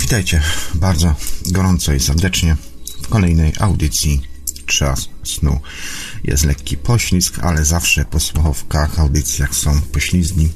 Witajcie 0.00 0.42
bardzo 0.74 1.14
gorąco 1.46 1.92
i 1.92 2.00
serdecznie 2.00 2.56
w 3.02 3.08
kolejnej 3.08 3.52
audycji 3.60 4.20
Czas 4.66 5.08
Snu. 5.24 5.60
Jest 6.24 6.44
lekki 6.44 6.76
poślizg, 6.76 7.38
ale 7.38 7.64
zawsze 7.64 8.04
po 8.04 8.20
słuchawkach 8.20 8.98
audycjach 8.98 9.54
są 9.54 9.80
poślizgi. 9.80 10.48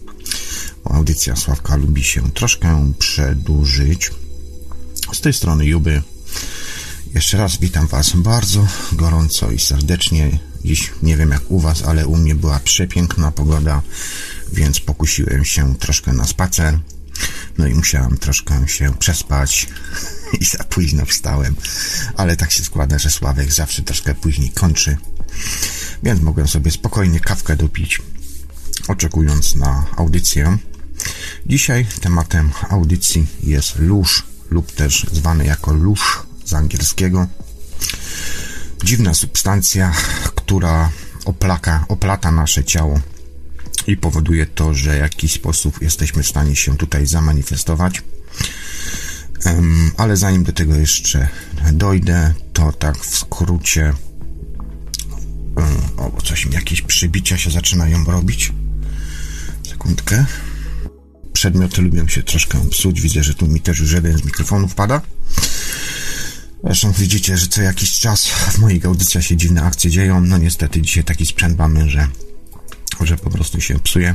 Audycja 0.85 1.37
Sławka 1.37 1.77
lubi 1.77 2.05
się 2.05 2.33
troszkę 2.33 2.93
przedłużyć. 2.99 4.11
Z 5.13 5.21
tej 5.21 5.33
strony 5.33 5.67
Juby. 5.67 6.03
Jeszcze 7.15 7.39
raz 7.39 7.57
witam 7.57 7.87
Was 7.87 8.17
bardzo 8.17 8.67
gorąco 8.93 9.51
i 9.51 9.59
serdecznie. 9.59 10.39
Dziś 10.65 10.93
nie 11.03 11.17
wiem 11.17 11.31
jak 11.31 11.51
u 11.51 11.61
Was, 11.61 11.83
ale 11.83 12.07
u 12.07 12.17
mnie 12.17 12.35
była 12.35 12.61
przepiękna 12.61 13.31
pogoda, 13.31 13.83
więc 14.53 14.81
pokusiłem 14.81 15.45
się 15.45 15.75
troszkę 15.75 16.13
na 16.13 16.25
spacer. 16.25 16.79
No 17.59 17.67
i 17.67 17.75
musiałem 17.75 18.19
troszkę 18.19 18.69
się 18.69 18.95
przespać 18.99 19.69
i 20.41 20.45
za 20.45 20.65
późno 20.65 21.07
wstałem, 21.07 21.57
ale 22.17 22.37
tak 22.37 22.53
się 22.53 22.65
składa, 22.65 22.99
że 22.99 23.11
Sławek 23.11 23.53
zawsze 23.53 23.83
troszkę 23.83 24.15
później 24.15 24.51
kończy, 24.51 24.97
więc 26.03 26.21
mogłem 26.21 26.49
sobie 26.49 26.71
spokojnie 26.71 27.21
kawkę 27.21 27.57
dopić, 27.57 28.03
oczekując 28.89 29.55
na 29.55 29.87
audycję. 29.97 30.59
Dzisiaj 31.47 31.87
tematem 32.01 32.51
audycji 32.71 33.27
jest 33.43 33.79
lóż 33.79 34.23
lub 34.51 34.73
też 34.73 35.07
zwany 35.13 35.45
jako 35.45 35.73
lóż 35.73 36.23
z 36.45 36.55
angielskiego. 36.55 37.27
Dziwna 38.85 39.15
substancja, 39.15 39.93
która 40.35 40.91
oplaka, 41.25 41.85
oplata 41.89 42.33
nasze 42.33 42.65
ciało 42.65 43.01
i 43.87 43.97
powoduje 43.97 44.47
to, 44.47 44.75
że 44.75 44.97
w 44.97 45.01
jakiś 45.01 45.33
sposób 45.33 45.83
jesteśmy 45.83 46.23
w 46.23 46.29
stanie 46.29 46.57
się 46.57 46.77
tutaj 46.77 47.07
zamanifestować. 47.07 48.03
Ale 49.97 50.17
zanim 50.17 50.45
do 50.45 50.53
tego 50.53 50.75
jeszcze 50.75 51.29
dojdę, 51.73 52.35
to 52.53 52.73
tak 52.73 52.99
w 52.99 53.17
skrócie. 53.19 53.93
O, 55.97 56.23
coś 56.23 56.47
jakieś 56.47 56.83
przybicia 56.83 57.39
się 57.39 57.51
zaczynają 57.51 58.05
robić. 58.05 58.53
Sekundkę. 59.69 60.25
Przedmioty 61.33 61.83
lubią 61.83 62.09
się 62.09 62.23
troszkę 62.23 62.71
psuć. 62.71 63.01
Widzę, 63.01 63.23
że 63.23 63.35
tu 63.35 63.47
mi 63.47 63.61
też 63.61 63.79
już 63.79 63.93
jeden 63.93 64.19
z 64.19 64.25
mikrofonów 64.25 64.75
pada. 64.75 65.01
Zresztą 66.65 66.93
widzicie, 66.93 67.37
że 67.37 67.47
co 67.47 67.63
jakiś 67.63 67.99
czas 67.99 68.29
w 68.29 68.59
moich 68.59 68.87
audycjach 68.87 69.25
się 69.25 69.37
dziwne 69.37 69.63
akcje 69.63 69.91
dzieją. 69.91 70.21
No 70.21 70.39
niestety 70.39 70.83
dzisiaj 70.83 71.05
taki 71.05 71.27
sprzęt 71.27 71.59
mamy, 71.59 71.91
że 71.91 72.09
że 73.01 73.17
po 73.17 73.31
prostu 73.31 73.61
się 73.61 73.79
psuje 73.79 74.15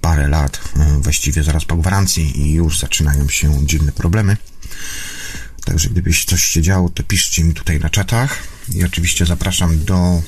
parę 0.00 0.28
lat, 0.28 0.60
e, 0.76 0.98
właściwie 1.00 1.42
zaraz 1.42 1.64
po 1.64 1.76
gwarancji 1.76 2.40
i 2.40 2.52
już 2.52 2.78
zaczynają 2.78 3.28
się 3.28 3.66
dziwne 3.66 3.92
problemy. 3.92 4.36
Także 5.64 5.90
gdybyś 5.90 6.24
coś 6.24 6.44
się 6.44 6.62
działo, 6.62 6.88
to 6.88 7.02
piszcie 7.02 7.44
mi 7.44 7.54
tutaj 7.54 7.80
na 7.80 7.90
czatach 7.90 8.42
i 8.74 8.84
oczywiście 8.84 9.26
zapraszam 9.26 9.84
do 9.84 10.22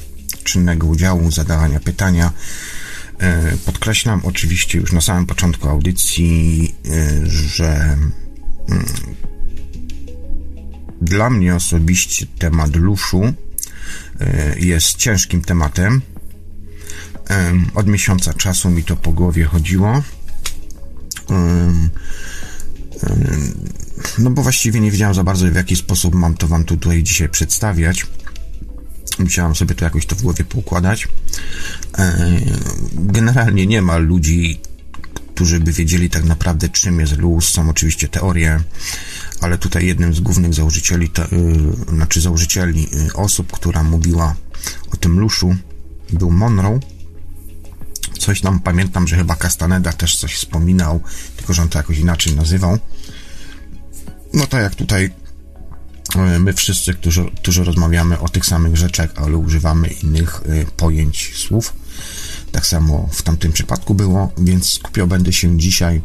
czynnego 0.44 0.86
udziału, 0.86 1.30
zadawania 1.30 1.80
pytania. 1.80 2.32
E, 3.18 3.56
podkreślam 3.56 4.20
oczywiście 4.24 4.78
już 4.78 4.92
na 4.92 5.00
samym 5.00 5.26
początku 5.26 5.68
audycji, 5.68 6.74
e, 6.90 7.26
że 7.26 7.96
mm, 8.68 8.86
dla 11.04 11.30
mnie 11.30 11.54
osobiście 11.54 12.26
temat 12.38 12.76
luszu 12.76 13.34
jest 14.56 14.96
ciężkim 14.96 15.42
tematem, 15.42 16.02
od 17.74 17.86
miesiąca 17.86 18.34
czasu 18.34 18.70
mi 18.70 18.84
to 18.84 18.96
po 18.96 19.12
głowie 19.12 19.44
chodziło. 19.44 20.02
No 24.18 24.30
bo 24.30 24.42
właściwie 24.42 24.80
nie 24.80 24.90
wiedziałem 24.90 25.14
za 25.14 25.24
bardzo 25.24 25.50
w 25.50 25.54
jaki 25.54 25.76
sposób 25.76 26.14
mam 26.14 26.34
to 26.34 26.48
wam 26.48 26.64
tutaj 26.64 27.02
dzisiaj 27.02 27.28
przedstawiać. 27.28 28.06
Musiałem 29.18 29.54
sobie 29.54 29.74
to 29.74 29.84
jakoś 29.84 30.06
to 30.06 30.16
w 30.16 30.22
głowie 30.22 30.44
poukładać. 30.44 31.08
Generalnie 32.92 33.66
nie 33.66 33.82
ma 33.82 33.96
ludzi, 33.96 34.60
którzy 35.34 35.60
by 35.60 35.72
wiedzieli 35.72 36.10
tak 36.10 36.24
naprawdę 36.24 36.68
czym 36.68 37.00
jest 37.00 37.18
luz. 37.18 37.48
Są 37.48 37.70
oczywiście 37.70 38.08
teorie, 38.08 38.60
ale 39.40 39.58
tutaj 39.58 39.86
jednym 39.86 40.14
z 40.14 40.20
głównych 40.20 40.54
założycieli, 40.54 41.10
to, 41.10 41.24
y, 41.24 41.28
znaczy 41.88 42.20
założycieli 42.20 42.88
y, 43.08 43.12
osób, 43.14 43.52
która 43.52 43.82
mówiła 43.82 44.34
o 44.92 44.96
tym 44.96 45.20
luszu 45.20 45.56
był 46.12 46.30
Monroe 46.30 46.80
Coś 48.18 48.40
tam 48.40 48.60
pamiętam, 48.60 49.08
że 49.08 49.16
chyba 49.16 49.36
Castaneda 49.36 49.92
też 49.92 50.16
coś 50.16 50.34
wspominał, 50.34 51.00
tylko 51.36 51.54
że 51.54 51.62
on 51.62 51.68
to 51.68 51.78
jakoś 51.78 51.98
inaczej 51.98 52.36
nazywał. 52.36 52.78
No 54.34 54.46
tak 54.46 54.62
jak 54.62 54.74
tutaj 54.74 55.10
e, 56.16 56.38
my 56.38 56.52
wszyscy, 56.52 56.94
którzy, 56.94 57.30
którzy 57.36 57.64
rozmawiamy 57.64 58.18
o 58.18 58.28
tych 58.28 58.46
samych 58.46 58.76
rzeczach, 58.76 59.10
ale 59.16 59.36
używamy 59.36 59.88
innych 59.88 60.42
y, 60.46 60.66
pojęć, 60.76 61.32
słów. 61.36 61.74
Tak 62.52 62.66
samo 62.66 63.08
w 63.12 63.22
tamtym 63.22 63.52
przypadku 63.52 63.94
było, 63.94 64.32
więc 64.38 64.72
skupiał 64.72 65.06
będę 65.06 65.32
się 65.32 65.58
dzisiaj, 65.58 66.02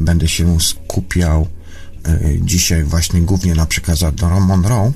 będę 0.00 0.28
się 0.28 0.60
skupiał 0.60 1.42
y, 1.42 1.57
dzisiaj 2.40 2.84
właśnie 2.84 3.20
głównie 3.20 3.54
na 3.54 3.66
przekazach 3.66 4.14
do 4.14 4.40
Monroe, 4.40 4.92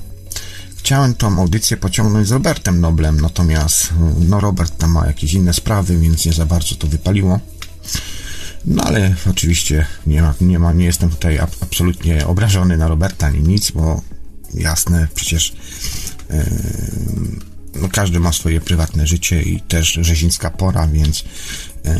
Chciałem 0.83 1.15
tą 1.15 1.39
audycję 1.39 1.77
pociągnąć 1.77 2.27
z 2.27 2.31
Robertem 2.31 2.81
Noblem, 2.81 3.21
natomiast 3.21 3.93
no 4.19 4.39
Robert 4.39 4.77
tam 4.77 4.91
ma 4.91 5.07
jakieś 5.07 5.33
inne 5.33 5.53
sprawy, 5.53 5.99
więc 5.99 6.25
nie 6.25 6.33
za 6.33 6.45
bardzo 6.45 6.75
to 6.75 6.87
wypaliło. 6.87 7.39
No 8.65 8.83
ale 8.83 9.15
oczywiście 9.29 9.85
nie 10.07 10.21
ma, 10.21 10.33
nie, 10.41 10.59
ma, 10.59 10.73
nie 10.73 10.85
jestem 10.85 11.09
tutaj 11.09 11.39
absolutnie 11.39 12.27
obrażony 12.27 12.77
na 12.77 12.87
Roberta 12.87 13.27
ani 13.27 13.39
nic, 13.39 13.71
bo 13.71 14.01
jasne, 14.53 15.07
przecież 15.15 15.53
yy, 16.29 16.45
no 17.81 17.89
każdy 17.89 18.19
ma 18.19 18.33
swoje 18.33 18.61
prywatne 18.61 19.07
życie 19.07 19.41
i 19.41 19.61
też 19.61 19.93
rzezińska 20.01 20.49
pora, 20.49 20.87
więc 20.87 21.23
yy, 21.85 21.91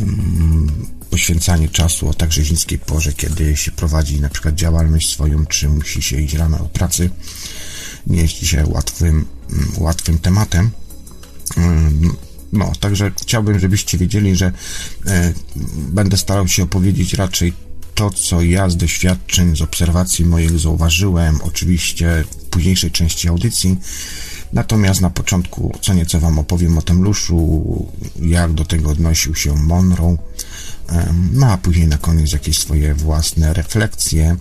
poświęcanie 1.14 1.70
czasu 1.70 2.10
o 2.10 2.14
tak 2.14 2.34
rzezińskiej 2.34 2.80
porze, 2.80 3.14
kiedy 3.14 3.58
się 3.58 3.72
prowadzi 3.72 4.22
na 4.22 4.30
przykład 4.30 4.56
działalność 4.56 5.10
swoją, 5.10 5.46
czy 5.46 5.70
musi 5.70 6.02
się 6.02 6.22
iść 6.22 6.34
rano 6.34 6.58
o 6.60 6.66
pracy, 6.66 7.10
nie 8.08 8.22
jest 8.22 8.34
dzisiaj 8.34 8.66
łatwym, 8.68 9.26
mm, 9.52 9.72
łatwym 9.78 10.20
tematem. 10.20 10.72
Mm, 11.58 12.16
no, 12.54 12.72
także 12.80 13.12
chciałbym, 13.22 13.60
żebyście 13.60 13.98
wiedzieli, 13.98 14.36
że 14.36 14.52
e, 15.06 15.34
będę 15.76 16.18
starał 16.18 16.48
się 16.48 16.64
opowiedzieć 16.64 17.14
raczej 17.14 17.54
to, 17.96 18.10
co 18.10 18.42
ja 18.42 18.70
z 18.70 18.78
doświadczeń, 18.78 19.56
z 19.56 19.62
obserwacji 19.62 20.26
moich 20.26 20.60
zauważyłem, 20.60 21.42
oczywiście 21.42 22.24
w 22.32 22.36
późniejszej 22.36 22.92
części 22.92 23.28
audycji. 23.28 23.78
Natomiast 24.54 25.02
na 25.02 25.10
początku 25.10 25.78
co 25.82 25.94
nieco 25.94 26.20
Wam 26.20 26.40
opowiem 26.40 26.78
o 26.78 26.82
tym 26.82 27.04
luszu, 27.04 27.64
jak 28.22 28.54
do 28.54 28.66
tego 28.66 28.90
odnosił 28.90 29.36
się 29.36 29.56
Monroe, 29.56 30.18
no 31.34 31.52
a 31.52 31.58
później 31.58 31.88
na 31.88 31.98
koniec 31.98 32.32
jakieś 32.32 32.60
swoje 32.60 32.94
własne 32.94 33.54
refleksje. 33.54 34.38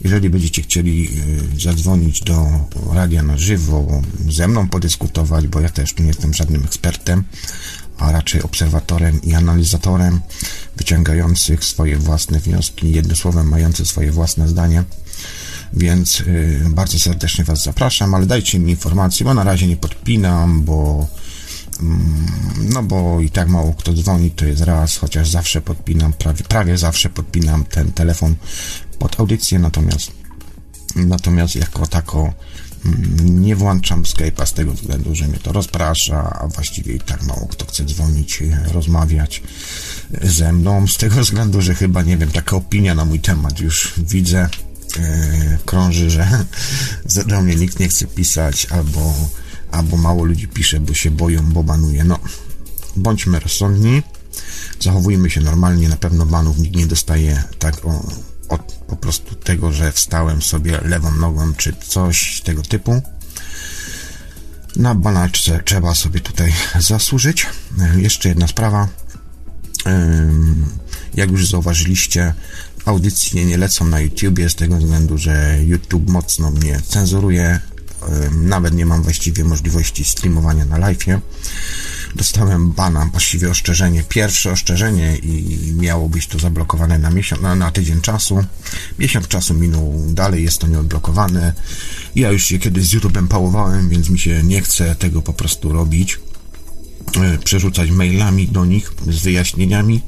Jeżeli 0.00 0.30
będziecie 0.30 0.62
chcieli 0.62 1.08
y, 1.56 1.60
zadzwonić 1.60 2.20
do 2.20 2.46
radia 2.92 3.22
na 3.22 3.38
żywo, 3.38 4.02
ze 4.28 4.48
mną 4.48 4.68
podyskutować, 4.68 5.46
bo 5.46 5.60
ja 5.60 5.68
też 5.68 5.94
tu 5.94 6.02
nie 6.02 6.08
jestem 6.08 6.34
żadnym 6.34 6.64
ekspertem, 6.64 7.24
a 7.98 8.12
raczej 8.12 8.42
obserwatorem 8.42 9.22
i 9.22 9.34
analizatorem, 9.34 10.20
wyciągających 10.76 11.64
swoje 11.64 11.96
własne 11.96 12.40
wnioski, 12.40 12.92
jednym 12.92 13.16
słowem 13.16 13.48
mający 13.48 13.86
swoje 13.86 14.12
własne 14.12 14.48
zdanie. 14.48 14.84
Więc 15.72 16.20
y, 16.20 16.60
bardzo 16.70 16.98
serdecznie 16.98 17.44
Was 17.44 17.62
zapraszam, 17.62 18.14
ale 18.14 18.26
dajcie 18.26 18.58
mi 18.58 18.70
informacje, 18.70 19.24
bo 19.24 19.34
na 19.34 19.44
razie 19.44 19.66
nie 19.66 19.76
podpinam, 19.76 20.62
bo 20.62 21.08
no 22.72 22.82
bo 22.82 23.20
i 23.20 23.30
tak 23.30 23.48
mało 23.48 23.74
kto 23.74 23.92
dzwoni, 23.92 24.30
to 24.30 24.44
jest 24.44 24.62
raz, 24.62 24.96
chociaż 24.96 25.30
zawsze 25.30 25.60
podpinam, 25.60 26.12
prawie, 26.12 26.44
prawie 26.44 26.78
zawsze 26.78 27.10
podpinam 27.10 27.64
ten 27.64 27.92
telefon 27.92 28.34
pod 28.98 29.20
audycję, 29.20 29.58
natomiast 29.58 30.12
natomiast 30.96 31.56
jako 31.56 31.86
tako 31.86 32.32
mm, 32.84 33.42
nie 33.42 33.56
włączam 33.56 34.02
Skype'a 34.02 34.46
z 34.46 34.52
tego 34.52 34.72
względu, 34.72 35.14
że 35.14 35.28
mnie 35.28 35.38
to 35.38 35.52
rozprasza, 35.52 36.38
a 36.40 36.48
właściwie 36.48 36.94
i 36.94 37.00
tak 37.00 37.22
mało 37.22 37.46
kto 37.46 37.66
chce 37.66 37.84
dzwonić, 37.84 38.42
rozmawiać 38.72 39.42
ze 40.22 40.52
mną, 40.52 40.86
z 40.86 40.96
tego 40.96 41.20
względu, 41.20 41.62
że 41.62 41.74
chyba, 41.74 42.02
nie 42.02 42.16
wiem, 42.16 42.30
taka 42.30 42.56
opinia 42.56 42.94
na 42.94 43.04
mój 43.04 43.20
temat 43.20 43.60
już 43.60 43.92
widzę, 43.98 44.48
yy, 44.98 45.58
krąży, 45.64 46.10
że 46.10 46.44
do 47.26 47.42
mnie 47.42 47.56
nikt 47.56 47.80
nie 47.80 47.88
chce 47.88 48.06
pisać, 48.06 48.66
albo 48.66 49.14
albo 49.74 49.96
mało 49.96 50.24
ludzi 50.24 50.48
pisze, 50.48 50.80
bo 50.80 50.94
się 50.94 51.10
boją, 51.10 51.52
bo 51.52 51.62
banuje. 51.62 52.04
No, 52.04 52.18
bądźmy 52.96 53.40
rozsądni, 53.40 54.02
zachowujmy 54.80 55.30
się 55.30 55.40
normalnie, 55.40 55.88
na 55.88 55.96
pewno 55.96 56.26
banów 56.26 56.58
nikt 56.58 56.76
nie 56.76 56.86
dostaje 56.86 57.42
tak 57.58 57.84
o, 57.84 58.06
od 58.48 58.72
po 58.72 58.96
prostu 58.96 59.34
tego, 59.34 59.72
że 59.72 59.92
wstałem 59.92 60.42
sobie 60.42 60.80
lewą 60.80 61.14
nogą, 61.14 61.54
czy 61.54 61.72
coś 61.88 62.40
tego 62.44 62.62
typu. 62.62 63.02
Na 64.76 64.94
banaczce 64.94 65.60
trzeba 65.64 65.94
sobie 65.94 66.20
tutaj 66.20 66.52
zasłużyć. 66.78 67.46
Jeszcze 67.96 68.28
jedna 68.28 68.46
sprawa. 68.46 68.88
Jak 71.14 71.30
już 71.30 71.48
zauważyliście, 71.48 72.34
audycje 72.84 73.44
nie 73.44 73.56
lecą 73.56 73.84
na 73.84 74.00
YouTubie 74.00 74.50
z 74.50 74.54
tego 74.54 74.76
względu, 74.76 75.18
że 75.18 75.58
YouTube 75.64 76.10
mocno 76.10 76.50
mnie 76.50 76.80
cenzuruje. 76.88 77.60
Nawet 78.32 78.74
nie 78.74 78.86
mam 78.86 79.02
właściwie 79.02 79.44
możliwości 79.44 80.04
streamowania 80.04 80.64
na 80.64 80.78
live'ie. 80.78 81.20
Dostałem 82.14 82.72
bana, 82.72 83.08
właściwie 83.12 83.50
oszczerzenie, 83.50 84.04
pierwsze 84.08 84.52
oszczerzenie 84.52 85.16
i 85.16 85.72
miało 85.72 86.08
być 86.08 86.26
to 86.26 86.38
zablokowane 86.38 86.98
na 86.98 87.10
miesiąc, 87.10 87.42
na, 87.42 87.54
na 87.54 87.70
tydzień 87.70 88.00
czasu. 88.00 88.44
Miesiąc 88.98 89.28
czasu 89.28 89.54
minął, 89.54 90.04
dalej 90.08 90.44
jest 90.44 90.58
to 90.58 90.66
nieodblokowane. 90.66 91.54
Ja 92.14 92.30
już 92.30 92.44
się 92.44 92.58
kiedyś 92.58 92.86
z 92.86 92.94
YouTube'em 92.94 93.28
pałowałem, 93.28 93.88
więc 93.88 94.08
mi 94.08 94.18
się 94.18 94.42
nie 94.42 94.62
chce 94.62 94.94
tego 94.94 95.22
po 95.22 95.32
prostu 95.32 95.72
robić. 95.72 96.20
Przerzucać 97.44 97.90
mailami 97.90 98.48
do 98.48 98.64
nich 98.64 98.92
z 99.06 99.22
wyjaśnieniami. 99.22 100.02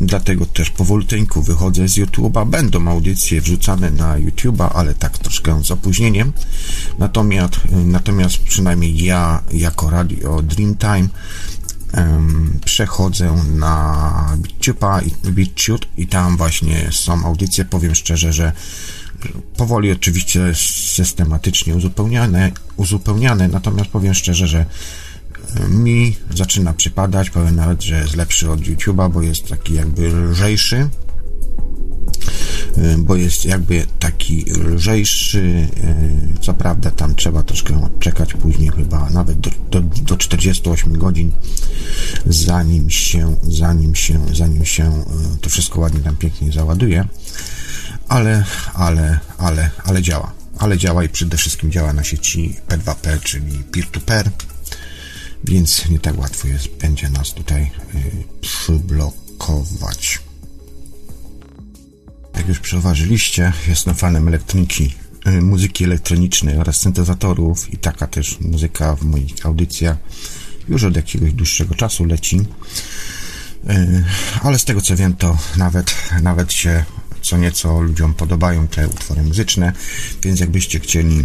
Dlatego 0.00 0.46
też 0.46 0.70
powolutku 0.70 1.42
wychodzę 1.42 1.88
z 1.88 1.96
YouTube'a. 1.96 2.46
Będą 2.50 2.88
audycje 2.88 3.40
wrzucane 3.40 3.90
na 3.90 4.16
YouTube'a, 4.16 4.70
ale 4.74 4.94
tak 4.94 5.18
troszkę 5.18 5.64
z 5.64 5.70
opóźnieniem. 5.70 6.32
Natomiast, 6.98 7.54
natomiast 7.84 8.38
przynajmniej 8.38 9.04
ja 9.04 9.42
jako 9.52 9.90
radio 9.90 10.42
Dreamtime 10.42 11.08
przechodzę 12.64 13.36
na 13.54 14.36
BitChute'a 14.36 15.06
i, 15.06 15.30
BitChute 15.30 15.86
i 15.96 16.06
tam 16.06 16.36
właśnie 16.36 16.88
są 16.92 17.24
audycje. 17.24 17.64
Powiem 17.64 17.94
szczerze, 17.94 18.32
że 18.32 18.52
powoli 19.56 19.92
oczywiście 19.92 20.54
systematycznie 20.94 21.76
uzupełniane, 21.76 22.52
uzupełniane, 22.76 23.48
natomiast 23.48 23.90
powiem 23.90 24.14
szczerze, 24.14 24.46
że 24.46 24.66
mi 25.68 26.16
zaczyna 26.34 26.72
przypadać, 26.72 27.30
powiem 27.30 27.56
nawet, 27.56 27.82
że 27.82 28.00
jest 28.00 28.16
lepszy 28.16 28.50
od 28.50 28.60
YouTube'a, 28.60 29.12
bo 29.12 29.22
jest 29.22 29.48
taki 29.48 29.74
jakby 29.74 30.08
lżejszy, 30.08 30.88
bo 32.98 33.16
jest 33.16 33.44
jakby 33.44 33.86
taki 33.98 34.44
lżejszy, 34.44 35.68
co 36.40 36.54
prawda 36.54 36.90
tam 36.90 37.14
trzeba 37.14 37.42
troszkę 37.42 37.88
czekać 38.00 38.34
później 38.34 38.70
chyba 38.70 39.10
nawet 39.10 39.40
do, 39.40 39.50
do, 39.70 39.80
do 39.80 40.16
48 40.16 40.98
godzin 40.98 41.32
zanim 42.26 42.90
się, 42.90 43.36
zanim 43.42 43.94
się, 43.94 44.26
zanim 44.34 44.64
się 44.64 45.04
to 45.40 45.50
wszystko 45.50 45.80
ładnie 45.80 46.00
tam 46.00 46.16
pięknie 46.16 46.52
załaduje, 46.52 47.08
ale, 48.08 48.44
ale, 48.74 49.18
ale, 49.38 49.70
ale 49.84 50.02
działa. 50.02 50.32
Ale 50.58 50.78
działa 50.78 51.04
i 51.04 51.08
przede 51.08 51.36
wszystkim 51.36 51.72
działa 51.72 51.92
na 51.92 52.04
sieci 52.04 52.56
P2P, 52.68 53.20
czyli 53.20 53.58
peer-to-peer. 53.58 54.26
-peer 54.26 54.57
więc 55.44 55.88
nie 55.88 55.98
tak 55.98 56.18
łatwo 56.18 56.48
jest, 56.48 56.68
będzie 56.68 57.10
nas 57.10 57.32
tutaj 57.32 57.62
y, 57.62 58.24
przyblokować. 58.40 60.20
Jak 62.36 62.48
już 62.48 62.60
zauważyliście, 62.70 63.52
jestem 63.68 63.94
fanem 63.94 64.28
elektroniki, 64.28 64.94
y, 65.26 65.42
muzyki 65.42 65.84
elektronicznej 65.84 66.58
oraz 66.58 66.76
syntezatorów 66.76 67.74
i 67.74 67.76
taka 67.76 68.06
też 68.06 68.40
muzyka 68.40 68.96
w 68.96 69.02
moich 69.02 69.46
audycjach 69.46 69.96
już 70.68 70.84
od 70.84 70.96
jakiegoś 70.96 71.32
dłuższego 71.32 71.74
czasu 71.74 72.04
leci. 72.04 72.40
Y, 73.70 74.04
ale 74.42 74.58
z 74.58 74.64
tego 74.64 74.80
co 74.80 74.96
wiem, 74.96 75.16
to 75.16 75.38
nawet, 75.56 75.94
nawet 76.22 76.52
się 76.52 76.84
co 77.22 77.36
nieco 77.36 77.80
ludziom 77.80 78.14
podobają 78.14 78.68
te 78.68 78.88
utwory 78.88 79.22
muzyczne, 79.22 79.72
więc 80.22 80.40
jakbyście 80.40 80.80
chcieli 80.80 81.24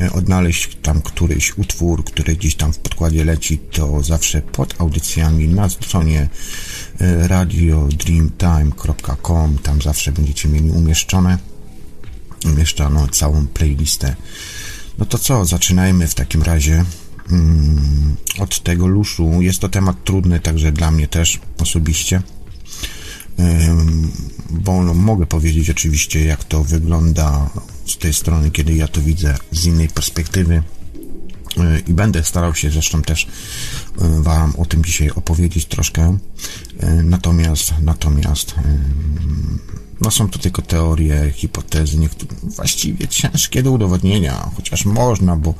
e, 0.00 0.12
odnaleźć 0.12 0.76
tam 0.82 1.02
któryś 1.02 1.58
utwór, 1.58 2.04
który 2.04 2.36
gdzieś 2.36 2.54
tam 2.54 2.72
w 2.72 2.78
podkładzie 2.78 3.24
leci, 3.24 3.58
to 3.58 4.02
zawsze 4.02 4.42
pod 4.42 4.80
audycjami 4.80 5.48
na 5.48 5.68
stronie 5.68 6.28
e, 7.00 7.28
radiodreamtime.com 7.28 9.58
tam 9.62 9.82
zawsze 9.82 10.12
będziecie 10.12 10.48
mieli 10.48 10.70
umieszczone 10.70 11.38
umieszczoną 12.44 13.08
całą 13.08 13.46
playlistę. 13.46 14.16
No 14.98 15.06
to 15.06 15.18
co, 15.18 15.44
zaczynajmy 15.44 16.08
w 16.08 16.14
takim 16.14 16.42
razie 16.42 16.84
mm, 17.30 18.16
od 18.38 18.62
tego 18.62 18.86
luszu. 18.86 19.42
Jest 19.42 19.58
to 19.58 19.68
temat 19.68 20.04
trudny, 20.04 20.40
także 20.40 20.72
dla 20.72 20.90
mnie 20.90 21.08
też 21.08 21.40
osobiście 21.58 22.22
bo 24.50 24.82
no, 24.82 24.94
mogę 24.94 25.26
powiedzieć 25.26 25.70
oczywiście, 25.70 26.24
jak 26.24 26.44
to 26.44 26.64
wygląda 26.64 27.50
z 27.86 27.96
tej 27.96 28.14
strony, 28.14 28.50
kiedy 28.50 28.74
ja 28.74 28.88
to 28.88 29.00
widzę 29.00 29.36
z 29.52 29.66
innej 29.66 29.88
perspektywy 29.88 30.62
e, 31.56 31.80
i 31.88 31.92
będę 31.92 32.24
starał 32.24 32.54
się 32.54 32.70
zresztą 32.70 33.02
też 33.02 33.26
e, 34.00 34.22
Wam 34.22 34.56
o 34.56 34.64
tym 34.64 34.84
dzisiaj 34.84 35.10
opowiedzieć 35.10 35.66
troszkę. 35.66 36.18
E, 36.80 37.02
natomiast, 37.02 37.74
natomiast, 37.82 38.54
no 40.00 40.10
są 40.10 40.28
to 40.28 40.38
tylko 40.38 40.62
teorie, 40.62 41.32
hipotezy, 41.34 41.98
niektóre 41.98 42.34
właściwie 42.42 43.08
ciężkie 43.08 43.62
do 43.62 43.72
udowodnienia, 43.72 44.50
chociaż 44.56 44.84
można, 44.84 45.36
bo 45.36 45.54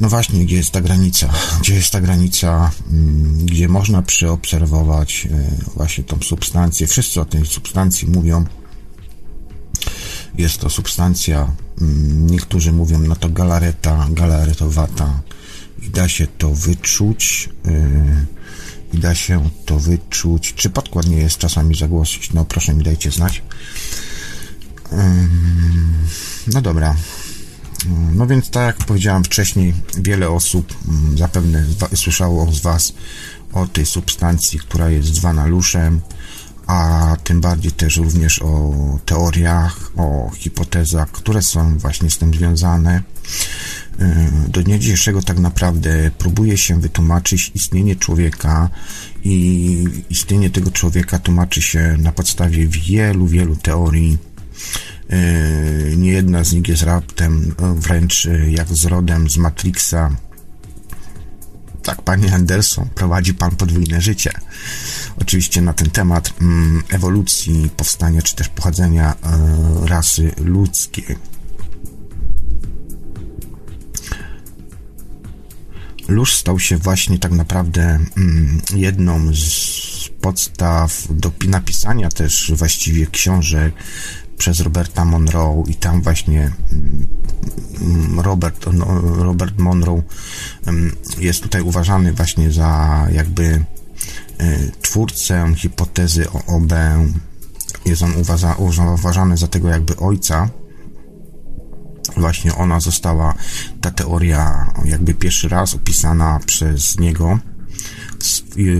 no 0.00 0.08
właśnie, 0.08 0.44
gdzie 0.44 0.56
jest 0.56 0.70
ta 0.70 0.80
granica? 0.80 1.28
Gdzie 1.60 1.74
jest 1.74 1.90
ta 1.90 2.00
granica, 2.00 2.70
mm, 2.90 3.46
gdzie 3.46 3.68
można 3.68 4.02
przeobserwować 4.02 5.28
e, 5.30 5.74
właśnie 5.74 6.04
tą 6.04 6.18
substancję? 6.22 6.86
Wszyscy 6.86 7.20
o 7.20 7.24
tej 7.24 7.46
substancji 7.46 8.08
mówią. 8.08 8.44
Jest 10.38 10.58
to 10.58 10.70
substancja, 10.70 11.52
mm, 11.80 12.26
niektórzy 12.26 12.72
mówią, 12.72 12.98
no 12.98 13.16
to 13.16 13.28
galareta, 13.28 14.06
galaretowata 14.10 15.20
i 15.82 15.90
da 15.90 16.08
się 16.08 16.26
to 16.26 16.54
wyczuć 16.54 17.48
e, 17.66 18.26
i 18.92 18.98
da 18.98 19.14
się 19.14 19.50
to 19.66 19.78
wyczuć. 19.78 20.54
Czy 20.54 20.70
podkład 20.70 21.06
nie 21.06 21.16
jest 21.16 21.38
czasami 21.38 21.74
zagłosić? 21.74 22.32
No 22.32 22.44
proszę 22.44 22.74
mi 22.74 22.84
dajcie 22.84 23.10
znać. 23.10 23.42
No 26.46 26.62
dobra. 26.62 26.96
No 28.14 28.26
więc 28.26 28.50
tak 28.50 28.66
jak 28.66 28.86
powiedziałem 28.86 29.24
wcześniej, 29.24 29.74
wiele 29.98 30.30
osób 30.30 30.74
mm, 30.88 31.18
zapewne 31.18 31.64
słyszało 31.94 32.52
z 32.52 32.60
Was 32.60 32.92
o 33.52 33.66
tej 33.66 33.86
substancji, 33.86 34.58
która 34.58 34.90
jest 34.90 35.14
zwana 35.14 35.46
luszem, 35.46 36.00
a 36.66 37.16
tym 37.24 37.40
bardziej 37.40 37.72
też 37.72 37.96
również 37.96 38.42
o 38.42 38.74
teoriach, 39.06 39.90
o 39.96 40.30
hipotezach, 40.36 41.10
które 41.10 41.42
są 41.42 41.78
właśnie 41.78 42.10
z 42.10 42.18
tym 42.18 42.34
związane. 42.34 43.02
Y, 44.00 44.48
do 44.48 44.62
dnia 44.62 44.78
dzisiejszego 44.78 45.22
tak 45.22 45.38
naprawdę 45.38 46.10
próbuje 46.18 46.58
się 46.58 46.80
wytłumaczyć 46.80 47.52
istnienie 47.54 47.96
człowieka 47.96 48.68
i 49.24 49.84
istnienie 50.10 50.50
tego 50.50 50.70
człowieka 50.70 51.18
tłumaczy 51.18 51.62
się 51.62 51.96
na 51.98 52.12
podstawie 52.12 52.68
wielu, 52.68 53.26
wielu 53.26 53.56
teorii 53.56 54.18
E, 55.10 55.96
nie 55.96 56.12
jedna 56.12 56.44
z 56.44 56.52
nich 56.52 56.68
jest 56.68 56.82
raptem 56.82 57.54
e, 57.58 57.74
wręcz 57.74 58.26
e, 58.26 58.50
jak 58.50 58.68
z 58.68 58.84
rodem 58.84 59.30
z 59.30 59.36
Matrixa. 59.36 60.10
Tak, 61.82 62.02
panie 62.02 62.34
Anderson, 62.34 62.88
prowadzi 62.94 63.34
pan 63.34 63.56
podwójne 63.56 64.00
życie. 64.00 64.30
Oczywiście 65.20 65.62
na 65.62 65.72
ten 65.72 65.90
temat 65.90 66.32
mm, 66.40 66.82
ewolucji, 66.88 67.70
powstania 67.76 68.22
czy 68.22 68.36
też 68.36 68.48
pochodzenia 68.48 69.14
rasy 69.84 70.32
ludzkiej. 70.38 71.16
Lóż 76.08 76.34
stał 76.34 76.58
się 76.58 76.76
właśnie 76.76 77.18
tak 77.18 77.32
naprawdę 77.32 77.98
mm, 78.16 78.60
jedną 78.74 79.34
z 79.34 80.08
podstaw 80.20 81.06
do 81.10 81.32
napisania 81.48 82.08
też 82.08 82.52
właściwie 82.54 83.06
książek 83.06 83.74
przez 84.40 84.60
Roberta 84.60 85.04
Monroe 85.04 85.64
i 85.66 85.74
tam 85.74 86.02
właśnie 86.02 86.50
mm, 87.82 88.20
Robert, 88.20 88.66
no, 88.72 89.00
Robert 89.00 89.58
Monroe 89.58 90.02
mm, 90.66 90.96
jest 91.18 91.42
tutaj 91.42 91.62
uważany 91.62 92.12
właśnie 92.12 92.52
za 92.52 93.06
jakby 93.12 93.64
e, 94.38 94.58
twórcę 94.82 95.52
hipotezy 95.56 96.30
o 96.30 96.56
OB. 96.56 96.72
Jest 97.84 98.02
on 98.02 98.16
uważa, 98.16 98.54
uważany 98.94 99.36
za 99.36 99.48
tego 99.48 99.68
jakby 99.68 99.96
ojca. 99.96 100.48
Właśnie 102.16 102.54
ona 102.54 102.80
została, 102.80 103.34
ta 103.80 103.90
teoria 103.90 104.72
jakby 104.84 105.14
pierwszy 105.14 105.48
raz 105.48 105.74
opisana 105.74 106.40
przez 106.46 106.98
niego 106.98 107.38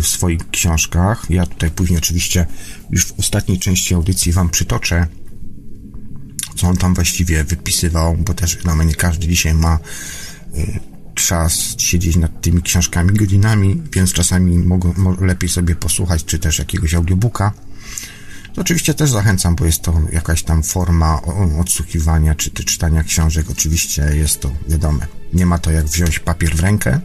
w 0.03 0.07
swoich 0.07 0.51
książkach. 0.51 1.27
Ja 1.31 1.47
tutaj 1.47 1.71
później 1.71 1.99
oczywiście 1.99 2.47
już 2.91 3.07
w 3.07 3.19
ostatniej 3.19 3.59
części 3.59 3.95
audycji 3.95 4.33
Wam 4.33 4.49
przytoczę 4.49 5.07
co 6.61 6.69
on 6.69 6.77
tam 6.77 6.95
właściwie 6.95 7.45
wypisywał, 7.45 8.17
bo 8.17 8.35
też 8.35 8.57
wiadomo, 8.57 8.83
nie 8.83 8.95
każdy 8.95 9.29
dzisiaj 9.29 9.55
ma 9.55 9.79
y, 10.55 10.81
czas 11.15 11.75
siedzieć 11.79 12.17
nad 12.17 12.41
tymi 12.41 12.63
książkami 12.63 13.15
godzinami, 13.15 13.83
więc 13.93 14.13
czasami 14.13 14.65
lepiej 15.21 15.49
sobie 15.51 15.75
posłuchać, 15.75 16.25
czy 16.25 16.39
też 16.39 16.59
jakiegoś 16.59 16.95
audiobooka. 16.95 17.53
To 18.55 18.61
oczywiście 18.61 18.95
też 18.95 19.11
zachęcam, 19.11 19.57
bo 19.57 19.65
jest 19.65 19.83
to 19.83 20.01
jakaś 20.13 20.43
tam 20.43 20.63
forma 20.63 21.23
odsłuchiwania 21.61 22.35
czy, 22.35 22.51
czy 22.51 22.65
czytania 22.65 23.03
książek. 23.03 23.51
Oczywiście 23.51 24.03
jest 24.15 24.41
to 24.41 24.51
wiadome. 24.69 25.07
Nie 25.33 25.47
ma 25.47 25.59
to 25.59 25.71
jak 25.71 25.87
wziąć 25.87 26.19
papier 26.19 26.57
w 26.57 26.61
rękę, 26.61 27.01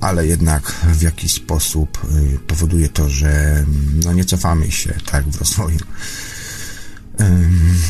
ale 0.00 0.26
jednak 0.26 0.72
w 0.72 1.02
jakiś 1.02 1.32
sposób 1.32 1.98
y, 2.34 2.38
powoduje 2.38 2.88
to, 2.88 3.08
że 3.08 3.64
no 4.04 4.12
nie 4.12 4.24
cofamy 4.24 4.70
się 4.70 4.94
tak 5.10 5.28
w 5.28 5.40
rozwoju. 5.40 5.78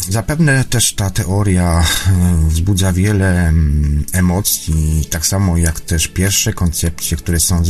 Zapewne 0.09 0.65
też 0.65 0.95
ta 0.95 1.11
teoria 1.11 1.85
wzbudza 2.49 2.93
wiele 2.93 3.53
emocji, 4.13 5.05
tak 5.11 5.27
samo 5.27 5.57
jak 5.57 5.81
też 5.81 6.09
pierwsze 6.09 6.53
koncepcje, 6.53 7.17
które 7.17 7.41
są 7.41 7.63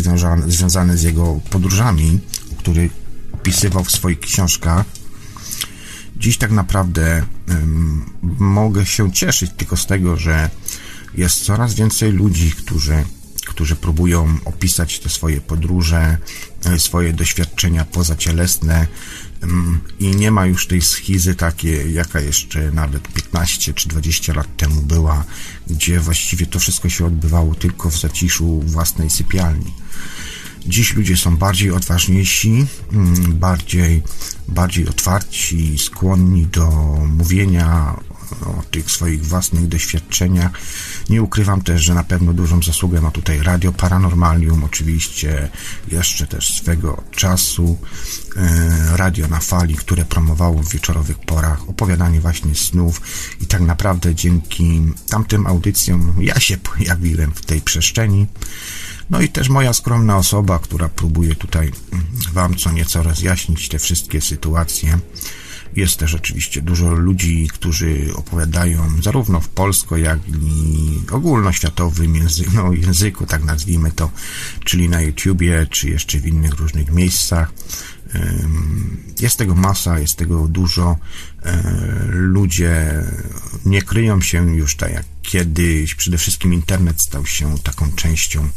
związane, 0.48 0.96
z 0.96 1.02
jego 1.02 1.40
podróżami, 1.50 2.20
który 2.58 2.90
opisywał 3.32 3.84
w 3.84 3.90
swoich 3.90 4.20
książkach. 4.20 4.84
Dziś 6.16 6.38
tak 6.38 6.50
naprawdę 6.50 7.22
mogę 8.38 8.86
się 8.86 9.12
cieszyć 9.12 9.50
tylko 9.56 9.76
z 9.76 9.86
tego, 9.86 10.16
że 10.16 10.50
jest 11.14 11.44
coraz 11.44 11.74
więcej 11.74 12.12
ludzi, 12.12 12.52
którzy 12.52 13.04
którzy 13.46 13.76
próbują 13.76 14.38
opisać 14.44 14.98
te 14.98 15.08
swoje 15.08 15.40
podróże, 15.40 16.18
e, 16.64 16.78
swoje 16.78 17.12
doświadczenia 17.12 17.84
pozacielesne 17.84 18.86
i 19.98 20.16
nie 20.16 20.30
ma 20.30 20.46
już 20.46 20.66
tej 20.66 20.82
schizy 20.82 21.34
takiej, 21.34 21.94
jaka 21.94 22.20
jeszcze 22.20 22.72
nawet 22.72 23.08
15 23.08 23.74
czy 23.74 23.88
20 23.88 24.34
lat 24.34 24.56
temu 24.56 24.82
była, 24.82 25.24
gdzie 25.66 26.00
właściwie 26.00 26.46
to 26.46 26.58
wszystko 26.58 26.88
się 26.88 27.06
odbywało 27.06 27.54
tylko 27.54 27.90
w 27.90 27.98
zaciszu 27.98 28.60
własnej 28.60 29.10
sypialni. 29.10 29.72
Dziś 30.66 30.94
ludzie 30.94 31.16
są 31.16 31.36
bardziej 31.36 31.70
odważniejsi, 31.70 32.66
mm, 32.92 33.38
bardziej, 33.38 34.02
bardziej 34.48 34.88
otwarci, 34.88 35.78
skłonni 35.78 36.46
do 36.46 36.70
mówienia 37.06 37.96
o 38.46 38.62
tych 38.70 38.90
swoich 38.90 39.26
własnych 39.26 39.68
doświadczeniach. 39.68 40.52
Nie 41.10 41.22
ukrywam 41.22 41.62
też, 41.62 41.82
że 41.82 41.94
na 41.94 42.04
pewno 42.04 42.32
dużą 42.32 42.62
zasługę 42.62 43.00
ma 43.00 43.10
tutaj 43.10 43.42
Radio 43.42 43.72
Paranormalium, 43.72 44.64
oczywiście 44.64 45.48
jeszcze 45.88 46.26
też 46.26 46.54
swego 46.54 47.02
czasu 47.10 47.78
e, 48.36 48.96
radio 48.96 49.28
na 49.28 49.40
fali, 49.40 49.74
które 49.74 50.04
promowało 50.04 50.62
w 50.62 50.70
wieczorowych 50.70 51.18
porach 51.18 51.68
opowiadanie 51.68 52.20
właśnie 52.20 52.54
snów 52.54 53.00
i 53.40 53.46
tak 53.46 53.60
naprawdę 53.60 54.14
dzięki 54.14 54.82
tamtym 55.08 55.46
audycjom 55.46 56.14
ja 56.20 56.40
się 56.40 56.56
pojawiłem 56.56 57.32
w 57.34 57.46
tej 57.46 57.60
przestrzeni. 57.60 58.26
No 59.10 59.20
i 59.20 59.28
też 59.28 59.48
moja 59.48 59.72
skromna 59.72 60.16
osoba, 60.16 60.58
która 60.58 60.88
próbuje 60.88 61.34
tutaj 61.34 61.72
Wam 62.32 62.54
co 62.54 62.72
nieco 62.72 63.02
rozjaśnić 63.02 63.68
te 63.68 63.78
wszystkie 63.78 64.20
sytuacje. 64.20 64.98
Jest 65.76 65.96
też 65.96 66.14
oczywiście 66.14 66.62
dużo 66.62 66.90
ludzi, 66.90 67.48
którzy 67.52 68.10
opowiadają 68.14 69.02
zarówno 69.02 69.40
w 69.40 69.48
polsko, 69.48 69.96
jak 69.96 70.18
i 70.28 71.00
ogólnoświatowym 71.12 72.16
języku, 72.16 72.50
no, 72.54 72.72
języku, 72.72 73.26
tak 73.26 73.44
nazwijmy 73.44 73.92
to, 73.92 74.10
czyli 74.64 74.88
na 74.88 75.00
YouTubie, 75.02 75.66
czy 75.70 75.90
jeszcze 75.90 76.18
w 76.18 76.26
innych 76.26 76.54
różnych 76.54 76.92
miejscach. 76.92 77.52
Jest 79.20 79.36
tego 79.36 79.54
masa, 79.54 79.98
jest 79.98 80.16
tego 80.16 80.48
dużo. 80.48 80.96
E, 81.42 81.62
ludzie 82.10 83.04
nie 83.64 83.82
kryją 83.82 84.20
się 84.20 84.56
już 84.56 84.76
tak 84.76 84.92
jak 84.92 85.04
kiedyś. 85.22 85.94
Przede 85.94 86.18
wszystkim 86.18 86.54
internet 86.54 87.02
stał 87.02 87.26
się 87.26 87.58
taką 87.58 87.92
częścią, 87.92 88.48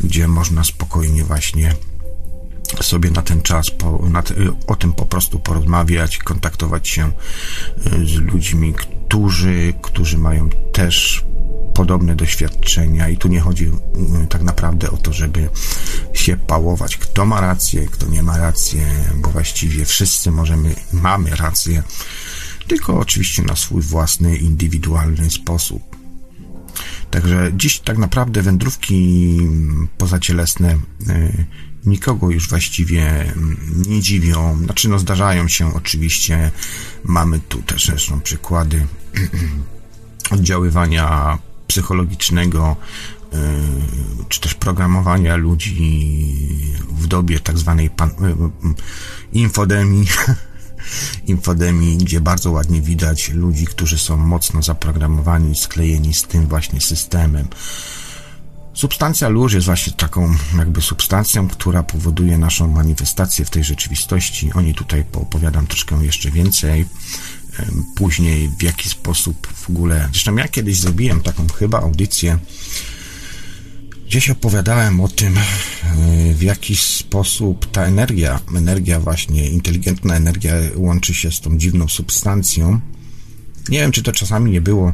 gdzie 0.00 0.28
można 0.28 0.64
spokojnie 0.64 1.24
właśnie 1.24 1.74
sobie 2.80 3.10
na 3.10 3.22
ten 3.22 3.42
czas 3.42 3.70
po, 3.70 4.02
te, 4.24 4.34
o 4.66 4.76
tym 4.76 4.92
po 4.92 5.06
prostu 5.06 5.38
porozmawiać, 5.38 6.18
kontaktować 6.18 6.88
się 6.88 7.06
y, 7.06 8.06
z 8.06 8.14
ludźmi, 8.14 8.74
którzy, 8.74 9.74
którzy 9.82 10.18
mają 10.18 10.48
też 10.72 11.24
podobne 11.74 12.16
doświadczenia 12.16 13.08
i 13.08 13.16
tu 13.16 13.28
nie 13.28 13.40
chodzi 13.40 13.64
y, 13.64 13.72
tak 14.28 14.42
naprawdę 14.42 14.90
o 14.90 14.96
to, 14.96 15.12
żeby 15.12 15.48
się 16.12 16.36
pałować, 16.36 16.96
kto 16.96 17.24
ma 17.24 17.40
rację, 17.40 17.86
kto 17.86 18.06
nie 18.06 18.22
ma 18.22 18.38
rację, 18.38 18.86
bo 19.16 19.30
właściwie 19.30 19.84
wszyscy 19.84 20.30
możemy, 20.30 20.74
mamy 20.92 21.36
rację, 21.36 21.82
tylko 22.68 22.98
oczywiście 22.98 23.42
na 23.42 23.56
swój 23.56 23.82
własny, 23.82 24.36
indywidualny 24.36 25.30
sposób. 25.30 25.96
Także 27.10 27.50
dziś 27.56 27.80
tak 27.80 27.98
naprawdę 27.98 28.42
wędrówki 28.42 29.38
pozacielesne 29.98 30.74
y, 31.08 31.46
nikogo 31.86 32.30
już 32.30 32.48
właściwie 32.48 33.32
nie 33.86 34.00
dziwią. 34.00 34.58
Znaczy, 34.64 34.88
no 34.88 34.98
zdarzają 34.98 35.48
się 35.48 35.74
oczywiście. 35.74 36.50
Mamy 37.04 37.40
tu 37.40 37.62
też 37.62 37.86
zresztą 37.86 38.20
przykłady 38.20 38.86
oddziaływania 40.30 41.38
psychologicznego 41.66 42.76
y, 43.34 43.36
czy 44.28 44.40
też 44.40 44.54
programowania 44.54 45.36
ludzi 45.36 45.76
w 46.90 47.06
dobie 47.06 47.40
tak 47.40 47.58
zwanej 47.58 47.90
pan, 47.90 48.08
y, 48.08 48.12
y, 48.12 48.74
infodemii, 49.32 50.06
infodemii, 51.26 51.96
gdzie 51.96 52.20
bardzo 52.20 52.50
ładnie 52.50 52.82
widać 52.82 53.28
ludzi, 53.28 53.66
którzy 53.66 53.98
są 53.98 54.16
mocno 54.16 54.62
zaprogramowani, 54.62 55.56
sklejeni 55.56 56.14
z 56.14 56.22
tym 56.22 56.46
właśnie 56.46 56.80
systemem. 56.80 57.48
Substancja 58.76 59.28
lóż 59.28 59.52
jest 59.52 59.66
właśnie 59.66 59.92
taką 59.92 60.34
jakby 60.58 60.82
substancją, 60.82 61.48
która 61.48 61.82
powoduje 61.82 62.38
naszą 62.38 62.68
manifestację 62.68 63.44
w 63.44 63.50
tej 63.50 63.64
rzeczywistości. 63.64 64.52
O 64.52 64.60
niej 64.60 64.74
tutaj 64.74 65.04
poopowiadam 65.04 65.66
troszkę 65.66 66.04
jeszcze 66.04 66.30
więcej. 66.30 66.86
Później 67.94 68.50
w 68.58 68.62
jaki 68.62 68.88
sposób 68.88 69.46
w 69.46 69.70
ogóle... 69.70 70.08
Zresztą 70.12 70.36
ja 70.36 70.48
kiedyś 70.48 70.76
zrobiłem 70.76 71.20
taką 71.20 71.46
chyba 71.48 71.80
audycję, 71.80 72.38
Gdzieś 74.06 74.30
opowiadałem 74.30 75.00
o 75.00 75.08
tym, 75.08 75.38
e, 75.38 75.42
w 76.34 76.42
jaki 76.42 76.76
sposób 76.76 77.70
ta 77.70 77.84
energia, 77.84 78.40
energia 78.56 79.00
właśnie, 79.00 79.48
inteligentna 79.48 80.16
energia 80.16 80.54
łączy 80.74 81.14
się 81.14 81.32
z 81.32 81.40
tą 81.40 81.58
dziwną 81.58 81.88
substancją. 81.88 82.80
Nie 83.68 83.80
wiem, 83.80 83.92
czy 83.92 84.02
to 84.02 84.12
czasami 84.12 84.50
nie 84.50 84.60
było 84.60 84.92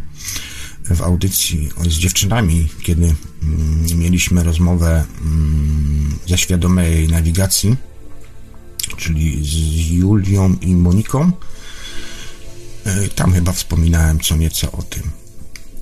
w 0.94 1.02
audycji 1.02 1.68
z 1.88 1.94
dziewczynami, 1.94 2.68
kiedy 2.82 3.14
mm, 3.42 3.98
mieliśmy 3.98 4.42
rozmowę 4.42 5.04
mm, 5.24 6.18
ze 6.28 6.38
świadomej 6.38 7.08
nawigacji, 7.08 7.76
czyli 8.96 9.44
z 9.44 9.90
Julią 9.90 10.56
i 10.60 10.74
Moniką. 10.74 11.32
E, 12.84 13.08
tam 13.08 13.32
chyba 13.32 13.52
wspominałem 13.52 14.20
co 14.20 14.36
nieco 14.36 14.72
o 14.72 14.82
tym. 14.82 15.02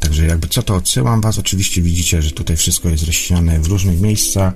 Także 0.00 0.26
jakby 0.26 0.48
co 0.48 0.62
to 0.62 0.74
odsyłam 0.74 1.20
Was, 1.20 1.38
oczywiście 1.38 1.82
widzicie, 1.82 2.22
że 2.22 2.30
tutaj 2.30 2.56
wszystko 2.56 2.88
jest 2.88 3.04
rozsiane 3.04 3.60
w 3.60 3.66
różnych 3.66 4.00
miejscach. 4.00 4.54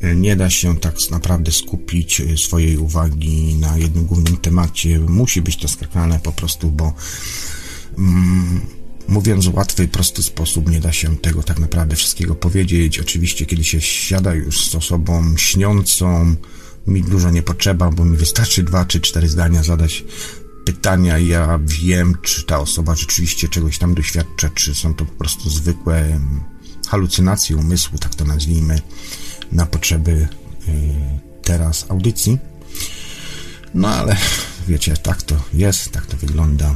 E, 0.00 0.16
nie 0.16 0.36
da 0.36 0.50
się 0.50 0.78
tak 0.78 0.94
naprawdę 1.10 1.52
skupić 1.52 2.20
e, 2.20 2.36
swojej 2.36 2.78
uwagi 2.78 3.54
na 3.54 3.78
jednym 3.78 4.06
głównym 4.06 4.36
temacie. 4.36 4.98
Musi 4.98 5.42
być 5.42 5.56
to 5.56 5.68
skakane 5.68 6.20
po 6.20 6.32
prostu, 6.32 6.70
bo 6.70 6.94
mm, 7.98 8.60
Mówiąc 9.08 9.46
w 9.46 9.54
łatwy, 9.54 9.88
prosty 9.88 10.22
sposób, 10.22 10.70
nie 10.70 10.80
da 10.80 10.92
się 10.92 11.16
tego 11.16 11.42
tak 11.42 11.58
naprawdę 11.58 11.96
wszystkiego 11.96 12.34
powiedzieć. 12.34 12.98
Oczywiście, 12.98 13.46
kiedy 13.46 13.64
się 13.64 13.80
siada 13.80 14.34
już 14.34 14.66
z 14.66 14.74
osobą 14.74 15.36
śniącą, 15.36 16.34
mi 16.86 17.02
dużo 17.02 17.30
nie 17.30 17.42
potrzeba, 17.42 17.90
bo 17.90 18.04
mi 18.04 18.16
wystarczy 18.16 18.62
dwa 18.62 18.84
czy 18.84 19.00
cztery 19.00 19.28
zdania 19.28 19.62
zadać 19.62 20.04
pytania 20.64 21.18
ja 21.18 21.60
wiem, 21.62 22.14
czy 22.22 22.42
ta 22.44 22.58
osoba 22.58 22.94
rzeczywiście 22.94 23.48
czegoś 23.48 23.78
tam 23.78 23.94
doświadcza, 23.94 24.50
czy 24.54 24.74
są 24.74 24.94
to 24.94 25.04
po 25.04 25.12
prostu 25.12 25.50
zwykłe 25.50 26.20
halucynacje 26.88 27.56
umysłu, 27.56 27.98
tak 27.98 28.14
to 28.14 28.24
nazwijmy, 28.24 28.80
na 29.52 29.66
potrzeby 29.66 30.10
y, 30.10 30.28
teraz 31.42 31.86
audycji. 31.88 32.38
No 33.74 33.88
ale 33.88 34.16
wiecie, 34.68 34.96
tak 34.96 35.22
to 35.22 35.36
jest, 35.52 35.90
tak 35.90 36.06
to 36.06 36.16
wygląda. 36.16 36.74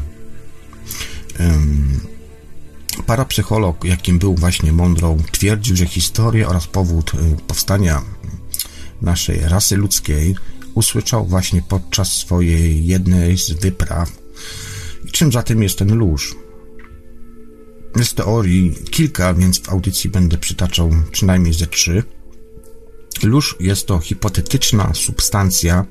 Parapsycholog, 3.06 3.84
jakim 3.84 4.18
był 4.18 4.34
właśnie 4.34 4.72
Monroe, 4.72 5.16
twierdził, 5.32 5.76
że 5.76 5.86
historię 5.86 6.48
oraz 6.48 6.66
powód 6.66 7.12
y, 7.14 7.36
powstania 7.46 8.02
naszej 9.02 9.40
rasy 9.40 9.76
ludzkiej 9.76 10.34
usłyszał 10.74 11.26
właśnie 11.26 11.62
podczas 11.62 12.12
swojej 12.12 12.86
jednej 12.86 13.38
z 13.38 13.50
wypraw. 13.50 14.12
I 15.04 15.10
czym 15.10 15.32
za 15.32 15.42
tym 15.42 15.62
jest 15.62 15.78
ten 15.78 15.94
lóż? 15.94 16.36
Jest 17.96 18.14
teorii 18.14 18.74
kilka, 18.90 19.34
więc 19.34 19.60
w 19.60 19.68
audycji 19.68 20.10
będę 20.10 20.38
przytaczał 20.38 20.90
przynajmniej 21.12 21.54
ze 21.54 21.66
trzy. 21.66 22.02
Lóż 23.22 23.56
jest 23.60 23.86
to 23.86 23.98
hipotetyczna 23.98 24.94
substancja, 24.94 25.86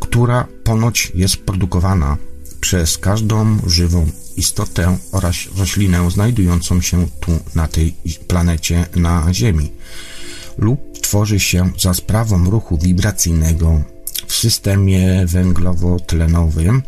która 0.00 0.48
ponoć 0.64 1.12
jest 1.14 1.36
produkowana 1.36 2.16
przez 2.62 2.98
każdą 2.98 3.58
żywą 3.66 4.06
istotę 4.36 4.98
oraz 5.12 5.36
roślinę 5.56 6.10
znajdującą 6.10 6.80
się 6.80 7.06
tu 7.20 7.38
na 7.54 7.68
tej 7.68 7.94
planecie 8.28 8.86
na 8.96 9.34
Ziemi 9.34 9.72
lub 10.58 10.98
tworzy 11.00 11.40
się 11.40 11.70
za 11.78 11.94
sprawą 11.94 12.50
ruchu 12.50 12.78
wibracyjnego 12.78 13.82
w 14.26 14.34
systemie 14.34 15.26
węglowo-tlenowym. 15.26 16.82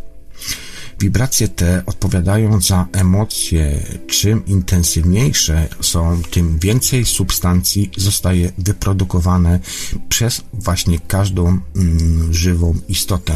Wibracje 1.01 1.49
te 1.49 1.83
odpowiadają 1.87 2.61
za 2.61 2.87
emocje. 2.93 3.81
Czym 4.07 4.47
intensywniejsze 4.47 5.69
są, 5.81 6.23
tym 6.31 6.59
więcej 6.59 7.05
substancji 7.05 7.91
zostaje 7.97 8.53
wyprodukowane 8.59 9.61
przez 10.09 10.43
właśnie 10.53 10.99
każdą 10.99 11.59
mm, 11.77 12.35
żywą 12.35 12.75
istotę. 12.89 13.35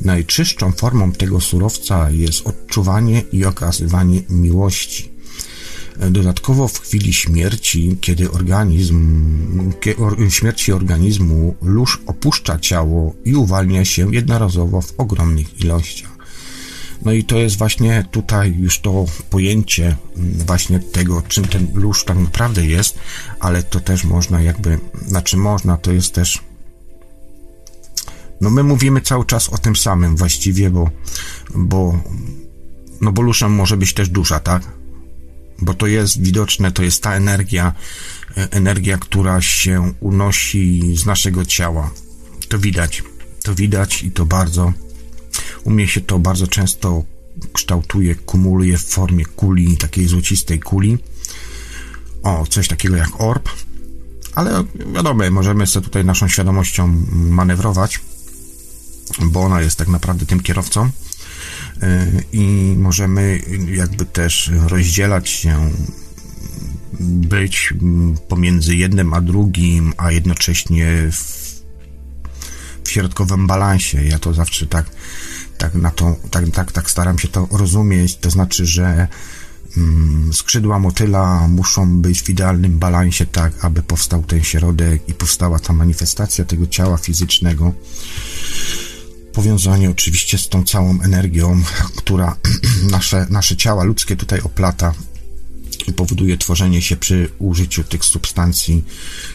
Najczystszą 0.00 0.72
formą 0.72 1.12
tego 1.12 1.40
surowca 1.40 2.10
jest 2.10 2.46
odczuwanie 2.46 3.22
i 3.32 3.44
okazywanie 3.44 4.22
miłości. 4.28 5.10
Dodatkowo 6.10 6.68
w 6.68 6.80
chwili 6.80 7.12
śmierci, 7.12 7.96
kiedy 8.00 8.30
organizm, 8.30 9.72
śmierci 10.28 10.72
organizmu, 10.72 11.56
lóż 11.62 12.00
opuszcza 12.06 12.58
ciało 12.58 13.14
i 13.24 13.34
uwalnia 13.34 13.84
się 13.84 14.14
jednorazowo 14.14 14.80
w 14.80 14.94
ogromnych 15.00 15.60
ilościach. 15.60 16.10
No 17.04 17.12
i 17.12 17.24
to 17.24 17.38
jest 17.38 17.58
właśnie 17.58 18.04
tutaj 18.10 18.54
już 18.58 18.80
to 18.80 19.04
pojęcie 19.30 19.96
mm, 20.16 20.32
właśnie 20.32 20.80
tego, 20.80 21.22
czym 21.28 21.44
ten 21.44 21.66
lóż 21.74 22.04
tak 22.04 22.18
naprawdę 22.18 22.66
jest, 22.66 22.98
ale 23.40 23.62
to 23.62 23.80
też 23.80 24.04
można 24.04 24.42
jakby, 24.42 24.78
znaczy 25.06 25.36
można, 25.36 25.76
to 25.76 25.92
jest 25.92 26.14
też 26.14 26.38
no 28.40 28.50
my 28.50 28.62
mówimy 28.62 29.00
cały 29.00 29.24
czas 29.24 29.48
o 29.48 29.58
tym 29.58 29.76
samym 29.76 30.16
właściwie, 30.16 30.70
bo, 30.70 30.90
bo 31.54 32.00
no 33.00 33.12
bo 33.12 33.22
luszem 33.22 33.52
może 33.52 33.76
być 33.76 33.94
też 33.94 34.08
dusza, 34.08 34.40
tak? 34.40 34.62
Bo 35.58 35.74
to 35.74 35.86
jest 35.86 36.22
widoczne, 36.22 36.72
to 36.72 36.82
jest 36.82 37.02
ta 37.02 37.14
energia, 37.14 37.72
e, 38.36 38.52
energia, 38.52 38.98
która 38.98 39.40
się 39.40 39.92
unosi 40.00 40.96
z 40.96 41.06
naszego 41.06 41.44
ciała. 41.44 41.90
To 42.48 42.58
widać, 42.58 43.02
to 43.42 43.54
widać 43.54 44.02
i 44.02 44.10
to 44.10 44.26
bardzo, 44.26 44.72
u 45.64 45.70
mnie 45.70 45.88
się 45.88 46.00
to 46.00 46.18
bardzo 46.18 46.46
często 46.46 47.04
kształtuje, 47.52 48.14
kumuluje 48.14 48.78
w 48.78 48.84
formie 48.84 49.24
kuli, 49.24 49.76
takiej 49.76 50.06
złocistej 50.06 50.60
kuli. 50.60 50.98
O, 52.22 52.46
coś 52.46 52.68
takiego 52.68 52.96
jak 52.96 53.20
orb, 53.20 53.48
ale 54.34 54.64
wiadomo, 54.94 55.30
możemy 55.30 55.66
sobie 55.66 55.84
tutaj 55.84 56.04
naszą 56.04 56.28
świadomością 56.28 57.06
manewrować 57.12 58.00
bo 59.22 59.40
ona 59.40 59.60
jest 59.60 59.76
tak 59.76 59.88
naprawdę 59.88 60.26
tym 60.26 60.40
kierowcą 60.40 60.90
e, 61.82 62.06
i 62.32 62.74
możemy 62.78 63.40
jakby 63.74 64.04
też 64.06 64.50
rozdzielać 64.68 65.28
się, 65.28 65.70
być 67.00 67.74
pomiędzy 68.28 68.76
jednym 68.76 69.14
a 69.14 69.20
drugim, 69.20 69.92
a 69.96 70.10
jednocześnie 70.10 71.10
w, 71.12 71.60
w 72.84 72.90
środkowym 72.90 73.46
balansie. 73.46 74.04
Ja 74.04 74.18
to 74.18 74.34
zawsze 74.34 74.66
tak, 74.66 74.86
tak 75.58 75.74
na 75.74 75.90
to, 75.90 76.16
tak, 76.30 76.50
tak, 76.50 76.72
tak 76.72 76.90
staram 76.90 77.18
się 77.18 77.28
to 77.28 77.48
rozumieć, 77.50 78.16
to 78.16 78.30
znaczy, 78.30 78.66
że 78.66 79.08
mm, 79.76 80.32
skrzydła 80.32 80.78
motyla 80.78 81.48
muszą 81.48 82.00
być 82.00 82.22
w 82.22 82.30
idealnym 82.30 82.78
balansie, 82.78 83.26
tak 83.26 83.64
aby 83.64 83.82
powstał 83.82 84.22
ten 84.22 84.44
środek 84.44 85.08
i 85.08 85.14
powstała 85.14 85.58
ta 85.58 85.72
manifestacja 85.72 86.44
tego 86.44 86.66
ciała 86.66 86.96
fizycznego 86.96 87.72
powiązanie 89.32 89.90
oczywiście 89.90 90.38
z 90.38 90.48
tą 90.48 90.64
całą 90.64 91.00
energią, 91.02 91.62
która 91.96 92.36
nasze, 92.90 93.26
nasze 93.30 93.56
ciała 93.56 93.84
ludzkie 93.84 94.16
tutaj 94.16 94.40
oplata 94.40 94.94
i 95.86 95.92
powoduje 95.92 96.38
tworzenie 96.38 96.82
się 96.82 96.96
przy 96.96 97.28
użyciu 97.38 97.84
tych 97.84 98.04
substancji 98.04 98.84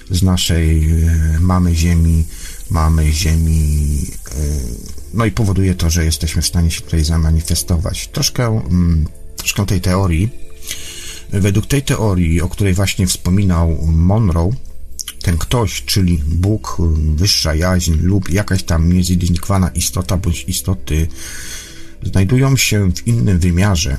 z 0.09 0.23
naszej 0.23 0.91
e, 0.91 1.39
mamy 1.39 1.75
Ziemi, 1.75 2.23
mamy 2.69 3.11
Ziemi, 3.11 3.97
e, 4.31 4.35
no 5.13 5.25
i 5.25 5.31
powoduje 5.31 5.75
to, 5.75 5.89
że 5.89 6.05
jesteśmy 6.05 6.41
w 6.41 6.47
stanie 6.47 6.71
się 6.71 6.81
tutaj 6.81 7.03
zamanifestować. 7.03 8.07
Troszkę, 8.07 8.47
mm, 8.47 9.07
troszkę 9.37 9.65
tej 9.65 9.81
teorii. 9.81 10.29
Według 11.29 11.65
tej 11.65 11.81
teorii, 11.81 12.41
o 12.41 12.49
której 12.49 12.73
właśnie 12.73 13.07
wspominał 13.07 13.77
Monroe, 13.87 14.51
ten 15.25 15.38
ktoś, 15.38 15.84
czyli 15.86 16.22
Bóg, 16.25 16.77
wyższa 17.15 17.55
jaźń 17.55 17.94
lub 18.01 18.29
jakaś 18.29 18.63
tam 18.63 18.94
niezidentyfikowana 18.94 19.70
istota 19.70 20.17
bądź 20.17 20.44
istoty, 20.48 21.08
znajdują 22.03 22.58
się 22.58 22.91
w 22.91 23.08
innym 23.08 23.39
wymiarze, 23.39 23.97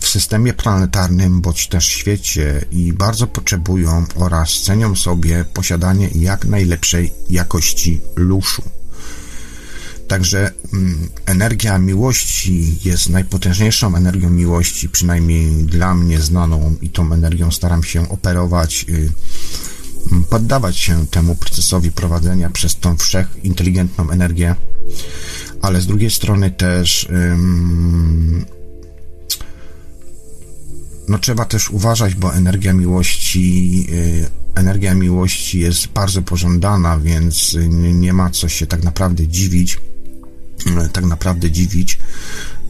w 0.00 0.08
systemie 0.08 0.52
planetarnym 0.52 1.40
bądź 1.40 1.68
też 1.68 1.86
świecie 1.86 2.64
i 2.70 2.92
bardzo 2.92 3.26
potrzebują 3.26 4.04
oraz 4.14 4.60
cenią 4.60 4.96
sobie 4.96 5.44
posiadanie 5.44 6.08
jak 6.14 6.44
najlepszej 6.44 7.12
jakości 7.30 8.00
luszu. 8.16 8.62
Także 10.08 10.50
mm, 10.72 11.08
energia 11.26 11.78
miłości 11.78 12.78
jest 12.84 13.08
najpotężniejszą 13.08 13.96
energią 13.96 14.30
miłości, 14.30 14.88
przynajmniej 14.88 15.64
dla 15.64 15.94
mnie 15.94 16.20
znaną, 16.20 16.76
i 16.82 16.90
tą 16.90 17.12
energią 17.12 17.50
staram 17.50 17.84
się 17.84 18.08
operować. 18.08 18.86
Poddawać 20.30 20.76
się 20.76 21.06
temu 21.06 21.36
procesowi 21.36 21.92
prowadzenia 21.92 22.50
przez 22.50 22.76
tą 22.76 22.96
wszechinteligentną 22.96 24.10
energię, 24.10 24.54
ale 25.62 25.80
z 25.80 25.86
drugiej 25.86 26.10
strony 26.10 26.50
też 26.50 27.08
no 31.08 31.18
trzeba 31.18 31.44
też 31.44 31.70
uważać, 31.70 32.14
bo 32.14 32.34
energia 32.34 32.72
miłości 32.72 33.86
y, 33.92 34.30
energia 34.54 34.94
miłości 34.94 35.60
jest 35.60 35.86
bardzo 35.86 36.22
pożądana, 36.22 36.98
więc 36.98 37.56
nie 37.70 38.12
ma 38.12 38.30
co 38.30 38.48
się 38.48 38.66
tak 38.66 38.82
naprawdę 38.82 39.28
dziwić, 39.28 39.78
y, 40.86 40.88
tak 40.88 41.04
naprawdę 41.04 41.50
dziwić, 41.50 41.98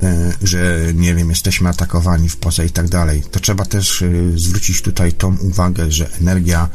y, 0.03 0.07
że 0.42 0.81
nie 0.95 1.14
wiem, 1.14 1.31
jesteśmy 1.31 1.68
atakowani 1.68 2.29
w 2.29 2.37
poza 2.37 2.64
i 2.64 2.71
tak 2.71 2.88
dalej. 2.88 3.23
To 3.31 3.40
trzeba 3.40 3.64
też 3.64 4.05
zwrócić 4.37 4.83
tutaj 4.83 5.12
tą 5.12 5.37
uwagę, 5.37 5.92
że 5.92 6.11
energia 6.21 6.68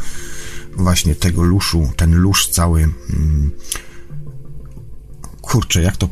właśnie 0.77 1.15
tego 1.15 1.43
luszu, 1.43 1.91
ten 1.95 2.15
lusz 2.15 2.47
cały. 2.47 2.81
Mm, 2.81 3.51
kurczę, 5.41 5.81
jak 5.81 5.97
to. 5.97 6.09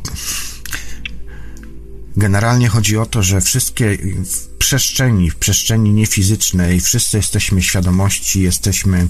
Generalnie 2.16 2.68
chodzi 2.68 2.96
o 2.96 3.06
to, 3.06 3.22
że 3.22 3.40
wszystkie 3.40 3.98
w 4.24 4.46
przestrzeni, 4.58 5.30
w 5.30 5.36
przestrzeni 5.36 5.92
niefizycznej, 5.92 6.80
wszyscy 6.80 7.16
jesteśmy 7.16 7.62
świadomości, 7.62 8.42
jesteśmy 8.42 9.08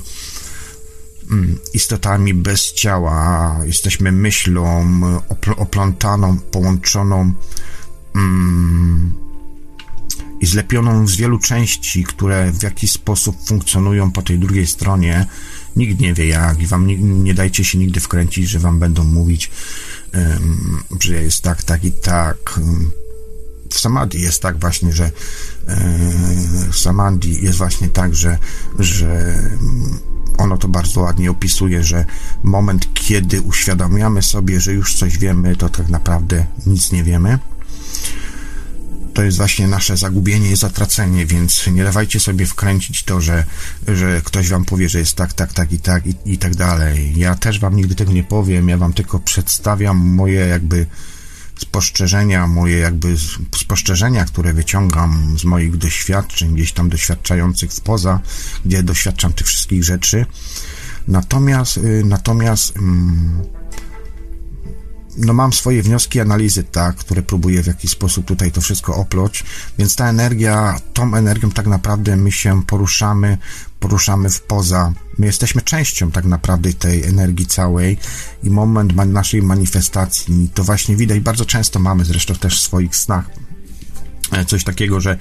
mm, 1.31 1.59
istotami 1.75 2.35
bez 2.35 2.73
ciała, 2.73 3.57
jesteśmy 3.65 4.13
myślą 4.13 4.87
oplątaną, 5.57 6.39
połączoną 6.39 7.33
mm, 8.15 9.26
i 10.41 10.47
zlepioną 10.47 11.09
z 11.09 11.17
wielu 11.17 11.39
części, 11.39 12.05
które 12.05 12.53
w 12.53 12.63
jakiś 12.63 12.93
sposób 12.93 13.37
funkcjonują 13.47 14.13
po 14.13 14.23
tej 14.23 14.39
drugiej 14.39 14.67
stronie. 14.67 15.27
Nikt 15.77 16.01
nie 16.01 16.15
wie 16.15 16.27
jak 16.27 16.63
i 16.63 16.67
wam 16.67 16.87
nie, 16.87 16.97
nie 16.99 17.35
dajcie 17.35 17.65
się 17.65 17.79
nigdy 17.79 18.01
wkręcić, 18.01 18.49
że 18.49 18.59
wam 18.59 18.79
będą 18.79 19.05
mówić, 19.05 19.51
um, 20.15 20.83
że 21.01 21.23
jest 21.23 21.43
tak, 21.43 21.63
tak 21.63 21.85
i 21.85 21.93
tak. 21.93 22.61
W 23.71 23.79
Samadhi 23.79 24.21
jest 24.21 24.43
tak 24.43 24.61
właśnie, 24.61 24.93
że 24.93 25.11
w 26.71 26.79
Samadhi 26.79 27.45
jest 27.45 27.59
właśnie 27.59 27.89
tak, 27.89 28.15
że, 28.15 28.39
że 28.79 29.43
ono 30.39 30.57
to 30.57 30.69
bardzo 30.69 31.01
ładnie 31.01 31.31
opisuje, 31.31 31.85
że 31.85 32.05
moment, 32.43 32.95
kiedy 32.95 33.41
uświadamiamy 33.41 34.23
sobie, 34.23 34.61
że 34.61 34.73
już 34.73 34.95
coś 34.95 35.19
wiemy, 35.19 35.57
to 35.57 35.69
tak 35.69 35.89
naprawdę 35.89 36.47
nic 36.67 36.93
nie 36.93 37.05
wiemy 37.05 37.39
to 39.17 39.23
jest 39.23 39.37
właśnie 39.37 39.69
nasze 39.69 39.97
zagubienie 39.97 40.51
i 40.51 40.57
zatracenie, 40.57 41.27
więc 41.27 41.67
nie 41.67 41.85
dawajcie 41.85 42.21
sobie 42.21 42.47
wkręcić 42.47 43.03
to, 43.03 43.21
że, 43.21 43.45
że 43.89 44.23
ktoś 44.25 44.49
wam 44.49 44.65
powie, 44.65 44.89
że 44.89 44.99
jest 44.99 45.15
tak, 45.15 45.33
tak, 45.33 45.53
tak 45.53 45.73
i 45.73 45.79
tak 45.79 46.07
i, 46.07 46.15
i 46.25 46.39
tak 46.39 46.55
dalej. 46.55 47.13
Ja 47.17 47.35
też 47.35 47.61
wam 47.61 47.77
nigdy 47.77 47.95
tego 47.95 48.13
nie 48.13 48.25
powiem, 48.25 48.69
ja 48.69 48.79
wam 48.79 48.93
tylko 48.93 49.19
przedstawiam 49.19 49.97
moje 49.97 50.41
jakby 50.41 50.87
spostrzeżenia, 51.59 52.47
moje 52.47 52.79
jakby 52.79 53.17
spostrzeżenia, 53.57 54.25
które 54.25 54.53
wyciągam 54.53 55.39
z 55.39 55.45
moich 55.45 55.77
doświadczeń, 55.77 56.55
gdzieś 56.55 56.73
tam 56.73 56.89
doświadczających 56.89 57.73
w 57.73 57.81
poza, 57.81 58.21
gdzie 58.65 58.83
doświadczam 58.83 59.33
tych 59.33 59.47
wszystkich 59.47 59.85
rzeczy. 59.85 60.27
Natomiast, 61.09 61.77
y, 61.77 62.03
natomiast, 62.05 62.77
mm, 62.77 63.43
no 65.17 65.33
mam 65.33 65.53
swoje 65.53 65.83
wnioski, 65.83 66.21
analizy, 66.21 66.65
tak, 66.65 66.97
które 66.97 67.23
próbuję 67.23 67.63
w 67.63 67.67
jakiś 67.67 67.91
sposób 67.91 68.27
tutaj 68.27 68.53
to 68.53 68.61
wszystko 68.61 68.97
oploć, 68.97 69.45
więc 69.79 69.97
ta 69.97 70.09
energia, 70.09 70.79
tą 70.95 71.15
energią 71.15 71.51
tak 71.51 71.67
naprawdę 71.67 72.17
my 72.17 72.33
się 72.33 72.63
poruszamy, 72.63 73.39
poruszamy 73.81 74.31
w 74.31 74.43
poza, 74.43 74.93
my 75.19 75.27
jesteśmy 75.27 75.63
częścią 75.63 76.11
tak 76.11 76.25
naprawdę 76.25 76.73
tej 76.73 77.05
energii 77.05 77.47
całej 77.47 77.99
i 78.43 78.51
moment 78.51 78.93
naszej 79.07 79.43
manifestacji, 79.43 80.51
to 80.55 80.65
właśnie 80.65 80.97
widać, 80.97 81.21
bardzo 81.21 81.45
często 81.45 81.79
mamy 81.79 82.05
zresztą 82.05 82.35
też 82.35 82.61
w 82.61 82.63
swoich 82.63 82.97
snach 82.97 83.46
coś 84.47 84.65
takiego, 84.65 85.01
że 85.01 85.19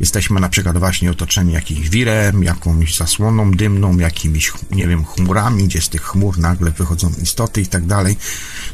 jesteśmy 0.00 0.40
na 0.40 0.48
przykład 0.48 0.78
właśnie 0.78 1.10
otoczeni 1.10 1.52
jakimś 1.52 1.88
wirem, 1.88 2.42
jakąś 2.42 2.96
zasłoną 2.96 3.50
dymną, 3.50 3.98
jakimiś, 3.98 4.52
nie 4.70 4.88
wiem, 4.88 5.04
chmurami, 5.04 5.64
gdzie 5.64 5.80
z 5.80 5.88
tych 5.88 6.02
chmur 6.02 6.38
nagle 6.38 6.70
wychodzą 6.70 7.12
istoty 7.22 7.60
i 7.60 7.66
tak 7.66 7.86
dalej. 7.86 8.16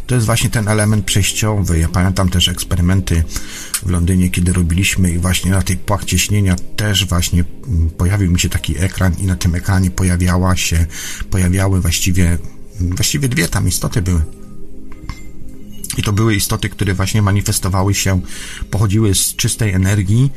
To 0.06 0.14
jest 0.14 0.26
właśnie 0.26 0.50
ten 0.50 0.68
element 0.68 1.04
przejściowy. 1.04 1.78
Ja 1.78 1.88
pamiętam 1.88 2.28
też 2.28 2.48
eksperymenty 2.48 3.24
w 3.82 3.90
Londynie, 3.90 4.30
kiedy 4.30 4.52
robiliśmy 4.52 5.12
i 5.12 5.18
właśnie 5.18 5.50
na 5.50 5.62
tej 5.62 5.76
płachcie 5.76 6.18
śnienia 6.18 6.56
też 6.76 7.06
właśnie 7.06 7.44
pojawił 7.98 8.30
mi 8.30 8.40
się 8.40 8.48
taki 8.48 8.78
ekran 8.78 9.14
i 9.18 9.26
na 9.26 9.36
tym 9.36 9.54
ekranie 9.54 9.90
pojawiała 9.90 10.56
się, 10.56 10.86
pojawiały 11.30 11.80
właściwie, 11.80 12.38
właściwie 12.80 13.28
dwie 13.28 13.48
tam 13.48 13.68
istoty 13.68 14.02
były 14.02 14.39
i 15.98 16.02
to 16.02 16.12
były 16.12 16.34
istoty, 16.34 16.68
które 16.68 16.94
właśnie 16.94 17.22
manifestowały 17.22 17.94
się, 17.94 18.20
pochodziły 18.70 19.14
z 19.14 19.36
czystej 19.36 19.72
energii, 19.72 20.32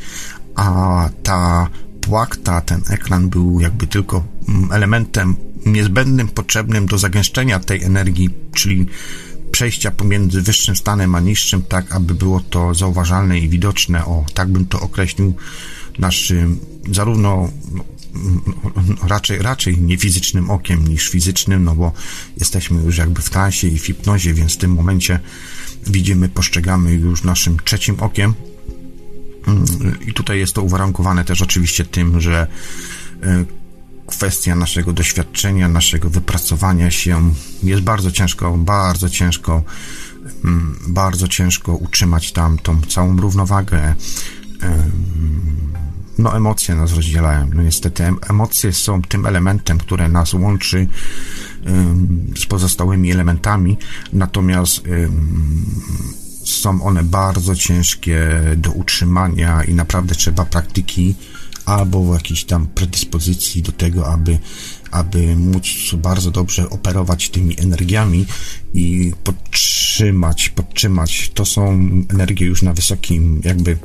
a 0.56 1.10
ta 1.24 1.70
płakta, 2.02 2.62
ten 2.62 2.82
ekran 2.90 3.30
był 3.30 3.60
jakby 3.60 3.88
tylko 3.88 4.24
mm, 4.48 4.72
elementem 4.72 5.36
niezbędnym, 5.66 6.28
potrzebnym 6.28 6.86
do 6.86 6.98
zagęszczenia 6.98 7.60
tej 7.60 7.84
energii, 7.84 8.30
czyli 8.54 8.86
przejścia 9.52 9.92
pomiędzy 9.92 10.42
wyższym 10.42 10.76
stanem 10.76 11.16
a 11.16 11.20
niższym, 11.20 11.62
tak 11.62 11.96
aby 11.96 12.14
było 12.14 12.40
to 12.40 12.74
zauważalne 12.74 13.40
i 13.40 13.50
widoczne. 13.50 14.06
O, 14.06 14.26
tak 14.34 14.50
bym 14.50 14.66
to 14.66 14.80
określił 14.82 15.34
naszym 16.00 16.60
zarówno 16.92 17.50
no, 17.72 17.84
raczej, 19.08 19.38
raczej 19.38 19.78
nie 19.78 19.98
fizycznym 19.98 20.50
okiem 20.50 20.88
niż 20.88 21.10
fizycznym, 21.10 21.64
no 21.64 21.76
bo 21.76 21.92
jesteśmy 22.38 22.82
już 22.82 22.98
jakby 22.98 23.22
w 23.22 23.30
transie 23.30 23.68
i 23.68 23.80
w 23.80 23.86
hipnozie, 23.86 24.34
więc 24.34 24.54
w 24.54 24.58
tym 24.58 24.74
momencie 24.74 25.20
widzimy, 25.88 26.30
postrzegamy 26.30 26.94
już 26.94 27.24
naszym 27.24 27.58
trzecim 27.64 28.00
okiem. 28.00 28.34
I 30.08 30.14
tutaj 30.14 30.40
jest 30.40 30.54
to 30.54 30.62
uwarunkowane 30.62 31.26
też 31.26 31.42
oczywiście 31.42 31.86
tym, 31.86 32.22
że 32.22 32.48
e, 33.24 33.46
kwestia 34.08 34.56
naszego 34.56 34.94
doświadczenia, 34.94 35.68
naszego 35.68 36.10
wypracowania 36.10 36.92
się 36.92 37.34
jest 37.64 37.82
bardzo 37.82 38.12
ciężko, 38.12 38.58
bardzo 38.58 39.10
ciężko, 39.10 39.64
mm, 40.46 40.80
bardzo 40.88 41.28
ciężko 41.28 41.76
utrzymać 41.76 42.32
tam 42.32 42.58
tą 42.58 42.82
całą 42.82 43.18
równowagę 43.18 43.96
no 46.18 46.38
emocje 46.38 46.76
nas 46.76 46.94
rozdzielają. 46.94 47.50
No 47.54 47.64
niestety 47.64 48.04
emocje 48.30 48.74
są 48.74 49.02
tym 49.02 49.26
elementem, 49.26 49.78
które 49.78 50.10
nas 50.10 50.34
łączy 50.34 50.88
z 52.38 52.46
pozostałymi 52.46 53.12
elementami, 53.12 53.78
natomiast 54.14 54.82
są 56.44 56.84
one 56.84 57.04
bardzo 57.04 57.56
ciężkie 57.56 58.30
do 58.58 58.72
utrzymania 58.72 59.64
i 59.64 59.74
naprawdę 59.74 60.16
trzeba 60.16 60.46
praktyki 60.46 61.16
albo 61.66 62.14
jakiejś 62.14 62.44
tam 62.44 62.68
predyspozycji 62.68 63.62
do 63.62 63.72
tego, 63.72 64.08
aby, 64.08 64.40
aby 64.92 65.36
móc 65.36 65.64
bardzo 65.98 66.32
dobrze 66.32 66.70
operować 66.70 67.30
tymi 67.30 67.60
energiami 67.60 68.26
i 68.74 69.14
podtrzymać, 69.24 70.50
podtrzymać. 70.50 71.32
To 71.34 71.46
są 71.46 71.90
energie 72.10 72.46
już 72.46 72.62
na 72.62 72.74
wysokim 72.74 73.42
jakby 73.44 73.78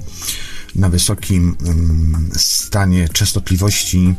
na 0.74 0.88
wysokim 0.88 1.56
stanie 2.36 3.08
częstotliwości, 3.08 4.14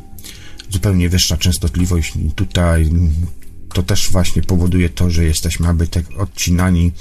zupełnie 0.70 1.10
wyższa 1.10 1.38
częstotliwość. 1.38 2.14
Tutaj 2.36 2.90
to 3.74 3.84
też 3.84 4.12
właśnie 4.12 4.42
powoduje 4.42 4.90
to, 4.90 5.10
że 5.10 5.26
jesteśmy 5.26 5.68
aby 5.68 5.88
tak 5.88 6.06
odcinani. 6.18 6.92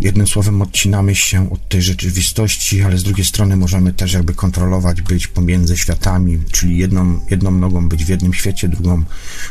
Jednym 0.00 0.26
słowem, 0.26 0.62
odcinamy 0.62 1.14
się 1.14 1.50
od 1.50 1.68
tej 1.68 1.82
rzeczywistości, 1.82 2.82
ale 2.82 2.98
z 2.98 3.02
drugiej 3.02 3.24
strony 3.24 3.56
możemy 3.56 3.92
też 3.92 4.12
jakby 4.12 4.34
kontrolować, 4.34 5.02
być 5.02 5.26
pomiędzy 5.26 5.76
światami, 5.76 6.38
czyli 6.52 6.78
jedną, 6.78 7.20
jedną 7.30 7.50
nogą 7.50 7.88
być 7.88 8.04
w 8.04 8.08
jednym 8.08 8.34
świecie, 8.34 8.68
drugą 8.68 9.04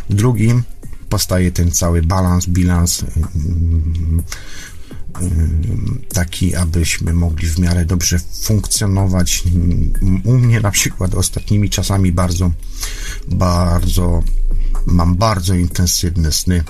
w 0.10 0.14
drugim. 0.14 0.64
Powstaje 1.10 1.52
ten 1.52 1.72
cały 1.72 2.02
balans, 2.02 2.48
bilans, 2.48 3.06
taki, 6.14 6.56
abyśmy 6.56 7.14
mogli 7.14 7.48
w 7.48 7.60
miarę 7.60 7.86
dobrze 7.86 8.20
funkcjonować. 8.42 9.44
U 10.24 10.38
mnie 10.38 10.60
na 10.60 10.72
przykład 10.72 11.16
ostatnimi 11.16 11.70
czasami 11.70 12.12
bardzo, 12.12 12.52
bardzo, 13.28 14.24
mam 14.86 15.16
bardzo 15.16 15.56
intensywne 15.56 16.32
sny. 16.32 16.64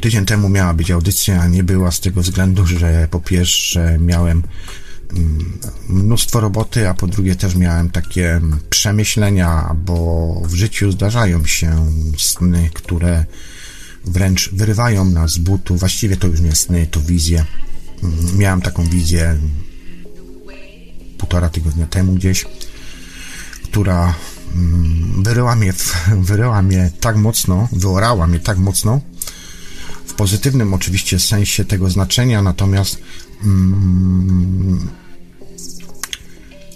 Tydzień 0.00 0.24
temu 0.24 0.48
miała 0.48 0.74
być 0.74 0.90
audycja, 0.90 1.42
a 1.42 1.46
nie 1.46 1.64
była 1.64 1.90
z 1.90 2.00
tego 2.00 2.22
względu, 2.22 2.66
że 2.66 3.08
po 3.10 3.20
pierwsze 3.20 3.98
miałem 3.98 4.42
mnóstwo 5.88 6.40
roboty, 6.40 6.88
a 6.88 6.94
po 6.94 7.06
drugie 7.06 7.36
też 7.36 7.54
miałem 7.54 7.90
takie 7.90 8.40
przemyślenia, 8.70 9.74
bo 9.84 10.42
w 10.44 10.54
życiu 10.54 10.92
zdarzają 10.92 11.44
się 11.44 11.86
sny, 12.18 12.70
które 12.74 13.24
wręcz 14.06 14.50
wyrywają 14.50 15.04
nas 15.04 15.30
z 15.30 15.38
butu. 15.38 15.76
Właściwie 15.76 16.16
to 16.16 16.26
już 16.26 16.40
nie 16.40 16.56
sny, 16.56 16.86
to 16.90 17.00
wizje. 17.00 17.44
Mm, 18.02 18.38
miałem 18.38 18.62
taką 18.62 18.84
wizję 18.84 19.38
półtora 21.18 21.48
tygodnia 21.48 21.86
temu 21.86 22.12
gdzieś, 22.12 22.44
która 23.64 24.14
mm, 24.54 25.22
wyryła 25.22 25.56
mnie, 25.56 25.72
wyryła 26.30 26.62
mnie 26.62 26.90
tak 27.00 27.16
mocno, 27.16 27.68
wyorała 27.72 28.26
mnie 28.26 28.40
tak 28.40 28.58
mocno, 28.58 29.00
w 30.06 30.14
pozytywnym 30.14 30.74
oczywiście 30.74 31.20
sensie 31.20 31.64
tego 31.64 31.90
znaczenia, 31.90 32.42
natomiast 32.42 32.98
mm, 33.44 34.88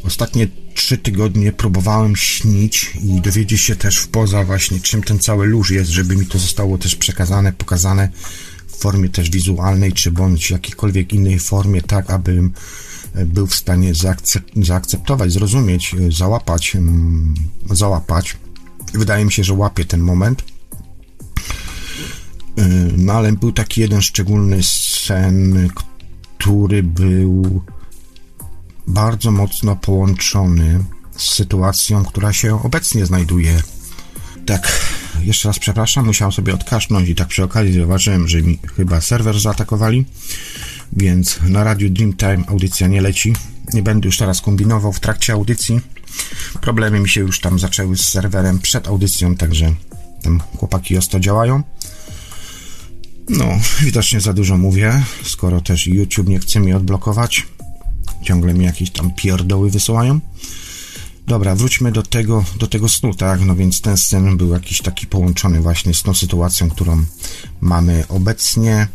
ostatnie 0.05 0.49
trzy 0.81 0.99
tygodnie 0.99 1.53
próbowałem 1.53 2.17
śnić 2.17 2.93
i 3.05 3.21
dowiedzieć 3.21 3.61
się 3.61 3.77
też 3.77 3.97
w 3.97 4.09
poza 4.09 4.45
właśnie, 4.45 4.81
czym 4.81 5.03
ten 5.03 5.19
cały 5.19 5.47
lóż 5.47 5.71
jest, 5.71 5.91
żeby 5.91 6.17
mi 6.17 6.27
to 6.27 6.39
zostało 6.39 6.79
też 6.79 6.97
przekazane, 6.97 7.53
pokazane 7.53 8.09
w 8.67 8.77
formie 8.77 9.09
też 9.09 9.31
wizualnej, 9.31 9.93
czy 9.93 10.11
bądź 10.11 10.51
jakiejkolwiek 10.51 11.13
innej 11.13 11.39
formie, 11.39 11.83
tak 11.83 12.11
abym 12.11 12.53
e, 13.15 13.27
był 13.27 13.47
w 13.47 13.55
stanie 13.55 13.93
zaakcep- 13.93 14.65
zaakceptować, 14.65 15.33
zrozumieć, 15.33 15.95
e, 15.95 16.13
załapać, 16.13 16.77
załapać. 17.71 18.37
Wydaje 18.95 19.25
mi 19.25 19.33
się, 19.33 19.45
że 19.45 19.55
łapię 19.55 19.85
ten 19.85 20.01
moment. 20.01 20.45
E, 22.59 22.69
no 22.97 23.13
ale 23.13 23.33
był 23.33 23.53
taki 23.53 23.81
jeden 23.81 24.03
szczególny 24.03 24.63
sen, 24.63 25.69
który 26.39 26.83
był 26.83 27.63
bardzo 28.87 29.31
mocno 29.31 29.77
połączony 29.77 30.85
z 31.17 31.35
sytuacją, 31.35 32.05
która 32.05 32.33
się 32.33 32.63
obecnie 32.63 33.07
znajduje. 33.07 33.63
Tak, 34.47 34.81
jeszcze 35.21 35.49
raz 35.49 35.59
przepraszam, 35.59 36.07
musiałem 36.07 36.33
sobie 36.33 36.55
odkasznąć 36.55 37.09
i 37.09 37.15
tak 37.15 37.29
przy 37.29 37.45
okazji 37.45 37.73
zauważyłem, 37.73 38.29
że 38.29 38.43
mi 38.43 38.59
chyba 38.77 39.01
serwer 39.01 39.41
zaatakowali, 39.41 40.05
więc 40.93 41.39
na 41.43 41.65
radiu 41.65 41.91
Dreamtime 41.91 42.45
audycja 42.47 42.89
nie 42.89 43.01
leci. 43.01 43.33
Nie 43.75 43.83
będę 43.83 44.09
już 44.09 44.19
teraz 44.19 44.41
kombinował 44.41 44.93
w 44.93 45.01
trakcie 45.01 45.33
audycji. 45.33 45.81
Problemy 46.61 47.01
mi 47.01 47.09
się 47.09 47.21
już 47.21 47.41
tam 47.41 47.59
zaczęły 47.59 47.97
z 47.97 48.09
serwerem 48.09 48.59
przed 48.59 48.89
audycją, 48.89 49.37
także 49.37 49.75
tam 50.23 50.41
chłopaki 50.57 50.97
ostro 50.97 51.21
działają. 51.21 51.63
No, 53.29 53.59
widocznie 53.81 54.21
za 54.21 54.33
dużo 54.33 54.57
mówię, 54.57 55.03
skoro 55.25 55.61
też 55.61 55.87
YouTube 55.87 56.29
nie 56.29 56.39
chce 56.39 56.61
mi 56.61 56.73
odblokować. 56.73 57.47
Ciągle 58.23 58.55
mi 58.55 58.65
jakieś 58.65 58.91
tam 58.91 59.11
pierdoły 59.11 59.71
wysyłają. 59.71 60.21
Dobra, 61.27 61.55
wróćmy 61.55 61.93
do 61.93 62.03
tego, 62.03 62.45
do 62.59 62.67
tego 62.67 62.89
snu, 62.89 63.15
tak? 63.15 63.41
No 63.41 63.57
więc 63.57 63.81
ten 63.81 63.97
sen 63.97 64.37
był 64.37 64.53
jakiś 64.53 64.83
taki 64.83 65.07
połączony 65.07 65.61
właśnie 65.61 65.95
z 65.95 66.03
tą 66.03 66.15
sytuacją, 66.15 66.71
którą 66.71 67.05
mamy 67.61 68.05
obecnie. 68.09 68.89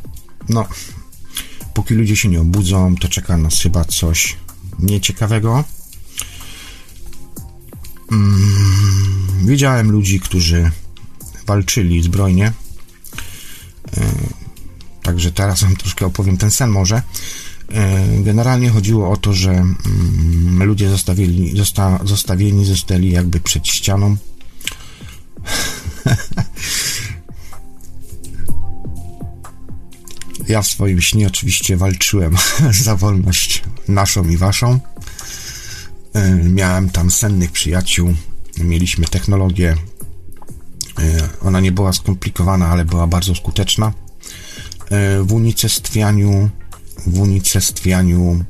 No, 0.50 0.68
póki 1.74 1.94
ludzie 1.94 2.16
się 2.16 2.30
nie 2.30 2.42
obudzą, 2.42 2.96
to 2.96 3.08
czeka 3.08 3.38
nas 3.38 3.62
chyba 3.62 3.86
coś 3.86 4.38
nieciekawego. 4.80 5.64
Mm, 8.12 9.48
widziałem 9.48 9.92
ludzi, 9.92 10.20
którzy 10.20 10.72
walczyli 11.46 12.04
zbrojnie. 12.04 12.54
Yy, 13.98 14.04
także 15.04 15.32
teraz 15.32 15.64
wam 15.64 15.76
troszkę 15.76 16.06
opowiem 16.06 16.38
ten 16.38 16.52
sen 16.52 16.70
może. 16.70 17.02
E, 17.72 18.08
generalnie 18.24 18.70
chodziło 18.70 19.12
o 19.12 19.18
to, 19.18 19.34
że 19.34 19.52
mm, 19.52 20.64
ludzie 20.64 20.90
zostawili, 20.90 21.58
zosta, 21.58 22.00
zostawieni 22.04 22.66
zostali 22.66 23.12
jakby 23.12 23.40
przed 23.40 23.68
ścianą. 23.68 24.18
Ja 30.48 30.62
w 30.62 30.68
swoim 30.68 31.02
śnie 31.02 31.28
oczywiście 31.28 31.78
walczyłem 31.78 32.36
za 32.84 32.96
wolność 32.96 33.64
naszą 33.88 34.30
i 34.30 34.38
waszą. 34.38 34.80
E, 36.14 36.36
miałem 36.36 36.90
tam 36.90 37.12
sennych 37.12 37.52
przyjaciół, 37.52 38.14
mieliśmy 38.58 39.06
technologię. 39.06 39.76
E, 41.00 41.30
ona 41.42 41.60
nie 41.60 41.72
była 41.72 41.94
skomplikowana, 41.94 42.68
ale 42.68 42.86
była 42.86 43.08
bardzo 43.08 43.36
skuteczna 43.36 43.94
w 45.24 45.34
unicestwianiu 45.34 46.50
w 47.08 47.20
unicestwianiu 47.20 48.46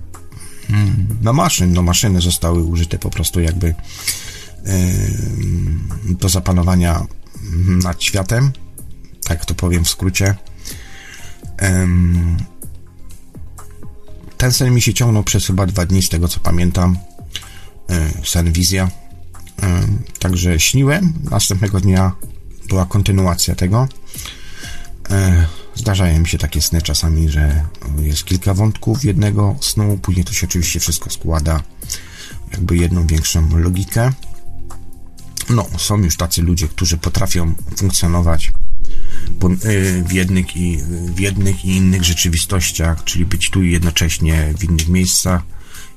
mm, 0.69 1.07
no 1.21 1.33
maszyn, 1.33 1.73
no 1.73 1.81
maszyny 1.81 2.21
zostały 2.21 2.63
użyte 2.63 2.99
po 2.99 3.09
prostu 3.09 3.41
jakby 3.41 3.75
do 6.03 6.29
zapanowania 6.29 7.05
nad 7.83 8.03
światem, 8.03 8.51
tak 9.23 9.45
to 9.45 9.55
powiem 9.55 9.83
w 9.83 9.89
skrócie. 9.89 10.35
Ten 14.37 14.51
sen 14.51 14.73
mi 14.73 14.81
się 14.81 14.93
ciągnął 14.93 15.23
przez 15.23 15.45
chyba 15.47 15.65
dwa 15.65 15.85
dni, 15.85 16.03
z 16.03 16.09
tego 16.09 16.27
co 16.27 16.39
pamiętam. 16.39 16.97
E, 17.89 18.09
sen 18.25 18.51
wizja. 18.51 18.89
Także 20.19 20.59
śniłem, 20.59 21.13
następnego 21.31 21.79
dnia 21.79 22.11
była 22.69 22.85
kontynuacja 22.85 23.55
tego. 23.55 23.87
Zdarzają 25.75 26.19
mi 26.19 26.27
się 26.27 26.37
takie 26.37 26.61
sny 26.61 26.81
czasami, 26.81 27.29
że 27.29 27.65
jest 27.99 28.25
kilka 28.25 28.53
wątków 28.53 29.05
jednego 29.05 29.55
snu, 29.61 29.99
później 30.01 30.25
to 30.25 30.33
się 30.33 30.47
oczywiście 30.47 30.79
wszystko 30.79 31.09
składa 31.09 31.63
jakby 32.51 32.77
jedną 32.77 33.07
większą 33.07 33.57
logikę. 33.57 34.11
No, 35.49 35.67
są 35.77 35.97
już 35.97 36.17
tacy 36.17 36.41
ludzie, 36.41 36.67
którzy 36.67 36.97
potrafią 36.97 37.53
funkcjonować 37.77 38.51
y, 39.65 40.03
w 40.07 40.11
jednych 40.11 40.57
i, 40.57 40.77
w 41.15 41.19
jednych 41.19 41.65
i 41.65 41.69
innych 41.69 42.03
rzeczywistościach, 42.03 43.03
czyli 43.03 43.25
być 43.25 43.49
tu 43.49 43.63
i 43.63 43.71
jednocześnie 43.71 44.53
w 44.57 44.63
innych 44.63 44.87
miejscach 44.87 45.41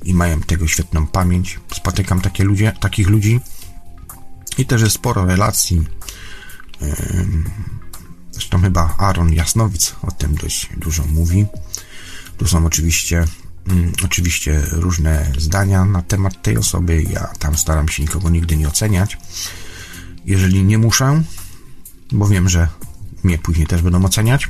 i 0.05 0.15
mają 0.15 0.41
tego 0.41 0.69
świetną 0.69 1.07
pamięć. 1.07 1.61
Spotykam 1.75 2.21
takie 2.21 2.45
ludzie, 2.45 2.73
takich 2.81 3.09
ludzi 3.09 3.41
i 4.59 4.67
też 4.67 4.83
jest 4.83 4.95
sporo 4.95 5.25
relacji. 5.25 5.83
Zresztą 8.39 8.63
chyba 8.63 8.95
Aaron 8.99 9.33
Jasnowic 9.33 9.95
o 10.03 10.11
tym 10.11 10.35
dość 10.35 10.71
dużo 10.77 11.05
mówi. 11.07 11.47
Tu 12.37 12.49
są 12.49 12.67
oczywiście 12.67 13.25
mm, 13.69 13.93
oczywiście 14.05 14.63
różne 14.71 15.33
zdania 15.39 15.85
na 15.85 16.03
temat 16.03 16.43
tej 16.43 16.59
osoby. 16.59 17.03
Ja 17.03 17.27
tam 17.39 17.57
staram 17.57 17.89
się 17.89 18.03
nikogo 18.03 18.31
nigdy 18.31 18.57
nie 18.57 18.69
oceniać. 18.69 19.19
Jeżeli 20.25 20.65
nie 20.65 20.79
muszę, 20.79 21.23
bo 22.13 22.29
wiem, 22.29 22.49
że 22.49 22.69
mnie 23.23 23.39
później 23.39 23.67
też 23.67 23.83
będą 23.83 24.05
oceniać, 24.05 24.49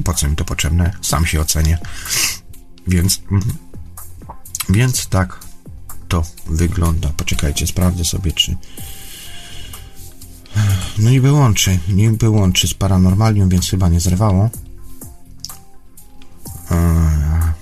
a 0.00 0.02
po 0.02 0.14
co 0.14 0.28
mi 0.28 0.36
to 0.36 0.44
potrzebne? 0.44 0.92
Sam 1.02 1.26
się 1.26 1.40
ocenię. 1.40 1.78
Więc, 2.86 3.22
mm, 3.30 3.42
więc 4.68 5.06
tak 5.06 5.40
to 6.08 6.24
wygląda. 6.46 7.08
Poczekajcie, 7.16 7.66
sprawdzę 7.66 8.04
sobie, 8.04 8.32
czy. 8.32 8.56
No 10.98 11.10
niby 11.10 11.32
łączy, 11.32 11.78
niby 11.88 12.28
łączy 12.28 12.68
z 12.68 12.74
paranormalią, 12.74 13.48
więc 13.48 13.70
chyba 13.70 13.88
nie 13.88 14.00
zrywało. 14.00 14.50
Eee. 16.70 17.52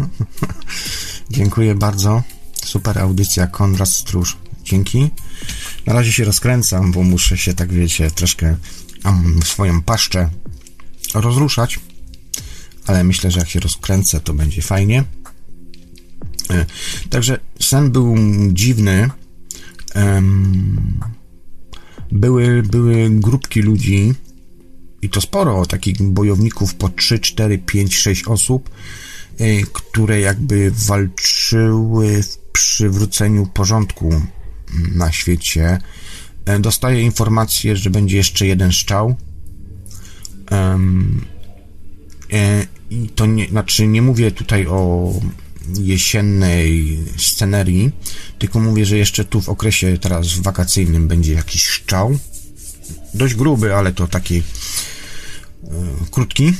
Dziękuję 1.30 1.74
bardzo. 1.74 2.22
Super 2.64 2.98
audycja, 2.98 3.46
Konrad 3.46 3.88
Stróż. 3.88 4.36
Dzięki. 4.64 5.10
Na 5.86 5.92
razie 5.92 6.12
się 6.12 6.24
rozkręcam, 6.24 6.92
bo 6.92 7.02
muszę 7.02 7.38
się, 7.38 7.54
tak 7.54 7.72
wiecie, 7.72 8.10
troszkę 8.10 8.56
um, 9.04 9.40
swoją 9.44 9.82
paszczę 9.82 10.30
rozruszać, 11.14 11.80
ale 12.86 13.04
myślę, 13.04 13.30
że 13.30 13.38
jak 13.38 13.48
się 13.48 13.60
rozkręcę, 13.60 14.20
to 14.20 14.34
będzie 14.34 14.62
fajnie. 14.62 15.04
E, 16.50 16.66
także 17.10 17.38
sen 17.60 17.90
był 17.90 18.16
dziwny. 18.52 19.10
Były, 22.12 22.62
były 22.62 23.10
grupki 23.10 23.62
ludzi 23.62 24.14
i 25.02 25.08
to 25.08 25.20
sporo 25.20 25.66
takich 25.66 26.02
bojowników 26.02 26.74
po 26.74 26.88
3, 26.88 27.18
4, 27.18 27.58
5, 27.58 27.96
6 27.96 28.24
osób, 28.24 28.70
e, 29.38 29.62
które 29.62 30.20
jakby 30.20 30.70
walczyły 30.70 32.22
w 32.22 32.38
przywróceniu 32.38 33.46
porządku 33.46 34.22
na 34.94 35.12
świecie. 35.12 35.78
E, 36.44 36.58
dostaję 36.58 37.02
informację, 37.02 37.76
że 37.76 37.90
będzie 37.90 38.16
jeszcze 38.16 38.46
jeden 38.46 38.72
szczał. 38.72 39.16
I 42.90 43.08
to 43.08 43.26
nie, 43.26 43.48
znaczy 43.48 43.86
nie 43.86 44.02
mówię 44.02 44.30
tutaj 44.30 44.66
o 44.66 45.12
jesiennej 45.74 46.98
scenerii, 47.18 47.90
tylko 48.38 48.60
mówię, 48.60 48.86
że 48.86 48.96
jeszcze 48.96 49.24
tu 49.24 49.40
w 49.40 49.48
okresie 49.48 49.98
teraz 49.98 50.38
wakacyjnym 50.38 51.08
będzie 51.08 51.32
jakiś 51.32 51.66
szczał. 51.66 52.18
Dość 53.14 53.34
gruby, 53.34 53.74
ale 53.74 53.92
to 53.92 54.08
taki 54.08 54.36
e, 54.36 54.42
krótki. 56.10 56.52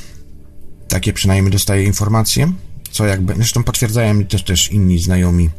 Takie 0.89 1.13
przynajmniej 1.13 1.53
dostaję 1.53 1.85
informacje. 1.85 2.53
Co 2.91 3.07
jakby, 3.07 3.35
zresztą 3.35 3.65
potwierdzają 3.65 4.15
mi 4.15 4.27
też, 4.27 4.43
też 4.43 4.73
inni 4.73 4.99
znajomi 4.99 5.51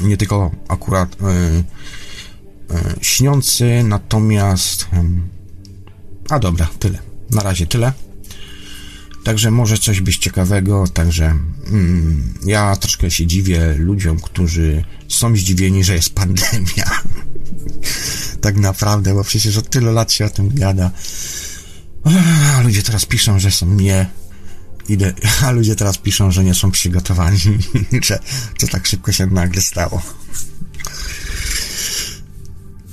nie 0.00 0.16
tylko 0.16 0.50
akurat 0.68 1.16
e, 1.22 1.26
e, 1.26 1.64
śniący, 3.00 3.82
natomiast 3.84 4.86
a 6.28 6.38
dobra, 6.38 6.68
tyle. 6.78 6.98
Na 7.30 7.42
razie 7.42 7.66
tyle. 7.66 7.92
Także 9.26 9.50
może 9.50 9.78
coś 9.78 10.00
być 10.00 10.18
ciekawego, 10.18 10.84
także 10.88 11.24
mm, 11.66 12.34
ja 12.44 12.76
troszkę 12.76 13.10
się 13.10 13.26
dziwię 13.26 13.74
ludziom, 13.78 14.20
którzy 14.20 14.84
są 15.08 15.36
zdziwieni, 15.36 15.84
że 15.84 15.94
jest 15.94 16.14
pandemia. 16.14 16.90
tak 18.40 18.56
naprawdę, 18.56 19.14
bo 19.14 19.24
przecież 19.24 19.56
od 19.56 19.70
tylu 19.70 19.92
lat 19.92 20.12
się 20.12 20.24
o 20.24 20.28
tym 20.28 20.48
gada. 20.54 20.90
A 22.56 22.60
ludzie 22.62 22.82
teraz 22.82 23.04
piszą, 23.04 23.38
że 23.38 23.50
są 23.50 23.66
nie 23.66 24.06
idę, 24.88 25.12
a 25.44 25.50
ludzie 25.50 25.76
teraz 25.76 25.98
piszą, 25.98 26.30
że 26.30 26.44
nie 26.44 26.54
są 26.54 26.70
przygotowani, 26.70 27.38
że 28.06 28.18
to 28.58 28.66
tak 28.66 28.86
szybko 28.86 29.12
się 29.12 29.26
nagle 29.26 29.62
stało. 29.62 30.02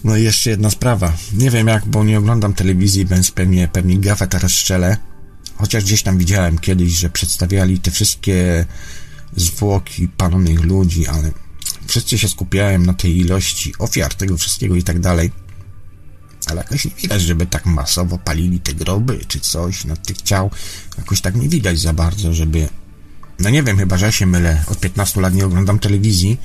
No 0.03 0.17
i 0.17 0.23
jeszcze 0.23 0.49
jedna 0.49 0.69
sprawa. 0.69 1.13
Nie 1.33 1.51
wiem 1.51 1.67
jak, 1.67 1.85
bo 1.85 2.03
nie 2.03 2.19
oglądam 2.19 2.53
telewizji, 2.53 3.05
więc 3.05 3.31
pewnie, 3.31 3.67
pewnie 3.67 3.99
gafę 3.99 4.27
teraz 4.27 4.51
szczelę. 4.51 5.12
Chociaż 5.63 5.83
gdzieś 5.83 6.03
tam 6.03 6.17
widziałem 6.17 6.59
kiedyś, 6.59 6.91
że 6.91 7.09
przedstawiali 7.09 7.79
te 7.79 7.91
wszystkie 7.91 8.65
zwłoki 9.35 10.07
palonych 10.07 10.63
ludzi, 10.63 11.07
ale 11.07 11.31
wszyscy 11.87 12.17
się 12.17 12.27
skupiałem 12.27 12.85
na 12.85 12.93
tej 12.93 13.17
ilości 13.17 13.73
ofiar 13.79 14.13
tego 14.13 14.37
wszystkiego 14.37 14.75
i 14.75 14.83
tak 14.83 14.99
dalej 14.99 15.31
ale 16.45 16.61
jakoś 16.61 16.85
nie 16.85 16.91
widać, 16.91 17.21
żeby 17.21 17.45
tak 17.45 17.65
masowo 17.65 18.17
palili 18.17 18.59
te 18.59 18.73
groby 18.73 19.19
czy 19.27 19.39
coś 19.39 19.85
na 19.85 19.95
tych 19.95 20.21
ciał. 20.21 20.51
Jakoś 20.97 21.21
tak 21.21 21.35
nie 21.35 21.49
widać 21.49 21.79
za 21.79 21.93
bardzo, 21.93 22.33
żeby 22.33 22.69
no 23.39 23.49
nie 23.49 23.63
wiem, 23.63 23.77
chyba 23.77 23.97
że 23.97 24.05
ja 24.05 24.11
się 24.11 24.25
mylę. 24.25 24.63
Od 24.67 24.79
15 24.79 25.21
lat 25.21 25.33
nie 25.33 25.45
oglądam 25.45 25.79
telewizji, 25.79 26.37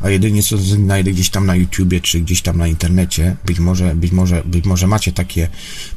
a 0.00 0.10
jedynie 0.10 0.42
co 0.42 0.58
znajdę 0.58 1.10
gdzieś 1.10 1.30
tam 1.30 1.46
na 1.46 1.56
YouTubie, 1.56 2.00
czy 2.00 2.20
gdzieś 2.20 2.42
tam 2.42 2.58
na 2.58 2.66
internecie. 2.66 3.36
Być 3.46 3.58
może, 3.58 3.94
być 3.94 4.12
może, 4.12 4.42
być 4.44 4.64
może 4.64 4.86
macie 4.86 5.12
takie, 5.12 5.48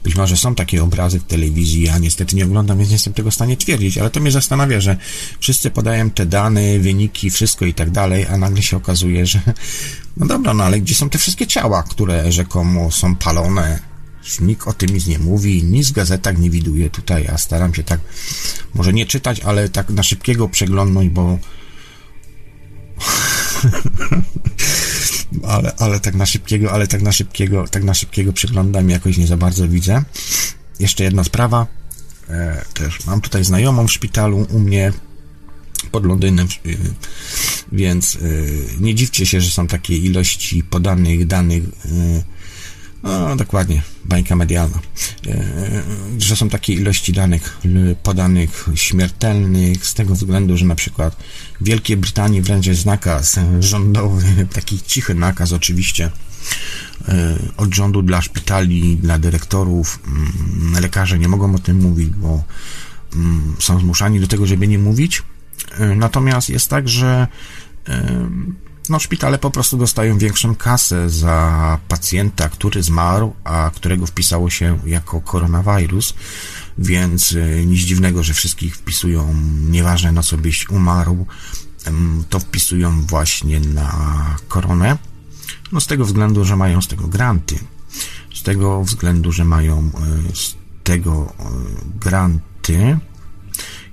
być 0.03 0.15
może 0.15 0.37
są 0.37 0.55
takie 0.55 0.83
obrazy 0.83 1.19
w 1.19 1.23
telewizji, 1.23 1.83
ja 1.83 1.97
niestety 1.97 2.35
nie 2.35 2.45
oglądam, 2.45 2.77
więc 2.77 2.89
nie 2.89 2.95
jestem 2.95 3.13
tego 3.13 3.31
w 3.31 3.35
stanie 3.35 3.57
twierdzić, 3.57 3.97
ale 3.97 4.09
to 4.09 4.19
mnie 4.19 4.31
zastanawia, 4.31 4.81
że 4.81 4.97
wszyscy 5.39 5.71
podają 5.71 6.09
te 6.09 6.25
dane, 6.25 6.79
wyniki, 6.79 7.29
wszystko 7.29 7.65
i 7.65 7.73
tak 7.73 7.91
dalej, 7.91 8.25
a 8.25 8.37
nagle 8.37 8.63
się 8.63 8.77
okazuje, 8.77 9.25
że 9.25 9.41
no 10.17 10.25
dobra, 10.25 10.53
no 10.53 10.63
ale 10.63 10.79
gdzie 10.79 10.95
są 10.95 11.09
te 11.09 11.17
wszystkie 11.17 11.47
ciała, 11.47 11.83
które 11.83 12.31
rzekomo 12.31 12.91
są 12.91 13.15
palone, 13.15 13.79
Nikt 14.41 14.67
o 14.67 14.73
tym 14.73 14.89
nic 14.89 15.07
nie 15.07 15.19
mówi, 15.19 15.63
nic 15.63 15.89
w 15.89 15.93
gazetach 15.93 16.37
nie 16.37 16.49
widuje 16.49 16.89
tutaj. 16.89 17.23
Ja 17.23 17.37
staram 17.37 17.73
się 17.73 17.83
tak, 17.83 17.99
może 18.73 18.93
nie 18.93 19.05
czytać, 19.05 19.39
ale 19.39 19.69
tak 19.69 19.89
na 19.89 20.03
szybkiego 20.03 20.49
przeglądnąć, 20.49 21.09
bo. 21.09 21.39
ale, 25.47 25.75
ale 25.79 25.99
tak 25.99 26.15
na 26.15 26.25
szybkiego, 26.25 26.71
ale 26.71 26.87
tak 26.87 27.01
na 27.01 27.11
szybkiego, 27.11 27.67
tak 27.67 27.83
na 27.83 27.93
szybkiego 27.93 28.33
przeglądam 28.33 28.89
jakoś 28.89 29.17
nie 29.17 29.27
za 29.27 29.37
bardzo 29.37 29.67
widzę. 29.67 30.03
Jeszcze 30.79 31.03
jedna 31.03 31.23
sprawa. 31.23 31.67
E, 32.29 32.65
też 32.73 33.05
mam 33.05 33.21
tutaj 33.21 33.43
znajomą 33.43 33.87
w 33.87 33.91
szpitalu 33.91 34.47
u 34.49 34.59
mnie 34.59 34.93
pod 35.91 36.05
Londynem, 36.05 36.47
y, 36.65 36.77
więc 37.71 38.15
y, 38.15 38.67
nie 38.79 38.95
dziwcie 38.95 39.25
się, 39.25 39.41
że 39.41 39.51
są 39.51 39.67
takie 39.67 39.97
ilości 39.97 40.63
podanych 40.63 41.27
danych 41.27 41.63
y, 41.63 42.23
no, 43.03 43.35
dokładnie, 43.35 43.81
bańka 44.05 44.35
medialna. 44.35 44.79
E, 45.27 45.83
że 46.17 46.35
są 46.35 46.49
takie 46.49 46.73
ilości 46.73 47.13
danych 47.13 47.57
podanych 48.03 48.69
śmiertelnych 48.75 49.85
z 49.85 49.93
tego 49.93 50.15
względu, 50.15 50.57
że 50.57 50.65
na 50.65 50.75
przykład 50.75 51.15
w 51.61 51.65
Wielkiej 51.65 51.97
Brytanii 51.97 52.41
wręcz 52.41 52.65
jest 52.65 52.85
nakaz 52.85 53.39
rządowy, 53.59 54.25
taki 54.53 54.81
cichy 54.81 55.15
nakaz 55.15 55.53
oczywiście 55.53 56.11
e, 57.07 57.39
od 57.57 57.75
rządu 57.75 58.01
dla 58.01 58.21
szpitali, 58.21 58.97
dla 58.97 59.19
dyrektorów. 59.19 59.99
Mm, 60.07 60.81
lekarze 60.81 61.19
nie 61.19 61.27
mogą 61.27 61.55
o 61.55 61.59
tym 61.59 61.81
mówić, 61.81 62.09
bo 62.09 62.43
mm, 63.15 63.55
są 63.59 63.79
zmuszani 63.79 64.19
do 64.19 64.27
tego, 64.27 64.45
żeby 64.45 64.67
nie 64.67 64.79
mówić. 64.79 65.23
E, 65.79 65.95
natomiast 65.95 66.49
jest 66.49 66.69
tak, 66.69 66.89
że 66.89 67.27
no, 68.89 68.99
szpitale 68.99 69.37
po 69.37 69.51
prostu 69.51 69.77
dostają 69.77 70.17
większą 70.17 70.55
kasę 70.55 71.09
za 71.09 71.79
pacjenta, 71.87 72.49
który 72.49 72.83
zmarł, 72.83 73.33
a 73.43 73.71
którego 73.75 74.05
wpisało 74.05 74.49
się 74.49 74.79
jako 74.85 75.21
koronawirus. 75.21 76.13
więc 76.77 77.31
y, 77.31 77.63
nic 77.67 77.79
dziwnego, 77.79 78.23
że 78.23 78.33
wszystkich 78.33 78.75
wpisują, 78.75 79.35
nieważne 79.69 80.11
na 80.11 80.23
co 80.23 80.37
byś 80.37 80.69
umarł, 80.69 81.25
to 82.29 82.39
wpisują 82.39 83.01
właśnie 83.01 83.59
na 83.59 84.35
koronę. 84.47 84.97
No 85.71 85.81
z 85.81 85.87
tego 85.87 86.05
względu, 86.05 86.45
że 86.45 86.55
mają 86.55 86.81
z 86.81 86.87
tego 86.87 87.07
granty. 87.07 87.59
Z 88.35 88.43
tego 88.43 88.83
względu, 88.83 89.31
że 89.31 89.45
mają 89.45 89.91
y, 90.31 90.35
z 90.35 90.55
tego 90.83 91.33
y, 91.39 91.99
granty 91.99 92.97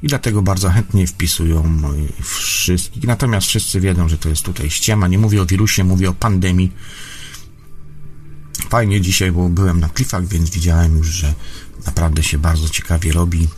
i 0.04 0.06
dlatego 0.06 0.42
bardzo 0.42 0.70
chętnie 0.70 1.06
wpisują 1.06 1.82
wszystkich. 2.22 3.04
Natomiast 3.04 3.46
wszyscy 3.46 3.80
wiedzą, 3.80 4.08
że 4.08 4.18
to 4.18 4.28
jest 4.28 4.42
tutaj 4.42 4.70
ściema. 4.70 5.08
Nie 5.08 5.18
mówię 5.18 5.42
o 5.42 5.46
wirusie, 5.46 5.84
mówię 5.84 6.10
o 6.10 6.14
pandemii. 6.14 6.72
Fajnie 8.68 9.00
dzisiaj, 9.00 9.32
bo 9.32 9.48
byłem 9.48 9.80
na 9.80 9.88
klifach, 9.88 10.26
więc 10.26 10.50
widziałem 10.50 10.98
już, 10.98 11.06
że 11.06 11.34
naprawdę 11.86 12.22
się 12.22 12.38
bardzo 12.38 12.68
ciekawie 12.68 13.12
robi. 13.12 13.48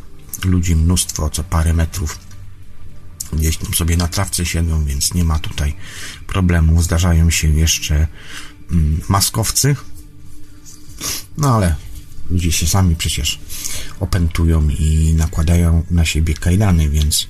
Ludzi 0.45 0.77
mnóstwo, 0.77 1.31
co 1.31 1.45
parę 1.45 1.73
metrów. 1.73 2.19
Gdzieś 3.33 3.57
tam 3.57 3.75
sobie 3.75 3.97
na 3.97 4.09
trawce 4.09 4.47
siedzą, 4.47 4.85
więc 4.85 5.15
nie 5.15 5.25
ma 5.25 5.39
tutaj 5.39 5.75
problemu. 6.27 6.83
Zdarzają 6.83 7.31
się 7.31 7.49
jeszcze 7.49 8.09
mm, 8.71 9.01
maskowcy. 9.09 9.77
No 11.39 11.55
ale 11.55 11.77
ludzie 12.31 12.53
się 12.53 12.67
sami 12.67 12.97
przecież 12.97 13.39
opętują 14.01 14.69
i 14.69 15.15
nakładają 15.17 15.85
na 15.91 16.05
siebie 16.05 16.35
kajdany, 16.35 16.89
więc 16.89 17.29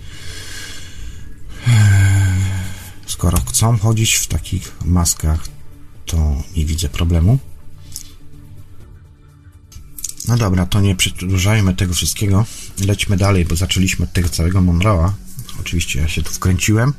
skoro 3.06 3.40
chcą 3.40 3.78
chodzić 3.78 4.14
w 4.14 4.26
takich 4.26 4.72
maskach, 4.84 5.48
to 6.06 6.42
nie 6.56 6.64
widzę 6.64 6.88
problemu. 6.88 7.38
No 10.28 10.36
dobra, 10.36 10.66
to 10.66 10.80
nie 10.80 10.96
przedłużajmy 10.96 11.74
tego 11.74 11.94
wszystkiego. 11.94 12.44
Lećmy 12.86 13.16
dalej, 13.16 13.44
bo 13.44 13.56
zaczęliśmy 13.56 14.04
od 14.04 14.12
tego 14.12 14.28
całego 14.28 14.60
Monroe'a. 14.60 15.10
Oczywiście 15.60 16.00
ja 16.00 16.08
się 16.08 16.22
tu 16.22 16.32
wkręciłem. 16.32 16.92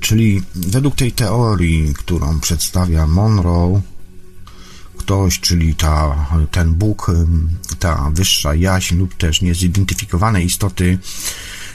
Czyli 0.00 0.42
według 0.54 0.96
tej 0.96 1.12
teorii, 1.12 1.94
którą 1.94 2.40
przedstawia 2.40 3.06
Monroe, 3.06 3.80
ktoś, 5.04 5.40
czyli 5.40 5.74
ta, 5.74 6.26
ten 6.50 6.74
Bóg, 6.74 7.10
ta 7.78 8.10
wyższa 8.14 8.54
jaźń 8.54 8.96
lub 8.96 9.14
też 9.14 9.42
niezidentyfikowane 9.42 10.42
istoty 10.42 10.98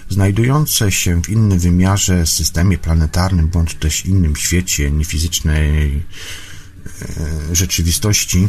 znajdujące 0.10 0.92
się 0.92 1.22
w 1.22 1.30
innym 1.30 1.60
wymiarze, 1.60 2.26
systemie 2.26 2.78
planetarnym 2.78 3.48
bądź 3.48 3.76
też 3.76 4.06
innym 4.06 4.36
świecie 4.36 4.92
niefizycznej 4.92 6.04
e, 7.02 7.56
rzeczywistości 7.56 8.48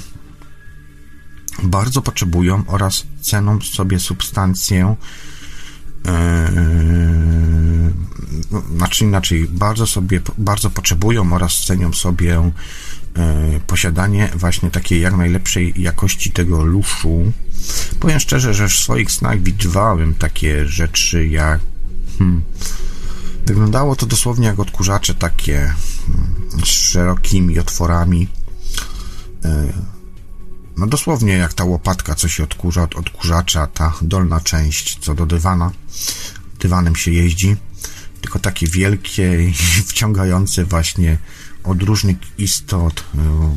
bardzo 1.62 2.02
potrzebują 2.02 2.64
oraz 2.66 3.06
ceną 3.22 3.60
sobie 3.60 4.00
substancję 4.00 4.96
no, 8.50 8.62
znaczy 8.76 9.04
inaczej, 9.04 9.48
bardzo 9.48 9.86
sobie, 9.86 10.20
bardzo 10.38 10.70
potrzebują 10.70 11.32
oraz 11.32 11.64
cenią 11.64 11.92
sobie 11.92 12.50
posiadanie 13.66 14.30
właśnie 14.34 14.70
takiej 14.70 15.00
jak 15.00 15.16
najlepszej 15.16 15.74
jakości 15.76 16.30
tego 16.30 16.64
luszu. 16.64 17.32
Powiem 18.00 18.20
szczerze, 18.20 18.54
że 18.54 18.68
w 18.68 18.72
swoich 18.72 19.12
snach 19.12 19.42
widywałem 19.42 20.14
takie 20.14 20.66
rzeczy 20.66 21.26
jak 21.26 21.60
hmm, 22.18 22.42
wyglądało 23.46 23.96
to 23.96 24.06
dosłownie 24.06 24.46
jak 24.46 24.60
odkurzacze 24.60 25.14
takie 25.14 25.74
hmm, 26.06 26.64
z 26.64 26.68
szerokimi 26.68 27.58
otworami 27.58 28.28
e, 29.44 29.72
no 30.80 30.86
dosłownie 30.86 31.32
jak 31.32 31.54
ta 31.54 31.64
łopatka, 31.64 32.14
co 32.14 32.28
się 32.28 32.44
odkurza 32.44 32.82
od 32.82 32.96
odkurzacza, 32.96 33.66
ta 33.66 33.92
dolna 34.02 34.40
część, 34.40 34.98
co 35.00 35.14
do 35.14 35.26
dywana. 35.26 35.70
Dywanem 36.60 36.96
się 36.96 37.10
jeździ. 37.10 37.56
Tylko 38.20 38.38
takie 38.38 38.66
wielkie 38.66 39.44
i 39.44 39.54
wciągające 39.88 40.64
właśnie 40.64 41.18
odróżnik 41.64 42.18
istot 42.38 43.04
e, 43.14 43.54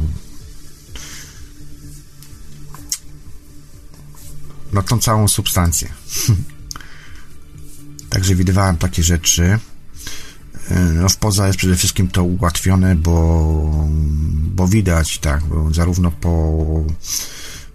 na 4.73 4.81
tą 4.81 4.99
całą 4.99 5.27
substancję. 5.27 5.93
Także 8.09 8.35
widywałem 8.35 8.77
takie 8.77 9.03
rzeczy. 9.03 9.59
E, 10.69 10.79
no 10.79 11.09
w 11.09 11.17
poza 11.17 11.47
jest 11.47 11.57
przede 11.57 11.75
wszystkim 11.75 12.07
to 12.07 12.23
ułatwione, 12.23 12.95
bo, 12.95 13.89
bo 14.55 14.67
widać, 14.67 15.17
tak, 15.17 15.43
bo 15.43 15.73
zarówno 15.73 16.11
po 16.11 16.63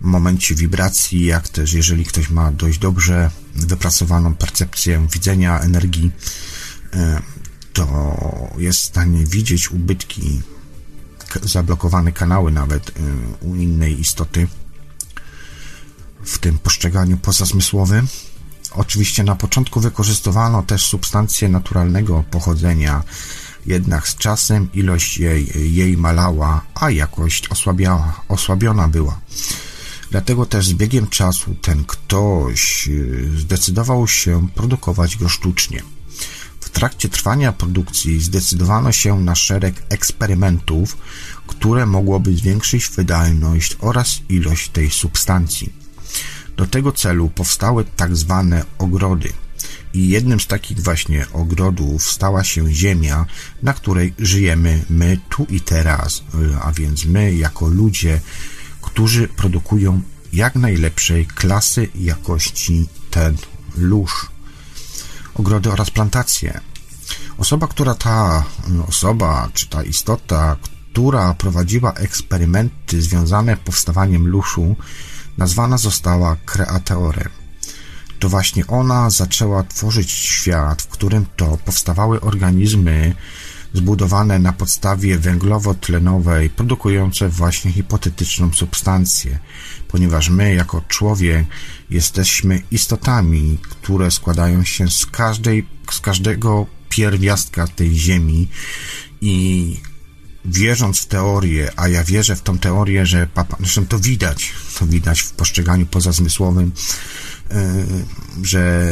momencie 0.00 0.54
wibracji, 0.54 1.24
jak 1.24 1.48
też 1.48 1.72
jeżeli 1.72 2.04
ktoś 2.04 2.30
ma 2.30 2.52
dość 2.52 2.78
dobrze 2.78 3.30
wypracowaną 3.54 4.34
percepcję 4.34 5.06
widzenia 5.12 5.60
energii, 5.60 6.10
e, 6.94 7.22
to 7.72 7.86
jest 8.58 8.80
w 8.80 8.84
stanie 8.84 9.24
widzieć 9.24 9.70
ubytki, 9.70 10.42
zablokowane 11.42 12.12
kanały 12.12 12.52
nawet 12.52 12.88
y, 12.88 12.92
u 13.40 13.54
innej 13.54 14.00
istoty 14.00 14.48
w 16.24 16.38
tym 16.38 16.58
postrzeganiu 16.58 17.16
pozazmysłowym. 17.16 18.08
Oczywiście 18.72 19.24
na 19.24 19.36
początku 19.36 19.80
wykorzystywano 19.80 20.62
też 20.62 20.86
substancje 20.86 21.48
naturalnego 21.48 22.24
pochodzenia, 22.30 23.02
jednak 23.66 24.08
z 24.08 24.16
czasem 24.16 24.72
ilość 24.72 25.18
jej, 25.18 25.74
jej 25.76 25.96
malała, 25.96 26.64
a 26.74 26.90
jakość 26.90 27.48
osłabiała, 27.48 28.20
osłabiona 28.28 28.88
była. 28.88 29.20
Dlatego 30.10 30.46
też 30.46 30.68
z 30.68 30.74
biegiem 30.74 31.06
czasu 31.06 31.54
ten 31.62 31.84
ktoś 31.84 32.88
y, 32.88 33.30
zdecydował 33.36 34.08
się 34.08 34.48
produkować 34.48 35.16
go 35.16 35.28
sztucznie. 35.28 35.82
W 36.60 36.70
trakcie 36.70 37.08
trwania 37.08 37.52
produkcji 37.52 38.20
zdecydowano 38.20 38.92
się 38.92 39.20
na 39.20 39.34
szereg 39.34 39.82
eksperymentów, 39.88 40.96
które 41.46 41.86
mogłoby 41.86 42.36
zwiększyć 42.36 42.88
wydajność 42.88 43.76
oraz 43.80 44.20
ilość 44.28 44.68
tej 44.68 44.90
substancji. 44.90 45.72
Do 46.56 46.66
tego 46.66 46.92
celu 46.92 47.28
powstały 47.28 47.84
tak 47.96 48.16
zwane 48.16 48.64
ogrody. 48.78 49.32
I 49.94 50.08
jednym 50.08 50.40
z 50.40 50.46
takich 50.46 50.80
właśnie 50.80 51.26
ogrodów 51.32 52.10
stała 52.10 52.44
się 52.44 52.74
Ziemia, 52.74 53.26
na 53.62 53.72
której 53.72 54.14
żyjemy 54.18 54.84
my 54.90 55.18
tu 55.28 55.46
i 55.50 55.60
teraz, 55.60 56.22
a 56.62 56.72
więc 56.72 57.04
my 57.04 57.34
jako 57.34 57.68
ludzie, 57.68 58.20
którzy 58.82 59.28
produkują 59.28 60.02
jak 60.32 60.54
najlepszej 60.54 61.26
klasy 61.26 61.88
jakości 61.94 62.88
ten 63.10 63.36
lóż 63.76 64.26
ogrody 65.38 65.72
oraz 65.72 65.90
plantacje. 65.90 66.60
Osoba, 67.38 67.66
która 67.68 67.94
ta 67.94 68.44
osoba, 68.88 69.48
czy 69.54 69.68
ta 69.68 69.82
istota, 69.82 70.56
która 70.92 71.34
prowadziła 71.34 71.92
eksperymenty 71.92 73.02
związane 73.02 73.56
z 73.56 73.58
powstawaniem 73.58 74.26
luszu, 74.26 74.76
nazwana 75.38 75.78
została 75.78 76.36
kreatorem. 76.44 77.28
To 78.18 78.28
właśnie 78.28 78.66
ona 78.66 79.10
zaczęła 79.10 79.62
tworzyć 79.62 80.10
świat, 80.10 80.82
w 80.82 80.88
którym 80.88 81.26
to 81.36 81.58
powstawały 81.64 82.20
organizmy 82.20 83.14
zbudowane 83.74 84.38
na 84.38 84.52
podstawie 84.52 85.18
węglowo-tlenowej, 85.18 86.50
produkujące 86.50 87.28
właśnie 87.28 87.72
hipotetyczną 87.72 88.52
substancję, 88.52 89.38
ponieważ 89.88 90.30
my, 90.30 90.54
jako 90.54 90.82
człowiek, 90.88 91.46
jesteśmy 91.90 92.62
istotami, 92.70 93.58
które 93.62 94.10
składają 94.10 94.64
się 94.64 94.88
z, 94.88 95.06
każdej, 95.06 95.66
z 95.90 96.00
każdego 96.00 96.66
pierwiastka 96.88 97.66
tej 97.66 97.94
ziemi 97.94 98.48
i 99.20 99.76
wierząc 100.44 101.00
w 101.00 101.06
teorię, 101.06 101.70
a 101.76 101.88
ja 101.88 102.04
wierzę 102.04 102.36
w 102.36 102.42
tą 102.42 102.58
teorię, 102.58 103.06
że 103.06 103.26
papa, 103.26 103.56
zresztą 103.60 103.86
to 103.86 103.98
widać, 103.98 104.52
to 104.78 104.86
widać 104.86 105.20
w 105.20 105.32
postrzeganiu 105.32 105.86
pozazmysłowym, 105.86 106.72
e, 107.50 107.84
że 108.42 108.84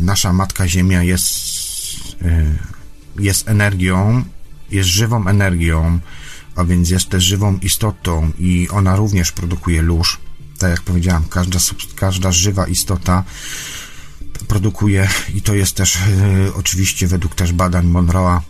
nasza 0.00 0.32
Matka 0.32 0.68
Ziemia 0.68 1.02
jest, 1.02 1.26
e, 2.22 2.46
jest 3.18 3.48
energią, 3.48 4.24
jest 4.70 4.88
żywą 4.88 5.26
energią, 5.26 6.00
a 6.56 6.64
więc 6.64 6.90
jest 6.90 7.08
też 7.08 7.24
żywą 7.24 7.58
istotą 7.62 8.32
i 8.38 8.68
ona 8.70 8.96
również 8.96 9.32
produkuje 9.32 9.82
lóż 9.82 10.18
tak 10.62 10.70
jak 10.70 10.82
powiedziałem, 10.82 11.24
każda, 11.24 11.58
każda 11.96 12.32
żywa 12.32 12.66
istota 12.66 13.24
produkuje 14.48 15.08
i 15.34 15.42
to 15.42 15.54
jest 15.54 15.76
też 15.76 15.96
e, 15.96 16.00
oczywiście 16.54 17.06
według 17.06 17.34
też 17.34 17.52
badań 17.52 17.92
Monroe'a 17.92 18.40
e, 18.40 18.42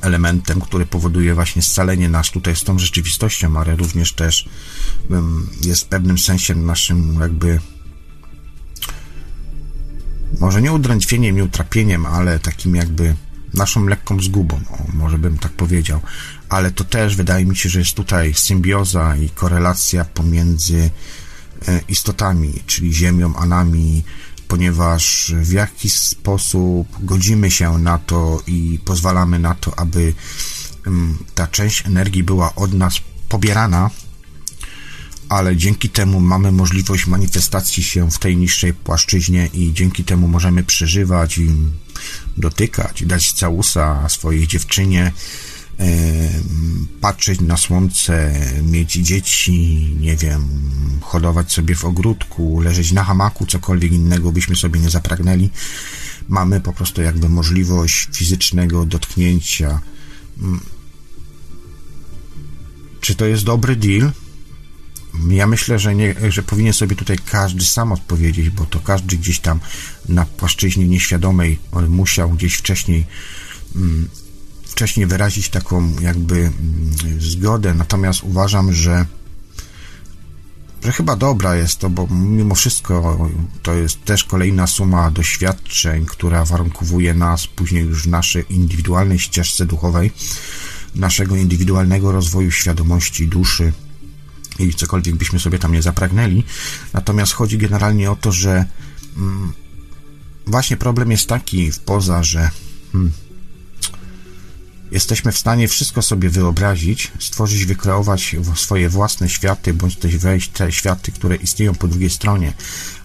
elementem, 0.00 0.60
który 0.60 0.86
powoduje 0.86 1.34
właśnie 1.34 1.62
scalenie 1.62 2.08
nas 2.08 2.30
tutaj 2.30 2.56
z 2.56 2.64
tą 2.64 2.78
rzeczywistością, 2.78 3.60
ale 3.60 3.76
również 3.76 4.12
też 4.12 4.48
jest 5.64 5.82
w 5.82 5.86
pewnym 5.86 6.18
sensie 6.18 6.54
naszym 6.54 7.20
jakby 7.20 7.60
może 10.40 10.62
nie 10.62 10.72
udrętwieniem, 10.72 11.36
nie 11.36 11.44
utrapieniem, 11.44 12.06
ale 12.06 12.38
takim 12.38 12.74
jakby 12.74 13.14
naszą 13.54 13.86
lekką 13.86 14.20
zgubą, 14.20 14.60
o, 14.70 14.96
może 14.96 15.18
bym 15.18 15.38
tak 15.38 15.52
powiedział 15.52 16.00
ale 16.48 16.70
to 16.70 16.84
też 16.84 17.16
wydaje 17.16 17.46
mi 17.46 17.56
się, 17.56 17.68
że 17.68 17.78
jest 17.78 17.94
tutaj 17.94 18.34
symbioza 18.34 19.16
i 19.16 19.28
korelacja 19.30 20.04
pomiędzy 20.04 20.90
e, 21.68 21.80
istotami, 21.88 22.52
czyli 22.66 22.94
ziemią, 22.94 23.36
anami, 23.36 24.04
ponieważ 24.48 25.34
w 25.42 25.52
jakiś 25.52 25.92
sposób 25.92 26.88
godzimy 27.00 27.50
się 27.50 27.78
na 27.78 27.98
to 27.98 28.42
i 28.46 28.78
pozwalamy 28.84 29.38
na 29.38 29.54
to, 29.54 29.78
aby 29.78 30.14
mm, 30.86 31.18
ta 31.34 31.46
część 31.46 31.86
energii 31.86 32.22
była 32.22 32.54
od 32.54 32.72
nas 32.72 33.00
pobierana, 33.28 33.90
ale 35.28 35.56
dzięki 35.56 35.88
temu 35.88 36.20
mamy 36.20 36.52
możliwość 36.52 37.06
manifestacji 37.06 37.82
się 37.82 38.10
w 38.10 38.18
tej 38.18 38.36
niższej 38.36 38.74
płaszczyźnie 38.74 39.46
i 39.52 39.72
dzięki 39.72 40.04
temu 40.04 40.28
możemy 40.28 40.64
przeżywać 40.64 41.38
i 41.38 41.50
dotykać, 42.36 43.04
dać 43.06 43.32
całusa 43.32 44.08
swojej 44.08 44.46
dziewczynie, 44.46 45.12
patrzeć 47.00 47.40
na 47.40 47.56
słońce, 47.56 48.34
mieć 48.62 48.92
dzieci, 48.92 49.96
nie 50.00 50.16
wiem, 50.16 50.48
hodować 51.00 51.52
sobie 51.52 51.74
w 51.74 51.84
ogródku, 51.84 52.60
leżeć 52.60 52.92
na 52.92 53.04
hamaku, 53.04 53.46
cokolwiek 53.46 53.92
innego 53.92 54.32
byśmy 54.32 54.56
sobie 54.56 54.80
nie 54.80 54.90
zapragnęli. 54.90 55.50
Mamy 56.28 56.60
po 56.60 56.72
prostu 56.72 57.02
jakby 57.02 57.28
możliwość 57.28 58.08
fizycznego 58.12 58.86
dotknięcia. 58.86 59.80
Mm. 60.38 60.60
Czy 63.00 63.14
to 63.14 63.26
jest 63.26 63.44
dobry 63.44 63.76
deal? 63.76 64.12
Ja 65.28 65.46
myślę, 65.46 65.78
że, 65.78 65.94
nie, 65.94 66.14
że 66.28 66.42
powinien 66.42 66.72
sobie 66.72 66.96
tutaj 66.96 67.18
każdy 67.30 67.64
sam 67.64 67.92
odpowiedzieć, 67.92 68.50
bo 68.50 68.66
to 68.66 68.80
każdy 68.80 69.16
gdzieś 69.16 69.40
tam 69.40 69.60
na 70.08 70.24
płaszczyźnie 70.24 70.88
nieświadomej 70.88 71.58
musiał 71.88 72.30
gdzieś 72.30 72.54
wcześniej 72.54 73.04
mm, 73.76 74.08
wcześniej 74.76 75.06
wyrazić 75.06 75.48
taką 75.48 75.92
jakby 76.00 76.36
mm, 76.36 76.52
zgodę, 77.20 77.74
natomiast 77.74 78.22
uważam, 78.24 78.72
że 78.72 79.06
że 80.84 80.92
chyba 80.92 81.16
dobra 81.16 81.56
jest 81.56 81.78
to, 81.78 81.90
bo 81.90 82.06
mimo 82.10 82.54
wszystko 82.54 83.28
to 83.62 83.74
jest 83.74 84.04
też 84.04 84.24
kolejna 84.24 84.66
suma 84.66 85.10
doświadczeń, 85.10 86.06
która 86.06 86.44
warunkowuje 86.44 87.14
nas 87.14 87.46
później 87.46 87.84
już 87.84 88.02
w 88.02 88.08
naszej 88.08 88.44
indywidualnej 88.50 89.18
ścieżce 89.18 89.66
duchowej, 89.66 90.10
naszego 90.94 91.36
indywidualnego 91.36 92.12
rozwoju 92.12 92.50
świadomości, 92.50 93.28
duszy, 93.28 93.72
i 94.58 94.74
cokolwiek 94.74 95.16
byśmy 95.16 95.40
sobie 95.40 95.58
tam 95.58 95.72
nie 95.72 95.82
zapragnęli. 95.82 96.44
Natomiast 96.92 97.32
chodzi 97.32 97.58
generalnie 97.58 98.10
o 98.10 98.16
to, 98.16 98.32
że 98.32 98.64
mm, 99.16 99.52
właśnie 100.46 100.76
problem 100.76 101.10
jest 101.10 101.28
taki 101.28 101.72
w 101.72 101.78
poza, 101.78 102.22
że 102.22 102.50
hmm, 102.92 103.12
jesteśmy 104.90 105.32
w 105.32 105.38
stanie 105.38 105.68
wszystko 105.68 106.02
sobie 106.02 106.30
wyobrazić, 106.30 107.12
stworzyć, 107.18 107.64
wykreować 107.64 108.36
swoje 108.54 108.88
własne 108.88 109.28
światy, 109.28 109.74
bądź 109.74 109.96
też 109.96 110.16
wejść 110.16 110.48
te 110.48 110.72
światy, 110.72 111.12
które 111.12 111.36
istnieją 111.36 111.74
po 111.74 111.88
drugiej 111.88 112.10
stronie, 112.10 112.52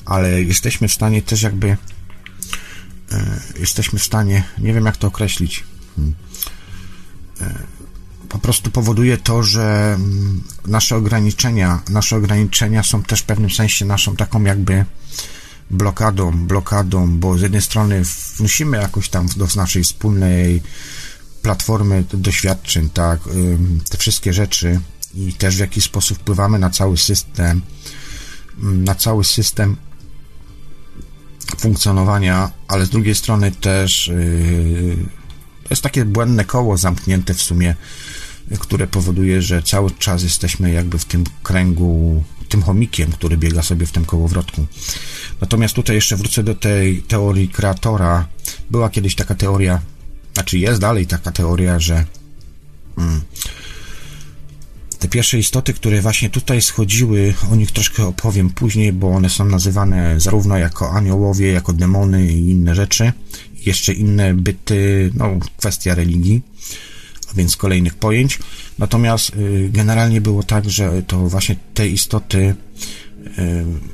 ale 0.06 0.44
jesteśmy 0.44 0.88
w 0.88 0.94
stanie 0.94 1.22
też 1.22 1.42
jakby 1.42 1.68
e, 1.68 1.78
jesteśmy 3.60 4.00
w 4.00 4.04
stanie, 4.04 4.44
nie 4.58 4.74
wiem 4.74 4.86
jak 4.86 4.98
to 4.98 5.08
określić, 5.08 5.64
hmm, 5.96 6.16
e, 7.42 7.82
po 8.30 8.40
prostu 8.40 8.72
powoduje 8.72 9.18
to, 9.18 9.44
że 9.44 9.94
mm, 9.96 10.44
nasze 10.68 10.96
ograniczenia, 10.96 11.82
nasze 11.90 12.16
ograniczenia 12.16 12.84
są 12.84 13.04
też 13.04 13.20
w 13.20 13.24
pewnym 13.24 13.52
sensie 13.52 13.86
naszą 13.86 14.16
taką 14.16 14.44
jakby 14.44 14.86
blokadą, 15.72 16.32
blokadą, 16.32 17.20
bo 17.20 17.38
z 17.38 17.42
jednej 17.42 17.62
strony 17.62 18.02
wnosimy 18.38 18.78
jakoś 18.78 19.10
tam 19.10 19.28
do 19.36 19.48
naszej 19.56 19.84
wspólnej 19.84 20.62
platformy 21.42 22.04
doświadczeń, 22.14 22.90
tak, 22.90 23.20
te 23.90 23.98
wszystkie 23.98 24.34
rzeczy 24.34 24.80
i 25.16 25.34
też 25.34 25.56
w 25.56 25.60
jakiś 25.60 25.84
sposób 25.84 26.18
wpływamy 26.18 26.60
na 26.60 26.70
cały 26.70 26.98
system, 26.98 27.62
na 28.58 28.96
cały 28.96 29.24
system 29.24 29.78
funkcjonowania, 31.58 32.52
ale 32.68 32.86
z 32.86 32.90
drugiej 32.90 33.16
strony 33.16 33.52
też 33.52 34.08
yy, 34.08 34.96
to 35.64 35.70
jest 35.70 35.82
takie 35.82 36.06
błędne 36.06 36.46
koło 36.46 36.78
zamknięte 36.78 37.34
w 37.34 37.42
sumie 37.42 37.76
które 38.60 38.88
powoduje, 38.88 39.42
że 39.42 39.64
cały 39.64 39.92
czas 39.92 40.24
jesteśmy 40.24 40.72
jakby 40.72 41.00
w 41.00 41.06
tym 41.06 41.24
kręgu, 41.44 42.24
tym 42.50 42.62
chomikiem, 42.62 43.12
który 43.12 43.38
biega 43.38 43.62
sobie 43.62 43.86
w 43.86 43.92
tym 43.92 44.06
kołowrotku. 44.06 44.66
Natomiast 45.42 45.74
tutaj 45.74 45.96
jeszcze 45.96 46.18
wrócę 46.18 46.44
do 46.44 46.56
tej 46.56 47.02
teorii 47.02 47.50
kreatora. 47.50 48.28
Była 48.70 48.90
kiedyś 48.90 49.16
taka 49.16 49.36
teoria, 49.36 49.82
znaczy 50.34 50.58
jest 50.58 50.82
dalej 50.82 51.08
taka 51.08 51.32
teoria, 51.32 51.80
że 51.80 52.06
mm, 52.98 53.22
te 55.00 55.08
pierwsze 55.08 55.40
istoty, 55.40 55.74
które 55.74 56.02
właśnie 56.02 56.30
tutaj 56.30 56.62
schodziły, 56.62 57.34
o 57.52 57.56
nich 57.56 57.72
troszkę 57.72 58.06
opowiem 58.06 58.50
później, 58.50 58.94
bo 58.94 59.12
one 59.12 59.30
są 59.30 59.46
nazywane 59.46 60.20
zarówno 60.20 60.58
jako 60.58 60.92
aniołowie, 60.92 61.52
jako 61.52 61.74
demony 61.74 62.32
i 62.34 62.50
inne 62.50 62.76
rzeczy, 62.76 63.14
jeszcze 63.66 63.94
inne 63.94 64.34
byty, 64.34 65.12
no 65.14 65.40
kwestia 65.58 65.96
religii 65.96 66.42
więc 67.36 67.56
kolejnych 67.56 67.94
pojęć. 67.94 68.40
Natomiast 68.78 69.36
y, 69.36 69.70
generalnie 69.74 70.22
było 70.22 70.44
tak, 70.44 70.70
że 70.70 71.04
to 71.08 71.18
właśnie 71.18 71.56
te 71.74 71.88
istoty, 71.88 72.38
y, 72.38 72.56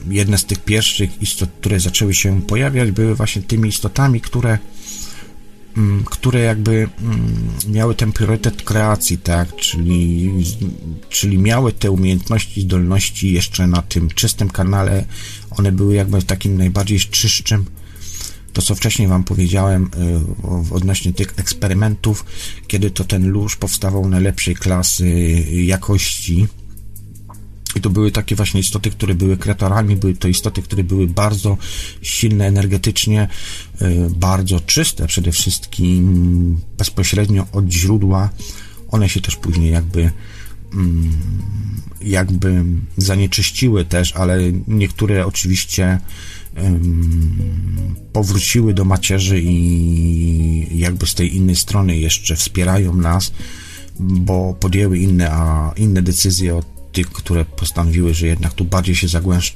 jedne 0.09 0.37
z 0.37 0.45
tych 0.45 0.59
pierwszych 0.59 1.21
istot, 1.21 1.49
które 1.59 1.79
zaczęły 1.79 2.13
się 2.13 2.41
pojawiać, 2.41 2.91
były 2.91 3.15
właśnie 3.15 3.41
tymi 3.41 3.69
istotami, 3.69 4.21
które 4.21 4.57
które 6.05 6.39
jakby 6.39 6.89
mm, 7.01 7.49
miały 7.67 7.95
ten 7.95 8.11
priorytet 8.11 8.63
kreacji, 8.63 9.17
tak, 9.17 9.55
czyli, 9.55 10.31
czyli 11.09 11.37
miały 11.37 11.73
te 11.73 11.91
umiejętności, 11.91 12.61
zdolności 12.61 13.33
jeszcze 13.33 13.67
na 13.67 13.81
tym 13.81 14.09
czystym 14.09 14.49
kanale, 14.49 15.05
one 15.49 15.71
były 15.71 15.95
jakby 15.95 16.21
takim 16.21 16.57
najbardziej 16.57 16.99
czystszym. 16.99 17.65
To, 18.53 18.61
co 18.61 18.75
wcześniej 18.75 19.07
Wam 19.07 19.23
powiedziałem 19.23 19.89
y, 20.71 20.73
odnośnie 20.73 21.13
tych 21.13 21.33
eksperymentów, 21.37 22.25
kiedy 22.67 22.91
to 22.91 23.03
ten 23.03 23.27
lóż 23.27 23.55
powstawał 23.55 24.09
najlepszej 24.09 24.55
klasy 24.55 25.09
jakości. 25.51 26.47
To 27.81 27.89
były 27.89 28.11
takie 28.11 28.35
właśnie 28.35 28.59
istoty, 28.59 28.91
które 28.91 29.15
były 29.15 29.37
kreatorami, 29.37 29.95
były 29.95 30.15
to 30.15 30.27
istoty, 30.27 30.61
które 30.61 30.83
były 30.83 31.07
bardzo 31.07 31.57
silne 32.01 32.47
energetycznie, 32.47 33.27
y, 33.81 34.09
bardzo 34.09 34.59
czyste 34.59 35.07
przede 35.07 35.31
wszystkim, 35.31 36.59
bezpośrednio 36.77 37.47
od 37.51 37.71
źródła. 37.71 38.29
One 38.91 39.09
się 39.09 39.21
też 39.21 39.35
później 39.35 39.71
jakby 39.71 40.11
mm, 40.73 41.11
jakby 42.01 42.63
zanieczyściły 42.97 43.85
też, 43.85 44.15
ale 44.15 44.39
niektóre 44.67 45.25
oczywiście 45.25 45.99
powróciły 48.13 48.73
do 48.73 48.85
macierzy 48.85 49.41
i 49.41 50.79
jakby 50.79 51.07
z 51.07 51.15
tej 51.15 51.35
innej 51.35 51.55
strony 51.55 51.97
jeszcze 51.97 52.35
wspierają 52.35 52.95
nas, 52.95 53.31
bo 53.99 54.53
podjęły 54.59 54.97
inne, 54.97 55.31
a 55.31 55.73
inne 55.77 56.01
decyzje 56.01 56.55
od 56.55 56.76
tych, 56.91 57.11
które 57.11 57.45
postanowiły, 57.45 58.13
że 58.13 58.27
jednak 58.27 58.53
tu 58.53 58.65
bardziej 58.65 58.95
się 58.95 59.07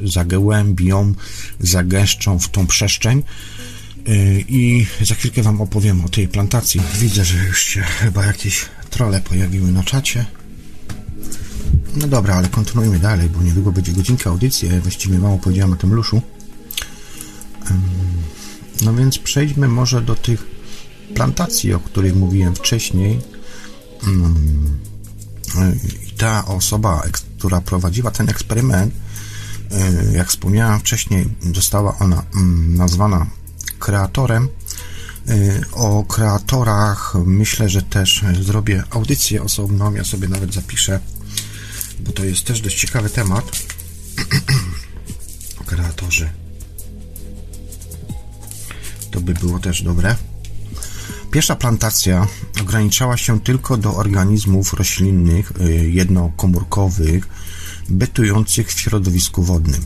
zagłębią, 0.05 1.13
zagęszczą 1.59 2.39
w 2.39 2.49
tą 2.49 2.67
przestrzeń. 2.67 3.23
Y, 4.07 4.45
I 4.47 4.85
za 5.01 5.15
chwilkę 5.15 5.43
Wam 5.43 5.61
opowiem 5.61 6.05
o 6.05 6.09
tej 6.09 6.27
plantacji. 6.27 6.81
Widzę, 6.99 7.25
że 7.25 7.37
już 7.37 7.63
się 7.63 7.81
chyba 7.81 8.25
jakieś 8.25 8.65
trole 8.89 9.21
pojawiły 9.21 9.71
na 9.71 9.83
czacie. 9.83 10.25
No 11.95 12.07
dobra, 12.07 12.35
ale 12.35 12.47
kontynuujmy 12.47 12.99
dalej, 12.99 13.29
bo 13.29 13.43
niedługo 13.43 13.71
będzie 13.71 13.91
godzinka 13.91 14.29
audycji, 14.29 14.69
ja 14.69 14.81
właściwie 14.81 15.19
mało 15.19 15.37
powiedziałem 15.37 15.73
o 15.73 15.75
tym 15.75 15.93
luszu. 15.93 16.21
No 18.81 18.93
więc 18.93 19.17
przejdźmy 19.17 19.67
może 19.67 20.01
do 20.01 20.15
tych 20.15 20.45
plantacji, 21.15 21.73
o 21.73 21.79
których 21.79 22.15
mówiłem 22.15 22.55
wcześniej. 22.55 23.19
Ta 26.17 26.45
osoba, 26.45 27.03
która 27.37 27.61
prowadziła 27.61 28.11
ten 28.11 28.29
eksperyment, 28.29 28.93
e, 29.71 30.13
jak 30.13 30.29
wspomniałem 30.29 30.79
wcześniej, 30.79 31.35
została 31.55 31.97
ona 31.99 32.23
mm, 32.35 32.75
nazwana 32.75 33.27
kreatorem. 33.79 34.47
E, 35.27 35.61
o 35.71 36.03
kreatorach 36.03 37.13
myślę, 37.25 37.69
że 37.69 37.81
też 37.81 38.23
zrobię 38.41 38.83
audycję 38.89 39.43
osobną. 39.43 39.93
Ja 39.93 40.03
sobie 40.03 40.27
nawet 40.27 40.53
zapiszę, 40.53 40.99
bo 41.99 42.11
to 42.11 42.23
jest 42.23 42.43
też 42.43 42.61
dość 42.61 42.79
ciekawy 42.79 43.09
temat. 43.09 43.51
Kreatorzy 45.65 46.29
to 49.11 49.21
by 49.21 49.33
było 49.33 49.59
też 49.59 49.83
dobre. 49.83 50.15
Pierwsza 51.31 51.55
plantacja 51.55 52.27
ograniczała 52.61 53.17
się 53.17 53.39
tylko 53.39 53.77
do 53.77 53.95
organizmów 53.95 54.73
roślinnych 54.73 55.51
y, 55.61 55.89
jednokomórkowych, 55.89 57.27
bytujących 57.89 58.73
w 58.73 58.79
środowisku 58.79 59.43
wodnym. 59.43 59.81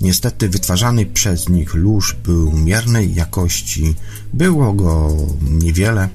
Niestety 0.00 0.48
wytwarzany 0.48 1.06
przez 1.06 1.48
nich 1.48 1.74
lóż 1.74 2.12
był 2.24 2.52
miernej 2.52 3.14
jakości, 3.14 3.94
było 4.32 4.72
go 4.72 5.16
niewiele, 5.42 6.08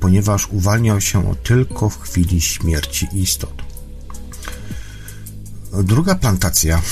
ponieważ 0.00 0.48
uwalniał 0.48 1.00
się 1.00 1.34
tylko 1.42 1.88
w 1.88 2.00
chwili 2.00 2.40
śmierci 2.40 3.08
istot. 3.12 3.62
Druga 5.82 6.14
plantacja 6.14 6.82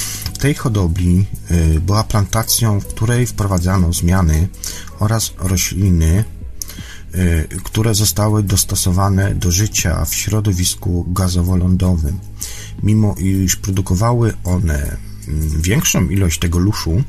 tej 0.41 0.55
hodowli 0.55 1.27
y, 1.51 1.81
była 1.81 2.05
plantacją, 2.05 2.81
w 2.81 2.87
której 2.87 3.27
wprowadzano 3.27 3.93
zmiany 3.93 4.49
oraz 4.99 5.33
rośliny, 5.39 6.25
które 7.65 7.95
zostały 7.95 8.43
dostosowane 8.43 9.35
do 9.35 9.51
życia 9.51 10.05
w 10.05 10.15
środowisku 10.15 11.07
gazowo-lądowym. 11.09 12.19
Mimo 12.83 13.15
iż 13.19 13.57
produkowały 13.57 14.33
one 14.45 14.97
mm, 15.29 15.63
większą 15.63 16.09
ilość 16.09 16.39
tego 16.39 16.59
luszu, 16.59 17.03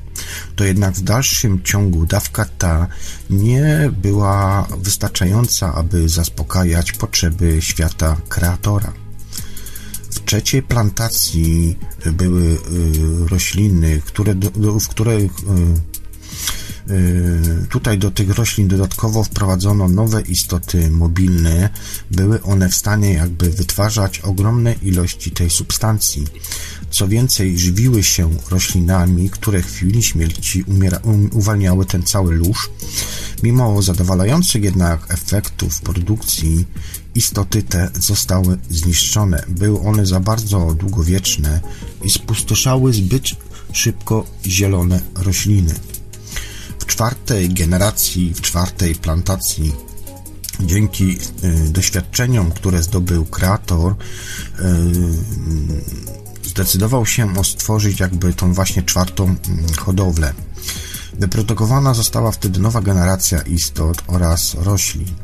to 0.56 0.64
jednak 0.64 0.94
w 0.94 1.02
dalszym 1.02 1.64
ciągu 1.64 2.06
dawka 2.06 2.46
ta 2.58 2.88
nie 3.30 3.92
była 4.02 4.68
wystarczająca, 4.78 5.74
aby 5.74 6.10
zaspokajać 6.10 6.92
potrzeby 6.92 7.62
świata 7.62 8.18
kreatora. 8.30 8.94
W 10.12 10.26
trzeciej 10.26 10.64
plantacji 10.64 11.78
były 12.14 12.44
y, 12.44 12.58
rośliny, 13.28 14.02
które, 14.06 14.36
w 14.80 14.88
które 14.88 15.12
y, 15.12 15.24
y, 15.24 15.30
Tutaj 17.70 17.98
do 17.98 18.12
tych 18.12 18.30
roślin 18.30 18.68
dodatkowo 18.68 19.24
wprowadzono 19.24 19.90
nowe 19.90 20.22
istoty 20.22 20.90
mobilne. 20.90 21.70
Były 22.12 22.44
one 22.44 22.70
w 22.70 22.76
stanie 22.76 23.14
jakby 23.14 23.50
wytwarzać 23.50 24.20
ogromne 24.20 24.74
ilości 24.74 25.32
tej 25.32 25.50
substancji. 25.50 26.28
Co 26.92 27.08
więcej, 27.08 27.60
żywiły 27.60 28.04
się 28.04 28.30
roślinami, 28.50 29.30
które 29.30 29.62
w 29.62 29.66
chwili 29.66 30.04
śmierci 30.04 30.64
umiera, 30.64 30.98
um, 30.98 31.30
uwalniały 31.34 31.86
ten 31.86 32.04
cały 32.04 32.36
lóż. 32.36 32.70
Mimo 33.44 33.82
zadowalających 33.82 34.64
jednak 34.64 35.14
efektów 35.14 35.82
produkcji, 35.82 36.66
istoty 37.16 37.64
te 37.64 37.90
zostały 38.00 38.58
zniszczone. 38.70 39.44
Były 39.48 39.80
one 39.80 40.06
za 40.06 40.20
bardzo 40.20 40.76
długowieczne 40.80 41.62
i 42.04 42.10
spustoszały 42.10 42.94
zbyt 42.94 43.24
szybko 43.74 44.26
zielone 44.46 45.02
rośliny. 45.16 45.76
W 46.82 46.86
czwartej 46.86 47.50
generacji, 47.50 48.34
w 48.34 48.42
czwartej 48.42 48.96
plantacji 48.96 49.74
dzięki 50.60 51.18
y, 51.44 51.70
doświadczeniom, 51.70 52.52
które 52.52 52.84
zdobył 52.84 53.26
kreator, 53.26 53.92
y, 53.92 53.96
zdecydował 56.44 57.06
się 57.06 57.38
o 57.38 57.44
stworzyć 57.44 58.00
jakby 58.00 58.34
tą 58.34 58.54
właśnie 58.54 58.84
czwartą 58.84 59.24
mm, 59.24 59.38
hodowlę. 59.80 60.34
Wyprodukowana 61.20 61.94
została 61.94 62.32
wtedy 62.32 62.60
nowa 62.60 62.82
generacja 62.82 63.42
istot 63.42 64.04
oraz 64.08 64.54
roślin. 64.54 65.16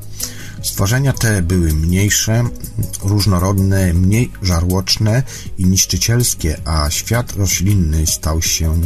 Stworzenia 0.64 1.14
te 1.14 1.41
były 1.41 1.74
mniejsze, 1.74 2.43
różnorodne, 3.03 3.93
mniej 3.93 4.32
żarłoczne 4.41 5.24
i 5.58 5.66
niszczycielskie, 5.66 6.58
a 6.66 6.89
świat 6.89 7.36
roślinny 7.36 8.08
stał 8.08 8.41
się 8.41 8.82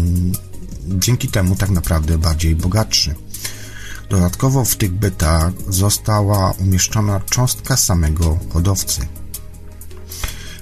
dzięki 0.88 1.28
temu 1.28 1.56
tak 1.56 1.70
naprawdę 1.70 2.18
bardziej 2.18 2.56
bogatszy. 2.56 3.16
Dodatkowo 4.10 4.66
w 4.66 4.76
tych 4.76 4.92
bytach 4.92 5.54
została 5.70 6.52
umieszczona 6.52 7.20
cząstka 7.20 7.78
samego 7.78 8.40
hodowcy. 8.54 9.02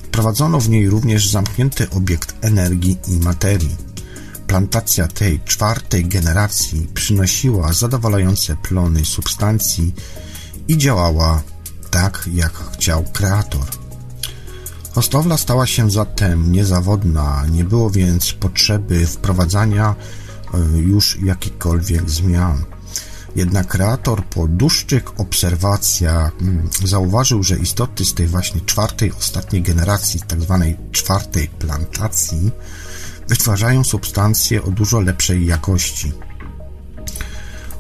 Wprowadzono 0.04 0.60
w 0.60 0.70
niej 0.70 0.90
również 0.90 1.30
zamknięty 1.30 1.90
obiekt 1.90 2.36
energii 2.42 2.98
i 3.08 3.12
materii. 3.12 3.76
Plantacja 4.48 5.08
tej 5.08 5.40
czwartej 5.46 6.06
generacji 6.06 6.88
przynosiła 6.94 7.74
zadowalające 7.74 8.56
plony 8.56 9.06
substancji 9.06 9.94
i 10.68 10.78
działała 10.78 11.42
tak, 11.92 12.30
jak 12.34 12.54
chciał 12.54 13.04
kreator. 13.04 13.66
Hostowla 14.92 15.38
stała 15.38 15.68
się 15.68 15.92
zatem 15.92 16.52
niezawodna, 16.52 17.44
nie 17.52 17.64
było 17.64 17.90
więc 17.90 18.34
potrzeby 18.34 19.08
wprowadzania 19.08 19.96
e, 20.54 20.78
już 20.78 21.18
jakichkolwiek 21.24 22.10
zmian. 22.10 22.66
Jednak 23.36 23.68
kreator 23.68 24.24
po 24.26 24.48
dłuższych 24.48 25.20
obserwacjach 25.20 26.32
mm, 26.42 26.70
zauważył, 26.86 27.44
że 27.44 27.58
istoty 27.58 28.06
z 28.06 28.14
tej 28.14 28.28
właśnie 28.28 28.62
czwartej, 28.62 29.12
ostatniej 29.20 29.62
generacji, 29.62 30.20
tak 30.28 30.42
zwanej 30.42 30.78
czwartej 30.92 31.48
plantacji, 31.48 32.52
wytwarzają 33.28 33.84
substancje 33.84 34.64
o 34.64 34.72
dużo 34.72 35.00
lepszej 35.00 35.46
jakości. 35.46 36.14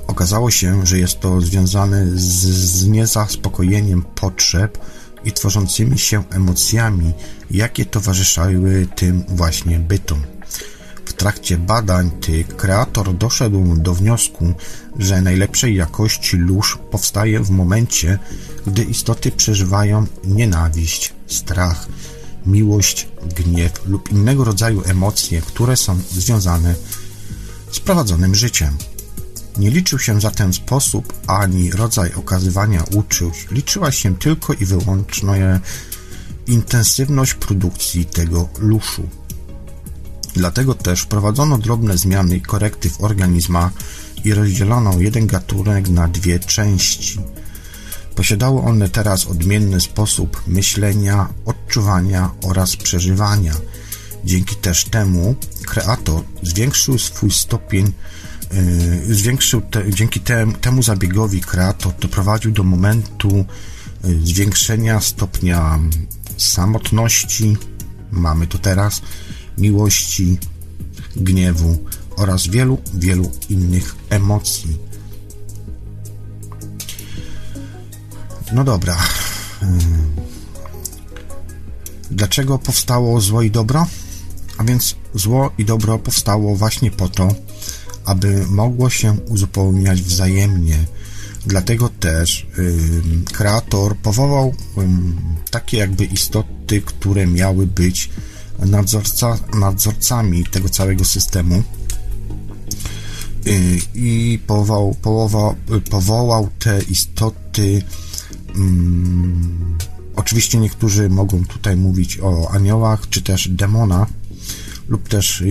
Okazało 0.07 0.51
się, 0.51 0.85
że 0.85 0.99
jest 0.99 1.19
to 1.19 1.41
związane 1.41 2.05
z, 2.05 2.45
z 2.45 2.87
niezaspokojeniem 2.87 4.01
potrzeb 4.15 4.77
i 5.23 5.31
tworzącymi 5.31 5.99
się 5.99 6.23
emocjami, 6.29 7.13
jakie 7.51 7.85
towarzyszyły 7.85 8.87
tym 8.95 9.23
właśnie 9.27 9.79
bytom. 9.79 10.23
W 11.05 11.13
trakcie 11.13 11.57
badań 11.57 12.11
tych 12.11 12.47
kreator 12.47 13.13
doszedł 13.13 13.75
do 13.75 13.93
wniosku, 13.93 14.53
że 14.99 15.21
najlepszej 15.21 15.75
jakości 15.75 16.37
lóż 16.37 16.77
powstaje 16.91 17.39
w 17.39 17.49
momencie, 17.49 18.19
gdy 18.67 18.83
istoty 18.83 19.31
przeżywają 19.31 20.05
nienawiść, 20.23 21.13
strach, 21.27 21.87
miłość, 22.45 23.07
gniew 23.37 23.85
lub 23.85 24.11
innego 24.11 24.43
rodzaju 24.43 24.83
emocje, 24.85 25.41
które 25.41 25.77
są 25.77 25.99
związane 26.11 26.75
z 27.71 27.79
prowadzonym 27.79 28.35
życiem. 28.35 28.77
Nie 29.59 29.71
liczył 29.71 29.99
się 29.99 30.21
zatem 30.21 30.53
sposób 30.53 31.13
ani 31.27 31.71
rodzaj 31.71 32.13
okazywania 32.13 32.83
uczuć, 32.95 33.47
liczyła 33.51 33.91
się 33.91 34.17
tylko 34.17 34.53
i 34.53 34.65
wyłącznie 34.65 35.59
intensywność 36.47 37.33
produkcji 37.33 38.05
tego 38.05 38.49
luszu. 38.59 39.09
Dlatego 40.33 40.75
też 40.75 41.01
wprowadzono 41.01 41.57
drobne 41.57 41.97
zmiany 41.97 42.37
i 42.37 42.41
korekty 42.41 42.89
w 42.89 43.03
organizmach 43.03 43.71
i 44.23 44.33
rozdzielono 44.33 44.99
jeden 44.99 45.27
gatunek 45.27 45.89
na 45.89 46.07
dwie 46.07 46.39
części. 46.39 47.19
Posiadały 48.15 48.61
one 48.61 48.89
teraz 48.89 49.25
odmienny 49.25 49.81
sposób 49.81 50.43
myślenia, 50.47 51.27
odczuwania 51.45 52.31
oraz 52.43 52.75
przeżywania. 52.75 53.53
Dzięki 54.25 54.55
też 54.55 54.85
temu 54.85 55.35
kreator 55.65 56.23
zwiększył 56.43 56.99
swój 56.99 57.31
stopień 57.31 57.93
zwiększył 59.09 59.61
te, 59.61 59.93
dzięki 59.93 60.19
te, 60.19 60.51
temu 60.61 60.83
zabiegowi 60.83 61.41
kreator 61.41 61.93
doprowadził 61.99 62.51
do 62.51 62.63
momentu 62.63 63.45
y, 64.05 64.19
zwiększenia 64.23 65.01
stopnia 65.01 65.79
samotności, 66.37 67.57
mamy 68.11 68.47
to 68.47 68.57
teraz, 68.57 69.01
miłości, 69.57 70.37
gniewu 71.15 71.77
oraz 72.15 72.47
wielu, 72.47 72.77
wielu 72.93 73.31
innych 73.49 73.95
emocji. 74.09 74.77
No 78.53 78.63
dobra. 78.63 78.97
Y, 79.63 79.65
dlaczego 82.11 82.59
powstało 82.59 83.21
zło 83.21 83.41
i 83.41 83.51
dobro? 83.51 83.87
A 84.57 84.63
więc 84.63 84.95
zło 85.13 85.51
i 85.57 85.65
dobro 85.65 85.99
powstało 85.99 86.55
właśnie 86.55 86.91
po 86.91 87.09
to, 87.09 87.35
aby 88.09 88.45
mogło 88.47 88.89
się 88.89 89.17
uzupełniać 89.29 90.01
wzajemnie. 90.01 90.85
Dlatego 91.45 91.89
też 91.89 92.47
kreator 93.33 93.95
powołał 93.97 94.53
takie 95.51 95.77
jakby 95.77 96.05
istoty, 96.05 96.81
które 96.81 97.27
miały 97.27 97.67
być 97.67 98.09
nadzorca, 98.65 99.37
nadzorcami 99.53 100.43
tego 100.43 100.69
całego 100.69 101.05
systemu 101.05 101.63
y, 103.47 103.79
i 103.95 104.39
powołał, 104.47 104.95
powołał, 105.01 105.55
powołał 105.89 106.49
te 106.59 106.81
istoty. 106.81 107.81
Oczywiście 110.15 110.57
niektórzy 110.57 111.09
mogą 111.09 111.45
tutaj 111.45 111.75
mówić 111.75 112.19
o 112.21 112.51
aniołach, 112.51 113.09
czy 113.09 113.21
też 113.21 113.49
demonach, 113.49 114.07
lub 114.87 115.09
też 115.09 115.43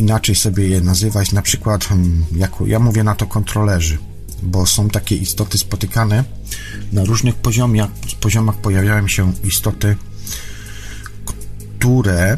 inaczej 0.00 0.34
sobie 0.34 0.68
je 0.68 0.80
nazywać, 0.80 1.32
na 1.32 1.42
przykład 1.42 1.84
hmm, 1.84 2.24
jako, 2.36 2.66
ja 2.66 2.78
mówię 2.78 3.04
na 3.04 3.14
to 3.14 3.26
kontrolerzy, 3.26 3.98
bo 4.42 4.66
są 4.66 4.88
takie 4.90 5.16
istoty 5.16 5.58
spotykane 5.58 6.24
na 6.92 7.04
różnych 7.04 7.34
poziomach, 7.34 7.90
poziomach 8.20 8.56
pojawiają 8.56 9.08
się 9.08 9.32
istoty, 9.44 9.96
które 11.78 12.36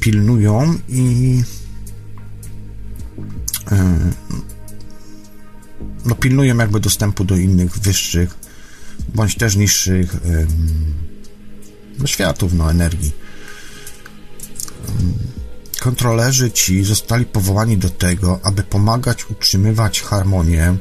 pilnują 0.00 0.78
i 0.88 1.42
e, 3.72 3.98
no, 6.04 6.14
pilnują 6.14 6.56
jakby 6.56 6.80
dostępu 6.80 7.24
do 7.24 7.36
innych 7.36 7.78
wyższych 7.78 8.38
bądź 9.14 9.34
też 9.34 9.56
niższych 9.56 10.16
no, 11.98 12.06
światów 12.06 12.52
no, 12.52 12.70
energii 12.70 13.12
Kontrolerzy 15.80 16.50
ci 16.50 16.84
zostali 16.84 17.24
powołani 17.24 17.78
do 17.78 17.90
tego, 17.90 18.40
aby 18.42 18.62
pomagać 18.62 19.30
utrzymywać 19.30 20.02
harmonię 20.02 20.76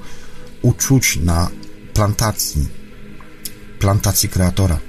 uczuć 0.62 1.20
na 1.24 1.50
plantacji, 1.94 2.68
plantacji 3.80 4.30
kreatora. 4.30 4.80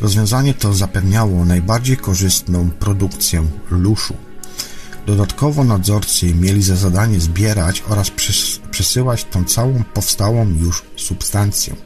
Rozwiązanie 0.00 0.54
to 0.54 0.74
zapewniało 0.74 1.44
najbardziej 1.44 1.96
korzystną 1.96 2.70
produkcję 2.70 3.46
luszu. 3.70 4.16
Dodatkowo 5.06 5.64
nadzorcy 5.64 6.34
mieli 6.34 6.62
za 6.62 6.76
zadanie 6.76 7.20
zbierać 7.20 7.82
oraz 7.88 8.10
przesyłać 8.70 9.24
tą 9.24 9.44
całą 9.44 9.84
powstałą 9.84 10.48
już 10.60 10.82
substancję. 10.96 11.76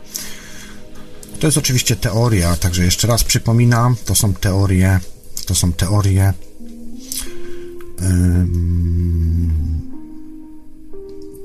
To 1.41 1.47
jest 1.47 1.59
oczywiście 1.59 1.97
teoria, 1.97 2.57
także 2.57 2.85
jeszcze 2.85 3.07
raz 3.07 3.25
przypominam, 3.25 3.97
to 4.05 4.15
są 4.15 4.35
teorie, 4.35 5.01
to 5.47 5.55
są 5.55 5.73
teorie 5.73 6.33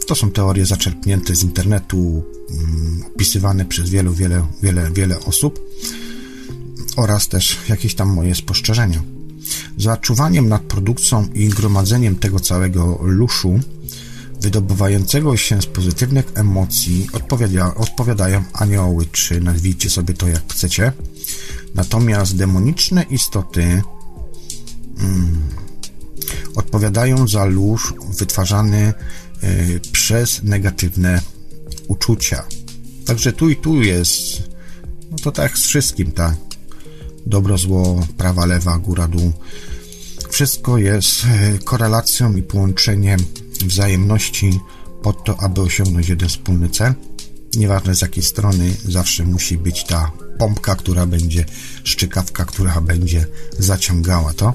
to 0.07 0.15
są 0.15 0.31
teorie 0.31 0.65
zaczerpnięte 0.65 1.35
z 1.35 1.43
internetu, 1.43 2.23
opisywane 3.15 3.65
przez 3.65 3.89
wielu, 3.89 4.13
wiele, 4.13 4.47
wiele, 4.63 4.91
wiele 4.91 5.19
osób 5.19 5.59
oraz 6.95 7.27
też 7.27 7.57
jakieś 7.69 7.95
tam 7.95 8.13
moje 8.13 8.35
spostrzeżenia. 8.35 9.03
Za 9.77 9.97
czuwaniem 9.97 10.49
nad 10.49 10.61
produkcją 10.61 11.27
i 11.33 11.49
gromadzeniem 11.49 12.15
tego 12.15 12.39
całego 12.39 12.99
luszu, 13.03 13.59
wydobywającego 14.41 15.37
się 15.37 15.61
z 15.61 15.65
pozytywnych 15.65 16.25
emocji, 16.35 17.07
odpowiada, 17.13 17.75
odpowiadają 17.75 18.43
anioły, 18.53 19.05
czy 19.11 19.41
nazwijcie 19.41 19.89
sobie 19.89 20.13
to 20.13 20.27
jak 20.27 20.53
chcecie. 20.53 20.91
Natomiast 21.75 22.35
demoniczne 22.35 23.03
istoty 23.03 23.81
mm, 24.99 25.41
odpowiadają 26.55 27.27
za 27.27 27.45
lóż 27.45 27.93
wytwarzany 28.17 28.93
y, 29.43 29.79
przez 29.91 30.43
negatywne 30.43 31.21
uczucia. 31.87 32.43
Także 33.05 33.33
tu 33.33 33.49
i 33.49 33.55
tu 33.55 33.81
jest, 33.81 34.43
no 35.11 35.17
to 35.17 35.31
tak 35.31 35.57
z 35.57 35.65
wszystkim, 35.65 36.11
tak. 36.11 36.35
Dobro, 37.25 37.57
zło, 37.57 38.07
prawa, 38.17 38.45
lewa, 38.45 38.77
góra, 38.77 39.07
dół. 39.07 39.31
Wszystko 40.29 40.77
jest 40.77 41.23
y, 41.23 41.59
korelacją 41.63 42.35
i 42.35 42.43
połączeniem 42.43 43.19
wzajemności 43.65 44.59
po 45.03 45.13
to, 45.13 45.39
aby 45.39 45.61
osiągnąć 45.61 46.09
jeden 46.09 46.29
wspólny 46.29 46.69
cel. 46.69 46.93
Nieważne 47.55 47.95
z 47.95 48.01
jakiej 48.01 48.23
strony, 48.23 48.75
zawsze 48.85 49.23
musi 49.25 49.57
być 49.57 49.83
ta 49.83 50.11
pompka, 50.39 50.75
która 50.75 51.05
będzie, 51.05 51.45
szczykawka, 51.83 52.45
która 52.45 52.81
będzie 52.81 53.27
zaciągała 53.59 54.33
to. 54.33 54.53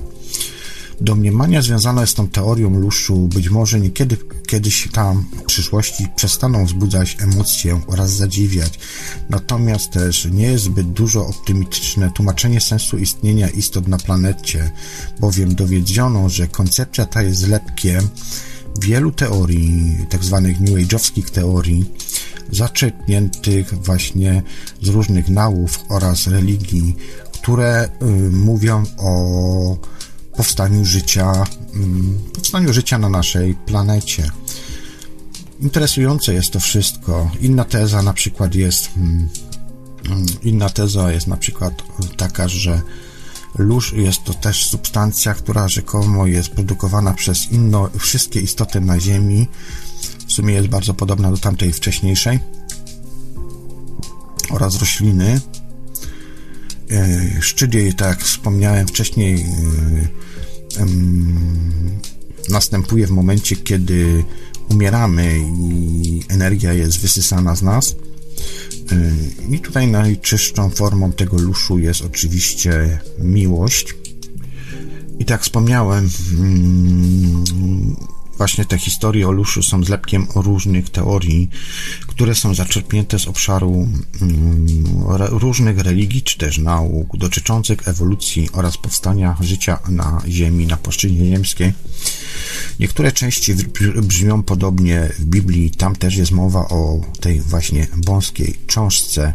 Domniemania 1.01 1.63
związane 1.63 2.07
z 2.07 2.15
tą 2.15 2.29
teorią 2.29 2.81
luszu 2.81 3.29
być 3.35 3.49
może 3.49 3.81
niekiedy 3.81 4.17
kiedyś 4.47 4.89
tam 4.93 5.25
w 5.37 5.43
przyszłości 5.43 6.09
przestaną 6.17 6.65
wzbudzać 6.65 7.17
emocje 7.21 7.81
oraz 7.87 8.11
zadziwiać, 8.11 8.79
natomiast 9.31 9.91
też 9.91 10.25
nie 10.25 10.47
jest 10.47 10.65
zbyt 10.65 10.93
dużo 10.93 11.27
optymistyczne 11.27 12.11
tłumaczenie 12.11 12.61
sensu 12.61 12.99
istnienia 12.99 13.49
istot 13.49 13.89
na 13.89 13.99
planecie, 13.99 14.71
bowiem 15.21 15.55
dowiedziono, 15.55 16.29
że 16.29 16.49
koncepcja 16.49 17.07
ta 17.07 17.23
jest 17.23 17.41
zlepkiem 17.41 18.09
wielu 18.81 19.13
teorii, 19.13 20.07
tak 20.11 20.25
zwanych 20.25 20.61
New 20.61 20.71
Age'owskich 20.71 21.31
teorii, 21.31 21.91
zaczerpniętych 22.53 23.75
właśnie 23.75 24.43
z 24.83 24.89
różnych 24.89 25.29
nauk 25.29 25.71
oraz 25.89 26.27
religii, 26.27 26.97
które 27.33 27.89
y, 28.03 28.07
mówią 28.31 28.85
o 28.99 29.90
powstaniu 30.41 30.85
życia, 30.85 31.45
mm, 31.75 32.19
powstaniu 32.35 32.73
życia 32.73 32.99
na 32.99 33.09
naszej 33.09 33.55
planecie. 33.55 34.31
Interesujące 35.61 36.35
jest 36.35 36.51
to 36.51 36.61
wszystko. 36.61 37.31
Inna 37.41 37.65
teza 37.65 38.03
na 38.03 38.13
przykład 38.13 38.55
jest 38.55 38.91
mm, 38.97 39.29
mm, 40.07 40.27
inna 40.43 40.71
teza 40.71 41.13
jest 41.13 41.27
na 41.27 41.37
przykład 41.37 41.83
taka, 42.17 42.49
że 42.49 42.83
lóż 43.59 43.93
jest 43.93 44.25
to 44.25 44.35
też 44.35 44.67
substancja, 44.67 45.35
która 45.35 45.69
rzekomo 45.69 46.27
jest 46.27 46.49
produkowana 46.49 47.15
przez 47.15 47.53
inno, 47.53 47.91
wszystkie 47.99 48.41
istoty 48.41 48.81
na 48.81 49.01
Ziemi. 49.01 49.49
W 50.29 50.33
sumie 50.33 50.55
jest 50.55 50.69
bardzo 50.69 50.95
podobna 50.95 51.31
do 51.31 51.37
tamtej 51.37 51.73
wcześniejszej 51.73 52.39
oraz 54.51 54.81
rośliny. 54.81 55.41
E, 56.91 57.43
szczyt 57.43 57.75
jej, 57.75 57.95
tak 57.95 58.09
jak 58.09 58.23
wspomniałem 58.23 58.89
wcześniej, 58.89 59.41
e, 59.41 60.30
następuje 62.49 63.07
w 63.07 63.11
momencie, 63.11 63.57
kiedy 63.57 64.25
umieramy 64.69 65.39
i 65.59 66.23
energia 66.29 66.73
jest 66.73 67.01
wysysana 67.01 67.57
z 67.57 67.63
nas. 67.63 67.97
I 69.51 69.61
tutaj 69.61 69.89
najczystszą 69.89 70.71
formą 70.71 71.13
tego 71.13 71.39
luszu 71.39 71.79
jest 71.79 72.03
oczywiście 72.03 73.01
miłość. 73.19 73.95
I 75.19 75.25
tak 75.25 75.43
wspomniałem, 75.43 76.11
Właśnie 78.41 78.65
te 78.65 78.79
historie 78.79 79.29
o 79.29 79.33
Luszu 79.33 79.63
są 79.63 79.85
zlepkiem 79.85 80.27
różnych 80.35 80.91
teorii, 80.91 81.51
które 82.07 82.35
są 82.35 82.55
zaczerpnięte 82.55 83.19
z 83.19 83.29
obszaru 83.29 83.89
mm, 84.23 84.67
różnych 85.19 85.79
religii 85.79 86.23
czy 86.23 86.39
też 86.39 86.59
nauk 86.59 87.17
dotyczących 87.17 87.89
ewolucji 87.89 88.49
oraz 88.53 88.77
powstania 88.79 89.37
życia 89.41 89.79
na 89.89 90.23
Ziemi, 90.29 90.67
na 90.67 90.77
płaszczyźnie 90.77 91.31
ziemskiej. 91.31 91.73
Niektóre 92.79 93.13
części 93.13 93.55
brzmią 94.03 94.43
podobnie 94.43 95.09
w 95.19 95.25
Biblii, 95.25 95.71
tam 95.71 95.97
też 95.97 96.17
jest 96.17 96.33
mowa 96.33 96.69
o 96.69 97.01
tej 97.21 97.41
właśnie 97.41 97.87
wąskiej 98.07 98.59
cząstce, 98.67 99.33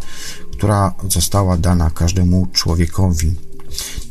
która 0.51 0.93
została 1.09 1.57
dana 1.57 1.89
każdemu 1.89 2.47
człowiekowi. 2.53 3.44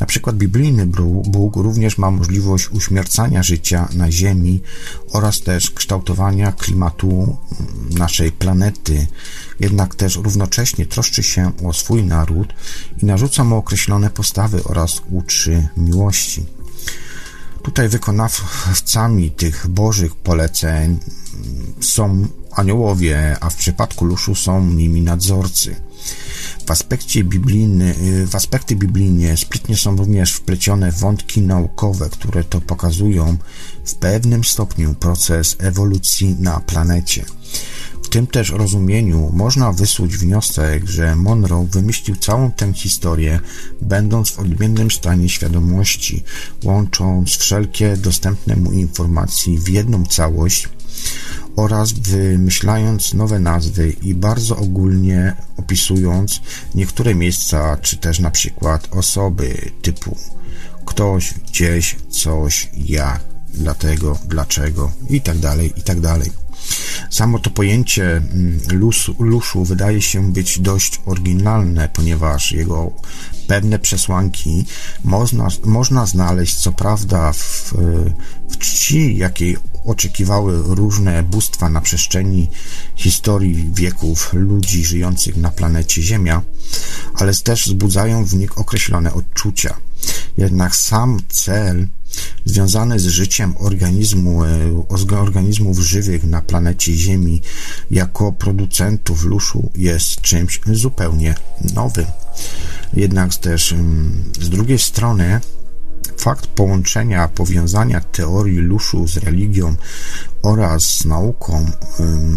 Na 0.00 0.06
przykład 0.06 0.36
biblijny 0.36 0.86
Bóg 1.26 1.56
również 1.56 1.98
ma 1.98 2.10
możliwość 2.10 2.68
uśmiercania 2.70 3.42
życia 3.42 3.88
na 3.92 4.12
Ziemi 4.12 4.62
oraz 5.10 5.40
też 5.40 5.70
kształtowania 5.70 6.52
klimatu 6.52 7.36
naszej 7.90 8.32
planety, 8.32 9.06
jednak 9.60 9.94
też 9.94 10.16
równocześnie 10.16 10.86
troszczy 10.86 11.22
się 11.22 11.52
o 11.64 11.72
swój 11.72 12.04
naród 12.04 12.54
i 13.02 13.06
narzuca 13.06 13.44
mu 13.44 13.56
określone 13.56 14.10
postawy 14.10 14.64
oraz 14.64 15.02
uczy 15.10 15.68
miłości. 15.76 16.46
Tutaj 17.62 17.88
wykonawcami 17.88 19.30
tych 19.30 19.66
bożych 19.68 20.14
poleceń 20.16 20.98
są 21.80 22.28
aniołowie, 22.52 23.36
a 23.40 23.50
w 23.50 23.56
przypadku 23.56 24.04
Luszu 24.04 24.34
są 24.34 24.70
nimi 24.70 25.00
nadzorcy. 25.00 25.76
W 26.66 26.70
aspekcie 26.70 27.24
biblijny, 27.24 27.94
y, 28.02 28.26
w 28.26 28.34
aspekty 28.34 28.76
biblijne 28.76 29.36
sprytnie 29.36 29.76
są 29.76 29.96
również 29.96 30.32
wplecione 30.32 30.92
wątki 30.92 31.42
naukowe, 31.42 32.10
które 32.10 32.44
to 32.44 32.60
pokazują 32.60 33.36
w 33.84 33.94
pewnym 33.94 34.44
stopniu 34.44 34.94
proces 34.94 35.56
ewolucji 35.58 36.36
na 36.38 36.60
planecie. 36.60 37.24
W 38.02 38.08
tym 38.08 38.26
też 38.26 38.50
rozumieniu 38.50 39.30
można 39.32 39.72
wysłuć 39.72 40.16
wniosek, 40.16 40.86
że 40.86 41.16
Monroe 41.16 41.66
wymyślił 41.66 42.16
całą 42.16 42.52
tę 42.52 42.72
historię, 42.72 43.40
będąc 43.82 44.30
w 44.30 44.38
odmiennym 44.38 44.90
stanie 44.90 45.28
świadomości, 45.28 46.24
łącząc 46.64 47.30
wszelkie 47.30 47.96
dostępne 47.96 48.56
mu 48.56 48.72
informacje 48.72 49.58
w 49.58 49.68
jedną 49.68 50.06
całość 50.06 50.68
oraz 51.56 51.92
wymyślając 51.92 53.14
nowe 53.14 53.38
nazwy 53.38 53.96
i 54.02 54.14
bardzo 54.14 54.56
ogólnie 54.56 55.36
opisując 55.56 56.40
niektóre 56.74 57.14
miejsca, 57.14 57.76
czy 57.76 57.96
też 57.96 58.18
na 58.18 58.30
przykład 58.30 58.88
osoby 58.90 59.70
typu 59.82 60.16
ktoś, 60.86 61.34
gdzieś, 61.48 61.96
coś, 62.10 62.70
jak, 62.76 63.20
dlatego, 63.54 64.18
dlaczego 64.28 64.92
i 65.10 65.20
tak 65.20 65.38
dalej, 65.38 65.72
i 65.76 65.82
tak. 65.82 65.98
Samo 67.10 67.38
to 67.38 67.50
pojęcie 67.50 68.16
mm, 68.16 68.60
lusu, 68.72 69.14
luszu 69.18 69.64
wydaje 69.64 70.02
się 70.02 70.32
być 70.32 70.58
dość 70.58 71.00
oryginalne, 71.06 71.88
ponieważ 71.88 72.52
jego 72.52 72.92
pewne 73.46 73.78
przesłanki 73.78 74.64
można, 75.04 75.48
można 75.64 76.06
znaleźć, 76.06 76.56
co 76.56 76.72
prawda, 76.72 77.32
w, 77.32 77.74
w 78.50 78.58
czci, 78.58 79.16
jakiej 79.16 79.56
oczekiwały 79.84 80.62
różne 80.74 81.22
bóstwa 81.22 81.68
na 81.68 81.80
przestrzeni 81.80 82.48
historii 82.96 83.70
wieków 83.74 84.30
ludzi 84.32 84.84
żyjących 84.84 85.36
na 85.36 85.50
planecie 85.50 86.02
Ziemia, 86.02 86.42
ale 87.14 87.34
też 87.34 87.66
wzbudzają 87.66 88.24
w 88.24 88.34
nich 88.34 88.58
określone 88.58 89.14
odczucia. 89.14 89.74
Jednak 90.38 90.76
sam 90.76 91.20
cel 91.28 91.88
związany 92.44 93.00
z 93.00 93.06
życiem 93.06 93.54
organizmu, 93.58 94.44
e, 94.44 95.18
organizmów 95.20 95.78
żywych 95.78 96.24
na 96.24 96.42
planecie 96.42 96.94
Ziemi 96.94 97.42
jako 97.90 98.32
producentów 98.32 99.24
luszu 99.24 99.70
jest 99.74 100.20
czymś 100.20 100.60
zupełnie 100.72 101.34
nowym. 101.74 102.23
Jednak 102.92 103.34
też 103.34 103.72
mm, 103.72 104.32
z 104.40 104.50
drugiej 104.50 104.78
strony 104.78 105.40
Fakt 106.16 106.46
połączenia, 106.46 107.28
powiązania 107.28 108.00
teorii 108.00 108.58
luszu 108.58 109.08
z 109.08 109.16
religią 109.16 109.76
oraz 110.42 110.82
z 110.82 111.04
nauką 111.04 111.70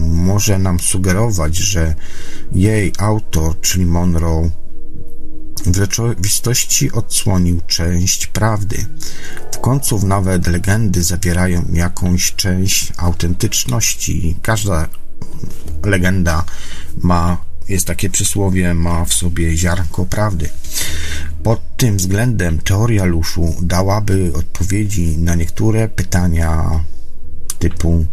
może 0.09 0.59
nam 0.59 0.79
sugerować, 0.79 1.57
że 1.57 1.95
jej 2.51 2.93
autor, 2.97 3.61
czyli 3.61 3.85
Monroe, 3.85 4.49
w 5.65 5.75
rzeczywistości 5.75 6.91
odsłonił 6.91 7.61
część 7.67 8.27
prawdy. 8.27 8.85
W 9.51 9.57
końcu 9.57 10.07
nawet 10.07 10.47
legendy 10.47 11.03
zawierają 11.03 11.65
jakąś 11.73 12.35
część 12.35 12.93
autentyczności. 12.97 14.35
Każda 14.41 14.87
legenda 15.83 16.43
ma, 16.97 17.37
jest 17.69 17.85
takie 17.85 18.09
przysłowie, 18.09 18.73
ma 18.73 19.05
w 19.05 19.13
sobie 19.13 19.57
ziarnko 19.57 20.05
prawdy. 20.05 20.49
Pod 21.43 21.77
tym 21.77 21.97
względem 21.97 22.59
teoria 22.59 23.05
Luszu 23.05 23.55
dałaby 23.61 24.31
odpowiedzi 24.35 25.17
na 25.17 25.35
niektóre 25.35 25.87
pytania 25.89 26.83
typu 27.59 28.05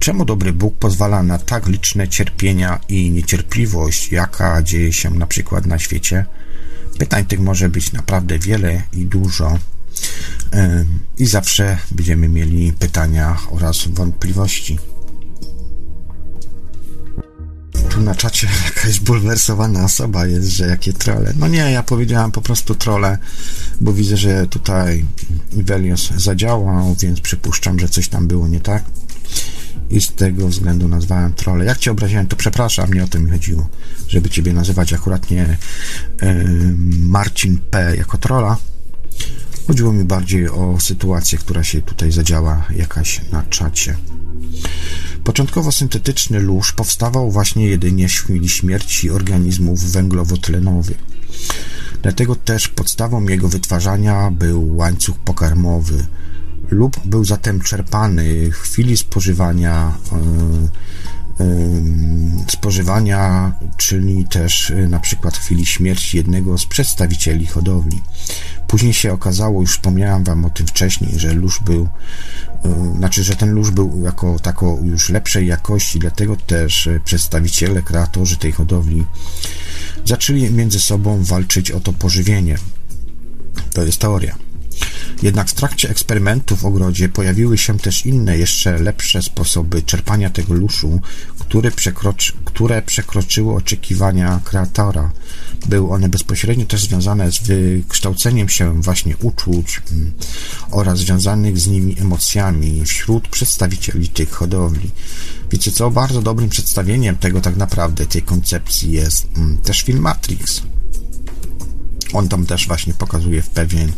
Czemu 0.00 0.24
dobry 0.24 0.52
Bóg 0.52 0.78
pozwala 0.78 1.22
na 1.22 1.38
tak 1.38 1.66
liczne 1.66 2.08
cierpienia 2.08 2.80
i 2.88 3.10
niecierpliwość, 3.10 4.12
jaka 4.12 4.62
dzieje 4.62 4.92
się 4.92 5.10
na 5.10 5.26
przykład 5.26 5.66
na 5.66 5.78
świecie? 5.78 6.26
Pytań 6.98 7.24
tych 7.24 7.40
może 7.40 7.68
być 7.68 7.92
naprawdę 7.92 8.38
wiele 8.38 8.82
i 8.92 9.06
dużo. 9.06 9.58
I 11.18 11.26
zawsze 11.26 11.78
będziemy 11.90 12.28
mieli 12.28 12.72
pytania 12.72 13.36
oraz 13.50 13.88
wątpliwości. 13.88 14.78
Tu 17.90 18.00
na 18.00 18.14
czacie 18.14 18.48
jakaś 18.64 19.00
bulwersowana 19.00 19.84
osoba 19.84 20.26
jest, 20.26 20.48
że 20.48 20.66
jakie 20.66 20.92
trole. 20.92 21.32
No 21.36 21.48
nie, 21.48 21.58
ja 21.72 21.82
powiedziałem 21.82 22.30
po 22.30 22.40
prostu 22.40 22.74
trole, 22.74 23.18
bo 23.80 23.92
widzę, 23.92 24.16
że 24.16 24.46
tutaj 24.46 25.04
Ivelios 25.52 26.10
zadziałał, 26.16 26.96
więc 27.00 27.20
przypuszczam, 27.20 27.78
że 27.78 27.88
coś 27.88 28.08
tam 28.08 28.26
było 28.26 28.48
nie 28.48 28.60
tak 28.60 28.84
i 29.90 30.00
z 30.00 30.12
tego 30.12 30.48
względu 30.48 30.88
nazwałem 30.88 31.34
trole. 31.34 31.64
Jak 31.64 31.78
cię 31.78 31.90
obraziłem, 31.90 32.26
to 32.26 32.36
przepraszam, 32.36 32.94
nie 32.94 33.04
o 33.04 33.08
to 33.08 33.18
mi 33.20 33.30
chodziło, 33.30 33.68
żeby 34.08 34.30
ciebie 34.30 34.52
nazywać 34.52 34.92
akurat 34.92 35.30
nie 35.30 35.42
e, 35.42 35.56
Marcin 36.88 37.58
P. 37.70 37.96
jako 37.96 38.18
trola. 38.18 38.56
Chodziło 39.66 39.92
mi 39.92 40.04
bardziej 40.04 40.48
o 40.48 40.80
sytuację, 40.80 41.38
która 41.38 41.64
się 41.64 41.82
tutaj 41.82 42.12
zadziała 42.12 42.66
jakaś 42.76 43.20
na 43.32 43.42
czacie. 43.42 43.96
Początkowo 45.24 45.72
syntetyczny 45.72 46.40
lóż 46.40 46.72
powstawał 46.72 47.30
właśnie 47.30 47.66
jedynie 47.66 48.08
w 48.08 48.12
chwili 48.12 48.48
śmierci 48.48 49.10
organizmów 49.10 49.92
węglowotlenowych. 49.92 50.98
Dlatego 52.02 52.36
też 52.36 52.68
podstawą 52.68 53.28
jego 53.28 53.48
wytwarzania 53.48 54.30
był 54.30 54.76
łańcuch 54.76 55.18
pokarmowy– 55.18 56.06
lub 56.70 57.06
był 57.06 57.24
zatem 57.24 57.60
czerpany 57.60 58.50
w 58.50 58.56
chwili 58.56 58.96
spożywania 58.96 59.92
e, 60.12 60.16
e, 61.44 61.46
spożywania, 62.48 63.52
czyli 63.76 64.24
też 64.24 64.70
e, 64.70 64.88
na 64.88 65.00
przykład 65.00 65.36
w 65.36 65.40
chwili 65.40 65.66
śmierci 65.66 66.16
jednego 66.16 66.58
z 66.58 66.66
przedstawicieli 66.66 67.46
hodowli. 67.46 68.02
Później 68.66 68.92
się 68.92 69.12
okazało, 69.12 69.60
już 69.60 69.72
wspomniałem 69.72 70.24
wam 70.24 70.44
o 70.44 70.50
tym 70.50 70.66
wcześniej, 70.66 71.18
że 71.18 71.34
lóż 71.34 71.60
był, 71.60 71.88
znaczy, 72.96 73.24
że 73.24 73.36
ten 73.36 73.50
lóż 73.50 73.70
był 73.70 74.02
jako 74.04 74.38
tako 74.38 74.78
już 74.82 75.08
lepszej 75.08 75.46
jakości, 75.46 75.98
dlatego 75.98 76.36
też 76.36 76.88
przedstawiciele, 77.04 77.82
kreatorzy 77.82 78.36
tej 78.36 78.52
hodowli 78.52 79.04
zaczęli 80.04 80.50
między 80.50 80.80
sobą 80.80 81.24
walczyć 81.24 81.70
o 81.70 81.80
to 81.80 81.92
pożywienie. 81.92 82.58
To 83.72 83.82
jest 83.82 83.98
teoria. 83.98 84.36
Jednak 85.22 85.48
w 85.48 85.54
trakcie 85.54 85.90
eksperymentów 85.90 86.60
w 86.60 86.66
ogrodzie 86.66 87.08
pojawiły 87.08 87.58
się 87.58 87.78
też 87.78 88.06
inne, 88.06 88.38
jeszcze 88.38 88.78
lepsze 88.78 89.22
sposoby 89.22 89.82
czerpania 89.82 90.30
tego 90.30 90.54
luszu, 90.54 91.00
które, 91.50 91.70
przekroczy, 91.70 92.32
które 92.44 92.82
przekroczyły 92.82 93.54
oczekiwania 93.54 94.40
kreatora. 94.44 95.12
Były 95.66 95.90
one 95.90 96.08
bezpośrednio 96.08 96.66
też 96.66 96.82
związane 96.82 97.32
z 97.32 97.38
wykształceniem 97.38 98.48
się 98.48 98.82
właśnie 98.82 99.16
uczuć 99.16 99.82
mm, 99.92 100.12
oraz 100.70 100.98
związanych 100.98 101.58
z 101.58 101.66
nimi 101.66 102.00
emocjami 102.00 102.84
wśród 102.84 103.28
przedstawicieli 103.28 104.08
tych 104.08 104.30
hodowli. 104.30 104.90
Wiecie 105.50 105.72
co, 105.72 105.90
bardzo 105.90 106.22
dobrym 106.22 106.48
przedstawieniem 106.48 107.16
tego 107.16 107.40
tak 107.40 107.56
naprawdę, 107.56 108.06
tej 108.06 108.22
koncepcji 108.22 108.92
jest 108.92 109.26
mm, 109.36 109.58
też 109.58 109.82
film 109.82 110.00
Matrix. 110.00 110.62
On 112.12 112.28
tam 112.28 112.46
też 112.46 112.66
właśnie 112.66 112.94
pokazuje 112.94 113.42
w 113.42 113.50
pewien 113.50 113.92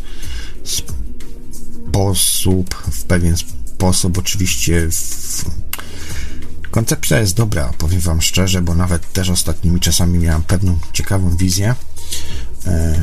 sposób, 1.89 2.75
w 2.75 3.05
pewien 3.05 3.37
sposób, 3.37 4.19
oczywiście 4.19 4.89
w... 4.91 5.72
koncepcja 6.73 7.19
jest 7.19 7.37
dobra, 7.37 7.73
powiem 7.79 8.01
Wam 8.01 8.23
szczerze, 8.23 8.63
bo 8.63 8.75
nawet 8.75 9.13
też 9.13 9.31
ostatnimi 9.31 9.81
czasami 9.81 10.19
miałem 10.19 10.43
pewną 10.43 10.79
ciekawą 10.93 11.37
wizję. 11.37 11.75
E, 12.67 12.95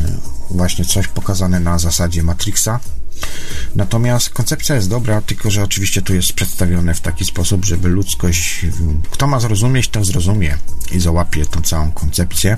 właśnie 0.51 0.86
coś 0.86 1.07
pokazane 1.07 1.59
na 1.59 1.80
zasadzie 1.80 2.24
Matrixa, 2.24 2.80
Natomiast 3.76 4.30
koncepcja 4.30 4.76
jest 4.76 4.89
dobra, 4.89 5.22
tylko 5.22 5.51
że 5.51 5.63
oczywiście 5.63 6.01
tu 6.01 6.15
jest 6.15 6.34
przedstawione 6.34 6.93
w 6.93 7.01
taki 7.01 7.26
sposób, 7.26 7.65
żeby 7.65 7.89
ludzkość, 7.89 8.65
kto 9.11 9.28
ma 9.28 9.39
zrozumieć, 9.39 9.88
ten 9.88 10.05
zrozumie 10.05 10.57
i 10.91 10.99
załapie 10.99 11.45
tą 11.45 11.61
całą 11.61 11.91
koncepcję. 11.91 12.57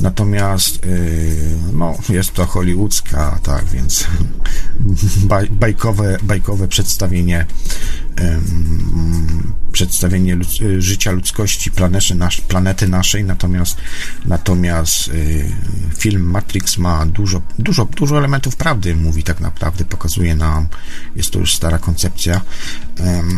Natomiast 0.00 0.84
yy, 0.84 1.56
no, 1.72 1.94
jest 2.08 2.32
to 2.32 2.46
hollywoodzka, 2.46 3.38
tak, 3.42 3.64
więc 3.64 4.06
baj, 5.30 5.48
bajkowe, 5.50 6.16
bajkowe 6.22 6.68
przedstawienie 6.68 7.46
przedstawienie 9.72 10.36
y, 10.62 10.82
życia 10.82 11.10
ludzkości, 11.10 11.70
planety, 11.70 12.14
planety 12.48 12.88
naszej, 12.88 13.24
natomiast, 13.24 13.76
natomiast 14.24 15.08
y, 15.08 15.52
film 15.98 16.22
Matrix 16.22 16.78
ma 16.78 17.06
dużo, 17.06 17.42
dużo, 17.58 17.84
dużo 17.84 18.18
elementów 18.18 18.56
prawdy, 18.56 18.96
mówi 18.96 19.22
tak 19.22 19.40
naprawdę, 19.40 19.84
pokazuje 19.84 20.34
nam, 20.34 20.68
jest 21.16 21.30
to 21.30 21.38
już 21.38 21.54
stara 21.54 21.78
koncepcja, 21.78 22.40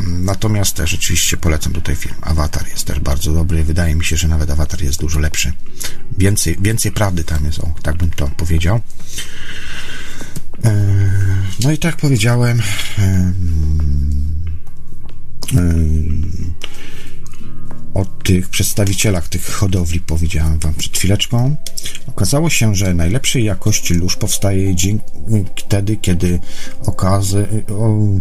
natomiast 0.06 0.76
też 0.76 0.94
oczywiście 0.94 1.36
polecam 1.36 1.72
tutaj 1.72 1.96
film. 1.96 2.14
Avatar, 2.20 2.68
jest 2.68 2.84
też 2.84 3.00
bardzo 3.00 3.32
dobry, 3.32 3.64
wydaje 3.64 3.94
mi 3.94 4.04
się, 4.04 4.16
że 4.16 4.28
nawet 4.28 4.50
Avatar 4.50 4.82
jest 4.82 5.00
dużo 5.00 5.20
lepszy, 5.20 5.52
więcej, 6.18 6.56
więcej 6.60 6.92
prawdy 6.92 7.24
tam 7.24 7.44
jest, 7.44 7.58
o, 7.58 7.74
tak 7.82 7.96
bym 7.96 8.10
to 8.10 8.28
powiedział. 8.28 8.80
No 11.64 11.72
i 11.72 11.78
tak 11.78 11.96
powiedziałem, 11.96 12.62
o 17.94 18.04
tych 18.04 18.48
przedstawicielach 18.48 19.28
tych 19.28 19.46
hodowli 19.46 20.00
powiedziałem 20.00 20.58
Wam 20.58 20.74
przed 20.74 20.96
chwileczką. 20.98 21.56
Okazało 22.06 22.50
się, 22.50 22.74
że 22.74 22.94
najlepszej 22.94 23.44
jakości 23.44 23.94
lóż 23.94 24.16
powstaje 24.16 24.74
dzięki, 24.74 25.04
wtedy, 25.56 25.96
kiedy, 25.96 26.40
okazy, 26.86 27.46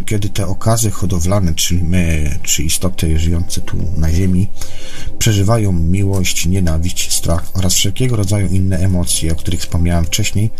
kiedy 0.06 0.28
te 0.28 0.46
okazy 0.46 0.90
hodowlane, 0.90 1.54
czyli 1.54 1.82
my, 1.82 2.38
czy 2.42 2.62
istoty 2.62 3.18
żyjące 3.18 3.60
tu 3.60 3.76
na 3.96 4.12
Ziemi, 4.12 4.48
przeżywają 5.18 5.72
miłość, 5.72 6.46
nienawiść, 6.46 7.11
strach 7.22 7.50
oraz 7.54 7.74
wszelkiego 7.74 8.16
rodzaju 8.16 8.48
inne 8.48 8.78
emocje, 8.78 9.32
o 9.32 9.36
których 9.36 9.60
wspomniałem 9.60 10.04
wcześniej. 10.04 10.50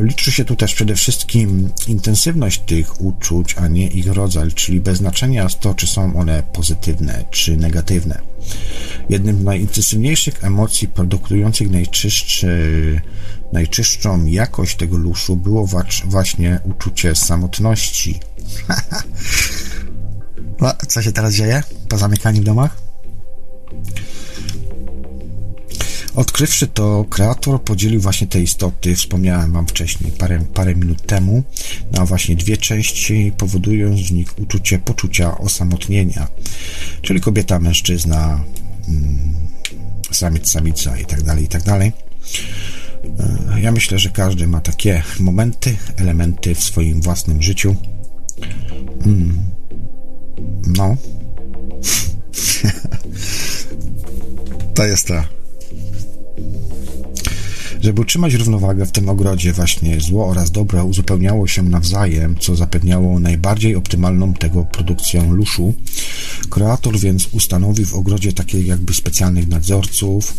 Liczy 0.00 0.32
się 0.32 0.44
tu 0.44 0.56
też 0.56 0.74
przede 0.74 0.94
wszystkim 0.94 1.70
intensywność 1.88 2.62
tych 2.66 3.00
uczuć, 3.00 3.54
a 3.58 3.68
nie 3.68 3.86
ich 3.86 4.06
rodzaj, 4.06 4.52
czyli 4.52 4.80
bez 4.80 4.98
znaczenia 4.98 5.48
to, 5.60 5.74
czy 5.74 5.86
są 5.86 6.16
one 6.16 6.42
pozytywne 6.52 7.24
czy 7.30 7.56
negatywne. 7.56 8.20
Jednym 9.10 9.40
z 9.40 9.44
najintensywniejszych 9.44 10.44
emocji 10.44 10.88
produkujących 10.88 11.70
najczystszy, 11.70 13.00
najczystszą 13.52 14.26
jakość 14.26 14.76
tego 14.76 14.96
luszu 14.96 15.36
było 15.36 15.68
właśnie 16.04 16.60
uczucie 16.64 17.14
samotności. 17.14 18.20
Co 20.88 21.02
się 21.02 21.12
teraz 21.12 21.34
dzieje? 21.34 21.62
Pozamykani 21.88 22.40
w 22.40 22.44
domach? 22.44 22.85
Odkrywszy 26.16 26.66
to, 26.66 27.04
kreator 27.10 27.62
podzielił 27.62 28.00
właśnie 28.00 28.26
te 28.26 28.40
istoty, 28.40 28.94
wspomniałem 28.94 29.52
Wam 29.52 29.66
wcześniej, 29.66 30.12
parę, 30.12 30.44
parę 30.54 30.74
minut 30.74 31.06
temu, 31.06 31.42
na 31.92 32.06
właśnie 32.06 32.36
dwie 32.36 32.56
części, 32.56 33.32
powodując 33.36 34.00
w 34.00 34.12
nich 34.12 34.38
uczucie 34.38 34.78
poczucia 34.78 35.38
osamotnienia, 35.38 36.28
czyli 37.02 37.20
kobieta, 37.20 37.58
mężczyzna, 37.58 38.44
mm, 38.88 39.34
samiec, 40.12 40.50
samica 40.50 40.98
i 40.98 41.04
tak 41.04 41.22
dalej, 41.22 41.44
i 41.44 41.48
tak 41.48 41.62
dalej. 41.62 41.92
E, 43.54 43.60
ja 43.60 43.72
myślę, 43.72 43.98
że 43.98 44.10
każdy 44.10 44.46
ma 44.46 44.60
takie 44.60 45.02
momenty, 45.20 45.76
elementy 45.96 46.54
w 46.54 46.64
swoim 46.64 47.02
własnym 47.02 47.42
życiu. 47.42 47.76
Mm. 49.06 49.38
No. 50.66 50.96
to 54.74 54.84
jest 54.84 55.08
ta 55.08 55.36
Żeby 57.86 58.00
utrzymać 58.00 58.34
równowagę 58.34 58.86
w 58.86 58.92
tym 58.92 59.08
ogrodzie, 59.08 59.52
właśnie 59.52 60.00
zło 60.00 60.28
oraz 60.28 60.50
dobro 60.50 60.84
uzupełniało 60.84 61.46
się 61.46 61.62
nawzajem, 61.62 62.36
co 62.40 62.56
zapewniało 62.56 63.20
najbardziej 63.20 63.76
optymalną 63.76 64.34
tego 64.34 64.64
produkcję 64.64 65.22
luszu. 65.22 65.74
Kreator 66.50 66.98
więc 66.98 67.28
ustanowił 67.32 67.86
w 67.86 67.94
ogrodzie 67.94 68.32
takich 68.32 68.66
jakby 68.66 68.94
specjalnych 68.94 69.48
nadzorców, 69.48 70.34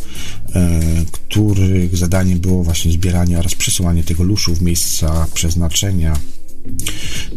e, 0.56 0.82
których 1.12 1.98
zadaniem 1.98 2.40
było 2.40 2.64
właśnie 2.64 2.92
zbieranie 2.92 3.40
oraz 3.40 3.56
przesyłanie 3.56 4.04
tego 4.04 4.24
luszu 4.24 4.56
w 4.56 4.62
miejsca 4.62 5.28
przeznaczenia. 5.34 6.20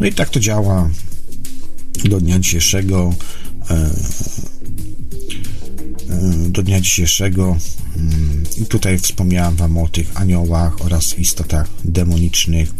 No 0.01 0.07
i 0.07 0.13
tak 0.13 0.29
to 0.29 0.41
działa 0.41 0.91
do 2.05 2.21
dnia 2.21 2.39
dzisiejszego. 2.39 3.15
E, 3.71 3.91
do 6.49 6.63
dnia 6.63 6.81
dzisiejszego 6.81 7.57
mm, 7.97 8.43
i 8.63 8.67
tutaj 8.67 8.99
wspomniałem 8.99 9.57
Wam 9.57 9.79
o 9.79 9.89
tych 9.89 10.21
aniołach 10.21 10.85
oraz 10.85 11.19
istotach 11.19 11.69
demonicznych, 11.85 12.75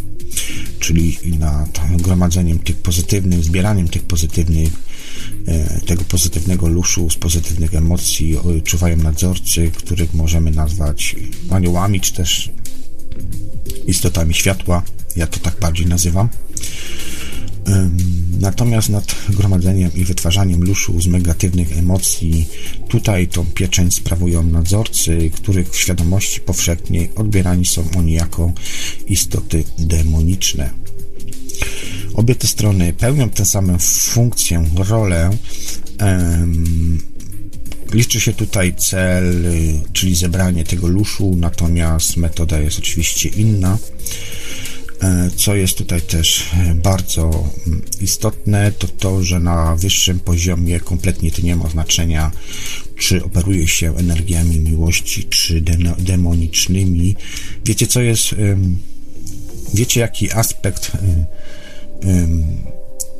czyli 0.79 1.17
nad 1.39 1.79
gromadzeniem 1.97 2.59
tych 2.59 2.75
pozytywnych, 2.75 3.43
zbieraniem 3.43 3.87
tych 3.87 4.03
pozytywnych, 4.03 4.73
e, 5.47 5.79
tego 5.79 6.03
pozytywnego 6.03 6.67
luszu, 6.67 7.09
z 7.09 7.15
pozytywnych 7.15 7.75
emocji 7.75 8.37
czuwają 8.63 8.97
nadzorcy, 8.97 9.71
których 9.71 10.13
możemy 10.13 10.51
nazwać 10.51 11.15
aniołami, 11.49 12.01
czy 12.01 12.13
też 12.13 12.49
istotami 13.87 14.33
światła. 14.33 14.83
Ja 15.15 15.27
to 15.27 15.39
tak 15.39 15.59
bardziej 15.59 15.85
nazywam. 15.85 16.29
Natomiast 18.39 18.89
nad 18.89 19.15
gromadzeniem 19.29 19.91
i 19.95 20.05
wytwarzaniem 20.05 20.63
luszu 20.63 21.01
z 21.01 21.07
negatywnych 21.07 21.77
emocji, 21.77 22.49
tutaj 22.87 23.27
tą 23.27 23.45
pieczęć 23.45 23.95
sprawują 23.95 24.43
nadzorcy, 24.43 25.31
których 25.35 25.69
w 25.69 25.79
świadomości 25.79 26.41
powszechnej 26.41 27.09
odbierani 27.15 27.65
są 27.65 27.83
oni 27.97 28.13
jako 28.13 28.51
istoty 29.07 29.63
demoniczne. 29.79 30.69
Obie 32.13 32.35
te 32.35 32.47
strony 32.47 32.93
pełnią 32.93 33.29
tę 33.29 33.45
samą 33.45 33.77
funkcję, 33.79 34.65
rolę. 34.75 35.29
Liczy 37.93 38.19
się 38.19 38.33
tutaj 38.33 38.75
cel, 38.75 39.43
czyli 39.93 40.15
zebranie 40.15 40.63
tego 40.63 40.87
luszu, 40.87 41.35
natomiast 41.37 42.17
metoda 42.17 42.59
jest 42.59 42.79
oczywiście 42.79 43.29
inna. 43.29 43.77
E, 45.01 45.29
co 45.35 45.55
jest 45.55 45.77
tutaj 45.77 46.01
też 46.01 46.45
e, 46.53 46.75
bardzo 46.75 47.49
mm, 47.67 47.81
istotne, 48.01 48.71
to 48.71 48.87
to, 48.87 49.23
że 49.23 49.39
na 49.39 49.75
wyższym 49.75 50.19
poziomie 50.19 50.79
kompletnie 50.79 51.31
to 51.31 51.41
nie 51.41 51.55
ma 51.55 51.69
znaczenia, 51.69 52.31
czy 52.97 53.23
operuje 53.23 53.67
się 53.67 53.97
energiami 53.97 54.59
miłości, 54.59 55.23
czy 55.23 55.63
demonicznymi. 55.97 57.15
Wiecie, 57.65 57.87
co 57.87 58.01
jest, 58.01 58.35
wiecie, 59.73 59.99
jaki 59.99 60.31
aspekt 60.31 60.91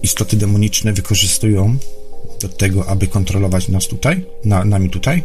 istoty 0.03 0.37
demoniczne 0.37 0.93
wykorzystują 0.93 1.77
do 2.41 2.49
tego, 2.49 2.87
aby 2.87 3.07
kontrolować 3.07 3.67
nas 3.67 3.87
tutaj, 3.87 4.25
na, 4.45 4.65
nami 4.65 4.89
tutaj? 4.89 5.23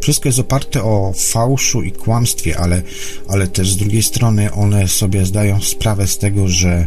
Wszystko 0.00 0.28
jest 0.28 0.38
oparte 0.38 0.82
o 0.82 1.12
fałszu 1.16 1.82
i 1.82 1.92
kłamstwie, 1.92 2.58
ale, 2.58 2.82
ale 3.28 3.48
też 3.48 3.70
z 3.70 3.76
drugiej 3.76 4.02
strony 4.02 4.52
one 4.52 4.88
sobie 4.88 5.26
zdają 5.26 5.60
sprawę 5.60 6.06
z 6.06 6.18
tego, 6.18 6.48
że 6.48 6.70
e, 6.70 6.86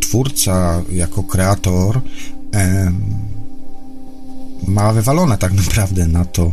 twórca 0.00 0.82
jako 0.92 1.22
kreator 1.22 2.00
e, 2.54 2.92
ma 4.66 4.92
wywalone 4.92 5.38
tak 5.38 5.52
naprawdę 5.52 6.06
na 6.06 6.24
to, 6.24 6.52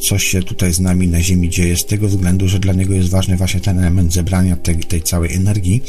co 0.00 0.18
się 0.18 0.42
tutaj 0.42 0.72
z 0.72 0.80
nami 0.80 1.08
na 1.08 1.22
Ziemi 1.22 1.48
dzieje, 1.48 1.76
z 1.76 1.86
tego 1.86 2.08
względu, 2.08 2.48
że 2.48 2.58
dla 2.58 2.72
niego 2.72 2.94
jest 2.94 3.08
ważny 3.08 3.36
właśnie 3.36 3.60
ten 3.60 3.78
element 3.78 4.12
zebrania 4.12 4.56
tej, 4.56 5.02
całej 5.02 5.34
energii. 5.34 5.82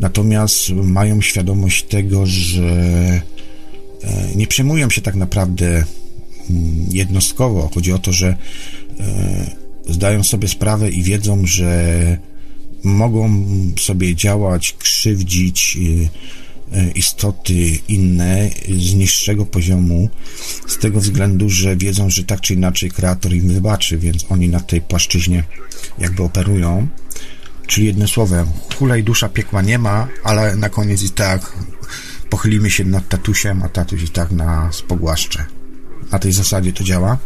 Natomiast 0.00 0.70
mają 0.70 1.20
świadomość 1.20 1.84
tego, 1.84 2.26
że 2.26 2.62
e, 4.02 4.34
nie 4.34 4.46
przejmują 4.46 4.90
się 4.90 5.02
tak 5.02 5.14
naprawdę 5.14 5.84
jednostkowo. 6.90 7.70
Chodzi 7.74 7.92
o 7.92 7.98
to, 7.98 8.12
że 8.12 8.36
e, 9.00 9.50
zdają 9.88 10.24
sobie 10.24 10.48
sprawę 10.48 10.90
i 10.90 11.02
wiedzą, 11.02 11.46
że 11.46 12.18
mogą 12.82 13.44
sobie 13.80 14.16
działać, 14.16 14.74
krzywdzić 14.78 15.78
e, 16.72 16.78
e, 16.78 16.90
istoty 16.90 17.78
inne 17.88 18.50
z 18.78 18.94
niższego 18.94 19.46
poziomu, 19.46 20.08
z 20.66 20.78
tego 20.78 21.00
względu, 21.00 21.50
że 21.50 21.76
wiedzą, 21.76 22.10
że 22.10 22.24
tak 22.24 22.40
czy 22.40 22.54
inaczej 22.54 22.90
kreator 22.90 23.34
im 23.34 23.48
wybaczy, 23.48 23.98
więc 23.98 24.26
oni 24.28 24.48
na 24.48 24.60
tej 24.60 24.80
płaszczyźnie 24.80 25.44
jakby 25.98 26.22
operują. 26.22 26.88
Czyli 27.66 27.86
jednym 27.86 28.08
słowem, 28.08 28.46
hulej 28.78 29.04
dusza 29.04 29.28
piekła 29.28 29.62
nie 29.62 29.78
ma, 29.78 30.08
ale 30.24 30.56
na 30.56 30.68
koniec 30.68 31.02
i 31.02 31.10
tak 31.10 31.52
pochylimy 32.30 32.70
się 32.70 32.84
nad 32.84 33.08
tatusiem, 33.08 33.62
a 33.62 33.68
tatuś 33.68 34.02
i 34.02 34.08
tak 34.08 34.30
nas 34.30 34.82
pogłaszcze 34.82 35.57
na 36.12 36.18
tej 36.18 36.32
zasadzie 36.32 36.72
to 36.72 36.84
działa. 36.84 37.18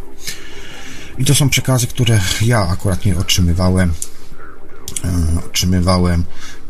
I 1.17 1.25
to 1.25 1.35
są 1.35 1.49
przekazy, 1.49 1.87
które 1.87 2.19
ja 2.41 2.59
akurat 2.59 3.05
nie 3.05 3.17
otrzymywałem. 3.17 3.93
E, 5.03 5.45
otrzymywałem. 5.45 6.23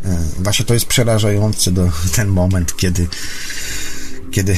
E, 0.05 0.23
właśnie 0.39 0.65
to 0.65 0.73
jest 0.73 0.85
przerażające 0.85 1.71
do 1.71 1.91
ten 2.15 2.27
moment, 2.27 2.75
kiedy 2.75 3.07
kiedy 4.31 4.57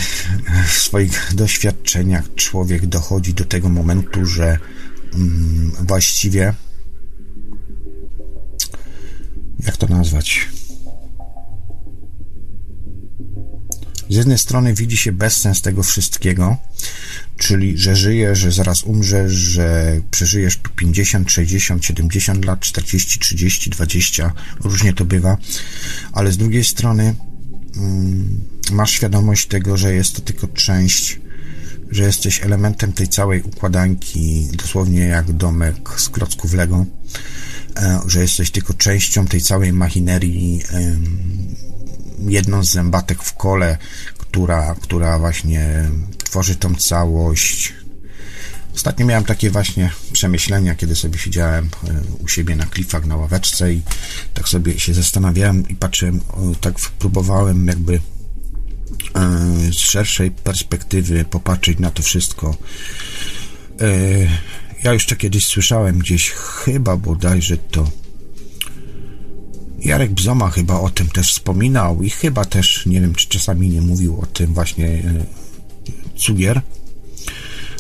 w 0.67 0.71
swoich 0.71 1.33
doświadczeniach 1.33 2.35
człowiek 2.35 2.85
dochodzi 2.85 3.33
do 3.33 3.45
tego 3.45 3.69
momentu, 3.69 4.25
że 4.25 4.59
mm, 5.13 5.71
właściwie 5.81 6.53
jak 9.59 9.77
to 9.77 9.87
nazwać? 9.87 10.47
Z 14.09 14.15
jednej 14.15 14.37
strony 14.37 14.73
widzi 14.73 14.97
się 14.97 15.11
bezsens 15.11 15.61
tego 15.61 15.83
wszystkiego, 15.83 16.57
czyli 17.37 17.77
że 17.77 17.95
żyjesz, 17.95 18.39
że 18.39 18.51
zaraz 18.51 18.83
umrzesz, 18.83 19.31
że 19.31 19.99
przeżyjesz 20.11 20.57
tu 20.57 20.71
50, 20.71 21.31
60, 21.31 21.85
70 21.85 22.45
lat, 22.45 22.59
40, 22.59 23.19
30, 23.19 23.69
20, 23.69 24.33
różnie 24.59 24.93
to 24.93 25.05
bywa, 25.05 25.37
ale 26.13 26.31
z 26.31 26.37
drugiej 26.37 26.63
strony 26.63 27.15
mm, 27.77 28.41
masz 28.71 28.91
świadomość 28.91 29.47
tego, 29.47 29.77
że 29.77 29.93
jest 29.93 30.15
to 30.15 30.21
tylko 30.21 30.47
część, 30.47 31.19
że 31.91 32.03
jesteś 32.03 32.43
elementem 32.43 32.93
tej 32.93 33.07
całej 33.07 33.41
układanki, 33.41 34.47
dosłownie 34.53 35.01
jak 35.01 35.31
domek 35.31 35.89
z 35.97 36.09
klocków 36.09 36.53
Lego, 36.53 36.85
e, 37.75 37.99
że 38.07 38.21
jesteś 38.21 38.51
tylko 38.51 38.73
częścią 38.73 39.27
tej 39.27 39.41
całej 39.41 39.73
machinerii, 39.73 40.61
jedną 42.19 42.63
z 42.63 42.71
zębatek 42.71 43.23
w 43.23 43.33
kole, 43.33 43.77
która, 44.17 44.75
która 44.81 45.19
właśnie 45.19 45.89
tworzy 46.23 46.55
tą 46.55 46.75
całość. 46.75 47.73
Ostatnio 48.75 49.05
miałem 49.05 49.23
takie 49.23 49.49
właśnie 49.49 49.91
przemyślenia, 50.11 50.75
kiedy 50.75 50.95
sobie 50.95 51.19
siedziałem 51.19 51.69
e, 51.87 52.23
u 52.23 52.27
siebie 52.27 52.55
na 52.55 52.65
klifach, 52.65 53.05
na 53.05 53.15
ławeczce 53.15 53.73
i 53.73 53.81
tak 54.33 54.49
sobie 54.49 54.79
się 54.79 54.93
zastanawiałem 54.93 55.69
i 55.69 55.75
patrzyłem, 55.75 56.21
tak 56.61 56.79
próbowałem 56.99 57.67
jakby 57.67 57.93
e, 57.93 57.99
z 59.71 59.77
szerszej 59.77 60.31
perspektywy 60.31 61.25
popatrzeć 61.25 61.79
na 61.79 61.91
to 61.91 62.03
wszystko. 62.03 62.55
E, 63.81 63.85
ja 64.83 64.91
to 65.09 65.15
kiedyś 65.15 65.45
słyszałem 65.45 65.99
gdzieś, 65.99 66.29
chyba 66.29 66.97
bodajże 66.97 67.57
to 67.57 67.91
Jarek 69.85 70.11
Bzoma 70.11 70.49
chyba 70.49 70.79
o 70.79 70.89
tym 70.89 71.09
też 71.09 71.33
wspominał 71.33 72.03
i 72.03 72.09
chyba 72.09 72.45
też, 72.45 72.85
nie 72.85 73.01
wiem, 73.01 73.15
czy 73.15 73.29
czasami 73.29 73.69
nie 73.69 73.81
mówił 73.81 74.19
o 74.21 74.25
tym 74.25 74.53
właśnie 74.53 74.87
e, 74.87 75.25
Cugier, 76.17 76.61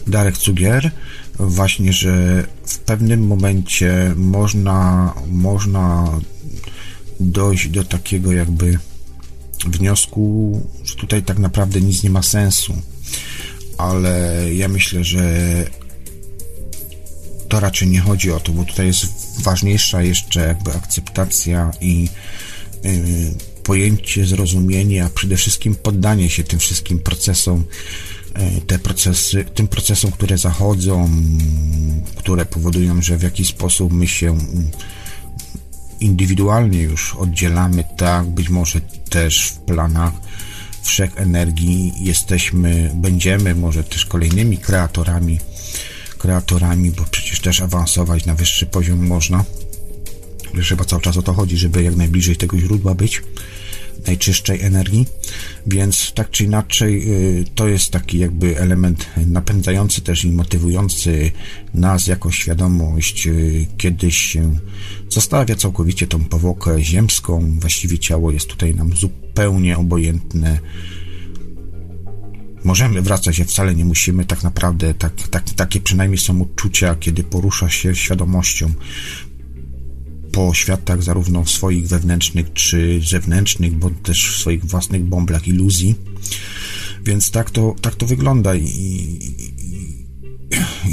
Darek 0.07 0.37
Cugier, 0.37 0.91
właśnie, 1.39 1.93
że 1.93 2.43
w 2.65 2.79
pewnym 2.79 3.27
momencie 3.27 4.13
można, 4.15 5.13
można 5.27 6.19
dojść 7.19 7.67
do 7.67 7.83
takiego 7.83 8.31
jakby 8.31 8.79
wniosku, 9.65 10.61
że 10.83 10.95
tutaj 10.95 11.23
tak 11.23 11.39
naprawdę 11.39 11.81
nic 11.81 12.03
nie 12.03 12.09
ma 12.09 12.23
sensu. 12.23 12.73
Ale 13.77 14.43
ja 14.53 14.67
myślę, 14.67 15.03
że 15.03 15.23
to 17.49 17.59
raczej 17.59 17.87
nie 17.87 17.99
chodzi 17.99 18.31
o 18.31 18.39
to, 18.39 18.51
bo 18.51 18.63
tutaj 18.63 18.87
jest 18.87 19.24
ważniejsza 19.39 20.01
jeszcze 20.01 20.47
jakby 20.47 20.73
akceptacja 20.73 21.71
i 21.81 22.09
yy, 22.83 22.91
pojęcie, 23.63 24.25
zrozumienie, 24.25 25.05
a 25.05 25.09
przede 25.09 25.37
wszystkim 25.37 25.75
poddanie 25.75 26.29
się 26.29 26.43
tym 26.43 26.59
wszystkim 26.59 26.99
procesom, 26.99 27.63
yy, 28.35 28.61
te 28.61 28.79
procesy, 28.79 29.45
tym 29.53 29.67
procesom, 29.67 30.11
które 30.11 30.37
zachodzą, 30.37 31.09
które 32.15 32.45
powodują, 32.45 33.01
że 33.01 33.17
w 33.17 33.23
jakiś 33.23 33.47
sposób 33.47 33.93
my 33.93 34.07
się 34.07 34.37
indywidualnie 35.99 36.81
już 36.81 37.15
oddzielamy, 37.15 37.83
tak, 37.97 38.27
być 38.27 38.49
może 38.49 38.81
też 39.09 39.47
w 39.47 39.57
planach 39.57 40.13
wszech 40.81 41.17
energii 41.17 41.93
jesteśmy, 41.99 42.91
będziemy 42.95 43.55
może 43.55 43.83
też 43.83 44.05
kolejnymi 44.05 44.57
kreatorami 44.57 45.39
kreatorami, 46.25 46.91
bo 46.91 47.03
przecież 47.11 47.39
też 47.39 47.61
awansować 47.61 48.25
na 48.25 48.35
wyższy 48.35 48.65
poziom 48.65 49.07
można. 49.07 49.45
Chyba 50.69 50.85
cały 50.85 51.01
czas 51.01 51.17
o 51.17 51.21
to 51.21 51.33
chodzi, 51.33 51.57
żeby 51.57 51.83
jak 51.83 51.95
najbliżej 51.95 52.35
tego 52.35 52.59
źródła 52.59 52.95
być 52.95 53.21
najczystszej 54.07 54.61
energii, 54.61 55.05
więc 55.67 56.11
tak 56.15 56.29
czy 56.31 56.43
inaczej 56.43 57.11
y, 57.39 57.45
to 57.55 57.67
jest 57.67 57.91
taki 57.91 58.19
jakby 58.19 58.59
element 58.59 59.05
napędzający 59.27 60.01
też 60.01 60.23
i 60.23 60.31
motywujący 60.31 61.31
nas 61.73 62.07
jako 62.07 62.31
świadomość, 62.31 63.27
y, 63.27 63.65
kiedyś 63.77 64.17
się 64.17 64.59
zostawia 65.09 65.55
całkowicie 65.55 66.07
tą 66.07 66.23
powłokę 66.23 66.83
ziemską, 66.83 67.59
właściwie 67.59 67.99
ciało 67.99 68.31
jest 68.31 68.47
tutaj 68.47 68.75
nam 68.75 68.95
zupełnie 68.95 69.77
obojętne, 69.77 70.59
możemy 72.65 73.01
wracać, 73.01 73.39
a 73.39 73.45
wcale 73.45 73.75
nie 73.75 73.85
musimy, 73.85 74.25
tak 74.25 74.43
naprawdę 74.43 74.93
tak, 74.93 75.27
tak, 75.27 75.49
takie 75.49 75.79
przynajmniej 75.79 76.17
są 76.17 76.39
uczucia, 76.39 76.95
kiedy 76.95 77.23
porusza 77.23 77.69
się 77.69 77.95
świadomością 77.95 78.73
po 80.31 80.53
światach 80.53 81.03
zarówno 81.03 81.45
swoich 81.45 81.87
wewnętrznych 81.87 82.53
czy 82.53 83.01
zewnętrznych, 83.09 83.75
bo 83.75 83.89
też 83.89 84.35
w 84.35 84.39
swoich 84.39 84.65
własnych 84.65 85.03
bąblach 85.03 85.47
iluzji. 85.47 85.95
Więc 87.05 87.31
tak 87.31 87.51
to, 87.51 87.75
tak 87.81 87.95
to 87.95 88.05
wygląda 88.05 88.55
i, 88.55 88.63
i, 88.63 89.35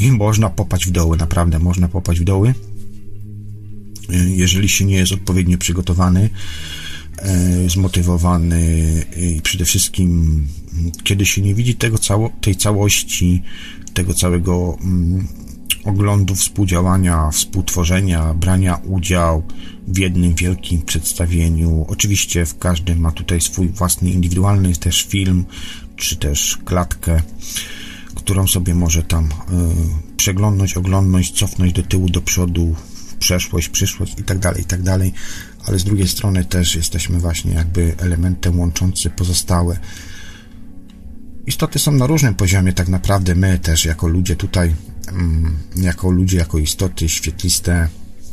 i 0.07 0.13
można 0.13 0.51
popaść 0.51 0.87
w 0.87 0.91
doły, 0.91 1.17
naprawdę 1.17 1.59
można 1.59 1.89
popaść 1.89 2.21
w 2.21 2.25
doły, 2.25 2.55
jeżeli 4.27 4.69
się 4.69 4.85
nie 4.85 4.97
jest 4.97 5.13
odpowiednio 5.13 5.59
przygotowany, 5.59 6.31
e, 7.19 7.71
zmotywowany 7.71 9.05
i 9.17 9.41
przede 9.43 9.65
wszystkim 9.65 10.47
kiedy 11.05 11.27
się 11.27 11.43
nie 11.43 11.55
widzi 11.55 11.75
tego 11.75 11.99
cało, 11.99 12.31
tej 12.41 12.57
całości, 12.57 13.43
tego 13.95 14.15
całego 14.15 14.79
mm, 14.81 15.29
oglądu 15.85 16.35
współdziałania, 16.35 17.31
współtworzenia, 17.31 18.35
brania 18.35 18.77
udziału 18.77 19.43
w 19.89 19.99
jednym 19.99 20.35
wielkim 20.35 20.83
przedstawieniu. 20.83 21.87
Oczywiście 21.89 22.47
w 22.47 22.59
każdym 22.59 23.01
ma 23.01 23.13
tutaj 23.13 23.41
swój 23.41 23.69
własny 23.69 24.11
indywidualny 24.11 24.77
też 24.77 25.03
film, 25.03 25.45
czy 25.97 26.17
też 26.17 26.59
klatkę, 26.65 27.23
którą 28.15 28.47
sobie 28.47 28.75
może 28.75 29.03
tam 29.03 29.25
y, 29.25 29.29
przeglądnąć, 30.17 30.77
oglądnąć, 30.77 31.31
cofnąć 31.31 31.73
do 31.73 31.83
tyłu, 31.83 32.09
do 32.09 32.23
przodu, 32.23 32.75
przeszłość, 33.19 33.69
przyszłość 33.69 34.19
i 34.19 34.23
tak 34.23 34.39
dalej, 34.39 34.63
i 34.63 34.65
tak. 34.65 34.81
Ale 35.67 35.79
z 35.79 35.85
drugiej 35.85 36.09
strony 36.09 36.45
też 36.45 36.75
jesteśmy 36.75 37.19
właśnie 37.19 37.53
jakby 37.53 37.95
elementem 37.99 38.61
łączącym 38.61 39.13
pozostałe 39.13 39.79
istoty 41.47 41.79
są 41.79 41.93
na 41.93 42.07
różnym 42.07 42.35
poziomie, 42.35 42.73
tak 42.73 42.89
naprawdę 42.89 43.35
my 43.35 43.59
też 43.59 43.85
jako 43.85 44.09
ludzie 44.09 44.37
tutaj, 44.37 44.75
mm, 45.09 45.57
jako 45.77 46.11
ludzie, 46.11 46.39
jako 46.39 46.59
istoty 46.59 47.09
świetliste, 47.09 47.89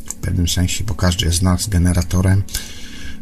w 0.05 0.13
pewnym 0.13 0.47
sensie, 0.47 0.83
bo 0.83 0.95
każdy 0.95 1.31
z 1.31 1.41
nas 1.41 1.69
generatorem, 1.69 2.43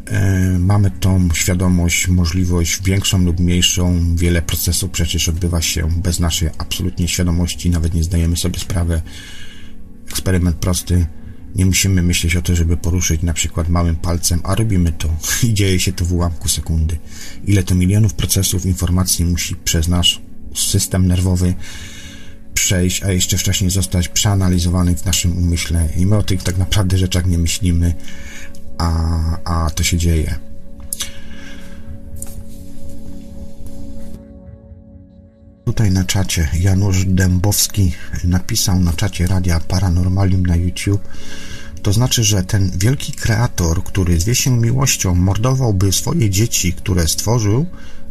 e, 0.06 0.60
mamy 0.60 0.92
tą 0.92 1.30
świadomość, 1.34 2.08
możliwość 2.08 2.84
większą 2.84 3.26
lub 3.26 3.40
mniejszą. 3.40 4.16
Wiele 4.16 4.42
procesów 4.42 4.92
przecież 4.92 5.30
odbywa 5.30 5.62
się 5.62 5.90
bez 6.02 6.20
naszej 6.20 6.50
absolutnie 6.58 7.08
świadomości, 7.08 7.70
nawet 7.70 7.94
nie 7.94 8.04
zdajemy 8.04 8.38
sobie 8.38 8.60
sprawy. 8.60 9.02
Eksperyment 10.10 10.56
prosty 10.56 11.08
nie 11.58 11.66
musimy 11.66 12.04
myśleć 12.04 12.36
o 12.36 12.42
to, 12.42 12.56
żeby 12.56 12.78
poruszyć 12.78 13.22
na 13.22 13.34
przykład 13.34 13.70
małym 13.70 13.96
palcem, 13.96 14.40
a 14.44 14.56
robimy 14.56 14.92
to 14.92 15.10
i 15.44 15.54
dzieje 15.54 15.80
się 15.80 15.94
to 15.94 16.06
w 16.06 16.14
ułamku 16.14 16.50
sekundy. 16.50 16.98
Ile 17.46 17.64
to 17.64 17.76
milionów 17.76 18.14
procesów 18.14 18.66
informacji 18.66 19.26
musi 19.26 19.56
przez 19.56 19.88
nasz 19.88 20.22
system 20.56 21.08
nerwowy 21.08 21.54
przejść, 22.54 23.04
a 23.04 23.12
jeszcze 23.12 23.38
wcześniej 23.38 23.70
zostać 23.70 24.08
przeanalizowany 24.08 24.96
w 24.96 25.06
naszym 25.06 25.38
umyśle 25.38 25.90
i 25.98 26.06
my 26.06 26.18
o 26.18 26.24
tych 26.24 26.44
tak 26.44 26.58
naprawdę 26.58 26.98
rzeczach 26.98 27.26
nie 27.26 27.38
myślimy, 27.38 27.94
a, 28.78 29.66
a 29.66 29.70
to 29.70 29.84
się 29.84 29.98
dzieje. 29.98 30.40
Tutaj 35.66 35.92
na 35.92 36.04
czacie 36.04 36.50
Janusz 36.60 37.06
Dębowski 37.06 37.92
napisał 38.24 38.80
na 38.80 38.94
czacie 38.94 39.28
Radia 39.28 39.60
Paranormalium 39.60 40.46
na 40.46 40.56
YouTube. 40.56 41.08
To 41.88 41.94
znaczy, 41.94 42.24
że 42.24 42.44
ten 42.44 42.72
wielki 42.76 43.14
kreator, 43.14 43.84
który 43.84 44.20
zwie 44.20 44.36
się 44.36 44.52
miłością, 44.52 45.16
mordowałby 45.16 45.92
swoje 45.92 46.30
dzieci, 46.30 46.74
które 46.74 47.08
stworzył, 47.08 47.66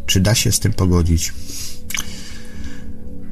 czy 0.07 0.20
da 0.20 0.35
się 0.35 0.53
z 0.53 0.61
tym 0.61 0.72
pogodzić? 0.72 1.33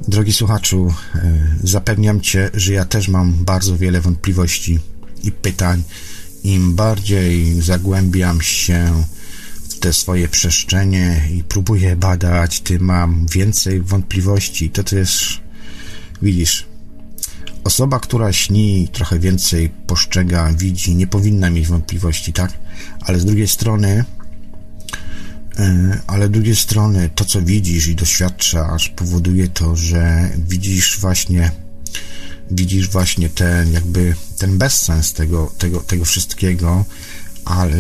Drogi 0.09 0.33
słuchaczu, 0.33 0.95
e, 1.15 1.21
zapewniam 1.63 2.21
Cię, 2.21 2.51
że 2.55 2.73
ja 2.73 2.85
też 2.85 3.09
mam 3.09 3.45
bardzo 3.45 3.77
wiele 3.77 4.01
wątpliwości 4.01 4.79
i 5.23 5.33
pytań. 5.33 5.83
Im 6.43 6.75
bardziej 6.75 7.63
zagłębiam 7.63 8.41
się 8.41 9.05
te 9.81 9.93
swoje 9.93 10.29
przestrzenie 10.29 11.29
i 11.31 11.45
próbuję 11.45 11.97
badać, 11.97 12.61
tym 12.61 12.83
mam 12.83 13.27
więcej 13.27 13.81
wątpliwości. 13.81 14.71
To 14.71 14.85
też, 14.85 15.41
widzisz, 16.23 16.74
osoba, 17.65 18.01
która 18.01 18.33
śni, 18.33 18.89
trochę 18.93 19.19
więcej 19.19 19.69
postrzega, 19.87 20.53
widzi, 20.53 20.95
nie 20.95 21.07
powinna 21.07 21.51
mieć 21.51 21.67
wątpliwości, 21.67 22.33
tak? 22.33 22.53
Ale 23.01 23.21
z 23.21 23.25
drugiej 23.25 23.49
strony, 23.49 24.05
e, 25.59 25.99
ale 26.07 26.27
z 26.27 26.31
drugiej 26.31 26.57
strony 26.57 27.11
to, 27.15 27.25
co 27.25 27.43
widzisz 27.43 27.87
i 27.87 27.95
doświadczasz, 27.95 28.89
powoduje 28.89 29.49
to, 29.49 29.77
że 29.77 30.31
widzisz 30.49 31.01
właśnie 31.01 31.51
widzisz 32.51 32.91
właśnie 32.91 33.29
ten 33.29 33.73
jakby 33.73 34.15
ten 34.39 34.59
bezsens 34.59 35.13
tego, 35.13 35.53
tego, 35.59 35.81
tego 35.81 36.05
wszystkiego, 36.05 36.85
ale 37.45 37.77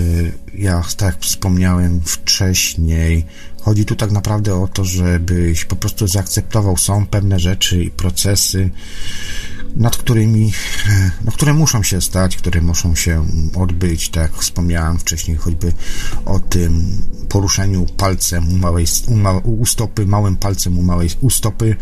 ja, 0.55 0.83
tak 0.97 1.15
jak 1.15 1.23
wspomniałem 1.23 2.01
wcześniej, 2.01 3.27
chodzi 3.61 3.85
tu 3.85 3.97
tak 3.97 4.11
naprawdę 4.11 4.55
o 4.55 4.69
to, 4.69 4.85
żebyś 4.85 5.65
po 5.65 5.77
prostu 5.77 6.07
zaakceptował, 6.09 6.77
są 6.77 7.07
pewne 7.07 7.39
rzeczy 7.41 7.85
i 7.85 7.91
procesy, 7.91 8.71
nad 9.77 9.97
którymi, 9.97 10.53
no, 11.25 11.33
które 11.33 11.55
muszą 11.55 11.83
się 11.83 12.01
stać, 12.01 12.37
które 12.37 12.61
muszą 12.61 12.95
się 12.95 13.27
odbyć, 13.55 14.09
tak 14.09 14.23
jak 14.23 14.43
wspomniałem 14.43 14.99
wcześniej, 14.99 15.37
choćby 15.37 15.73
o 16.25 16.39
tym 16.39 17.03
poruszeniu 17.29 17.87
palcem 17.97 18.53
u, 18.53 18.57
małej, 18.57 18.87
u, 19.07 19.15
ma, 19.15 19.33
u 19.33 19.67
stopy, 19.67 20.07
małym 20.07 20.37
palcem 20.37 20.79
u 20.79 20.83
małej 20.83 21.11
u 21.21 21.31
stopy, 21.31 21.77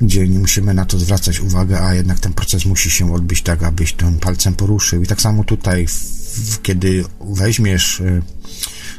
gdzie 0.00 0.28
nie 0.28 0.38
musimy 0.38 0.74
na 0.74 0.84
to 0.84 0.98
zwracać 0.98 1.40
uwagi, 1.40 1.74
a 1.74 1.94
jednak 1.94 2.20
ten 2.20 2.32
proces 2.32 2.64
musi 2.64 2.90
się 2.90 3.14
odbyć 3.14 3.42
tak, 3.42 3.62
abyś 3.62 3.92
tym 3.92 4.18
palcem 4.18 4.54
poruszył. 4.54 5.02
I 5.02 5.06
tak 5.06 5.20
samo 5.20 5.44
tutaj 5.44 5.86
kiedy 6.62 7.04
weźmiesz 7.20 8.00
y, 8.00 8.22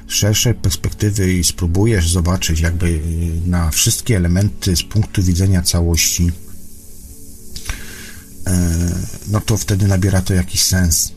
szersze 0.08 0.54
perspektywy 0.54 1.34
i 1.34 1.44
spróbujesz 1.44 2.10
zobaczyć 2.10 2.60
jakby 2.60 2.88
y, 2.88 3.02
na 3.46 3.72
wszystkie 3.72 4.18
elementy 4.18 4.76
z 4.76 4.84
punktu 4.84 5.24
widzenia 5.24 5.62
całości, 5.62 6.32
no 9.28 9.42
to 9.42 9.58
wtedy 9.58 9.88
nabiera 9.88 10.22
to 10.22 10.34
jakiś 10.34 10.64
sens. 10.64 11.12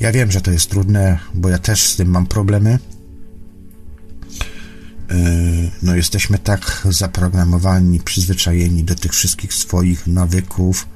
Ja 0.00 0.12
wiem, 0.12 0.32
że 0.32 0.40
to 0.40 0.50
jest 0.50 0.70
trudne, 0.70 1.18
bo 1.34 1.48
ja 1.48 1.58
też 1.58 1.82
z 1.82 1.96
tym 1.96 2.08
mam 2.08 2.26
problemy. 2.26 2.78
No, 5.82 5.96
jesteśmy 5.96 6.38
tak 6.38 6.86
zaprogramowani, 6.90 8.00
przyzwyczajeni 8.00 8.84
do 8.84 8.94
tych 8.94 9.12
wszystkich 9.12 9.54
swoich 9.54 10.06
nawyków, 10.06 10.86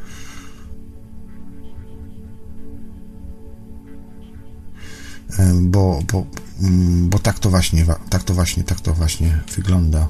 bo, 5.60 6.02
bo, 6.12 6.26
mm, 6.62 7.08
bo 7.08 7.18
tak 7.18 7.38
to 7.38 7.50
właśnie, 7.50 7.86
tak 8.10 8.22
to 8.22 8.34
właśnie, 8.34 8.64
tak 8.64 8.80
to 8.80 8.94
właśnie 8.94 9.40
wygląda. 9.56 10.08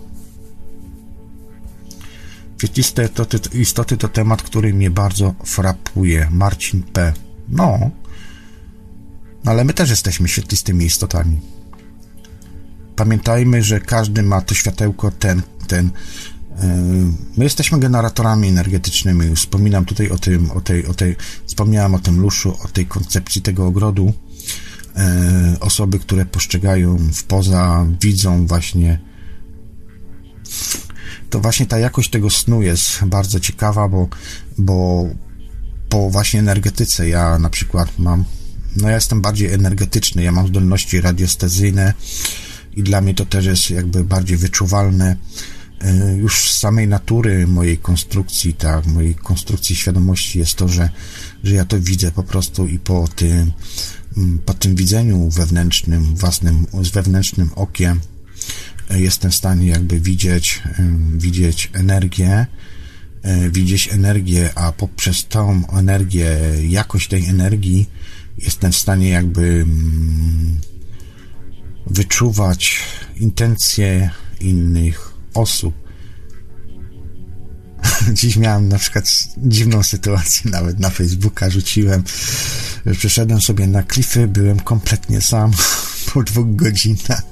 Świetliste 2.58 3.04
istoty, 3.04 3.38
istoty 3.52 3.96
to 3.96 4.08
temat, 4.08 4.42
który 4.42 4.74
mnie 4.74 4.90
bardzo 4.90 5.34
frapuje. 5.44 6.28
Marcin 6.30 6.82
P. 6.82 7.12
No, 7.48 7.90
no 9.44 9.50
ale 9.50 9.64
my 9.64 9.74
też 9.74 9.90
jesteśmy 9.90 10.28
świetlistymi 10.28 10.84
istotami. 10.84 11.40
Pamiętajmy, 12.96 13.62
że 13.62 13.80
każdy 13.80 14.22
ma 14.22 14.40
to 14.40 14.54
światełko, 14.54 15.10
ten, 15.10 15.42
ten. 15.66 15.90
E, 16.58 16.66
my 17.36 17.44
jesteśmy 17.44 17.80
generatorami 17.80 18.48
energetycznymi. 18.48 19.36
Wspominam 19.36 19.84
tutaj 19.84 20.10
o 20.10 20.18
tym, 20.18 20.50
o 20.50 20.60
tej, 20.60 20.86
o 20.86 20.94
tej, 20.94 21.16
wspomniałem 21.46 21.94
o 21.94 21.98
tym 21.98 22.20
luszu, 22.20 22.56
o 22.64 22.68
tej 22.68 22.86
koncepcji 22.86 23.42
tego 23.42 23.66
ogrodu 23.66 24.14
E, 24.96 25.56
osoby, 25.60 25.98
które 25.98 26.24
postrzegają 26.24 26.96
w 26.96 27.24
poza, 27.24 27.86
widzą 28.00 28.46
właśnie 28.46 29.00
to 31.30 31.40
właśnie 31.40 31.66
ta 31.66 31.78
jakość 31.78 32.10
tego 32.10 32.30
snu 32.30 32.62
jest 32.62 33.04
bardzo 33.04 33.40
ciekawa, 33.40 33.88
bo, 33.88 34.08
bo 34.58 35.06
po 35.88 36.10
właśnie 36.10 36.40
energetyce 36.40 37.08
ja 37.08 37.38
na 37.38 37.50
przykład 37.50 37.98
mam, 37.98 38.24
no 38.76 38.88
ja 38.88 38.94
jestem 38.94 39.20
bardziej 39.20 39.52
energetyczny, 39.52 40.22
ja 40.22 40.32
mam 40.32 40.48
zdolności 40.48 41.00
radiestezyjne 41.00 41.94
i 42.76 42.82
dla 42.82 43.00
mnie 43.00 43.14
to 43.14 43.26
też 43.26 43.46
jest 43.46 43.70
jakby 43.70 44.04
bardziej 44.04 44.36
wyczuwalne. 44.36 45.16
E, 45.80 46.16
już 46.16 46.52
z 46.52 46.58
samej 46.58 46.88
natury 46.88 47.46
mojej 47.46 47.78
konstrukcji, 47.78 48.54
tak, 48.54 48.86
mojej 48.86 49.14
konstrukcji 49.14 49.76
świadomości 49.76 50.38
jest 50.38 50.54
to, 50.54 50.68
że, 50.68 50.90
że 51.44 51.54
ja 51.54 51.64
to 51.64 51.80
widzę 51.80 52.12
po 52.12 52.22
prostu 52.22 52.66
i 52.66 52.78
po 52.78 53.08
tym, 53.16 53.52
mm, 54.16 54.38
po 54.38 54.54
tym 54.54 54.76
widzeniu 54.76 55.30
wewnętrznym, 55.30 56.14
własnym, 56.14 56.66
z 56.82 56.88
wewnętrznym 56.88 57.50
okiem 57.56 58.00
jestem 58.90 59.30
w 59.30 59.34
stanie 59.34 59.68
jakby 59.68 60.00
widzieć, 60.00 60.62
widzieć 61.12 61.70
energię, 61.72 62.46
e, 63.22 63.50
widzieć 63.50 63.88
energię, 63.92 64.50
a 64.54 64.72
poprzez 64.72 65.26
tą 65.26 65.68
energię, 65.68 66.38
jakość 66.68 67.08
tej 67.08 67.26
energii 67.26 67.88
jestem 68.38 68.72
w 68.72 68.76
stanie 68.76 69.08
jakby 69.08 69.42
mm, 69.42 70.60
wyczuwać 71.86 72.78
intencje 73.16 74.10
innych 74.40 75.12
osób. 75.34 75.74
Dziś 78.12 78.36
miałem 78.36 78.68
na 78.68 78.78
przykład 78.78 79.04
dziwną 79.38 79.82
sytuację, 79.82 80.50
nawet 80.50 80.78
na 80.78 80.90
Facebooka 80.90 81.50
rzuciłem. 81.50 82.04
Przeszedłem 82.98 83.40
sobie 83.40 83.66
na 83.66 83.82
klify, 83.82 84.28
byłem 84.28 84.60
kompletnie 84.60 85.20
sam 85.20 85.50
po 86.12 86.22
dwóch 86.22 86.56
godzinach. 86.56 87.22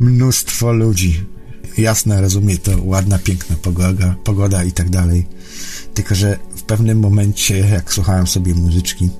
Mnóstwo 0.00 0.72
ludzi. 0.72 1.24
Jasne, 1.78 2.20
rozumie 2.20 2.58
to, 2.58 2.70
ładna, 2.82 3.18
piękna 3.18 3.56
pogoda, 3.56 4.14
pogoda 4.24 4.64
i 4.64 4.72
tak 4.72 4.90
dalej. 4.90 5.26
Tylko, 5.94 6.14
że 6.14 6.38
w 6.56 6.62
pewnym 6.62 7.00
momencie, 7.00 7.58
jak 7.58 7.92
słuchałem 7.92 8.26
sobie 8.26 8.54
muzyczki, 8.54 9.10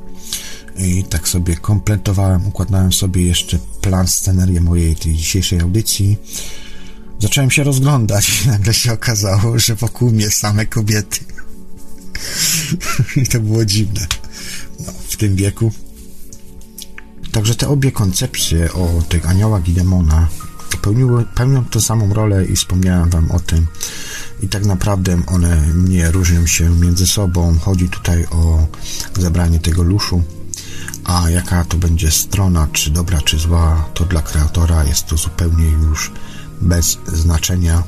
i 0.79 1.05
tak 1.05 1.29
sobie 1.29 1.57
kompletowałem, 1.57 2.47
układałem 2.47 2.93
sobie 2.93 3.27
jeszcze 3.27 3.59
plan, 3.81 4.09
scenerię 4.09 4.61
mojej 4.61 4.97
tej 4.97 5.15
dzisiejszej 5.15 5.61
audycji. 5.61 6.17
Zacząłem 7.19 7.51
się 7.51 7.65
rozglądać 7.65 8.43
i 8.45 8.49
nagle 8.49 8.75
się 8.75 8.93
okazało, 8.93 9.59
że 9.59 9.75
wokół 9.75 10.11
mnie 10.11 10.31
same 10.31 10.67
kobiety. 10.67 11.21
I 13.23 13.27
to 13.27 13.41
było 13.41 13.65
dziwne. 13.65 14.07
No, 14.87 14.93
w 15.09 15.17
tym 15.17 15.37
wieku. 15.37 15.73
Także 17.33 17.55
te 17.55 17.69
obie 17.69 17.93
koncepcje 17.93 18.73
o 18.73 19.03
tych 19.09 19.31
aniołach 19.31 19.69
i 19.69 19.73
demonach 19.73 20.48
pełniły, 20.77 21.25
pełnią 21.35 21.65
tę 21.65 21.81
samą 21.81 22.15
rolę 22.15 22.45
i 22.45 22.57
wspomniałem 22.57 23.11
wam 23.11 23.31
o 23.31 23.41
tym. 23.41 23.67
I 24.43 24.49
tak 24.49 24.67
naprawdę 24.67 25.23
one 25.27 25.63
nie 25.75 26.11
różnią 26.11 26.47
się 26.47 26.71
między 26.71 27.07
sobą. 27.07 27.59
Chodzi 27.59 27.89
tutaj 27.89 28.27
o 28.31 28.67
zabranie 29.19 29.59
tego 29.59 29.83
luszu 29.83 30.23
a 31.09 31.31
jaka 31.31 31.65
to 31.65 31.77
będzie 31.77 32.11
strona, 32.11 32.69
czy 32.73 32.91
dobra, 32.91 33.21
czy 33.21 33.39
zła, 33.39 33.89
to 33.95 34.05
dla 34.05 34.23
kreatora 34.23 34.85
jest 34.85 35.07
to 35.07 35.17
zupełnie 35.17 35.67
już 35.67 36.13
bez 36.61 36.99
znaczenia. 37.07 37.83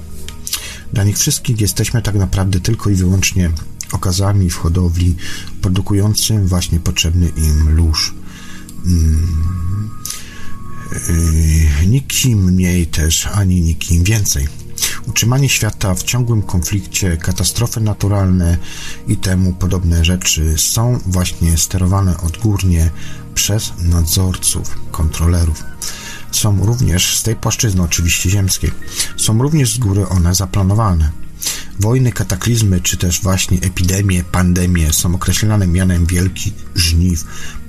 Dla 0.92 1.04
nich 1.04 1.18
wszystkich 1.18 1.60
jesteśmy 1.60 2.02
tak 2.02 2.14
naprawdę 2.14 2.60
tylko 2.60 2.90
i 2.90 2.94
wyłącznie 2.94 3.50
okazami 3.92 4.50
w 4.50 4.56
hodowli 4.56 5.16
produkującym 5.62 6.46
właśnie 6.46 6.80
potrzebny 6.80 7.28
im 7.28 7.76
lóż. 7.76 8.14
Hmm. 8.84 9.59
Yy, 10.92 11.86
nikim 11.86 12.44
mniej 12.44 12.86
też, 12.86 13.26
ani 13.26 13.60
nikim 13.60 14.04
więcej. 14.04 14.48
Utrzymanie 15.06 15.48
świata 15.48 15.94
w 15.94 16.02
ciągłym 16.02 16.42
konflikcie, 16.42 17.16
katastrofy 17.16 17.80
naturalne 17.80 18.58
i 19.08 19.16
temu 19.16 19.52
podobne 19.52 20.04
rzeczy 20.04 20.54
są 20.58 20.98
właśnie 21.06 21.58
sterowane 21.58 22.20
odgórnie 22.20 22.90
przez 23.34 23.72
nadzorców, 23.78 24.78
kontrolerów. 24.90 25.64
Są 26.30 26.66
również 26.66 27.16
z 27.16 27.22
tej 27.22 27.36
płaszczyzny 27.36 27.82
oczywiście 27.82 28.30
ziemskiej, 28.30 28.70
są 29.16 29.42
również 29.42 29.74
z 29.74 29.78
góry 29.78 30.08
one 30.08 30.34
zaplanowane. 30.34 31.10
Wojny, 31.80 32.12
kataklizmy 32.12 32.80
czy 32.80 32.96
też 32.96 33.22
właśnie 33.22 33.58
epidemie, 33.60 34.24
pandemie 34.24 34.92
są 34.92 35.14
określane 35.14 35.66
mianem 35.66 36.06
wielkich 36.06 36.54
żniw, 36.74 37.24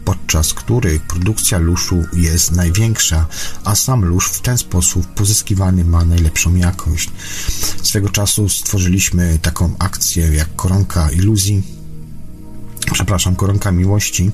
podczas 0.06 0.54
których 0.54 1.02
produkcja 1.02 1.58
luszu 1.58 2.04
jest 2.14 2.52
największa, 2.52 3.26
a 3.64 3.76
sam 3.76 4.06
lusz 4.06 4.28
w 4.28 4.42
ten 4.42 4.58
sposób 4.58 5.08
pozyskiwany 5.08 5.86
ma 5.86 6.06
najlepszą 6.06 6.56
jakość. 6.56 7.10
Swego 7.84 8.10
czasu 8.10 8.50
stworzyliśmy 8.50 9.40
taką 9.42 9.76
akcję 9.80 10.28
jak 10.28 10.56
koronka 10.56 11.10
iluzji, 11.12 11.64
przepraszam, 12.92 13.36
koronka 13.36 13.72
miłości, 13.72 14.32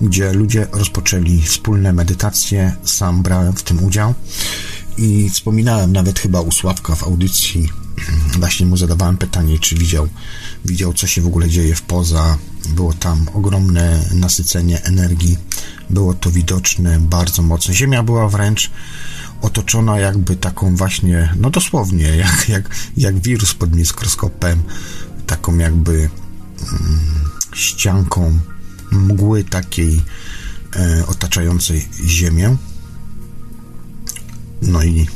gdzie 0.00 0.32
ludzie 0.32 0.66
rozpoczęli 0.72 1.42
wspólne 1.42 1.92
medytacje, 1.92 2.76
sam 2.84 3.22
brałem 3.22 3.52
w 3.52 3.62
tym 3.62 3.84
udział 3.84 4.14
i 4.98 5.30
wspominałem 5.30 5.92
nawet 5.92 6.18
chyba 6.18 6.40
u 6.40 6.52
Sławka 6.52 6.94
w 6.94 7.02
audycji, 7.02 7.68
właśnie 8.38 8.66
mu 8.66 8.76
zadawałem 8.76 9.16
pytanie, 9.16 9.58
czy 9.58 9.74
widział, 9.74 10.08
widział 10.64 10.94
co 10.94 11.06
się 11.06 11.22
w 11.22 11.26
ogóle 11.26 11.48
dzieje 11.48 11.74
w 11.74 11.82
poza, 11.82 12.38
było 12.68 12.92
tam 12.92 13.26
ogromne 13.34 14.04
nasycenie 14.14 14.82
energii, 14.84 15.38
było 15.90 16.14
to 16.14 16.30
widoczne 16.30 17.00
bardzo 17.00 17.42
mocno. 17.42 17.74
Ziemia 17.74 18.02
była 18.02 18.28
wręcz 18.28 18.70
otoczona 19.42 19.98
jakby 19.98 20.36
taką 20.36 20.76
właśnie, 20.76 21.34
no 21.36 21.50
dosłownie, 21.50 22.16
jak, 22.24 22.48
jak, 22.48 22.70
jak 22.96 23.18
wirus 23.18 23.54
pod 23.54 23.74
mikroskopem, 23.74 24.62
taką 25.26 25.58
jakby 25.58 25.92
mm, 25.92 26.10
ścianką 27.54 28.38
mgły 28.90 29.44
takiej 29.44 30.02
e, 30.76 31.06
otaczającej 31.06 31.88
Ziemię. 32.06 32.56
No 34.62 34.82
i 34.82 35.06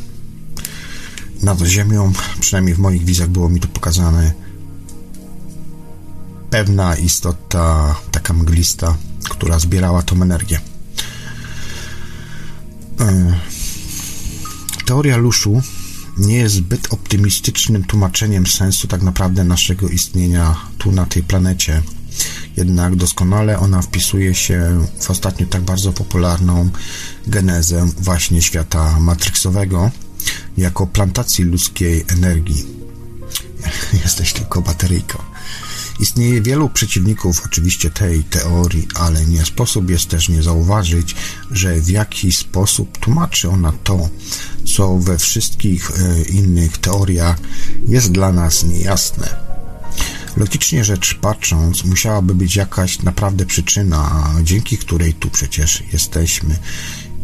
nad 1.43 1.61
Ziemią, 1.61 2.13
przynajmniej 2.41 2.75
w 2.75 2.79
moich 2.79 3.05
wizjach 3.05 3.29
było 3.29 3.49
mi 3.49 3.61
to 3.61 3.69
pokazane, 3.69 4.33
pewna 6.53 6.97
istota, 6.97 7.97
taka 8.11 8.33
mglista, 8.33 8.97
która 9.31 9.59
zbierała 9.59 10.03
tą 10.03 10.23
energię. 10.23 10.61
E, 13.01 13.35
teoria 14.87 15.17
Luszu 15.17 15.63
nie 16.19 16.37
jest 16.37 16.55
zbyt 16.55 16.93
optymistycznym 16.93 17.85
tłumaczeniem 17.85 18.47
sensu 18.47 18.89
tak 18.89 19.03
naprawdę 19.03 19.45
naszego 19.45 19.89
istnienia 19.89 20.57
tu 20.79 20.93
na 20.93 21.07
tej 21.07 21.23
planecie. 21.23 21.83
Jednak 22.57 22.97
doskonale 22.97 23.59
ona 23.59 23.83
wpisuje 23.83 24.35
się 24.35 24.87
w 25.01 25.11
ostatnio 25.11 25.47
tak 25.47 25.63
bardzo 25.63 25.93
popularną 25.93 26.71
genezę 27.27 27.89
właśnie 27.99 28.43
świata 28.43 29.01
matrixowego 29.01 29.91
jako 30.57 30.87
plantacji 30.87 31.45
ludzkiej 31.45 32.05
energii. 32.09 32.67
Jesteś 34.05 34.33
tylko 34.33 34.63
bateryjką. 34.63 35.32
Istnieje 36.01 36.43
wielu 36.43 36.69
przeciwników 36.69 37.43
oczywiście 37.47 37.91
tej 37.91 38.25
teorii, 38.25 38.89
ale 38.95 39.27
nie 39.27 39.45
sposób 39.45 39.91
jest 39.91 40.09
też 40.09 40.29
nie 40.29 40.43
zauważyć, 40.43 41.15
że 41.51 41.81
w 41.81 41.89
jaki 41.89 42.33
sposób 42.33 42.99
tłumaczy 42.99 43.49
ona 43.49 43.73
to, 43.85 44.09
co 44.77 44.99
we 44.99 45.19
wszystkich 45.19 45.91
e, 45.91 46.23
innych 46.23 46.79
teoriach 46.79 47.37
jest 47.89 48.13
dla 48.13 48.33
nas 48.33 48.65
niejasne. 48.65 49.53
Logicznie 50.37 50.85
rzecz 50.85 51.15
patrząc, 51.15 51.85
musiałaby 51.85 52.35
być 52.35 52.57
jakaś 52.57 53.03
naprawdę 53.03 53.47
przyczyna, 53.47 54.31
dzięki 54.43 54.79
której 54.79 55.15
tu 55.15 55.31
przecież 55.31 55.83
jesteśmy. 55.93 56.59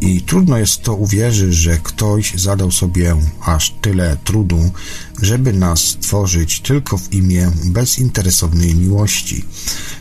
I 0.00 0.22
trudno 0.22 0.58
jest 0.58 0.82
to 0.82 0.94
uwierzyć, 0.94 1.54
że 1.54 1.78
ktoś 1.78 2.34
zadał 2.34 2.72
sobie 2.72 3.16
aż 3.40 3.74
tyle 3.80 4.16
trudu, 4.24 4.70
żeby 5.22 5.52
nas 5.52 5.80
stworzyć 5.80 6.60
tylko 6.60 6.98
w 6.98 7.12
imię 7.12 7.50
bezinteresownej 7.64 8.74
miłości. 8.74 9.44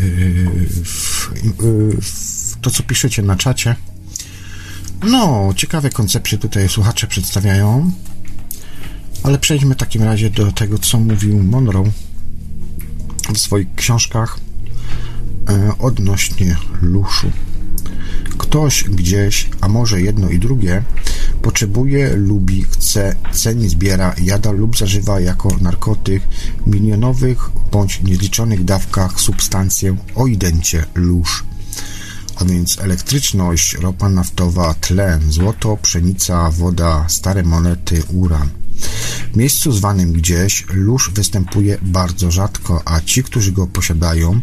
w, 0.84 1.30
w 2.02 2.56
to, 2.60 2.70
co 2.70 2.82
piszecie 2.82 3.22
na 3.22 3.36
czacie. 3.36 3.76
No, 5.02 5.52
ciekawe 5.56 5.90
koncepcje 5.90 6.38
tutaj 6.38 6.68
słuchacze 6.68 7.06
przedstawiają. 7.06 7.92
Ale 9.22 9.38
przejdźmy 9.38 9.74
w 9.74 9.78
takim 9.78 10.02
razie 10.02 10.30
do 10.30 10.52
tego, 10.52 10.78
co 10.78 11.00
mówił 11.00 11.42
Monroe 11.42 11.90
w 13.34 13.38
swoich 13.38 13.74
książkach 13.74 14.38
e, 15.48 15.72
odnośnie 15.78 16.56
luszu. 16.82 17.30
Ktoś 18.54 18.84
gdzieś, 18.84 19.48
a 19.60 19.68
może 19.68 20.00
jedno 20.00 20.28
i 20.28 20.38
drugie, 20.38 20.82
potrzebuje, 21.42 22.16
lubi, 22.16 22.64
chce, 22.64 23.16
ceni, 23.32 23.68
zbiera, 23.68 24.14
jada 24.22 24.50
lub 24.50 24.78
zażywa 24.78 25.20
jako 25.20 25.56
narkotyk 25.60 26.22
milionowych 26.66 27.50
bądź 27.72 28.02
niezliczonych 28.02 28.64
dawkach 28.64 29.20
substancję 29.20 29.96
o 30.14 30.26
idencie 30.26 30.84
lusz 30.94 31.44
a 32.36 32.44
więc 32.44 32.78
elektryczność, 32.78 33.74
ropa 33.74 34.08
naftowa, 34.08 34.74
tlen, 34.74 35.32
złoto, 35.32 35.76
pszenica, 35.76 36.50
woda, 36.50 37.04
stare 37.08 37.42
monety, 37.42 38.02
uran. 38.12 38.63
W 39.32 39.36
miejscu 39.36 39.72
zwanym 39.72 40.12
gdzieś 40.12 40.64
lóż 40.72 41.10
występuje 41.14 41.78
bardzo 41.82 42.30
rzadko, 42.30 42.82
a 42.84 43.00
ci, 43.00 43.22
którzy 43.22 43.52
go 43.52 43.66
posiadają, 43.66 44.40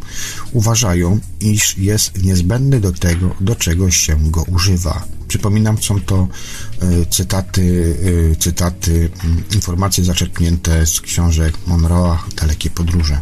uważają, 0.51 1.19
iż 1.39 1.77
jest 1.77 2.23
niezbędny 2.23 2.79
do 2.79 2.91
tego, 2.91 3.35
do 3.41 3.55
czego 3.55 3.91
się 3.91 4.31
go 4.31 4.43
używa. 4.43 5.05
Przypominam, 5.27 5.77
są 5.77 6.01
to 6.01 6.27
y, 6.83 7.05
cytaty, 7.05 7.61
y, 8.31 8.35
cytaty, 8.39 8.91
y, 8.91 9.55
informacje 9.55 10.03
zaczerpnięte 10.03 10.85
z 10.85 11.01
książek 11.01 11.57
Monroe'a 11.67 12.17
Dalekie 12.35 12.69
Podróże. 12.69 13.21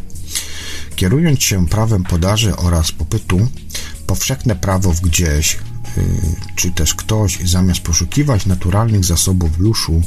Kierując 0.96 1.44
się 1.44 1.68
prawem 1.68 2.04
podaży 2.04 2.56
oraz 2.56 2.92
popytu, 2.92 3.48
powszechne 4.08 4.56
prawo 4.56 4.94
w 4.94 5.02
gdzieś, 5.02 5.54
y, 5.56 5.60
czy 6.56 6.72
też 6.72 6.94
ktoś 6.94 7.40
zamiast 7.46 7.82
poszukiwać 7.82 8.46
naturalnych 8.46 9.06
zasobów 9.06 9.60
luszu, 9.60 10.02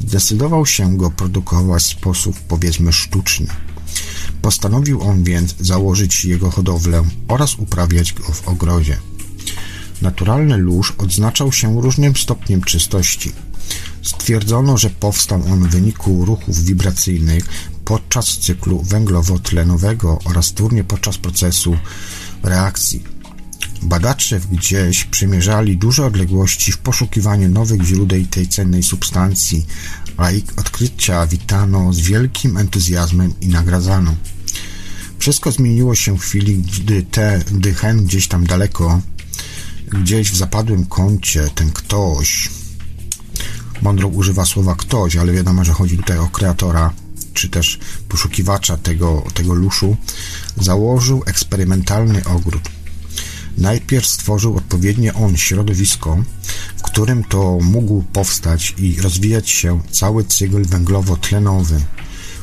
zdecydował 0.00 0.66
się 0.66 0.96
go 0.96 1.10
produkować 1.10 1.82
w 1.82 1.86
sposób 1.86 2.40
powiedzmy 2.40 2.92
sztuczny. 2.92 3.46
Postanowił 4.42 5.02
on 5.02 5.24
więc 5.24 5.54
założyć 5.60 6.24
jego 6.24 6.50
hodowlę 6.50 7.04
oraz 7.28 7.54
uprawiać 7.54 8.12
go 8.12 8.24
w 8.24 8.48
ogrodzie. 8.48 8.98
Naturalny 10.02 10.56
lóż 10.56 10.94
odznaczał 10.98 11.52
się 11.52 11.80
różnym 11.80 12.16
stopniem 12.16 12.62
czystości. 12.62 13.32
Stwierdzono, 14.02 14.78
że 14.78 14.90
powstał 14.90 15.42
on 15.52 15.68
w 15.68 15.72
wyniku 15.72 16.24
ruchów 16.24 16.64
wibracyjnych 16.64 17.44
podczas 17.84 18.38
cyklu 18.38 18.82
węglowo-tlenowego 18.82 20.18
oraz 20.24 20.52
turnie 20.52 20.84
podczas 20.84 21.18
procesu 21.18 21.76
reakcji. 22.42 23.17
Badacze 23.82 24.40
gdzieś 24.52 25.04
przemierzali 25.04 25.76
duże 25.76 26.06
odległości 26.06 26.72
w 26.72 26.78
poszukiwaniu 26.78 27.48
nowych 27.48 27.82
źródeł 27.82 28.26
tej 28.26 28.48
cennej 28.48 28.82
substancji, 28.82 29.66
a 30.16 30.30
ich 30.30 30.44
odkrycia 30.56 31.26
witano 31.26 31.92
z 31.92 32.00
wielkim 32.00 32.56
entuzjazmem 32.56 33.34
i 33.40 33.48
nagradzano. 33.48 34.14
Wszystko 35.18 35.52
zmieniło 35.52 35.94
się 35.94 36.18
w 36.18 36.20
chwili, 36.20 36.58
gdy, 36.58 37.02
te, 37.02 37.42
gdy 37.50 37.74
hen 37.74 38.04
gdzieś 38.04 38.28
tam 38.28 38.46
daleko, 38.46 39.00
gdzieś 39.88 40.30
w 40.30 40.36
zapadłym 40.36 40.86
kącie, 40.86 41.48
ten 41.54 41.70
ktoś, 41.70 42.50
Monroe 43.82 44.10
używa 44.10 44.44
słowa 44.44 44.74
ktoś, 44.74 45.16
ale 45.16 45.32
wiadomo, 45.32 45.64
że 45.64 45.72
chodzi 45.72 45.96
tutaj 45.96 46.18
o 46.18 46.28
kreatora, 46.28 46.92
czy 47.34 47.48
też 47.48 47.78
poszukiwacza 48.08 48.76
tego, 48.76 49.24
tego 49.34 49.54
luszu, 49.54 49.96
założył 50.60 51.22
eksperymentalny 51.26 52.24
ogród. 52.24 52.62
Najpierw 53.58 54.06
stworzył 54.06 54.56
odpowiednie 54.56 55.14
on 55.14 55.36
środowisko, 55.36 56.18
w 56.76 56.82
którym 56.82 57.24
to 57.24 57.58
mógł 57.62 58.02
powstać 58.02 58.74
i 58.78 59.00
rozwijać 59.00 59.50
się 59.50 59.80
cały 59.90 60.24
cykl 60.24 60.64
węglowo-tlenowy. 60.64 61.80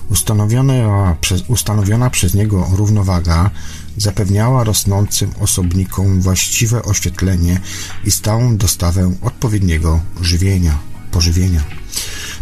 Ustanowiona 0.10 1.16
przez, 1.22 1.42
ustanowiona 1.48 2.10
przez 2.10 2.34
niego 2.34 2.68
równowaga 2.72 3.52
zapewniała 3.98 4.64
rosnącym 4.64 5.32
osobnikom 5.40 6.22
właściwe 6.22 6.84
oświetlenie 6.84 7.60
i 8.06 8.12
stałą 8.12 8.58
dostawę 8.58 9.16
odpowiedniego 9.22 10.02
żywienia, 10.22 10.78
pożywienia. 11.12 11.64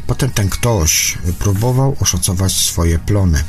Potem 0.08 0.32
ten 0.32 0.50
ktoś 0.50 1.18
próbował 1.40 1.96
oszacować 2.00 2.54
swoje 2.54 3.00
plony. 3.00 3.44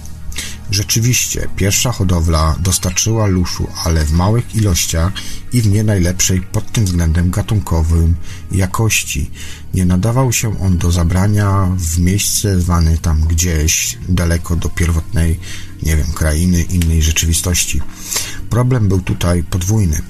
Rzeczywiście, 0.70 1.48
pierwsza 1.56 1.92
hodowla 1.92 2.56
dostarczyła 2.60 3.26
luszu, 3.26 3.66
ale 3.84 4.04
w 4.04 4.12
małych 4.12 4.54
ilościach 4.54 5.12
i 5.52 5.62
w 5.62 5.66
nie 5.66 5.84
najlepszej 5.84 6.40
pod 6.40 6.72
tym 6.72 6.84
względem 6.84 7.30
gatunkowym 7.30 8.14
jakości. 8.52 9.30
Nie 9.74 9.84
nadawał 9.84 10.32
się 10.32 10.60
on 10.60 10.78
do 10.78 10.92
zabrania 10.92 11.68
w 11.76 11.98
miejsce 11.98 12.60
zwane 12.60 12.98
tam 12.98 13.20
gdzieś, 13.20 13.98
daleko 14.08 14.56
do 14.56 14.68
pierwotnej, 14.68 15.40
nie 15.82 15.96
wiem, 15.96 16.12
krainy, 16.12 16.62
innej 16.62 17.02
rzeczywistości. 17.02 17.80
Problem 18.50 18.88
był 18.88 19.00
tutaj 19.00 19.42
podwójny. 19.42 20.02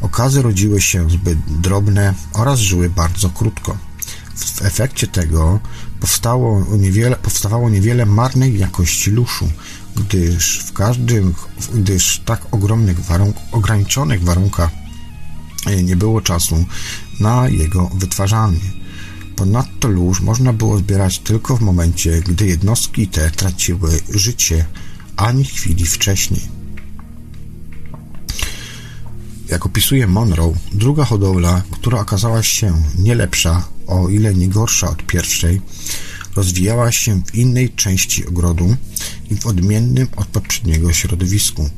Okazy 0.00 0.42
rodziły 0.42 0.80
się 0.80 1.10
zbyt 1.10 1.38
drobne 1.60 2.14
oraz 2.32 2.58
żyły 2.58 2.90
bardzo 2.90 3.30
krótko. 3.30 3.78
W 4.34 4.62
efekcie 4.62 5.06
tego 5.06 5.60
powstało 6.00 6.76
niewiele, 6.76 7.16
powstawało 7.16 7.70
niewiele 7.70 8.06
marnej 8.06 8.58
jakości 8.58 9.10
luszu, 9.10 9.48
gdyż 9.96 10.58
w 10.58 10.72
każdym, 10.72 11.34
gdyż 11.74 12.20
tak 12.24 12.54
ogromnych 12.54 13.00
warunk, 13.00 13.36
ograniczonych 13.52 14.22
warunkach 14.22 14.70
e, 15.66 15.82
nie 15.82 15.96
było 15.96 16.20
czasu 16.20 16.64
na 17.20 17.48
jego 17.48 17.90
wytwarzanie. 17.94 18.60
Ponadto 19.36 19.88
lóż 19.88 20.20
można 20.20 20.52
było 20.52 20.78
zbierać 20.78 21.18
tylko 21.18 21.56
w 21.56 21.60
momencie, 21.60 22.20
gdy 22.20 22.46
jednostki 22.46 23.08
te 23.08 23.30
traciły 23.30 24.00
życie, 24.10 24.64
ani 25.16 25.44
chwili 25.44 25.86
wcześniej. 25.86 26.58
Jak 29.48 29.66
opisuje 29.66 30.06
Monroe, 30.06 30.54
druga 30.72 31.04
hodowla, 31.04 31.62
która 31.70 32.00
okazała 32.00 32.42
się 32.42 32.82
nie 32.98 33.14
lepsza, 33.14 33.68
o 33.86 34.08
ile 34.08 34.34
nie 34.34 34.48
gorsza 34.48 34.90
od 34.90 35.06
pierwszej, 35.06 35.60
rozwijała 36.36 36.92
się 36.92 37.22
w 37.26 37.34
innej 37.34 37.70
części 37.70 38.26
ogrodu 38.26 38.76
i 39.30 39.36
w 39.36 39.46
odmiennym 39.46 40.08
od 40.16 40.26
poprzedniego 40.26 40.92
środowisku. 40.92 41.70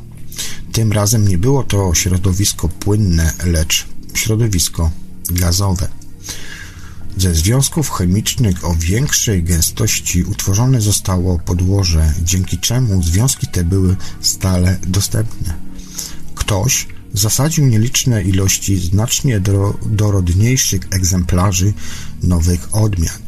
Tym 0.73 0.93
razem 0.93 1.29
nie 1.29 1.39
było 1.39 1.63
to 1.63 1.95
środowisko 1.95 2.69
płynne, 2.69 3.33
lecz 3.45 3.87
środowisko 4.15 4.91
gazowe. 5.31 5.89
Ze 7.17 7.35
związków 7.35 7.91
chemicznych 7.91 8.65
o 8.65 8.75
większej 8.75 9.43
gęstości 9.43 10.25
utworzone 10.25 10.81
zostało 10.81 11.39
podłoże, 11.39 12.15
dzięki 12.23 12.59
czemu 12.59 13.03
związki 13.03 13.47
te 13.47 13.65
były 13.65 13.97
stale 14.21 14.79
dostępne. 14.87 15.55
Ktoś 16.35 16.87
zasadził 17.15 17.67
nieliczne 17.67 18.23
ilości 18.23 18.79
znacznie 18.79 19.41
dorodniejszych 19.87 20.81
egzemplarzy 20.91 21.73
nowych 22.23 22.75
odmian. 22.75 23.19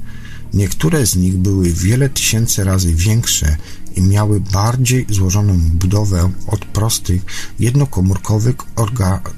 Niektóre 0.54 1.06
z 1.06 1.16
nich 1.16 1.36
były 1.36 1.72
wiele 1.72 2.08
tysięcy 2.08 2.64
razy 2.64 2.94
większe 2.94 3.56
miały 4.00 4.40
bardziej 4.40 5.06
złożoną 5.08 5.58
budowę 5.58 6.30
od 6.46 6.64
prostych, 6.64 7.22
jednokomórkowych 7.58 8.56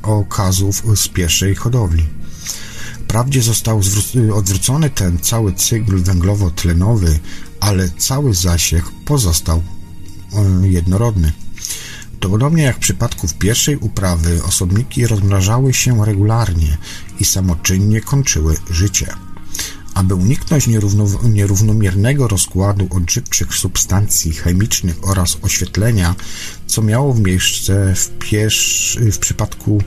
okazów 0.02 0.82
z 0.96 1.08
pierwszej 1.08 1.54
hodowli. 1.54 2.04
Wprawdzie 3.04 3.42
został 3.42 3.80
odwrócony 4.34 4.90
ten 4.90 5.18
cały 5.18 5.52
cykl 5.52 6.02
węglowo-tlenowy, 6.02 7.18
ale 7.60 7.88
cały 7.98 8.34
zasięg 8.34 8.92
pozostał 9.04 9.62
e, 10.32 10.68
jednorodny. 10.68 11.32
Podobnie 12.20 12.62
jak 12.62 12.76
w 12.76 12.80
przypadku 12.80 13.26
pierwszej 13.38 13.76
uprawy, 13.76 14.44
osobniki 14.44 15.06
rozmrażały 15.06 15.74
się 15.74 16.04
regularnie 16.04 16.78
i 17.20 17.24
samoczynnie 17.24 18.00
kończyły 18.00 18.56
życie. 18.70 19.06
Aby 19.94 20.14
uniknąć 20.14 20.66
nierówno, 20.66 21.06
nierównomiernego 21.22 22.28
rozkładu 22.28 22.88
odżywczych 22.90 23.54
substancji 23.54 24.32
chemicznych 24.32 24.96
oraz 25.08 25.38
oświetlenia, 25.42 26.14
co 26.66 26.82
miało 26.82 27.14
miejsce 27.14 27.94
w, 27.94 28.10
w 29.12 29.18
przypadku 29.18 29.82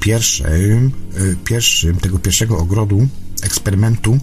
pierwszym, 0.00 0.92
pierwszym, 1.44 1.96
tego 1.96 2.18
pierwszego 2.18 2.58
ogrodu, 2.58 3.08
eksperymentu, 3.42 4.18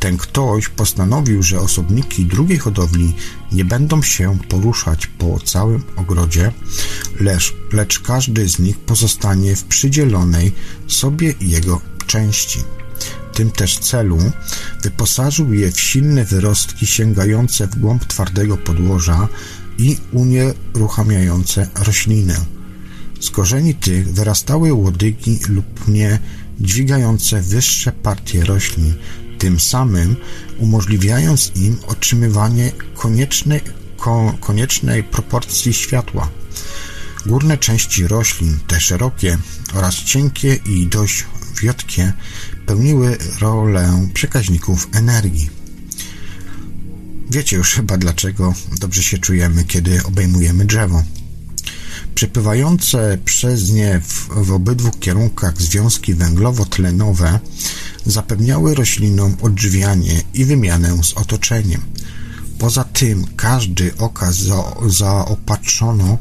ten 0.00 0.16
ktoś 0.16 0.68
postanowił, 0.68 1.42
że 1.42 1.60
osobniki 1.60 2.24
drugiej 2.24 2.58
hodowli 2.58 3.14
nie 3.52 3.64
będą 3.64 4.02
się 4.02 4.38
poruszać 4.48 5.06
po 5.06 5.40
całym 5.40 5.82
ogrodzie, 5.96 6.52
lecz, 7.20 7.54
lecz 7.72 8.00
każdy 8.00 8.48
z 8.48 8.58
nich 8.58 8.78
pozostanie 8.78 9.56
w 9.56 9.64
przydzielonej 9.64 10.52
sobie 10.86 11.34
jego 11.40 11.80
części 12.06 12.58
tym 13.40 13.50
też 13.50 13.78
celu 13.78 14.18
wyposażył 14.82 15.52
je 15.52 15.72
w 15.72 15.80
silne 15.80 16.24
wyrostki 16.24 16.86
sięgające 16.86 17.66
w 17.66 17.78
głąb 17.78 18.04
twardego 18.04 18.56
podłoża 18.56 19.28
i 19.78 19.96
unieruchamiające 20.12 21.68
roślinę. 21.74 22.36
Z 23.20 23.30
korzeni 23.30 23.74
tych 23.74 24.12
wyrastały 24.12 24.72
łodygi 24.72 25.38
lub 25.48 25.88
nie 25.88 26.18
dźwigające 26.60 27.42
wyższe 27.42 27.92
partie 27.92 28.44
roślin, 28.44 28.94
tym 29.38 29.60
samym 29.60 30.16
umożliwiając 30.58 31.52
im 31.56 31.78
otrzymywanie 31.86 32.72
koniecznej, 32.94 33.60
ko, 33.96 34.34
koniecznej 34.40 35.04
proporcji 35.04 35.72
światła. 35.72 36.28
Górne 37.26 37.58
części 37.58 38.06
roślin, 38.06 38.58
te 38.66 38.80
szerokie 38.80 39.38
oraz 39.74 39.94
cienkie 39.94 40.54
i 40.54 40.86
dość 40.86 41.24
wiotkie, 41.62 42.12
pełniły 42.66 43.18
rolę 43.40 44.08
przekaźników 44.14 44.88
energii. 44.92 45.50
Wiecie 47.30 47.56
już 47.56 47.72
chyba 47.72 47.96
dlaczego 47.96 48.54
dobrze 48.80 49.02
się 49.02 49.18
czujemy, 49.18 49.64
kiedy 49.64 50.02
obejmujemy 50.04 50.64
drzewo. 50.64 51.02
Przepływające 52.14 53.18
przez 53.24 53.70
nie 53.70 54.00
w, 54.00 54.28
w 54.46 54.52
obydwu 54.52 54.90
kierunkach 54.90 55.62
związki 55.62 56.14
węglowo-tlenowe 56.14 57.38
zapewniały 58.06 58.74
roślinom 58.74 59.36
odżywianie 59.42 60.22
i 60.34 60.44
wymianę 60.44 61.04
z 61.04 61.12
otoczeniem. 61.12 61.80
Poza 62.58 62.84
tym 62.84 63.26
każdy 63.36 63.96
okaz 63.98 64.36
za, 64.36 64.64
zaopatrzono 64.86 66.18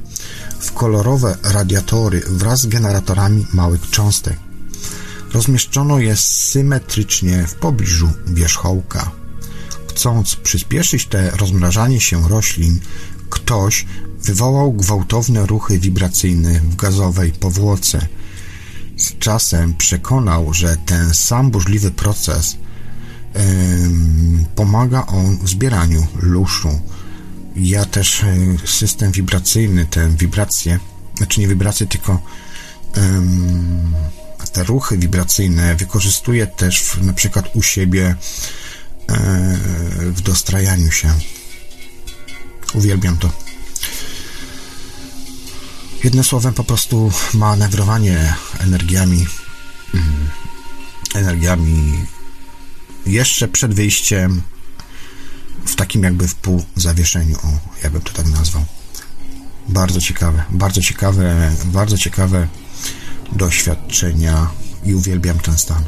w 0.59 0.71
kolorowe 0.71 1.37
radiatory 1.43 2.21
wraz 2.27 2.61
z 2.61 2.65
generatorami 2.65 3.45
małych 3.53 3.89
cząstek. 3.89 4.48
Rozmieszczono 5.33 5.99
je 5.99 6.15
symetrycznie 6.15 7.47
w 7.47 7.55
pobliżu 7.55 8.09
wierzchołka. 8.27 9.11
Chcąc 9.89 10.35
przyspieszyć 10.35 11.05
te 11.05 11.31
rozmrażanie 11.31 12.01
się 12.01 12.29
roślin, 12.29 12.79
ktoś 13.29 13.85
wywołał 14.23 14.73
gwałtowne 14.73 15.45
ruchy 15.45 15.79
wibracyjne 15.79 16.59
w 16.59 16.75
gazowej 16.75 17.31
powłoce. 17.31 18.07
Z 18.97 19.17
czasem 19.19 19.73
przekonał, 19.73 20.53
że 20.53 20.77
ten 20.85 21.13
sam 21.13 21.51
burzliwy 21.51 21.91
proces 21.91 22.57
yy, 23.35 23.41
pomaga 24.55 25.05
on 25.05 25.37
w 25.37 25.49
zbieraniu 25.49 26.07
luszu. 26.21 26.81
Ja 27.55 27.85
też 27.85 28.23
yy, 28.61 28.67
system 28.67 29.11
wibracyjny, 29.11 29.85
te 29.85 30.09
wibracje, 30.09 30.79
znaczy 31.17 31.39
nie 31.39 31.47
wibracje, 31.47 31.87
tylko 31.87 32.21
yy, 32.95 33.01
te 34.51 34.63
ruchy 34.63 34.97
wibracyjne 34.97 35.75
wykorzystuję 35.75 36.47
też 36.47 36.81
w, 36.81 37.03
na 37.03 37.13
przykład 37.13 37.55
u 37.55 37.61
siebie 37.61 38.15
w 39.99 40.21
dostrajaniu 40.21 40.91
się. 40.91 41.13
Uwielbiam 42.73 43.17
to. 43.17 43.31
Jednym 46.03 46.23
słowem, 46.23 46.53
po 46.53 46.63
prostu 46.63 47.11
manewrowanie 47.33 48.33
energiami, 48.59 49.27
mm, 49.93 50.29
energiami 51.13 52.05
jeszcze 53.05 53.47
przed 53.47 53.73
wyjściem 53.73 54.41
w 55.65 55.75
takim 55.75 56.03
jakby 56.03 56.27
w 56.27 56.35
pół 56.35 56.65
zawieszeniu, 56.75 57.37
o, 57.37 57.59
ja 57.83 57.89
bym 57.89 58.01
to 58.01 58.13
tak 58.13 58.25
nazwał. 58.25 58.65
Bardzo 59.67 60.01
ciekawe, 60.01 60.43
bardzo 60.49 60.81
ciekawe, 60.81 61.51
bardzo 61.65 61.97
ciekawe 61.97 62.47
doświadczenia 63.31 64.49
i 64.85 64.93
uwielbiam 64.93 65.39
ten 65.39 65.57
stan. 65.57 65.83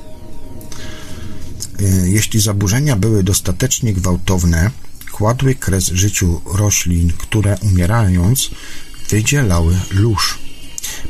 Y, 1.81 2.09
jeśli 2.09 2.41
zaburzenia 2.41 2.95
były 2.95 3.23
dostatecznie 3.23 3.93
gwałtowne, 3.93 4.72
kładły 5.11 5.55
kres 5.55 5.85
życiu 5.85 6.41
roślin, 6.45 7.13
które 7.18 7.57
umierając 7.61 8.49
wydzielały 9.09 9.80
lóż. 9.91 10.39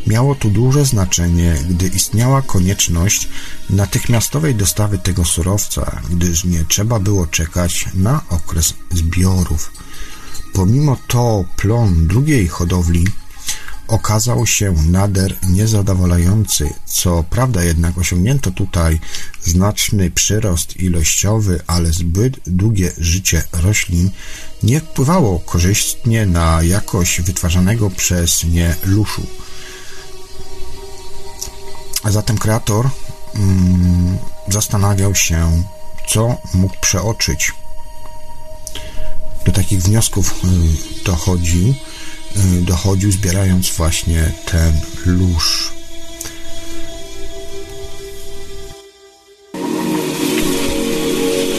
Miało 0.07 0.35
to 0.35 0.49
duże 0.49 0.85
znaczenie, 0.85 1.55
gdy 1.69 1.87
istniała 1.87 2.41
konieczność 2.41 3.27
natychmiastowej 3.69 4.55
dostawy 4.55 4.97
tego 4.97 5.25
surowca, 5.25 6.01
gdyż 6.09 6.43
nie 6.43 6.65
trzeba 6.65 6.99
było 6.99 7.27
czekać 7.27 7.85
na 7.93 8.21
okres 8.29 8.73
zbiorów. 8.91 9.71
Pomimo 10.53 10.97
to 11.07 11.45
plon 11.57 12.07
drugiej 12.07 12.47
hodowli 12.47 13.05
okazał 13.91 14.47
się 14.47 14.73
nader 14.87 15.35
niezadowalający. 15.49 16.69
Co 16.85 17.23
prawda 17.29 17.63
jednak 17.63 17.97
osiągnięto 17.97 18.51
tutaj 18.51 18.99
znaczny 19.43 20.11
przyrost 20.11 20.77
ilościowy, 20.77 21.59
ale 21.67 21.91
zbyt 21.91 22.39
długie 22.47 22.91
życie 22.97 23.43
roślin 23.53 24.09
nie 24.63 24.79
wpływało 24.79 25.39
korzystnie 25.39 26.25
na 26.25 26.63
jakość 26.63 27.21
wytwarzanego 27.21 27.89
przez 27.89 28.43
nie 28.43 28.75
luszu. 28.85 29.27
A 32.03 32.11
zatem 32.11 32.37
kreator 32.37 32.89
mm, 33.35 34.17
zastanawiał 34.47 35.15
się, 35.15 35.63
co 36.09 36.37
mógł 36.53 36.75
przeoczyć. 36.81 37.51
Do 39.45 39.51
takich 39.51 39.81
wniosków 39.81 40.33
y, 40.43 41.03
dochodził, 42.35 42.59
Y, 42.59 42.61
dochodził, 42.61 43.11
zbierając 43.11 43.69
właśnie 43.69 44.31
ten 44.45 44.73
lóż. 45.05 45.71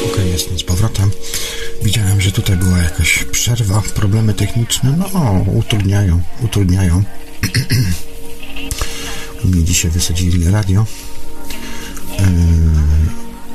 Ok, 0.07 0.17
jestem 0.33 0.59
z 0.59 0.63
powrotem. 0.63 1.11
Widziałem, 1.83 2.21
że 2.21 2.33
tutaj 2.33 2.57
była 2.57 2.79
jakaś 2.79 3.25
przerwa, 3.25 3.83
problemy 3.95 4.35
techniczne, 4.35 4.99
no 4.99 5.07
utrudniają, 5.55 6.23
utrudniają. 6.41 7.03
Mi 9.45 9.65
dzisiaj 9.65 9.91
wysadzili 9.91 10.51
radio, 10.51 10.87
yy, 12.19 12.27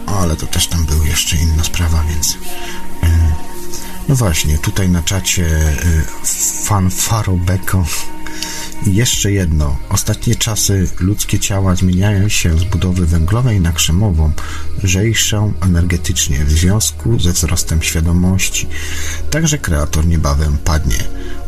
ale 0.05 0.35
to 0.35 0.47
też 0.47 0.67
tam 0.67 0.85
była 0.85 1.07
jeszcze 1.07 1.35
inna 1.35 1.63
sprawa, 1.63 2.03
więc 2.09 2.37
no 4.09 4.15
właśnie, 4.15 4.57
tutaj 4.57 4.89
na 4.89 5.03
czacie 5.03 5.45
y, 5.45 6.05
fanfaro 6.63 7.33
beko. 7.33 7.85
I 8.85 8.95
jeszcze 8.95 9.31
jedno. 9.31 9.77
Ostatnie 9.89 10.35
czasy 10.35 10.89
ludzkie 10.99 11.39
ciała 11.39 11.75
zmieniają 11.75 12.29
się 12.29 12.59
z 12.59 12.63
budowy 12.63 13.05
węglowej 13.05 13.61
na 13.61 13.71
krzemową, 13.71 14.31
lżejszą 14.83 15.53
energetycznie 15.61 16.45
w 16.45 16.51
związku 16.51 17.19
ze 17.19 17.33
wzrostem 17.33 17.81
świadomości. 17.81 18.67
Także 19.29 19.57
kreator 19.57 20.07
niebawem 20.07 20.57
padnie. 20.57 20.97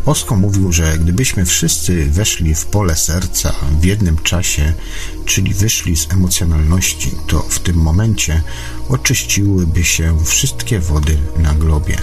Osko 0.05 0.35
mówił, 0.35 0.71
że 0.71 0.97
gdybyśmy 0.97 1.45
wszyscy 1.45 2.05
weszli 2.05 2.55
w 2.55 2.65
pole 2.65 2.95
serca 2.95 3.53
w 3.81 3.85
jednym 3.85 4.17
czasie, 4.17 4.73
czyli 5.25 5.53
wyszli 5.53 5.97
z 5.97 6.11
emocjonalności, 6.11 7.11
to 7.27 7.39
w 7.39 7.59
tym 7.59 7.75
momencie 7.75 8.41
oczyściłyby 8.89 9.83
się 9.83 10.25
wszystkie 10.25 10.79
wody 10.79 11.17
na 11.37 11.53
globie. 11.53 11.97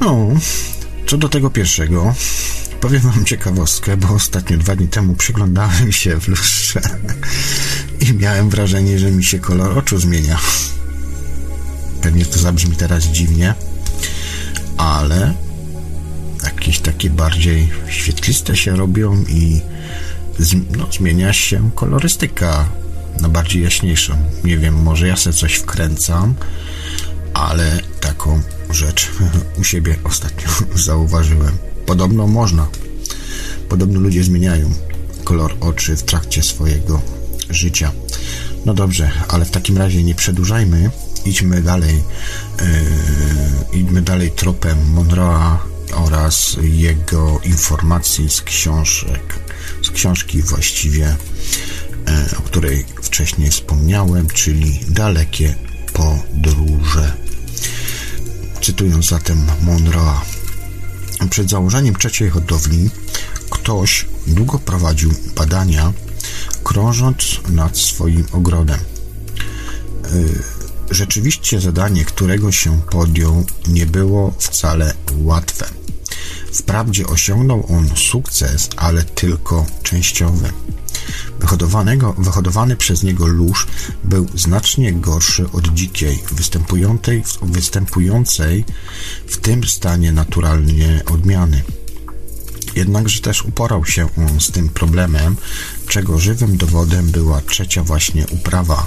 No, 0.00 0.28
co 1.06 1.16
do 1.16 1.28
tego 1.28 1.50
pierwszego, 1.50 2.14
powiem 2.80 3.00
wam 3.00 3.24
ciekawostkę, 3.24 3.96
bo 3.96 4.14
ostatnio 4.14 4.58
dwa 4.58 4.76
dni 4.76 4.88
temu 4.88 5.14
przyglądałem 5.14 5.92
się 5.92 6.20
w 6.20 6.28
lustrze 6.28 6.80
i 8.00 8.14
miałem 8.14 8.50
wrażenie, 8.50 8.98
że 8.98 9.10
mi 9.10 9.24
się 9.24 9.38
kolor 9.38 9.78
oczu 9.78 9.98
zmienia. 9.98 10.38
Pewnie 12.02 12.26
to 12.26 12.38
zabrzmi 12.38 12.76
teraz 12.76 13.04
dziwnie, 13.04 13.54
ale 14.76 15.34
jakieś 16.44 16.78
takie 16.78 17.10
bardziej 17.10 17.70
świetliste 17.88 18.56
się 18.56 18.76
robią 18.76 19.24
i 19.28 19.60
no, 20.76 20.86
zmienia 20.92 21.32
się 21.32 21.70
kolorystyka 21.74 22.68
na 23.20 23.28
bardziej 23.28 23.62
jaśniejszą. 23.62 24.16
Nie 24.44 24.58
wiem, 24.58 24.82
może 24.82 25.08
ja 25.08 25.16
sobie 25.16 25.36
coś 25.36 25.54
wkręcam, 25.54 26.34
ale 27.34 27.80
taką 28.00 28.42
rzecz 28.70 29.10
u 29.60 29.64
siebie 29.64 29.96
ostatnio 30.04 30.48
zauważyłem. 30.86 31.69
Podobno 31.90 32.26
można. 32.26 32.68
Podobno 33.68 34.00
ludzie 34.00 34.24
zmieniają 34.24 34.70
kolor 35.24 35.56
oczy 35.60 35.96
w 35.96 36.02
trakcie 36.02 36.42
swojego 36.42 37.00
życia. 37.48 37.92
No 38.66 38.74
dobrze, 38.74 39.10
ale 39.28 39.44
w 39.44 39.50
takim 39.50 39.78
razie 39.78 40.02
nie 40.02 40.14
przedłużajmy. 40.14 40.90
Idźmy 41.24 41.62
dalej. 41.62 41.94
Yy, 43.72 43.80
idźmy 43.80 44.02
dalej 44.02 44.30
tropem 44.30 44.78
Monroe'a 44.94 45.56
oraz 45.92 46.56
jego 46.62 47.40
informacji 47.44 48.30
z 48.30 48.42
książek, 48.42 49.34
z 49.82 49.90
książki 49.90 50.42
właściwie, 50.42 51.16
yy, 52.06 52.38
o 52.38 52.42
której 52.42 52.84
wcześniej 53.02 53.50
wspomniałem, 53.50 54.26
czyli 54.26 54.80
Dalekie 54.88 55.54
podróże. 55.92 57.12
Cytując 58.60 59.08
zatem 59.08 59.46
Monroe, 59.62 60.20
przed 61.28 61.50
założeniem 61.50 61.94
trzeciej 61.94 62.30
hodowli 62.30 62.90
ktoś 63.50 64.06
długo 64.26 64.58
prowadził 64.58 65.12
badania, 65.36 65.92
krążąc 66.64 67.40
nad 67.48 67.78
swoim 67.78 68.26
ogrodem. 68.32 68.80
Y, 70.12 70.42
rzeczywiście 70.90 71.60
zadanie, 71.60 72.04
którego 72.04 72.52
się 72.52 72.80
podjął, 72.90 73.44
nie 73.68 73.86
było 73.86 74.34
wcale 74.38 74.94
łatwe. 75.16 75.66
Wprawdzie 76.52 77.06
osiągnął 77.06 77.66
on 77.70 77.90
sukces, 77.96 78.68
ale 78.76 79.02
tylko 79.02 79.66
częściowy. 79.82 80.52
Wyhodowany 82.18 82.76
przez 82.76 83.02
niego 83.02 83.26
lóż 83.26 83.66
był 84.04 84.26
znacznie 84.34 84.92
gorszy 84.92 85.46
od 85.52 85.68
dzikiej, 85.68 86.18
występującej 87.42 88.64
w 89.26 89.36
tym 89.36 89.64
stanie 89.64 90.12
naturalnie 90.12 91.02
odmiany. 91.12 91.62
Jednakże 92.76 93.20
też 93.20 93.42
uporał 93.42 93.84
się 93.84 94.08
on 94.16 94.40
z 94.40 94.50
tym 94.50 94.68
problemem, 94.68 95.36
czego 95.88 96.18
żywym 96.18 96.56
dowodem 96.56 97.10
była 97.10 97.40
trzecia 97.40 97.84
właśnie 97.84 98.26
uprawa. 98.30 98.86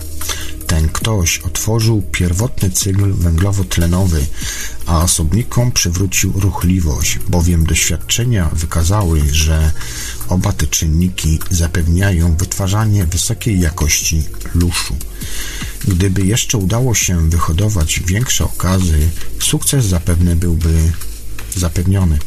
Ten 0.67 0.89
ktoś 0.89 1.37
otworzył 1.39 2.01
pierwotny 2.11 2.69
cykl 2.69 3.13
węglowo-tlenowy, 3.13 4.25
a 4.85 5.03
osobnikom 5.03 5.71
przywrócił 5.71 6.33
ruchliwość, 6.35 7.19
bowiem 7.29 7.65
doświadczenia 7.65 8.49
wykazały, 8.53 9.21
że 9.31 9.71
oba 10.29 10.51
te 10.51 10.67
czynniki 10.67 11.39
zapewniają 11.49 12.35
wytwarzanie 12.35 13.05
wysokiej 13.05 13.59
jakości 13.59 14.23
luszu. 14.55 14.95
Gdyby 15.87 16.25
jeszcze 16.25 16.57
udało 16.57 16.95
się 16.95 17.29
wyhodować 17.29 17.99
większe 17.99 18.45
okazy, 18.45 19.09
sukces 19.39 19.85
zapewne 19.85 20.35
byłby 20.35 20.91
zapewniony. 21.55 22.19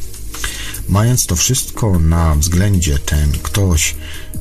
Mając 0.89 1.27
to 1.27 1.37
wszystko 1.37 1.99
na 1.99 2.35
względzie, 2.35 2.99
ten 2.99 3.33
ktoś 3.33 3.95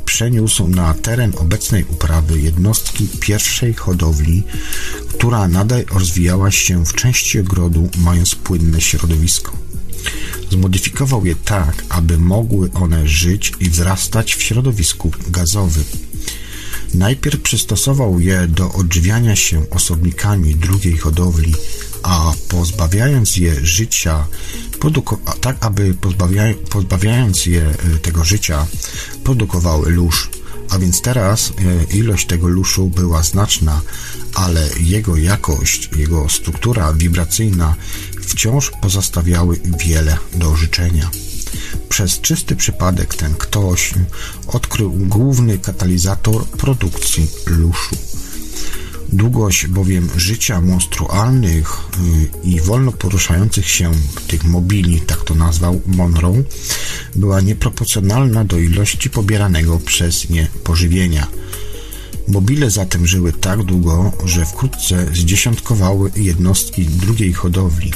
przeniósł 0.06 0.68
na 0.68 0.94
teren 0.94 1.34
obecnej 1.38 1.84
uprawy 1.84 2.42
jednostki 2.42 3.08
pierwszej 3.20 3.74
hodowli, 3.74 4.44
która 5.10 5.48
nadal 5.48 5.86
rozwijała 5.92 6.52
się 6.52 6.86
w 6.86 6.94
części 6.94 7.40
ogrodu, 7.40 7.90
mając 7.98 8.36
płynne 8.36 8.82
środowisko. 8.82 9.58
Zmodyfikował 10.52 11.26
je 11.26 11.36
tak, 11.36 11.84
aby 11.90 12.18
mogły 12.18 12.72
one 12.72 13.08
żyć 13.08 13.52
i 13.60 13.70
wzrastać 13.70 14.36
w 14.36 14.44
środowisku 14.44 15.12
gazowym. 15.28 15.86
Najpierw 16.94 17.42
przystosował 17.42 18.20
je 18.20 18.48
do 18.48 18.72
odżywiania 18.72 19.36
się 19.36 19.70
osobnikami 19.70 20.56
drugiej 20.56 20.98
hodowli, 20.98 21.54
a 22.06 22.34
pozbawiając 22.49 23.38
je 23.38 23.65
życia, 23.65 24.27
tak 25.41 25.65
aby 25.65 25.94
pozbawia 25.94 26.44
pozbawiając 26.69 27.45
je 27.45 27.61
e, 27.61 27.99
tego 28.02 28.23
życia, 28.23 28.65
produkowały 29.23 29.91
lóż. 29.91 30.30
A 30.69 30.80
więc 30.80 31.02
teraz 31.02 31.49
e, 31.49 31.94
ilość 31.98 32.27
tego 32.27 32.48
luszu 32.48 32.90
była 32.90 33.23
znaczna, 33.23 33.82
ale 34.34 34.69
jego 34.80 35.18
jakość, 35.18 35.90
jego 35.95 36.30
struktura 36.30 36.94
wibracyjna 36.94 37.76
wciąż 38.22 38.72
pozostawiały 38.82 39.60
wiele 39.77 40.18
do 40.34 40.56
życzenia. 40.56 41.10
Przez 41.90 42.22
czysty 42.22 42.56
przypadek 42.56 43.15
ten 43.15 43.36
ktoś 43.36 43.94
odkrył 44.48 44.91
główny 44.91 45.57
katalizator 45.57 46.45
produkcji 46.45 47.27
luszu. 47.45 47.95
Długość 49.14 49.68
bowiem 49.68 50.10
życia 50.18 50.61
monstrualnych 50.61 51.77
y, 52.44 52.48
i 52.48 52.61
wolno 52.61 52.91
poruszających 52.91 53.69
się 53.69 53.91
tych 54.27 54.44
mobili, 54.44 55.02
tak 55.02 55.23
to 55.23 55.36
nazwał 55.36 55.82
Monroe, 55.86 56.44
była 57.15 57.41
nieproporcjonalna 57.41 58.45
do 58.45 58.57
ilości 58.57 59.10
pobieranego 59.10 59.80
przez 59.80 60.30
nie 60.30 60.48
pożywienia. 60.64 61.27
Mobile 62.27 62.69
zatem 62.69 63.07
żyły 63.07 63.34
tak 63.34 63.64
długo, 63.64 64.11
że 64.26 64.45
wkrótce 64.45 65.07
zdziesiątkowały 65.14 66.11
jednostki 66.15 66.86
drugiej 66.86 67.34
hodowli. 67.34 67.94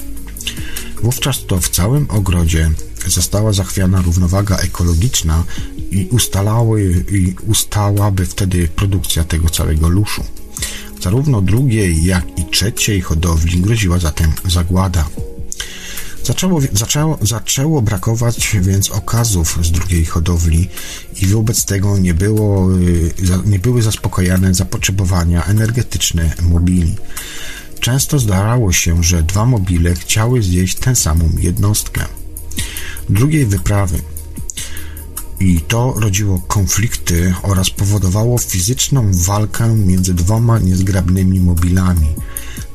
Wówczas 1.03 1.45
to 1.47 1.59
w 1.59 1.69
całym 1.69 2.05
ogrodzie 2.09 2.71
została 3.07 3.53
zachwiana 3.53 4.01
równowaga 4.01 4.57
ekologiczna 4.57 5.43
i, 5.91 6.07
ustalały, 6.11 7.05
i 7.11 7.35
ustałaby 7.47 8.25
wtedy 8.25 8.67
produkcja 8.67 9.23
tego 9.23 9.49
całego 9.49 9.89
luszu. 9.89 10.23
Zarówno 11.01 11.41
drugiej, 11.41 12.05
jak 12.05 12.39
i 12.39 12.45
trzeciej 12.45 13.01
hodowli 13.01 13.61
groziła 13.61 13.99
zatem 13.99 14.31
zagłada. 14.45 15.09
Zaczęło, 16.23 16.61
zaczęło, 16.73 17.17
zaczęło 17.21 17.81
brakować 17.81 18.57
więc 18.61 18.91
okazów 18.91 19.59
z 19.61 19.71
drugiej 19.71 20.05
hodowli 20.05 20.69
i 21.21 21.25
wobec 21.25 21.65
tego 21.65 21.97
nie, 21.97 22.13
było, 22.13 22.77
y, 22.79 23.13
nie 23.45 23.59
były 23.59 23.81
zaspokojane 23.81 24.53
zapotrzebowania 24.53 25.45
energetyczne 25.45 26.33
mobili. 26.41 26.95
Często 27.79 28.19
zdarzało 28.19 28.71
się, 28.71 29.03
że 29.03 29.23
dwa 29.23 29.45
mobile 29.45 29.95
chciały 29.95 30.43
zjeść 30.43 30.75
tę 30.77 30.95
samą 30.95 31.29
jednostkę. 31.39 32.05
Drugiej 33.09 33.45
wyprawy 33.45 34.01
i 35.39 35.61
to 35.61 35.93
rodziło 35.97 36.41
konflikty 36.47 37.33
oraz 37.43 37.69
powodowało 37.69 38.37
fizyczną 38.37 39.11
walkę 39.13 39.75
między 39.75 40.13
dwoma 40.13 40.59
niezgrabnymi 40.59 41.39
mobilami. 41.39 42.07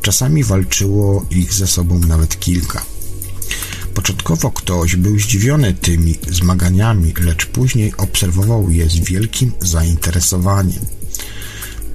Czasami 0.03 0.45
walczyło 0.45 1.25
ich 1.31 1.53
ze 1.53 1.67
sobą 1.67 1.99
nawet 1.99 2.41
kilka. 2.41 2.85
Początkowo 3.95 4.51
ktoś 4.51 4.97
był 4.97 5.19
zdziwiony 5.19 5.75
tymi 5.75 6.15
zmaganiami, 6.31 7.15
lecz 7.21 7.47
później 7.47 7.97
obserwował 7.97 8.71
je 8.71 8.91
z 8.91 8.97
wielkim 8.97 9.53
zainteresowaniem. 9.61 10.85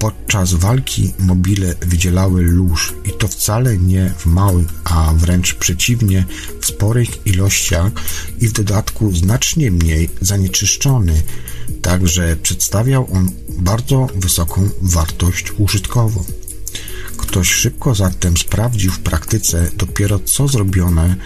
Podczas 0.00 0.54
walki 0.54 1.12
mobile 1.18 1.74
wydzielały 1.80 2.42
lóż 2.42 2.94
i 3.04 3.12
to 3.18 3.28
wcale 3.28 3.78
nie 3.78 4.14
w 4.18 4.26
małych, 4.26 4.68
a 4.84 5.12
wręcz 5.14 5.54
przeciwnie, 5.54 6.24
w 6.60 6.66
sporych 6.66 7.26
ilościach 7.26 7.92
i 8.40 8.48
w 8.48 8.52
dodatku 8.52 9.12
znacznie 9.12 9.70
mniej 9.70 10.10
zanieczyszczony, 10.20 11.22
także 11.82 12.36
przedstawiał 12.42 13.08
on 13.12 13.30
bardzo 13.48 14.08
wysoką 14.14 14.68
wartość 14.82 15.52
użytkową. 15.58 16.24
Ktoś 17.16 17.48
szybko 17.48 17.94
zatem 17.94 18.36
sprawdził 18.36 18.92
w 18.92 18.98
praktyce 18.98 19.70
dopiero 19.76 20.18
co 20.18 20.48
zrobione, 20.48 21.16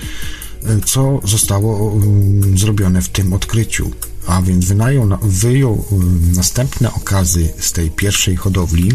co 0.84 1.20
zostało 1.24 1.76
um, 1.76 2.58
zrobione 2.58 3.02
w 3.02 3.08
tym 3.08 3.32
odkryciu 3.32 3.90
a 4.26 4.42
więc 4.42 4.64
wynajął, 4.64 5.08
wyjął 5.22 5.84
um, 5.90 6.32
następne 6.36 6.92
okazy 6.92 7.52
z 7.58 7.72
tej 7.72 7.90
pierwszej 7.90 8.36
hodowli, 8.36 8.92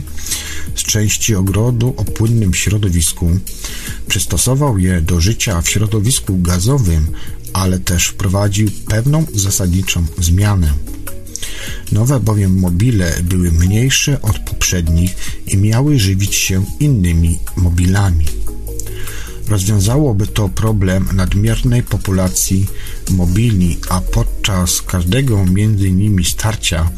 z 0.76 0.84
części 0.84 1.36
ogrodu 1.36 1.94
o 1.98 2.06
płynnym 2.06 2.54
środowisku, 2.54 3.40
przystosował 4.08 4.78
je 4.78 5.02
do 5.02 5.22
życia 5.22 5.62
w 5.62 5.70
środowisku 5.70 6.38
gazowym, 6.38 7.08
ale 7.54 7.80
też 7.80 8.08
wprowadził 8.08 8.70
pewną 8.88 9.26
zasadniczą 9.34 10.06
zmianę. 10.20 10.74
Nowe 11.92 12.20
bowiem 12.20 12.60
mobile 12.60 13.24
były 13.24 13.52
mniejsze 13.52 14.22
od 14.22 14.40
poprzednich 14.40 15.16
i 15.48 15.58
miały 15.58 16.00
żywić 16.00 16.36
się 16.36 16.66
innymi 16.80 17.40
mobilami. 17.56 18.26
Rozwiązałoby 19.50 20.28
to 20.28 20.50
problem 20.50 21.08
nadmiernej 21.14 21.84
populacji 21.84 22.68
mobili, 23.10 23.78
a 23.90 24.02
podczas 24.02 24.82
każdego 24.82 25.46
między 25.46 25.92
nimi 25.92 26.26
starcia 26.26 26.90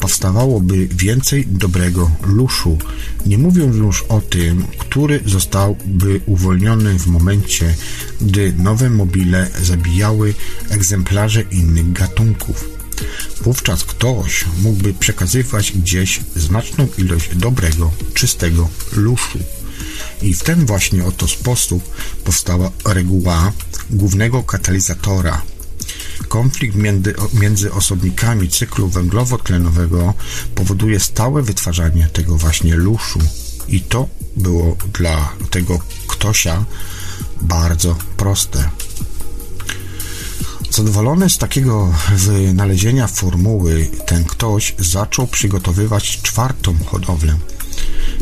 powstawałoby 0.00 0.86
więcej 0.86 1.46
dobrego 1.46 2.10
luszu, 2.22 2.78
nie 3.26 3.38
mówiąc 3.38 3.76
już 3.76 4.02
o 4.02 4.20
tym, 4.20 4.64
który 4.78 5.20
zostałby 5.26 6.20
uwolniony 6.26 6.98
w 6.98 7.06
momencie, 7.06 7.74
gdy 8.20 8.52
nowe 8.52 8.90
mobile 8.90 9.50
zabijały 9.62 10.34
egzemplarze 10.70 11.42
innych 11.42 11.92
gatunków. 11.92 12.68
Wówczas 13.42 13.84
ktoś 13.84 14.44
mógłby 14.62 14.94
przekazywać 14.94 15.72
gdzieś 15.72 16.20
znaczną 16.36 16.88
ilość 16.98 17.36
dobrego, 17.36 17.90
czystego 18.14 18.68
luszu. 18.92 19.38
I 20.22 20.34
w 20.34 20.42
ten 20.42 20.66
właśnie 20.66 21.04
oto 21.04 21.28
sposób 21.28 21.94
powstała 22.24 22.70
reguła 22.84 23.52
głównego 23.90 24.42
katalizatora. 24.42 25.42
Konflikt 26.28 26.76
między, 26.76 27.14
między 27.34 27.72
osobnikami 27.72 28.48
cyklu 28.48 28.88
węglowo-tlenowego 28.88 30.12
powoduje 30.54 31.00
stałe 31.00 31.42
wytwarzanie 31.42 32.08
tego 32.12 32.36
właśnie 32.36 32.76
luszu. 32.76 33.18
I 33.68 33.80
to 33.80 34.08
było 34.36 34.76
dla 34.92 35.32
tego 35.50 35.78
ktośa 36.06 36.64
bardzo 37.40 37.96
proste. 38.16 38.70
Zadowolony 40.70 41.30
z 41.30 41.38
takiego 41.38 41.94
wynalezienia 42.16 43.06
formuły, 43.06 43.90
ten 44.06 44.24
ktoś 44.24 44.74
zaczął 44.78 45.26
przygotowywać 45.26 46.22
czwartą 46.22 46.76
hodowlę. 46.86 47.38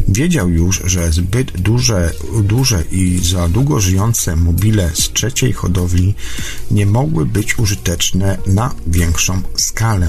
Wiedział 0.09 0.49
już, 0.49 0.83
że 0.85 1.13
zbyt 1.13 1.61
duże, 1.61 2.13
duże 2.43 2.85
i 2.91 3.19
za 3.23 3.49
długo 3.49 3.81
żyjące 3.81 4.37
mobile 4.37 4.91
z 4.95 5.13
trzeciej 5.13 5.53
hodowli 5.53 6.15
nie 6.71 6.87
mogły 6.87 7.27
być 7.27 7.59
użyteczne 7.59 8.39
na 8.47 8.75
większą 8.87 9.43
skalę. 9.57 10.09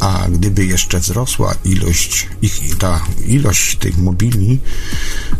A 0.00 0.28
gdyby 0.28 0.66
jeszcze 0.66 1.00
wzrosła 1.00 1.54
ilość 1.64 2.28
ich, 2.42 2.78
ta 2.78 3.04
ilość 3.26 3.76
tych 3.76 3.98
mobili, 3.98 4.58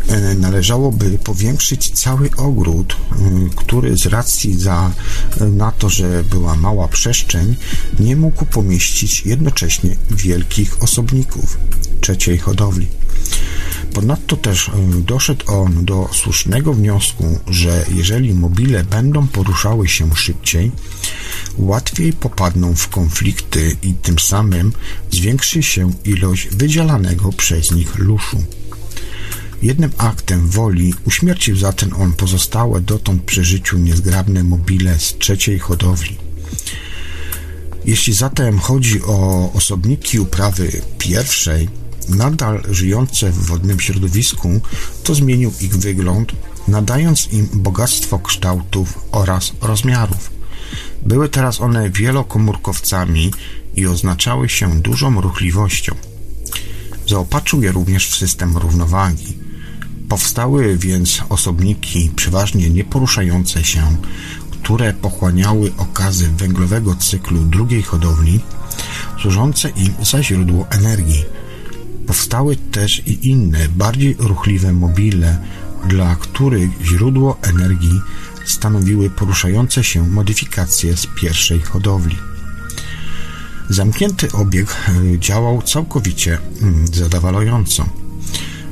e, 0.08 0.34
należałoby 0.34 1.18
powiększyć 1.18 1.90
cały 1.90 2.30
ogród, 2.36 2.96
e, 2.96 3.14
który 3.56 3.96
z 3.96 4.06
racji 4.06 4.58
za 4.58 4.92
na 5.40 5.72
to, 5.72 5.90
że 5.90 6.24
była 6.24 6.56
mała 6.56 6.88
przestrzeń, 6.88 7.56
nie 7.98 8.16
mógł 8.16 8.44
pomieścić 8.44 9.26
jednocześnie 9.26 9.96
wielkich 10.10 10.82
osobników 10.82 11.58
trzeciej 12.00 12.38
hodowli. 12.38 12.86
Ponadto 13.94 14.36
też 14.36 14.68
e, 14.68 14.72
doszedł 15.00 15.52
on 15.52 15.84
do 15.84 16.08
słusznego 16.12 16.74
wniosku, 16.74 17.38
że 17.46 17.84
jeżeli 17.94 18.34
mobile 18.34 18.84
będą 18.84 19.28
poruszały 19.28 19.88
się 19.88 20.16
szybciej, 20.16 20.72
łatwiej 21.58 22.12
popadną 22.12 22.74
w 22.74 22.88
konflikty 22.88 23.76
i 23.82 23.94
tym 23.94 24.18
samym 24.18 24.43
zwiększy 25.10 25.62
się 25.62 25.92
ilość 26.04 26.48
wydzielanego 26.48 27.32
przez 27.32 27.70
nich 27.70 27.98
luszu. 27.98 28.44
Jednym 29.62 29.90
aktem 29.98 30.48
woli 30.48 30.94
uśmiercił 31.06 31.56
zatem 31.56 31.90
on 31.96 32.12
pozostałe 32.12 32.80
dotąd 32.80 33.22
przy 33.22 33.44
życiu 33.44 33.78
niezgrabne 33.78 34.44
mobile 34.44 34.98
z 34.98 35.18
trzeciej 35.18 35.58
hodowli. 35.58 36.16
Jeśli 37.84 38.12
zatem 38.12 38.58
chodzi 38.58 39.02
o 39.02 39.50
osobniki 39.52 40.20
uprawy 40.20 40.82
pierwszej, 40.98 41.68
nadal 42.08 42.62
żyjące 42.70 43.30
w 43.30 43.46
wodnym 43.46 43.80
środowisku, 43.80 44.60
to 45.04 45.14
zmienił 45.14 45.52
ich 45.60 45.76
wygląd, 45.76 46.32
nadając 46.68 47.32
im 47.32 47.48
bogactwo 47.52 48.18
kształtów 48.18 48.98
oraz 49.12 49.52
rozmiarów. 49.60 50.30
Były 51.02 51.28
teraz 51.28 51.60
one 51.60 51.90
wielokomórkowcami 51.90 53.30
i 53.76 53.86
oznaczały 53.86 54.48
się 54.48 54.80
dużą 54.80 55.20
ruchliwością. 55.20 55.94
Zaopatrzył 57.08 57.62
je 57.62 57.72
również 57.72 58.08
w 58.08 58.16
system 58.16 58.56
równowagi. 58.56 59.38
Powstały 60.08 60.78
więc 60.78 61.22
osobniki 61.28 62.10
przeważnie 62.16 62.70
nieporuszające 62.70 63.64
się, 63.64 63.96
które 64.50 64.92
pochłaniały 64.92 65.72
okazy 65.76 66.28
węglowego 66.28 66.94
cyklu 66.94 67.44
drugiej 67.44 67.82
hodowli, 67.82 68.40
służące 69.22 69.68
im 69.70 69.94
za 70.02 70.22
źródło 70.22 70.66
energii. 70.70 71.24
Powstały 72.06 72.56
też 72.56 73.02
i 73.06 73.28
inne, 73.28 73.68
bardziej 73.68 74.16
ruchliwe 74.18 74.72
mobile, 74.72 75.38
dla 75.88 76.16
których 76.16 76.70
źródło 76.82 77.36
energii 77.42 78.00
stanowiły 78.46 79.10
poruszające 79.10 79.84
się 79.84 80.08
modyfikacje 80.08 80.96
z 80.96 81.06
pierwszej 81.06 81.60
hodowli. 81.60 82.16
Zamknięty 83.70 84.32
obieg 84.32 84.76
e, 84.88 85.18
działał 85.18 85.62
całkowicie 85.62 86.38
mm, 86.62 86.86
zadowalająco. 86.86 87.86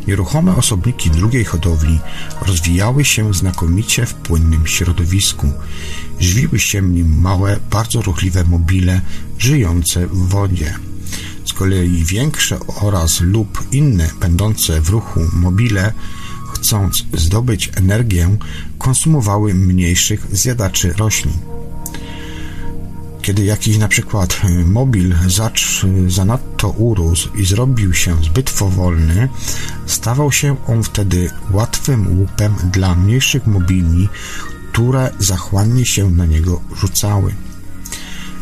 Nieruchome 0.06 0.56
osobniki 0.56 1.10
drugiej 1.10 1.44
hodowli 1.44 2.01
rozwijały 2.47 3.05
się 3.05 3.35
znakomicie 3.35 4.06
w 4.06 4.14
płynnym 4.14 4.66
środowisku. 4.66 5.52
Żywiły 6.20 6.59
się 6.59 6.82
nim 6.82 7.20
małe, 7.20 7.59
bardzo 7.70 8.02
ruchliwe 8.02 8.44
mobile 8.44 9.01
żyjące 9.39 10.06
w 10.06 10.28
wodzie. 10.28 10.74
Z 11.44 11.52
kolei 11.52 12.05
większe 12.05 12.59
oraz 12.81 13.20
lub 13.20 13.62
inne 13.73 14.10
będące 14.20 14.81
w 14.81 14.89
ruchu 14.89 15.20
mobile 15.32 15.93
chcąc 16.52 17.05
zdobyć 17.14 17.70
energię, 17.74 18.36
konsumowały 18.78 19.55
mniejszych 19.55 20.27
zjadaczy 20.32 20.93
roślin. 20.93 21.32
Kiedy 23.23 23.44
jakiś 23.44 23.78
na 23.78 23.89
przykład 23.89 24.40
y, 24.44 24.65
mobil 24.65 25.15
zacz 25.27 25.86
zanadto 26.09 26.69
urósł 26.69 27.35
i 27.35 27.44
zrobił 27.44 27.94
się 27.94 28.16
zbyt 28.24 28.51
powolny, 28.51 29.28
stawał 29.86 30.32
się 30.32 30.57
on 30.66 30.82
wtedy 30.82 31.31
łatwym 31.51 32.19
łupem 32.19 32.55
dla 32.73 32.94
mniejszych 32.94 33.47
mobili, 33.47 34.09
które 34.73 35.11
zachłannie 35.19 35.86
się 35.86 36.11
na 36.11 36.27
niego 36.27 36.61
rzucały. 36.77 37.35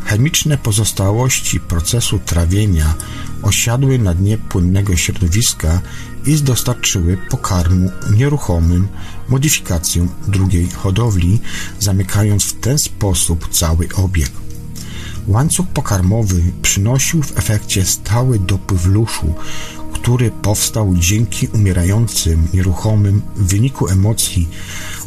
Chemiczne 0.05 0.59
pozostałości 0.59 1.61
procesu 1.61 2.19
trawienia 2.19 2.94
osiadły 3.43 3.98
na 3.98 4.15
dnie 4.15 4.39
płynnego 4.39 4.97
środowiska 4.97 5.81
i 6.27 6.36
dostarczyły 6.36 7.19
pokarmu 7.31 7.90
nieruchomym 8.16 8.89
modyfikacjom 9.28 10.09
drugiej 10.28 10.70
hodowli, 10.70 11.40
zamykając 11.81 12.44
w 12.44 12.61
ten 12.61 12.78
sposób 12.78 13.48
cały 13.48 13.89
obieg. 13.94 14.39
Łańcuch 15.26 15.66
pokarmowy 15.66 16.42
przynosił 16.62 17.22
w 17.22 17.38
efekcie 17.38 17.84
stały 17.84 18.38
dopływ 18.38 18.86
luszu, 18.86 19.34
który 19.92 20.30
powstał 20.30 20.94
dzięki 20.97 21.48
umierającym 21.48 22.48
nieruchomym 22.55 23.22
w 23.36 23.47
wyniku 23.47 23.88
emocji, 23.88 24.48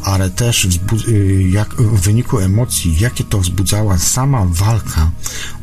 ale 0.02 0.30
też 0.30 0.64
y, 1.08 1.42
jak, 1.50 1.74
w 1.74 2.00
wyniku 2.00 2.38
emocji, 2.38 2.96
jakie 3.00 3.24
to 3.24 3.38
wzbudzała 3.38 3.98
sama 3.98 4.46
walka 4.48 5.10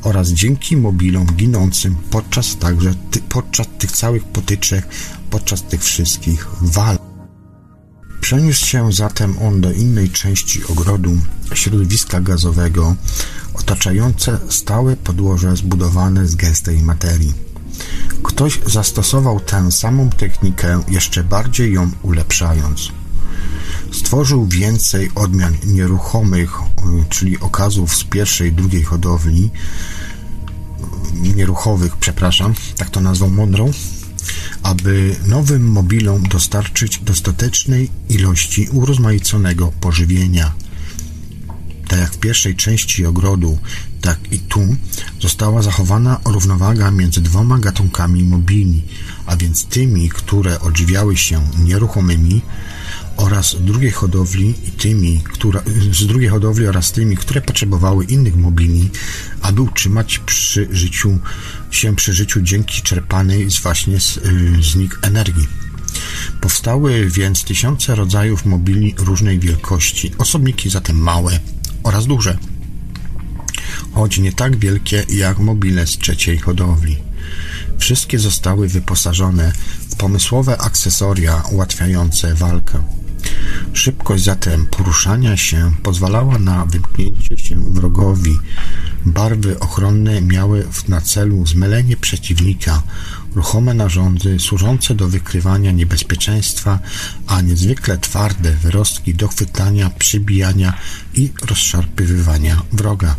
oraz 0.03 0.30
dzięki 0.30 0.78
mobilom 0.78 1.26
ginącym 1.26 1.95
podczas 2.10 2.57
także 2.57 2.94
podczas 3.30 3.68
tych 3.78 3.91
całych 3.91 4.23
potyczek, 4.23 4.88
podczas 5.30 5.64
tych 5.64 5.84
wszystkich 5.84 6.48
walk. 6.61 7.11
Przeniósł 8.22 8.65
się 8.65 8.91
zatem 8.91 9.35
on 9.39 9.61
do 9.61 9.72
innej 9.72 10.10
części 10.10 10.65
ogrodu, 10.65 11.18
środowiska 11.53 12.22
gazowego, 12.22 12.95
otaczające 13.53 14.39
stałe 14.49 14.95
podłoże 14.95 15.56
zbudowane 15.56 16.27
z 16.27 16.35
gęstej 16.35 16.80
materii. 16.80 17.34
Ktoś 18.23 18.60
zastosował 18.65 19.39
tę 19.39 19.72
samą 19.72 20.10
technikę, 20.10 20.84
jeszcze 20.88 21.23
bardziej 21.23 21.73
ją 21.73 21.91
ulepszając. 22.03 22.91
Stworzył 23.91 24.48
więcej 24.48 25.11
odmian 25.15 25.56
nieruchomych, 25.65 26.52
czyli 27.10 27.39
okazów 27.39 27.95
z 27.95 28.03
pierwszej 28.03 28.49
i 28.49 28.53
drugiej 28.53 28.84
hodowli, 28.84 29.52
nieruchowych, 31.14 31.98
przepraszam, 31.98 32.53
tak 32.77 32.89
to 32.89 33.02
nazwą 33.02 33.30
mądrą, 33.30 33.72
aby 34.64 35.15
nowym 35.27 35.72
mobilom 35.72 36.23
dostarczyć 36.23 36.99
dostatecznej 36.99 37.89
ilości 38.10 38.68
urozmaiconego 38.72 39.72
pożywienia. 39.81 40.53
Tak 41.88 41.99
jak 41.99 42.14
w 42.14 42.18
pierwszej 42.18 42.56
części 42.56 43.06
ogrodu, 43.06 43.57
tak 44.02 44.19
i 44.31 44.39
tu 44.39 44.76
została 45.22 45.61
zachowana 45.61 46.19
równowaga 46.26 46.91
między 46.91 47.22
dwoma 47.22 47.60
gatunkami 47.60 48.23
mobili, 48.23 48.81
a 49.26 49.35
więc 49.38 49.65
tymi, 49.65 50.10
które 50.10 50.60
odżywiały 50.60 51.18
się 51.18 51.41
nieruchomymi 51.60 52.41
oraz 53.22 53.56
drugiej 53.60 53.91
hodowli 53.91 54.49
i 54.68 54.72
tymi, 54.72 55.22
które, 55.34 55.61
z 55.91 56.06
drugiej 56.06 56.30
hodowli 56.30 56.68
oraz 56.68 56.91
tymi, 56.91 57.18
które 57.18 57.41
potrzebowały 57.41 58.06
innych 58.06 58.35
mobili, 58.35 58.89
aby 59.41 59.61
utrzymać 59.61 60.19
przy 60.19 60.68
życiu, 60.72 61.19
się 61.72 61.95
przy 61.95 62.14
życiu 62.14 62.41
dzięki 62.41 62.81
czerpanej 62.81 63.48
właśnie 63.64 63.99
z, 63.99 64.19
z 64.61 64.76
nich 64.76 64.99
energii. 65.02 65.48
Powstały 66.41 67.10
więc 67.10 67.43
tysiące 67.43 67.95
rodzajów 67.95 68.45
mobili 68.45 68.95
różnej 68.98 69.39
wielkości, 69.39 70.11
osobniki 70.18 70.69
zatem 70.69 70.98
małe 70.98 71.39
oraz 71.84 72.07
duże, 72.07 72.38
choć 73.93 74.18
nie 74.18 74.31
tak 74.31 74.57
wielkie 74.57 75.06
jak 75.10 75.39
mobile 75.39 75.88
z 75.88 75.98
trzeciej 75.98 76.38
hodowli. 76.38 76.98
Wszystkie 77.77 78.19
zostały 78.19 78.68
wyposażone 78.68 79.53
w 79.89 79.95
pomysłowe 79.95 80.57
akcesoria 80.57 81.43
ułatwiające 81.52 82.35
walkę. 82.35 83.01
Szybkość 83.73 84.23
zatem 84.23 84.65
poruszania 84.65 85.38
się 85.38 85.72
pozwalała 85.84 86.39
na 86.39 86.65
wymknięcie 86.65 87.38
się 87.38 87.73
wrogowi. 87.73 88.39
Barwy 89.06 89.60
ochronne 89.60 90.22
miały 90.22 90.68
na 90.88 91.02
celu 91.02 91.45
zmylenie 91.45 91.98
przeciwnika, 91.98 92.84
ruchome 93.35 93.73
narządy 93.73 94.39
służące 94.39 94.95
do 94.95 95.07
wykrywania 95.07 95.72
niebezpieczeństwa, 95.72 96.80
a 97.27 97.41
niezwykle 97.41 97.98
twarde 97.98 98.52
wyrostki 98.52 99.15
do 99.15 99.27
chwytania, 99.27 99.89
przybijania 99.89 100.73
i 101.14 101.30
rozszarpywywania 101.41 102.61
wroga. 102.72 103.15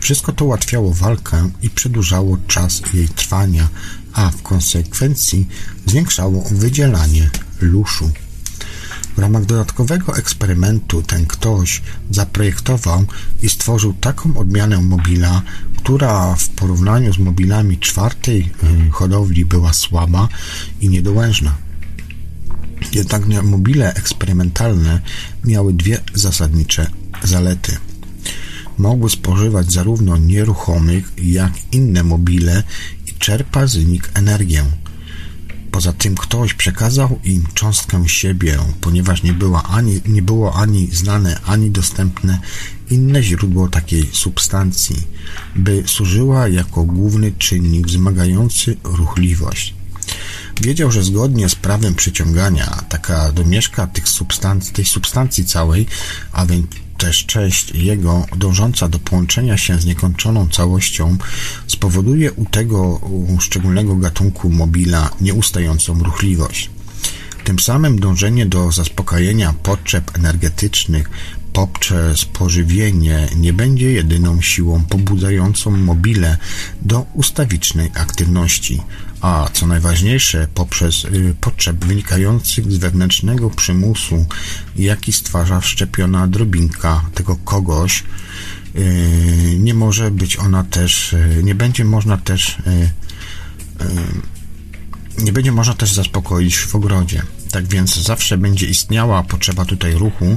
Wszystko 0.00 0.32
to 0.32 0.44
ułatwiało 0.44 0.94
walkę 0.94 1.50
i 1.62 1.70
przedłużało 1.70 2.38
czas 2.46 2.82
jej 2.94 3.08
trwania, 3.08 3.68
a 4.12 4.30
w 4.30 4.42
konsekwencji 4.42 5.48
zwiększało 5.86 6.44
wydzielanie 6.50 7.30
luszu. 7.60 8.10
W 9.16 9.18
ramach 9.18 9.44
dodatkowego 9.44 10.16
eksperymentu 10.16 11.02
ten 11.02 11.26
ktoś 11.26 11.82
zaprojektował 12.10 13.04
i 13.42 13.48
stworzył 13.48 13.94
taką 14.00 14.38
odmianę 14.38 14.80
mobila, 14.80 15.42
która 15.76 16.34
w 16.34 16.48
porównaniu 16.48 17.12
z 17.12 17.18
mobilami 17.18 17.78
czwartej 17.78 18.50
y, 18.86 18.90
hodowli 18.90 19.44
była 19.44 19.72
słaba 19.72 20.28
i 20.80 20.88
niedołężna. 20.88 21.54
Jednak 22.92 23.22
mobile 23.42 23.94
eksperymentalne 23.94 25.00
miały 25.44 25.72
dwie 25.72 26.00
zasadnicze 26.14 26.90
zalety. 27.22 27.76
Mogły 28.78 29.10
spożywać 29.10 29.72
zarówno 29.72 30.16
nieruchomych, 30.16 31.12
jak 31.18 31.52
inne 31.72 32.02
mobile 32.04 32.62
i 33.06 33.12
czerpać 33.12 33.70
z 33.70 33.86
nich 33.86 34.10
energię. 34.14 34.64
Poza 35.74 35.92
tym 35.92 36.14
ktoś 36.14 36.54
przekazał 36.54 37.20
im 37.24 37.46
cząstkę 37.54 38.08
siebie, 38.08 38.58
ponieważ 38.80 39.22
nie, 39.22 39.32
była 39.32 39.62
ani, 39.62 40.00
nie 40.06 40.22
było 40.22 40.54
ani 40.54 40.88
znane, 40.92 41.40
ani 41.46 41.70
dostępne 41.70 42.38
inne 42.90 43.22
źródło 43.22 43.68
takiej 43.68 44.10
substancji, 44.12 44.96
by 45.56 45.82
służyła 45.86 46.48
jako 46.48 46.84
główny 46.84 47.32
czynnik 47.32 47.86
wzmagający 47.86 48.76
ruchliwość. 48.84 49.74
Wiedział, 50.60 50.92
że 50.92 51.02
zgodnie 51.02 51.48
z 51.48 51.54
prawem 51.54 51.94
przyciągania 51.94 52.84
taka 52.88 53.32
domieszka 53.32 53.86
tych 53.86 54.08
substancji, 54.08 54.72
tej 54.72 54.84
substancji 54.84 55.44
całej, 55.44 55.86
a 56.32 56.46
więc 56.46 56.66
też 56.98 57.26
część 57.26 57.70
jego 57.74 58.26
dążąca 58.36 58.88
do 58.88 58.98
połączenia 58.98 59.56
się 59.56 59.80
z 59.80 59.84
niekończoną 59.84 60.48
całością 60.48 61.16
spowoduje 61.66 62.32
u 62.32 62.44
tego 62.44 63.00
szczególnego 63.40 63.96
gatunku 63.96 64.50
mobila 64.50 65.10
nieustającą 65.20 66.02
ruchliwość. 66.02 66.70
Tym 67.44 67.58
samym 67.58 67.98
dążenie 67.98 68.46
do 68.46 68.72
zaspokojenia 68.72 69.54
potrzeb 69.62 70.18
energetycznych 70.18 71.10
poprzez 71.52 72.24
pożywienie 72.24 73.28
nie 73.36 73.52
będzie 73.52 73.92
jedyną 73.92 74.40
siłą 74.42 74.84
pobudzającą 74.84 75.70
mobile 75.70 76.36
do 76.82 77.06
ustawicznej 77.14 77.90
aktywności, 77.94 78.82
a 79.24 79.48
co 79.52 79.66
najważniejsze, 79.66 80.48
poprzez 80.54 81.04
y, 81.04 81.34
potrzeb 81.40 81.84
wynikających 81.84 82.72
z 82.72 82.76
wewnętrznego 82.76 83.50
przymusu, 83.50 84.26
jaki 84.76 85.12
stwarza 85.12 85.60
wszczepiona 85.60 86.26
drobinka 86.26 87.04
tego 87.14 87.36
kogoś, 87.36 88.04
y, 88.74 89.56
nie 89.58 89.74
może 89.74 90.10
być 90.10 90.36
ona 90.36 90.64
też, 90.64 91.12
y, 91.12 91.40
nie 91.44 91.54
będzie 91.54 91.84
można 91.84 92.16
też 92.16 92.56
nie 95.18 95.32
będzie 95.32 95.52
można 95.52 95.74
też 95.74 95.92
zaspokoić 95.92 96.56
w 96.56 96.74
ogrodzie. 96.74 97.22
Tak 97.50 97.66
więc 97.66 97.96
zawsze 98.02 98.38
będzie 98.38 98.66
istniała 98.66 99.22
potrzeba 99.22 99.64
tutaj 99.64 99.94
ruchu 99.94 100.36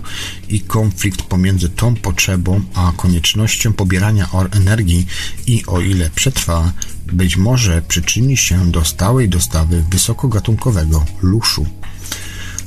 i 0.50 0.62
konflikt 0.62 1.22
pomiędzy 1.22 1.70
tą 1.70 1.96
potrzebą 1.96 2.62
a 2.74 2.92
koniecznością 2.98 3.74
pobierania 3.74 4.30
energii 4.52 5.06
i 5.48 5.66
o 5.66 5.82
ile 5.82 6.10
przetrwa, 6.10 6.72
być 7.14 7.38
może 7.38 7.82
przyczyni 7.82 8.38
się 8.38 8.72
do 8.72 8.86
stałej 8.86 9.30
dostawy 9.30 9.84
wysokogatunkowego 9.90 11.06
luszu. 11.22 11.66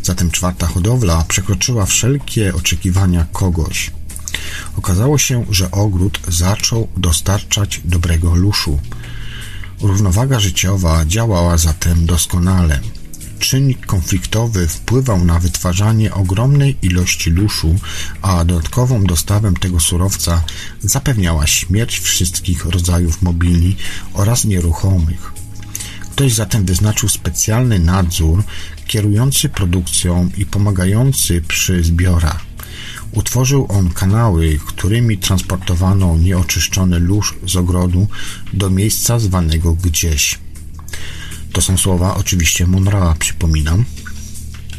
Zatem 0.02 0.30
czwarta 0.30 0.66
hodowla 0.66 1.24
przekroczyła 1.28 1.86
wszelkie 1.86 2.54
oczekiwania 2.54 3.26
kogoś. 3.32 3.90
Okazało 4.76 5.18
się, 5.18 5.44
że 5.50 5.70
ogród 5.70 6.20
zaczął 6.28 6.88
dostarczać 6.96 7.80
dobrego 7.84 8.34
luszu. 8.34 8.80
Równowaga 9.80 10.40
życiowa 10.40 11.04
działała 11.04 11.58
zatem 11.58 12.06
doskonale. 12.06 12.80
Czynnik 13.40 13.86
konfliktowy 13.86 14.68
wpływał 14.68 15.24
na 15.24 15.38
wytwarzanie 15.38 16.14
ogromnej 16.14 16.76
ilości 16.82 17.30
luszu, 17.30 17.74
a 18.22 18.44
dodatkową 18.44 19.04
dostawę 19.04 19.52
tego 19.60 19.80
surowca 19.80 20.42
zapewniała 20.80 21.46
śmierć 21.46 21.98
wszystkich 21.98 22.64
rodzajów 22.64 23.22
mobili 23.22 23.76
oraz 24.14 24.44
nieruchomych. 24.44 25.32
Ktoś 26.12 26.32
zatem 26.32 26.64
wyznaczył 26.64 27.08
specjalny 27.08 27.78
nadzór 27.78 28.42
kierujący 28.86 29.48
produkcją 29.48 30.30
i 30.36 30.46
pomagający 30.46 31.42
przy 31.42 31.84
zbiorach. 31.84 32.40
Utworzył 33.12 33.66
on 33.68 33.90
kanały, 33.90 34.58
którymi 34.66 35.18
transportowano 35.18 36.16
nieoczyszczony 36.16 36.98
lóż 36.98 37.34
z 37.46 37.56
ogrodu 37.56 38.06
do 38.52 38.70
miejsca 38.70 39.18
zwanego 39.18 39.72
gdzieś. 39.72 40.38
To 41.52 41.62
są 41.62 41.78
słowa 41.78 42.14
oczywiście 42.16 42.66
Monroe'a, 42.66 43.14
przypominam. 43.18 43.84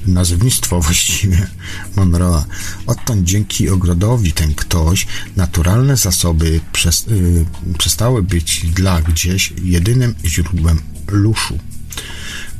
Nazewnictwo 0.05 0.81
właściwie 0.81 1.47
Monroe'a. 1.95 2.43
Odtąd 2.87 3.23
dzięki 3.23 3.69
ogrodowi 3.69 4.31
ten 4.31 4.53
ktoś 4.53 5.07
naturalne 5.35 5.97
zasoby 5.97 6.59
przez, 6.71 7.05
yy, 7.07 7.45
przestały 7.77 8.23
być 8.23 8.65
dla 8.65 9.01
gdzieś 9.01 9.53
jedynym 9.63 10.15
źródłem 10.25 10.81
luszu. 11.07 11.59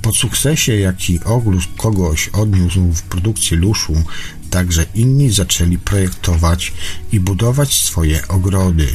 Po 0.01 0.13
sukcesie, 0.13 0.75
jaki 0.75 1.23
ogród 1.23 1.63
kogoś 1.77 2.27
odniósł 2.27 2.91
w 2.91 3.01
produkcji 3.01 3.57
luszu, 3.57 4.03
także 4.49 4.85
inni 4.95 5.31
zaczęli 5.31 5.77
projektować 5.77 6.73
i 7.11 7.19
budować 7.19 7.73
swoje 7.73 8.27
ogrody. 8.27 8.87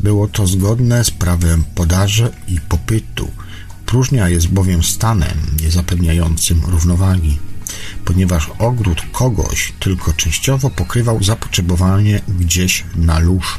Było 0.00 0.28
to 0.28 0.46
zgodne 0.46 1.04
z 1.04 1.10
prawem 1.10 1.64
podaży 1.74 2.32
i 2.48 2.60
popytu. 2.60 3.30
Próżnia 3.86 4.28
jest 4.28 4.48
bowiem 4.48 4.82
stanem 4.82 5.38
niezapewniającym 5.62 6.60
równowagi, 6.66 7.38
ponieważ 8.04 8.50
ogród 8.58 9.02
kogoś 9.12 9.72
tylko 9.80 10.12
częściowo 10.12 10.70
pokrywał 10.70 11.22
zapotrzebowanie 11.22 12.20
gdzieś 12.28 12.84
na 12.96 13.18
lóż. 13.18 13.58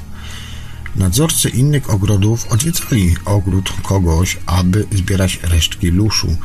Nadzorcy 0.95 1.49
innych 1.49 1.89
ogrodów 1.89 2.47
odwiedzali 2.51 3.15
ogród 3.25 3.73
kogoś, 3.83 4.37
aby 4.45 4.87
zbierać 4.91 5.39
resztki 5.43 5.87
luszu, 5.87 6.37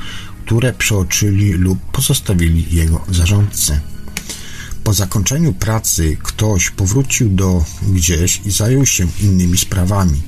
które 0.44 0.72
przeoczyli 0.72 1.52
lub 1.52 1.78
pozostawili 1.92 2.76
jego 2.76 3.04
zarządcy. 3.08 3.80
Po 4.84 4.94
zakończeniu 4.94 5.52
pracy 5.52 6.16
ktoś 6.22 6.70
powrócił 6.70 7.28
do 7.28 7.64
gdzieś 7.82 8.40
i 8.44 8.50
zajął 8.50 8.86
się 8.86 9.06
innymi 9.20 9.58
sprawami. 9.58 10.22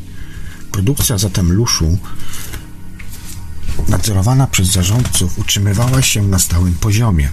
Produkcja 0.72 1.18
zatem 1.18 1.52
luszu 1.52 1.98
nadzorowana 3.88 4.46
przez 4.46 4.68
zarządców 4.68 5.38
utrzymywała 5.38 6.02
się 6.02 6.22
na 6.22 6.38
stałym 6.38 6.74
poziomie, 6.74 7.30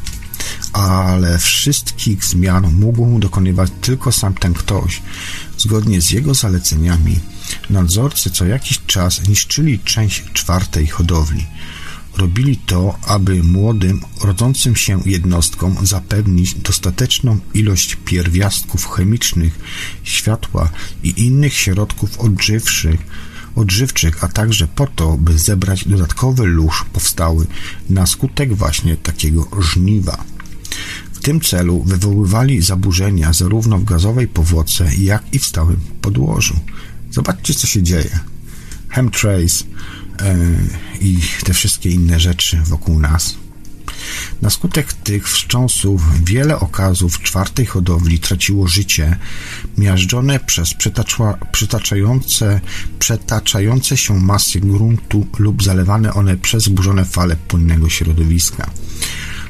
ale 0.74 1.38
wszystkich 1.38 2.26
zmian 2.26 2.74
mógł 2.74 3.20
dokonywać 3.20 3.72
tylko 3.82 4.12
sam 4.12 4.34
ten 4.34 4.54
ktoś. 4.54 5.02
Zgodnie 5.58 6.02
z 6.02 6.12
jego 6.12 6.34
zaleceniami, 6.34 7.20
nadzorcy 7.70 8.30
co 8.30 8.46
jakiś 8.46 8.80
czas 8.88 9.28
niszczyli 9.28 9.80
część 9.80 10.24
czwartej 10.34 10.88
hodowli– 10.88 11.46
Robili 12.20 12.58
to, 12.58 12.98
aby 13.08 13.44
młodym, 13.44 14.02
rodzącym 14.22 14.76
się 14.76 15.00
jednostkom 15.06 15.78
zapewnić 15.88 16.54
dostateczną 16.54 17.40
ilość 17.54 17.98
pierwiastków 18.06 18.88
chemicznych, 18.88 19.60
światła 20.04 20.70
i 21.04 21.26
innych 21.26 21.54
środków 21.54 22.20
odżywczych, 22.20 23.00
odżywczych, 23.60 24.24
a 24.24 24.28
także 24.28 24.68
po 24.68 24.88
to, 24.88 25.18
by 25.18 25.38
zebrać 25.38 25.88
dodatkowy 25.88 26.46
lóż 26.46 26.86
powstały 26.94 27.48
na 27.90 28.06
skutek 28.06 28.56
właśnie 28.56 28.98
takiego 28.98 29.48
żniwa. 29.60 30.24
W 31.14 31.20
tym 31.20 31.42
celu 31.42 31.84
wywoływali 31.84 32.62
zaburzenia 32.62 33.34
zarówno 33.34 33.78
w 33.78 33.84
gazowej 33.84 34.28
powłoce, 34.28 34.96
jak 34.96 35.24
i 35.34 35.40
w 35.40 35.46
stałym 35.46 35.80
podłożu. 36.02 36.60
Zobaczcie, 37.12 37.54
co 37.54 37.68
się 37.68 37.84
dzieje. 37.84 38.20
Chemtrace, 38.90 39.64
E, 40.22 40.38
i 41.02 41.18
te 41.44 41.54
wszystkie 41.54 41.90
inne 41.90 42.20
rzeczy 42.20 42.62
wokół 42.66 43.00
nas. 43.00 43.36
Na 44.42 44.50
skutek 44.50 44.94
tych 44.94 45.30
wstrząsów 45.30 46.24
wiele 46.24 46.60
okazów 46.60 47.22
czwartej 47.22 47.66
hodowli 47.66 48.20
traciło 48.20 48.68
życie, 48.68 49.18
miażdżone 49.78 50.40
przez 50.40 50.74
przetaczające, 51.52 52.62
przetaczające 53.00 53.98
się 53.98 54.20
masy 54.20 54.60
gruntu 54.60 55.28
lub 55.40 55.64
zalewane 55.64 56.14
one 56.14 56.38
przez 56.38 56.64
zburzone 56.64 57.06
fale 57.06 57.36
płynnego 57.36 57.90
środowiska. 57.90 58.70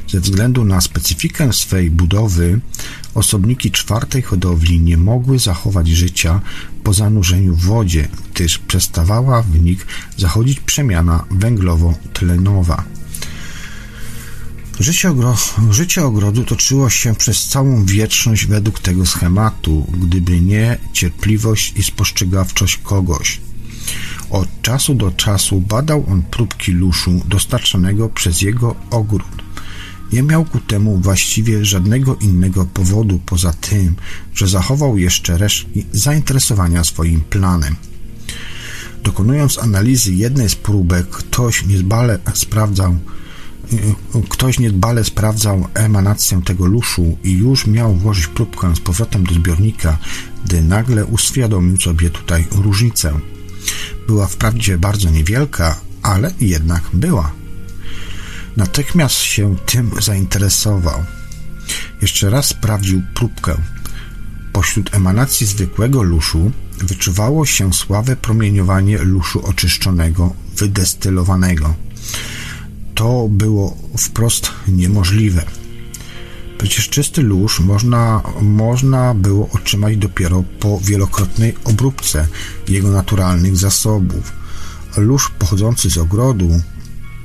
Ze 0.07 0.19
względu 0.19 0.65
na 0.65 0.81
specyfikę 0.81 1.53
swej 1.53 1.91
budowy, 1.91 2.59
osobniki 3.15 3.71
czwartej 3.71 4.21
hodowli 4.21 4.79
nie 4.79 4.97
mogły 4.97 5.39
zachować 5.39 5.87
życia 5.87 6.41
po 6.83 6.93
zanurzeniu 6.93 7.55
w 7.55 7.65
wodzie, 7.65 8.07
gdyż 8.33 8.57
przestawała 8.57 9.41
w 9.41 9.59
nich 9.59 9.87
zachodzić 10.17 10.59
przemiana 10.59 11.25
węglowo-tlenowa. 11.31 12.83
Życie, 14.79 15.09
ogro 15.09 15.37
życie 15.69 16.03
ogrodu 16.03 16.43
toczyło 16.43 16.89
się 16.89 17.15
przez 17.15 17.47
całą 17.47 17.85
wieczność 17.85 18.45
według 18.45 18.79
tego 18.79 19.05
schematu, 19.05 19.87
gdyby 20.01 20.41
nie 20.41 20.77
cierpliwość 20.93 21.73
i 21.75 21.83
spostrzegawczość 21.83 22.77
kogoś. 22.77 23.41
Od 24.29 24.61
czasu 24.61 24.95
do 24.95 25.11
czasu 25.11 25.61
badał 25.61 26.05
on 26.11 26.21
próbki 26.21 26.71
luszu 26.71 27.21
dostarczanego 27.25 28.09
przez 28.09 28.41
jego 28.41 28.75
ogród. 28.89 29.43
Nie 30.13 30.23
miał 30.23 30.45
ku 30.45 30.59
temu 30.59 30.97
właściwie 30.97 31.65
żadnego 31.65 32.15
innego 32.15 32.65
powodu 32.65 33.19
poza 33.25 33.53
tym, 33.53 33.95
że 34.33 34.47
zachował 34.47 34.97
jeszcze 34.97 35.37
resztki 35.37 35.85
zainteresowania 35.91 36.83
swoim 36.83 37.21
planem. 37.21 37.75
Dokonując 39.03 39.57
analizy 39.57 40.13
jednej 40.13 40.49
z 40.49 40.55
próbek, 40.55 41.09
ktoś 41.09 41.65
niedbale 41.65 42.19
sprawdzał, 42.33 42.97
ktoś 44.29 44.59
niedbale 44.59 45.03
sprawdzał 45.03 45.67
emanację 45.73 46.41
tego 46.45 46.65
luszu 46.65 47.17
i 47.23 47.31
już 47.31 47.67
miał 47.67 47.95
włożyć 47.95 48.27
próbkę 48.27 48.75
z 48.75 48.79
powrotem 48.79 49.23
do 49.23 49.33
zbiornika, 49.33 49.97
gdy 50.45 50.61
nagle 50.61 51.05
uświadomił 51.05 51.77
sobie 51.77 52.09
tutaj 52.09 52.47
różnicę. 52.51 53.19
Była 54.07 54.27
wprawdzie 54.27 54.77
bardzo 54.77 55.09
niewielka, 55.09 55.79
ale 56.01 56.33
jednak 56.41 56.83
była. 56.93 57.31
Natychmiast 58.57 59.15
się 59.15 59.55
tym 59.65 59.91
zainteresował. 60.01 61.03
Jeszcze 62.01 62.29
raz 62.29 62.47
sprawdził 62.47 63.01
próbkę. 63.13 63.55
Pośród 64.53 64.95
emanacji 64.95 65.47
zwykłego 65.47 66.03
luszu 66.03 66.51
wyczuwało 66.77 67.45
się 67.45 67.73
słabe 67.73 68.15
promieniowanie 68.15 68.97
luszu 68.97 69.45
oczyszczonego, 69.45 70.33
wydestylowanego. 70.57 71.75
To 72.99 73.27
było 73.29 73.77
wprost 73.97 74.51
niemożliwe. 74.67 75.45
Przecież 76.57 76.89
czysty 76.89 77.21
lóż 77.21 77.59
można, 77.59 78.21
można 78.41 79.13
było 79.13 79.49
otrzymać 79.49 79.97
dopiero 79.97 80.43
po 80.59 80.79
wielokrotnej 80.79 81.55
obróbce 81.63 82.27
jego 82.67 82.91
naturalnych 82.91 83.57
zasobów. 83.57 84.33
Lóż 84.97 85.31
pochodzący 85.39 85.89
z 85.89 85.97
ogrodu 85.97 86.61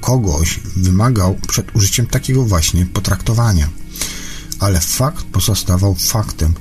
kogoś 0.00 0.60
wymagał 0.76 1.36
przed 1.48 1.76
użyciem 1.76 2.06
takiego 2.06 2.44
właśnie 2.44 2.86
potraktowania. 2.86 3.68
Ale 4.60 4.80
fakt 4.80 5.24
pozostawał 5.24 5.94
faktem. 5.94 6.54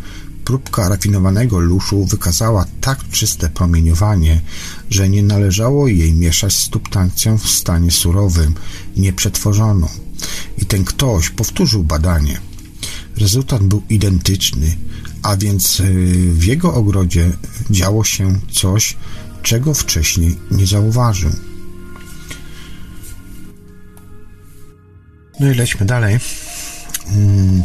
Próbka 0.45 0.89
rafinowanego 0.89 1.59
luszu 1.59 2.05
wykazała 2.05 2.65
tak 2.81 3.09
czyste 3.09 3.49
promieniowanie, 3.49 4.41
że 4.89 5.09
nie 5.09 5.23
należało 5.23 5.87
jej 5.87 6.13
mieszać 6.13 6.53
z 6.53 6.71
substancją 6.71 7.37
w 7.37 7.49
stanie 7.49 7.91
surowym, 7.91 8.55
nieprzetworzoną. 8.97 9.87
I 10.57 10.65
ten 10.65 10.83
ktoś 10.85 11.29
powtórzył 11.29 11.83
badanie. 11.83 12.39
Rezultat 13.17 13.63
był 13.63 13.81
identyczny, 13.89 14.77
a 15.23 15.37
więc 15.37 15.79
y, 15.79 15.83
w 16.33 16.43
jego 16.43 16.73
ogrodzie 16.73 17.31
działo 17.69 18.03
się 18.03 18.39
coś, 18.51 18.97
czego 19.41 19.73
wcześniej 19.73 20.39
nie 20.51 20.67
zauważył. 20.67 21.31
No 25.39 25.51
i 25.51 25.55
lećmy 25.55 25.85
dalej 25.85 26.19
mm, 27.07 27.63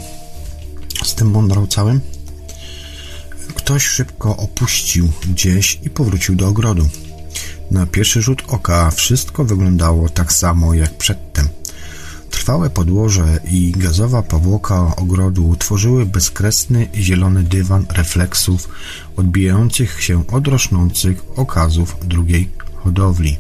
z 1.05 1.15
tym 1.15 1.31
mądrą 1.31 1.67
całym. 1.67 2.01
Ktoś 3.69 3.87
szybko 3.87 4.37
opuścił 4.37 5.09
gdzieś 5.31 5.81
i 5.83 5.91
powrócił 5.91 6.35
do 6.35 6.49
ogrodu. 6.49 6.89
Na 7.71 7.87
pierwszy 7.87 8.23
rzut 8.23 8.43
oka 8.47 8.91
wszystko 8.91 9.45
wyglądało 9.45 10.09
tak 10.09 10.33
samo 10.33 10.75
jak 10.75 10.99
przedtem. 10.99 11.49
Trwałe 12.31 12.71
podłoże 12.71 13.41
i 13.51 13.73
gazowa 13.77 14.23
powłoka 14.23 14.97
ogrodu 14.97 15.57
tworzyły 15.57 16.07
bezkresny 16.07 16.89
zielony 16.95 17.43
dywan 17.43 17.87
refleksów 17.91 18.69
odbijających 19.17 20.03
się 20.03 20.27
od 20.27 20.49
rosnących 20.49 21.25
okazów 21.37 21.97
drugiej 22.05 22.49
hodowli. 22.75 23.37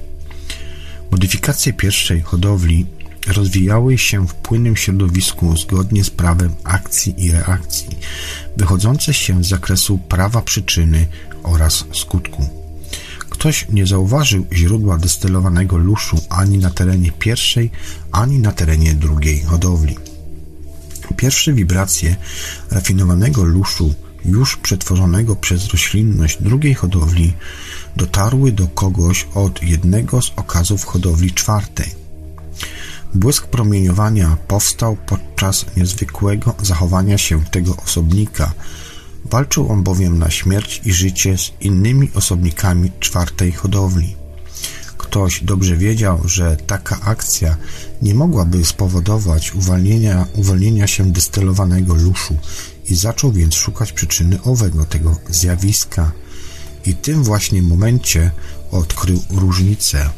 Modyfikacje 1.10 1.72
pierwszej 1.72 2.20
hodowli 2.20 2.86
rozwijały 3.28 3.98
się 3.98 4.26
w 4.26 4.34
płynnym 4.34 4.76
środowisku 4.76 5.56
zgodnie 5.56 6.04
z 6.04 6.10
prawem 6.10 6.54
akcji 6.64 7.24
i 7.24 7.30
reakcji, 7.30 7.88
wychodzące 8.56 9.14
się 9.14 9.44
z 9.44 9.48
zakresu 9.48 9.98
prawa 9.98 10.42
przyczyny 10.42 11.06
oraz 11.42 11.84
skutku. 11.92 12.46
Ktoś 13.30 13.66
nie 13.68 13.86
zauważył 13.86 14.46
źródła 14.52 14.98
destylowanego 14.98 15.76
luszu 15.76 16.20
ani 16.28 16.58
na 16.58 16.70
terenie 16.70 17.12
pierwszej, 17.12 17.70
ani 18.12 18.38
na 18.38 18.52
terenie 18.52 18.94
drugiej 18.94 19.40
hodowli. 19.40 19.96
Pierwsze 21.16 21.52
wibracje 21.52 22.16
rafinowanego 22.70 23.44
luszu, 23.44 23.94
już 24.24 24.56
przetworzonego 24.56 25.36
przez 25.36 25.68
roślinność 25.68 26.42
drugiej 26.42 26.74
hodowli, 26.74 27.32
dotarły 27.96 28.52
do 28.52 28.66
kogoś 28.68 29.26
od 29.34 29.62
jednego 29.62 30.22
z 30.22 30.32
okazów 30.36 30.84
hodowli 30.84 31.32
czwartej. 31.32 32.07
Błysk 33.14 33.46
promieniowania 33.46 34.36
powstał 34.48 34.96
podczas 35.06 35.66
niezwykłego 35.76 36.54
zachowania 36.62 37.18
się 37.18 37.44
tego 37.44 37.76
osobnika, 37.76 38.52
Walczył 39.30 39.72
on 39.72 39.82
bowiem 39.82 40.18
na 40.18 40.30
śmierć 40.30 40.80
i 40.84 40.92
życie 40.92 41.38
z 41.38 41.52
innymi 41.60 42.10
osobnikami 42.14 42.90
czwartej 43.00 43.52
hodowli. 43.52 44.16
Ktoś 44.98 45.44
dobrze 45.44 45.76
wiedział, 45.76 46.20
że 46.24 46.56
taka 46.56 47.00
akcja 47.00 47.56
nie 48.02 48.14
mogłaby 48.14 48.64
spowodować 48.64 49.52
uwolnienia 50.34 50.86
się 50.86 51.12
destylowanego 51.12 51.94
luszu 51.94 52.36
i 52.88 52.94
zaczął 52.94 53.32
więc 53.32 53.54
szukać 53.54 53.92
przyczyny 53.92 54.42
owego 54.42 54.84
tego 54.84 55.16
zjawiska. 55.30 56.12
I 56.86 56.92
w 56.92 57.00
tym 57.00 57.24
właśnie 57.24 57.62
momencie 57.62 58.30
odkrył 58.70 59.22
różnicę. 59.30 60.10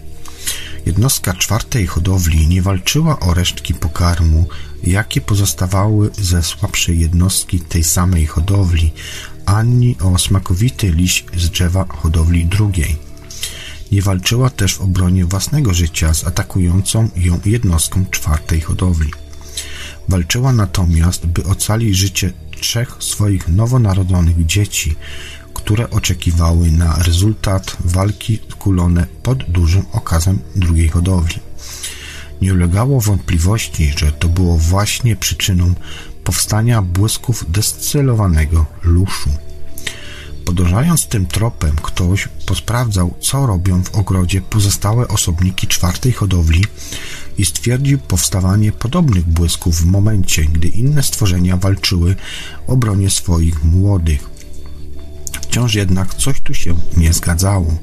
Jednostka 0.87 1.35
czwartej 1.35 1.87
hodowli 1.87 2.49
nie 2.49 2.63
walczyła 2.63 3.21
o 3.21 3.35
resztki 3.35 3.75
pokarmu, 3.75 4.49
jakie 4.85 5.21
pozostawały 5.21 6.11
ze 6.19 6.43
słabszej 6.43 6.99
jednostki 7.01 7.61
tej 7.61 7.85
samej 7.85 8.27
hodowli, 8.27 8.93
ani 9.47 9.97
o 9.99 10.19
smakowity 10.19 10.91
liść 10.93 11.25
z 11.37 11.51
drzewa 11.51 11.85
hodowli 11.89 12.45
drugiej. 12.45 12.97
Nie 13.93 14.03
walczyła 14.03 14.51
też 14.51 14.75
w 14.75 14.81
obronie 14.81 15.25
własnego 15.25 15.75
życia 15.75 16.15
z 16.15 16.27
atakującą 16.27 17.09
ją 17.17 17.41
jednostką 17.45 18.05
czwartej 18.11 18.61
hodowli. 18.61 19.11
Walczyła 20.09 20.53
natomiast, 20.53 21.27
by 21.27 21.45
ocalić 21.45 21.97
życie 21.97 22.33
trzech 22.61 22.97
swoich 22.99 23.49
nowonarodzonych 23.49 24.47
dzieci, 24.47 24.97
które 25.65 25.91
oczekiwały 25.91 26.71
na 26.71 26.97
rezultat 26.97 27.77
walki 27.85 28.39
kulone 28.39 29.07
pod 29.23 29.51
dużym 29.51 29.85
okazem 29.93 30.39
drugiej 30.57 30.89
hodowli. 30.89 31.37
Nie 32.43 32.55
ulegało 32.55 33.01
wątpliwości, 33.01 33.93
że 33.97 34.13
to 34.13 34.29
było 34.29 34.57
właśnie 34.57 35.17
przyczyną 35.17 35.75
powstania 36.25 36.83
błysków 36.83 37.45
descylowanego 37.49 38.67
luszu. 38.83 39.31
Podążając 40.45 41.07
tym 41.07 41.27
tropem, 41.27 41.77
ktoś 41.83 42.29
posprawdzał, 42.47 43.15
co 43.21 43.47
robią 43.47 43.85
w 43.85 43.95
ogrodzie 43.95 44.41
pozostałe 44.41 45.09
osobniki 45.09 45.67
czwartej 45.67 46.13
hodowli 46.13 46.65
i 47.39 47.45
stwierdził 47.45 47.99
powstawanie 47.99 48.73
podobnych 48.73 49.25
błysków 49.25 49.77
w 49.77 49.85
momencie, 49.85 50.45
gdy 50.45 50.69
inne 50.69 51.03
stworzenia 51.03 51.57
walczyły 51.57 52.17
o 52.67 52.73
obronie 52.73 53.11
swoich 53.11 53.65
młodych. 53.65 54.30
Wciąż 55.51 55.75
jednak 55.75 56.15
coś 56.15 56.41
tu 56.41 56.55
się 56.55 56.75
nie 56.97 57.13
zgadzało. 57.13 57.77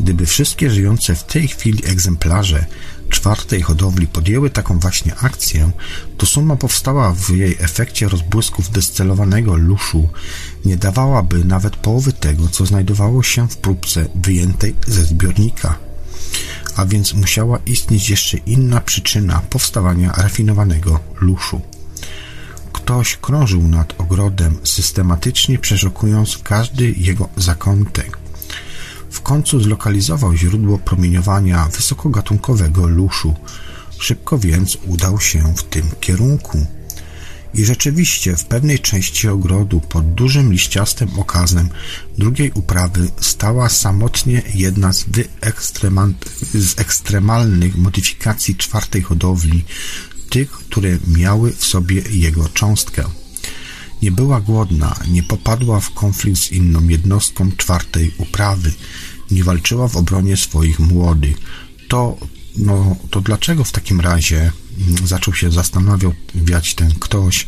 Gdyby 0.00 0.26
wszystkie 0.26 0.70
żyjące 0.70 1.14
w 1.14 1.24
tej 1.24 1.48
chwili 1.48 1.86
egzemplarze 1.86 2.66
czwartej 3.10 3.62
hodowli 3.62 4.06
podjęły 4.06 4.50
taką 4.50 4.78
właśnie 4.78 5.14
akcję, 5.14 5.70
to 6.16 6.26
suma 6.26 6.56
powstała 6.56 7.12
w 7.12 7.30
jej 7.30 7.56
efekcie 7.60 8.08
rozbłysków 8.08 8.70
descelowanego 8.70 9.54
luszu 9.54 10.08
nie 10.64 10.76
dawałaby 10.76 11.44
nawet 11.44 11.76
połowy 11.76 12.12
tego, 12.12 12.48
co 12.48 12.66
znajdowało 12.66 13.22
się 13.22 13.48
w 13.48 13.56
próbce 13.56 14.08
wyjętej 14.14 14.74
ze 14.86 15.04
zbiornika. 15.04 15.78
A 16.76 16.86
więc 16.86 17.14
musiała 17.14 17.58
istnieć 17.66 18.08
jeszcze 18.08 18.36
inna 18.36 18.80
przyczyna 18.80 19.42
powstawania 19.50 20.12
rafinowanego 20.12 21.00
luszu. 21.20 21.60
Ktoś 22.76 23.16
krążył 23.16 23.68
nad 23.68 24.00
ogrodem, 24.00 24.56
systematycznie 24.64 25.58
przeszukując 25.58 26.38
każdy 26.38 26.94
jego 26.96 27.28
zakątek. 27.36 28.18
W 29.10 29.20
końcu 29.20 29.60
zlokalizował 29.60 30.36
źródło 30.36 30.78
promieniowania 30.78 31.68
wysokogatunkowego 31.68 32.86
luszu. 32.86 33.34
Szybko 33.98 34.38
więc 34.38 34.78
udał 34.86 35.20
się 35.20 35.54
w 35.56 35.62
tym 35.62 35.90
kierunku. 36.00 36.66
I 37.54 37.64
rzeczywiście 37.64 38.36
w 38.36 38.44
pewnej 38.44 38.78
części 38.78 39.28
ogrodu 39.28 39.80
pod 39.80 40.14
dużym 40.14 40.52
liściastym 40.52 41.08
okazem 41.18 41.68
drugiej 42.18 42.50
uprawy 42.54 43.08
stała 43.20 43.68
samotnie 43.68 44.42
jedna 44.54 44.92
z, 44.92 45.04
z 46.54 46.80
ekstremalnych 46.80 47.76
modyfikacji 47.76 48.56
czwartej 48.56 49.02
hodowli, 49.02 49.64
tych, 50.30 50.50
które 50.50 50.98
miały 51.06 51.52
w 51.52 51.64
sobie 51.64 52.02
jego 52.10 52.48
cząstkę. 52.48 53.04
Nie 54.02 54.12
była 54.12 54.40
głodna, 54.40 54.96
nie 55.08 55.22
popadła 55.22 55.80
w 55.80 55.90
konflikt 55.90 56.40
z 56.40 56.52
inną 56.52 56.88
jednostką 56.88 57.50
czwartej 57.56 58.12
uprawy, 58.18 58.72
nie 59.30 59.44
walczyła 59.44 59.88
w 59.88 59.96
obronie 59.96 60.36
swoich 60.36 60.78
młodych. 60.80 61.36
To, 61.88 62.16
no, 62.56 62.96
to 63.10 63.20
dlaczego 63.20 63.64
w 63.64 63.72
takim 63.72 64.00
razie 64.00 64.52
mm, 64.88 65.06
zaczął 65.06 65.34
się 65.34 65.52
zastanawiać 65.52 66.74
ten 66.76 66.94
ktoś, 66.94 67.46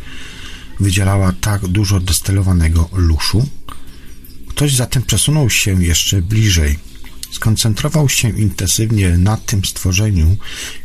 wydzielała 0.81 1.33
tak 1.33 1.67
dużo 1.67 2.01
destylowanego 2.01 2.89
luszu? 2.93 3.49
Ktoś 4.49 4.75
zatem 4.75 5.03
przesunął 5.03 5.51
się 5.51 5.85
jeszcze 5.85 6.23
bliżej. 6.23 6.79
Skoncentrował 7.31 8.09
się 8.09 8.31
intensywnie 8.31 9.19
na 9.19 9.37
tym 9.37 9.65
stworzeniu 9.65 10.37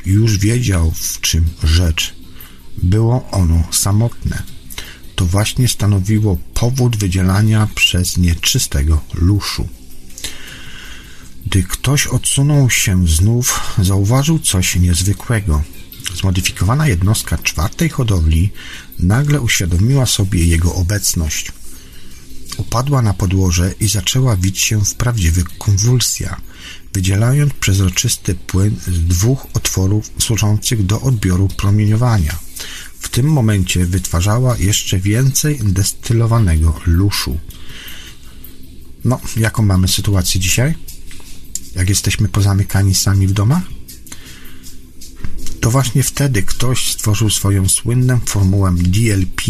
i 0.06 0.10
już 0.10 0.38
wiedział, 0.38 0.92
w 0.92 1.22
czym 1.22 1.46
rzecz. 1.64 2.14
Było 2.78 3.30
ono 3.32 3.64
samotne. 3.72 4.44
To 5.16 5.26
właśnie 5.26 5.68
stanowiło 5.68 6.38
powód 6.54 6.98
wydzielania 6.98 7.68
przez 7.76 8.18
nie 8.18 8.36
czystego 8.36 9.02
luszu. 9.14 9.68
Gdy 11.46 11.64
ktoś 11.64 12.08
odsunął 12.08 12.70
się 12.70 13.08
znów, 13.08 13.60
zauważył 13.82 14.40
coś 14.40 14.76
niezwykłego. 14.76 15.64
Zmodyfikowana 16.16 16.88
jednostka 16.88 17.38
czwartej 17.38 17.90
hodowli 17.90 18.52
nagle 19.00 19.42
uświadomiła 19.42 20.06
sobie 20.06 20.46
jego 20.46 20.76
obecność. 20.76 21.52
Upadła 22.58 23.02
na 23.02 23.14
podłoże 23.14 23.74
i 23.80 23.88
zaczęła 23.88 24.36
wić 24.36 24.60
się 24.60 24.86
w 24.86 24.96
prawdziwych 24.96 25.58
konwulsjach, 25.58 26.42
wydzielając 26.94 27.54
przezroczysty 27.54 28.36
płyn 28.36 28.76
z 28.88 29.00
dwóch 29.00 29.48
otworów 29.54 30.12
służących 30.20 30.86
do 30.86 31.02
odbioru 31.02 31.48
promieniowania. 31.48 32.40
W 33.00 33.10
tym 33.10 33.26
momencie 33.26 33.86
wytwarzała 33.86 34.58
jeszcze 34.58 35.00
więcej 35.00 35.60
destylowanego 35.64 36.80
luszu. 36.86 37.40
No, 39.06 39.20
jaką 39.38 39.64
mamy 39.64 39.88
sytuację 39.88 40.42
dzisiaj? 40.42 40.76
Jak 41.76 41.90
jesteśmy 41.90 42.30
pozamykani 42.30 42.96
sami 42.96 43.28
w 43.28 43.34
domach? 43.34 43.64
To 45.60 45.72
właśnie 45.72 46.04
wtedy 46.04 46.44
ktoś 46.44 46.92
stworzył 46.92 47.30
swoją 47.30 47.70
słynną 47.70 48.20
formułę 48.26 48.76
DLP, 48.78 49.42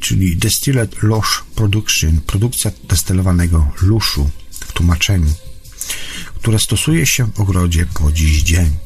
czyli 0.00 0.36
Distilled 0.36 1.02
Lush 1.02 1.44
Production, 1.54 2.20
produkcja 2.20 2.70
destylowanego 2.88 3.70
luszu 3.82 4.30
w 4.50 4.72
tłumaczeniu, 4.72 5.32
które 6.34 6.58
stosuje 6.58 7.06
się 7.06 7.26
w 7.32 7.40
ogrodzie 7.40 7.86
po 7.94 8.12
dziś 8.12 8.42
dzień. 8.42 8.76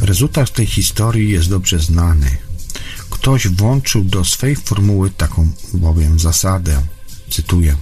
Rezultat 0.00 0.52
tej 0.52 0.66
historii 0.66 1.30
jest 1.30 1.48
dobrze 1.48 1.78
znany. 1.78 2.36
Ktoś 3.10 3.48
włączył 3.48 4.04
do 4.04 4.24
swej 4.24 4.56
formuły 4.56 5.10
taką 5.10 5.50
bowiem 5.74 6.18
zasadę, 6.18 6.82
cytuję, 7.30 7.76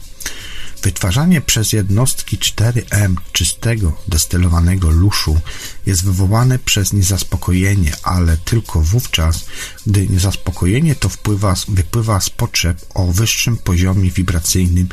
Wytwarzanie 0.86 1.40
przez 1.40 1.72
jednostki 1.72 2.38
4M 2.38 3.14
czystego, 3.32 3.96
destylowanego 4.08 4.90
luszu 4.90 5.40
jest 5.86 6.04
wywołane 6.04 6.58
przez 6.58 6.92
niezaspokojenie, 6.92 7.92
ale 8.02 8.36
tylko 8.36 8.80
wówczas, 8.80 9.44
gdy 9.86 10.08
niezaspokojenie 10.08 10.94
to 10.94 11.08
wpływa, 11.08 11.54
wypływa 11.68 12.20
z 12.20 12.30
potrzeb 12.30 12.86
o 12.94 13.06
wyższym 13.06 13.56
poziomie 13.56 14.10
wibracyjnym 14.10 14.88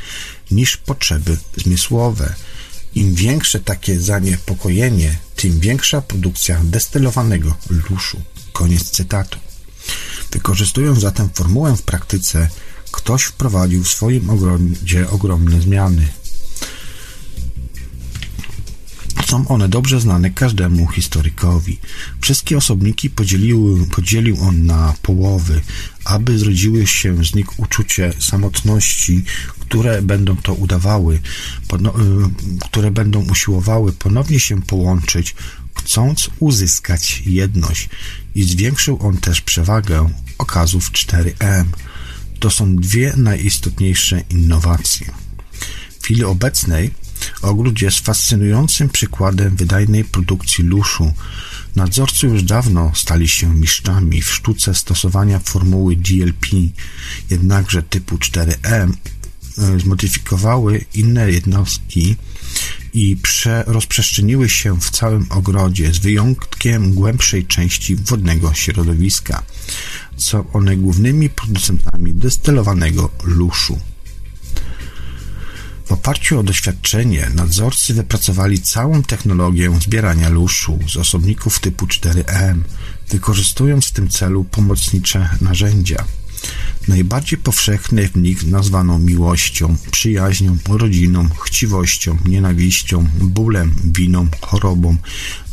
niż 0.51 0.77
potrzeby 0.77 1.37
zmysłowe. 1.57 2.35
Im 2.95 3.15
większe 3.15 3.59
takie 3.59 3.99
zaniepokojenie, 3.99 5.17
tym 5.35 5.59
większa 5.59 6.01
produkcja 6.01 6.59
destylowanego 6.63 7.55
luszu. 7.89 8.21
Koniec 8.53 8.89
cytatu. 8.89 9.39
Wykorzystując 10.31 10.99
zatem 10.99 11.29
formułę 11.33 11.77
w 11.77 11.81
praktyce, 11.81 12.49
ktoś 12.93 13.23
wprowadził 13.23 13.83
w 13.83 13.87
swoim 13.87 14.29
ogrodzie 14.29 15.09
ogromne 15.09 15.61
zmiany. 15.61 16.07
Są 19.25 19.47
one 19.47 19.69
dobrze 19.69 19.99
znane 20.01 20.29
każdemu 20.29 20.87
historykowi. 20.87 21.79
Wszystkie 22.21 22.57
osobniki 22.57 23.09
podzielił, 23.09 23.87
podzielił 23.95 24.37
on 24.41 24.65
na 24.65 24.93
połowy, 25.01 25.61
aby 26.05 26.39
zrodziły 26.39 26.87
się 26.87 27.25
z 27.25 27.35
nich 27.35 27.59
uczucie 27.59 28.13
samotności, 28.19 29.23
które 29.59 30.01
będą 30.01 30.35
to 30.37 30.53
udawały, 30.53 31.15
y, 31.15 31.79
które 32.65 32.91
będą 32.91 33.25
usiłowały 33.31 33.93
ponownie 33.93 34.39
się 34.39 34.61
połączyć, 34.61 35.35
chcąc 35.75 36.29
uzyskać 36.39 37.23
jedność. 37.25 37.89
I 38.35 38.43
zwiększył 38.43 38.97
on 39.01 39.17
też 39.17 39.41
przewagę 39.41 40.09
okazów 40.37 40.91
4M. 40.91 41.65
To 42.43 42.49
są 42.49 42.75
dwie 42.75 43.13
najistotniejsze 43.17 44.23
innowacje. 44.29 45.11
W 45.99 46.03
chwili 46.03 46.23
obecnej 46.23 46.91
ogród 47.41 47.81
jest 47.81 47.99
fascynującym 47.99 48.89
przykładem 48.89 49.55
wydajnej 49.55 50.03
produkcji 50.03 50.63
luszu. 50.63 51.13
Nadzorcy 51.75 52.27
już 52.27 52.43
dawno 52.43 52.91
stali 52.95 53.27
się 53.27 53.55
mistrzami 53.55 54.21
w 54.21 54.33
sztuce 54.33 54.73
stosowania 54.73 55.39
formuły 55.39 55.95
GLP, 55.95 56.47
jednakże 57.29 57.83
typu 57.83 58.15
4M 58.15 58.57
e, 58.63 58.87
zmodyfikowały 59.77 60.85
inne 60.93 61.31
jednostki 61.31 62.15
i 62.93 63.15
prze, 63.15 63.63
rozprzestrzeniły 63.67 64.49
się 64.49 64.81
w 64.81 64.89
całym 64.89 65.25
ogrodzie, 65.29 65.93
z 65.93 65.97
wyjątkiem 65.97 66.93
głębszej 66.93 67.45
części 67.45 67.95
wodnego 67.95 68.53
środowiska 68.53 69.43
są 70.17 70.51
one 70.51 70.77
głównymi 70.77 71.29
producentami 71.29 72.13
destylowanego 72.13 73.09
luszu. 73.23 73.79
W 75.85 75.91
oparciu 75.91 76.39
o 76.39 76.43
doświadczenie 76.43 77.31
nadzorcy 77.35 77.93
wypracowali 77.93 78.61
całą 78.61 79.03
technologię 79.03 79.71
zbierania 79.81 80.29
luszu 80.29 80.79
z 80.89 80.97
osobników 80.97 81.59
typu 81.59 81.85
4M, 81.85 82.59
wykorzystując 83.09 83.85
w 83.85 83.91
tym 83.91 84.09
celu 84.09 84.43
pomocnicze 84.43 85.29
narzędzia. 85.41 86.05
Najbardziej 86.87 87.39
powszechny 87.39 88.07
w 88.07 88.15
nich 88.15 88.47
nazwano 88.47 88.99
miłością, 88.99 89.77
przyjaźnią, 89.91 90.57
rodziną, 90.69 91.29
chciwością, 91.43 92.17
nienawiścią, 92.25 93.07
bólem, 93.21 93.73
winą, 93.83 94.27
chorobą, 94.41 94.97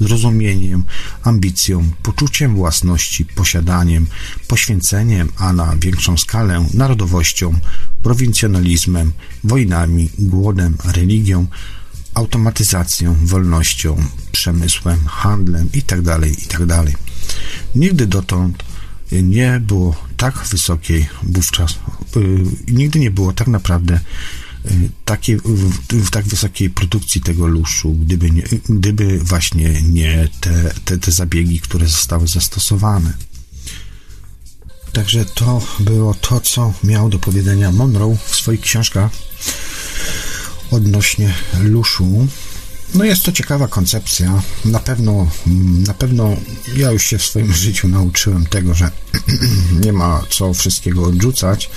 zrozumieniem, 0.00 0.84
ambicją, 1.22 1.90
poczuciem 2.02 2.54
własności, 2.54 3.24
posiadaniem, 3.24 4.06
poświęceniem, 4.48 5.28
a 5.36 5.52
na 5.52 5.76
większą 5.76 6.16
skalę 6.16 6.66
narodowością, 6.74 7.54
prowincjonalizmem, 8.02 9.12
wojnami, 9.44 10.10
głodem, 10.18 10.76
religią, 10.84 11.46
automatyzacją, 12.14 13.16
wolnością, 13.22 14.04
przemysłem, 14.32 14.98
handlem 15.06 15.68
itd. 15.74 16.18
Itd. 16.42 16.84
Nigdy 17.74 18.06
dotąd 18.06 18.64
nie 19.12 19.60
było 19.60 20.09
tak 20.20 20.46
wysokiej 20.50 21.08
wówczas, 21.22 21.72
y, 21.72 22.44
nigdy 22.68 22.98
nie 22.98 23.10
było 23.10 23.32
tak 23.32 23.48
naprawdę 23.48 24.00
y, 24.66 24.90
takie, 25.04 25.36
w, 25.90 26.10
tak 26.10 26.24
wysokiej 26.24 26.70
produkcji 26.70 27.20
tego 27.20 27.46
luszu, 27.46 27.92
gdyby, 27.92 28.30
nie, 28.30 28.42
gdyby 28.68 29.18
właśnie 29.18 29.82
nie 29.82 30.28
te, 30.40 30.74
te, 30.84 30.98
te 30.98 31.12
zabiegi, 31.12 31.60
które 31.60 31.88
zostały 31.88 32.28
zastosowane. 32.28 33.12
Także 34.92 35.24
to 35.24 35.62
było 35.80 36.14
to, 36.14 36.40
co 36.40 36.72
miał 36.84 37.08
do 37.08 37.18
powiedzenia 37.18 37.72
Monroe 37.72 38.16
w 38.26 38.36
swoich 38.36 38.60
książkach 38.60 39.10
odnośnie 40.70 41.34
luszu. 41.60 42.26
No 42.94 43.04
jest 43.04 43.22
to 43.22 43.32
ciekawa 43.32 43.68
koncepcja. 43.68 44.42
Na 44.64 44.78
pewno, 44.78 45.30
na 45.86 45.94
pewno 45.94 46.36
ja 46.76 46.90
już 46.90 47.02
się 47.02 47.18
w 47.18 47.24
swoim 47.24 47.52
życiu 47.64 47.88
nauczyłem 47.88 48.46
tego, 48.46 48.74
że 48.74 48.90
nie 49.84 49.92
ma 49.92 50.22
co 50.30 50.54
wszystkiego 50.54 51.04
odrzucać. 51.04 51.70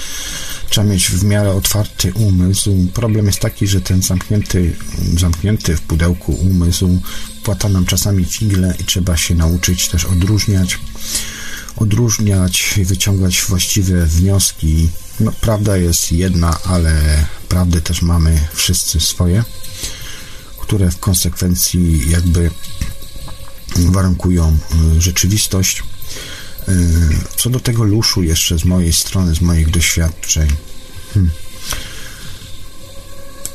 Trzeba 0.69 0.87
mieć 0.87 1.09
w 1.09 1.23
miarę 1.23 1.51
otwarty 1.51 2.13
umysł. 2.13 2.87
Problem 2.93 3.25
jest 3.25 3.39
taki, 3.39 3.67
że 3.67 3.81
ten 3.81 4.01
zamknięty, 4.01 4.75
zamknięty 5.17 5.75
w 5.75 5.81
pudełku 5.81 6.31
umysł 6.31 6.99
płata 7.43 7.69
nam 7.69 7.85
czasami 7.85 8.25
figle 8.25 8.73
i 8.79 8.83
trzeba 8.83 9.17
się 9.17 9.35
nauczyć 9.35 9.87
też 9.87 10.05
odróżniać 10.05 10.79
odróżniać 11.75 12.77
i 12.77 12.85
wyciągać 12.85 13.41
właściwe 13.41 14.05
wnioski. 14.05 14.89
No, 15.19 15.31
prawda 15.41 15.77
jest 15.77 16.11
jedna, 16.11 16.59
ale 16.63 17.25
prawdy 17.49 17.81
też 17.81 18.01
mamy 18.01 18.47
wszyscy 18.53 18.99
swoje 18.99 19.43
które 20.63 20.91
w 20.91 20.99
konsekwencji 20.99 22.09
jakby 22.09 22.49
warunkują 23.75 24.57
y, 24.97 25.01
rzeczywistość. 25.01 25.83
Y, 26.69 26.73
co 27.35 27.49
do 27.49 27.59
tego 27.59 27.83
luszu 27.83 28.23
jeszcze 28.23 28.59
z 28.59 28.65
mojej 28.65 28.93
strony, 28.93 29.35
z 29.35 29.41
moich 29.41 29.69
doświadczeń. 29.69 30.49
Hmm. 31.13 31.31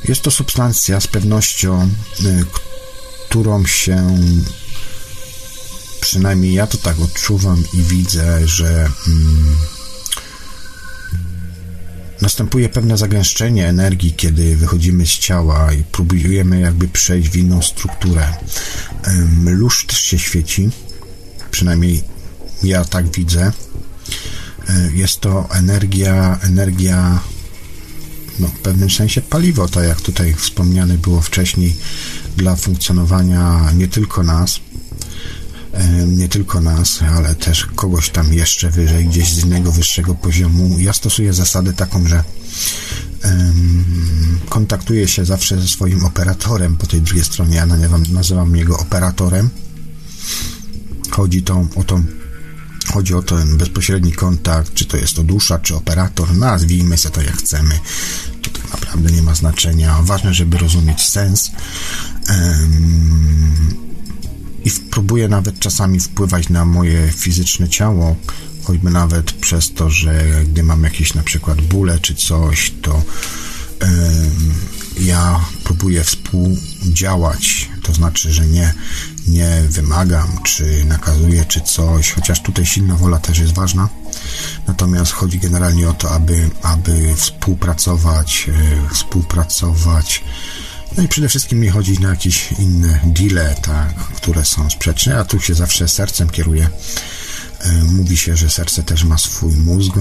Jest 0.05 0.23
to 0.23 0.31
substancja 0.31 1.01
z 1.01 1.07
pewnością, 1.07 1.91
y, 2.21 2.45
którą 3.29 3.67
się 3.67 4.19
przynajmniej 6.01 6.55
ja 6.55 6.67
to 6.67 6.79
tak 6.79 7.01
odczuwam 7.01 7.65
i 7.73 7.83
widzę, 7.83 8.49
że 8.49 8.91
hmm, 9.05 9.57
Następuje 12.21 12.69
pewne 12.69 12.97
zagęszczenie 12.97 13.69
energii, 13.69 14.13
kiedy 14.13 14.57
wychodzimy 14.57 15.07
z 15.07 15.11
ciała 15.11 15.73
i 15.73 15.85
próbujemy 15.85 16.61
jakby 16.61 16.89
przejść 16.89 17.29
w 17.29 17.37
inną 17.37 17.63
strukturę. 17.63 18.35
Lóż 19.45 19.87
też 19.87 20.01
się 20.01 20.19
świeci, 20.19 20.71
przynajmniej 21.51 22.03
ja 22.63 22.85
tak 22.85 23.11
widzę. 23.11 23.53
Jest 24.95 25.21
to 25.21 25.49
energia, 25.51 26.39
energia, 26.43 27.21
no, 28.39 28.49
w 28.49 28.59
pewnym 28.59 28.91
sensie 28.91 29.23
paliwo, 29.23 29.69
tak 29.69 29.85
jak 29.85 30.01
tutaj 30.01 30.35
wspomniane 30.35 30.99
było 30.99 31.21
wcześniej, 31.21 31.77
dla 32.37 32.57
funkcjonowania 32.57 33.73
nie 33.77 33.89
tylko 33.89 34.23
nas, 34.23 34.61
nie 36.07 36.29
tylko 36.29 36.61
nas, 36.61 37.03
ale 37.17 37.35
też 37.35 37.67
kogoś 37.67 38.11
tam 38.11 38.35
jeszcze 38.35 38.71
wyżej, 38.71 39.07
gdzieś 39.07 39.33
z 39.33 39.45
innego 39.45 39.73
wyższego 39.73 40.15
poziomu. 40.15 40.79
Ja 40.79 40.93
stosuję 40.93 41.33
zasadę 41.33 41.73
taką, 41.73 42.09
że 42.09 42.25
kontaktuję 44.49 45.09
się 45.09 45.25
zawsze 45.25 45.61
ze 45.61 45.69
swoim 45.69 46.05
operatorem 46.05 46.77
po 46.77 46.87
tej 46.87 47.03
drugiej 47.03 47.25
stronie. 47.25 47.57
Ja 47.57 47.67
nazywam, 47.67 48.03
nazywam 48.13 48.57
jego 48.57 48.79
operatorem. 48.79 49.51
chodzi 51.11 51.43
to, 51.43 51.67
o 51.77 51.85
to 51.85 52.01
Chodzi 52.93 53.15
o 53.15 53.23
ten 53.23 53.57
bezpośredni 53.57 54.13
kontakt, 54.13 54.75
czy 54.75 54.85
to 54.85 54.97
jest 54.97 55.15
to 55.15 55.23
dusza, 55.23 55.59
czy 55.59 55.75
operator, 55.75 56.37
nazwijmy 56.37 56.99
sobie 56.99 57.15
to 57.15 57.23
jak 57.23 57.37
chcemy. 57.37 57.79
To 58.43 58.51
tak 58.51 58.71
naprawdę 58.71 59.11
nie 59.11 59.23
ma 59.23 59.35
znaczenia. 59.35 60.03
Ważne, 60.03 60.35
żeby 60.35 60.59
rozumieć 60.59 61.03
sens. 61.03 61.51
I 64.65 64.71
próbuję 64.91 65.29
nawet 65.29 65.59
czasami 65.59 66.01
wpływać 66.01 66.49
na 66.49 66.65
moje 66.65 67.13
fizyczne 67.13 67.69
ciało, 67.69 68.17
choćby 68.65 68.91
nawet 68.91 69.33
przez 69.33 69.73
to, 69.73 69.91
że 69.91 70.45
gdy 70.45 70.63
mam 70.63 70.85
jakieś 70.85 71.15
na 71.15 71.23
przykład 71.23 71.61
bóle 71.61 71.99
czy 71.99 72.15
coś, 72.15 72.73
to 72.83 73.03
ja 75.01 75.41
próbuję 75.65 76.05
współdziałać, 76.05 77.69
to 77.83 77.93
znaczy, 77.93 78.33
że 78.33 78.47
nie, 78.47 78.75
nie 79.29 79.63
wymagam, 79.69 80.39
czy 80.43 80.85
nakazuję, 80.85 81.45
czy 81.45 81.61
coś, 81.61 82.13
chociaż 82.13 82.43
tutaj 82.43 82.67
silna 82.67 82.95
wola 82.97 83.19
też 83.19 83.39
jest 83.39 83.55
ważna. 83.55 83.89
Natomiast 84.67 85.13
chodzi 85.13 85.39
generalnie 85.39 85.89
o 85.89 85.93
to, 85.93 86.11
aby, 86.11 86.51
aby 86.63 87.15
współpracować, 87.17 88.51
e, 88.89 88.95
współpracować. 88.95 90.25
No 90.97 91.03
i 91.03 91.09
przede 91.09 91.29
wszystkim 91.29 91.61
nie 91.61 91.71
chodzić 91.71 91.99
na 91.99 92.09
jakieś 92.09 92.53
inne 92.53 93.01
deale, 93.05 93.55
tak, 93.63 93.95
które 93.95 94.45
są 94.45 94.71
sprzeczne, 94.71 95.19
a 95.19 95.25
tu 95.25 95.41
się 95.41 95.55
zawsze 95.55 95.89
sercem 95.89 96.31
kieruje. 96.31 96.69
Mówi 97.83 98.17
się, 98.17 98.37
że 98.37 98.51
serce 98.51 98.83
też 98.83 99.05
ma 99.05 99.19
swój 99.19 99.57
mózg, 99.57 99.93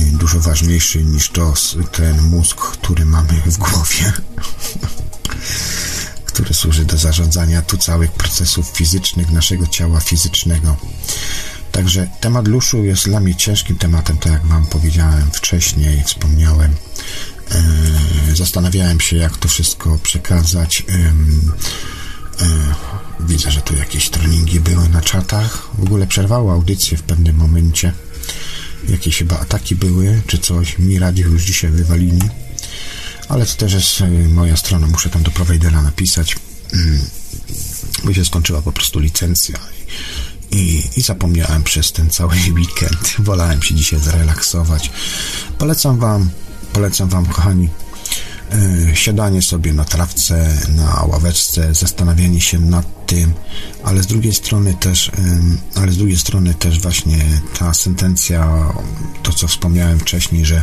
dużo 0.00 0.40
ważniejszy 0.40 1.04
niż 1.04 1.30
to 1.30 1.54
ten 1.92 2.22
mózg, 2.22 2.56
który 2.56 3.04
mamy 3.04 3.42
w 3.46 3.56
głowie, 3.58 4.12
który 6.26 6.54
służy 6.54 6.84
do 6.84 6.96
zarządzania 6.96 7.62
tu 7.62 7.76
całych 7.78 8.12
procesów 8.12 8.66
fizycznych 8.66 9.30
naszego 9.30 9.66
ciała 9.66 10.00
fizycznego. 10.00 10.76
Także 11.72 12.08
temat 12.20 12.48
luszu 12.48 12.84
jest 12.84 13.04
dla 13.04 13.20
mnie 13.20 13.34
ciężkim 13.34 13.78
tematem, 13.78 14.18
tak 14.18 14.32
jak 14.32 14.46
Wam 14.46 14.66
powiedziałem 14.66 15.30
wcześniej, 15.30 16.02
wspomniałem. 16.04 16.74
E, 17.50 18.36
zastanawiałem 18.36 19.00
się, 19.00 19.16
jak 19.16 19.36
to 19.36 19.48
wszystko 19.48 19.98
przekazać. 20.02 20.84
E, 20.88 21.12
widzę, 23.20 23.50
że 23.50 23.60
tu 23.60 23.76
jakieś 23.76 24.10
treningi 24.10 24.60
były 24.60 24.88
na 24.88 25.00
czatach. 25.00 25.68
W 25.78 25.82
ogóle 25.82 26.06
przerwało 26.06 26.52
audycję 26.52 26.98
w 26.98 27.02
pewnym 27.02 27.36
momencie 27.36 27.92
jakieś 28.88 29.18
chyba 29.18 29.38
ataki 29.40 29.76
były, 29.76 30.22
czy 30.26 30.38
coś. 30.38 30.78
Mi 30.78 30.98
radio 30.98 31.26
już 31.26 31.42
dzisiaj 31.42 31.70
wywalili. 31.70 32.20
Ale 33.28 33.46
to 33.46 33.54
też 33.54 33.72
jest 33.72 34.00
e, 34.00 34.08
moja 34.08 34.56
strona, 34.56 34.86
muszę 34.86 35.10
tam 35.10 35.22
do 35.22 35.30
prowajdera 35.30 35.82
napisać, 35.82 36.36
mm, 36.72 37.00
bo 38.04 38.14
się 38.14 38.24
skończyła 38.24 38.62
po 38.62 38.72
prostu 38.72 38.98
licencja 38.98 39.58
i, 40.50 40.82
i 40.96 41.00
zapomniałem 41.02 41.62
przez 41.62 41.92
ten 41.92 42.10
cały 42.10 42.34
weekend. 42.56 43.14
Wolałem 43.18 43.62
się 43.62 43.74
dzisiaj 43.74 44.00
zrelaksować. 44.00 44.90
Polecam 45.58 45.98
Wam, 45.98 46.30
polecam 46.76 47.08
Wam, 47.08 47.26
kochani, 47.26 47.68
E, 48.52 48.96
siadanie 48.96 49.42
sobie 49.42 49.72
na 49.72 49.84
trawce, 49.84 50.56
na 50.68 51.04
ławeczce, 51.04 51.74
zastanawianie 51.74 52.40
się 52.40 52.58
nad 52.58 53.06
tym, 53.06 53.32
ale 53.84 54.02
z 54.02 54.06
drugiej 54.06 54.34
strony 54.34 54.74
też, 54.74 55.10
ale 55.74 55.92
z 55.92 55.96
drugiej 55.96 56.16
strony 56.16 56.54
też 56.54 56.80
właśnie 56.80 57.18
ta 57.58 57.74
sentencja, 57.74 58.72
to 59.22 59.32
co 59.32 59.48
wspomniałem 59.48 59.98
wcześniej, 59.98 60.46
że, 60.46 60.62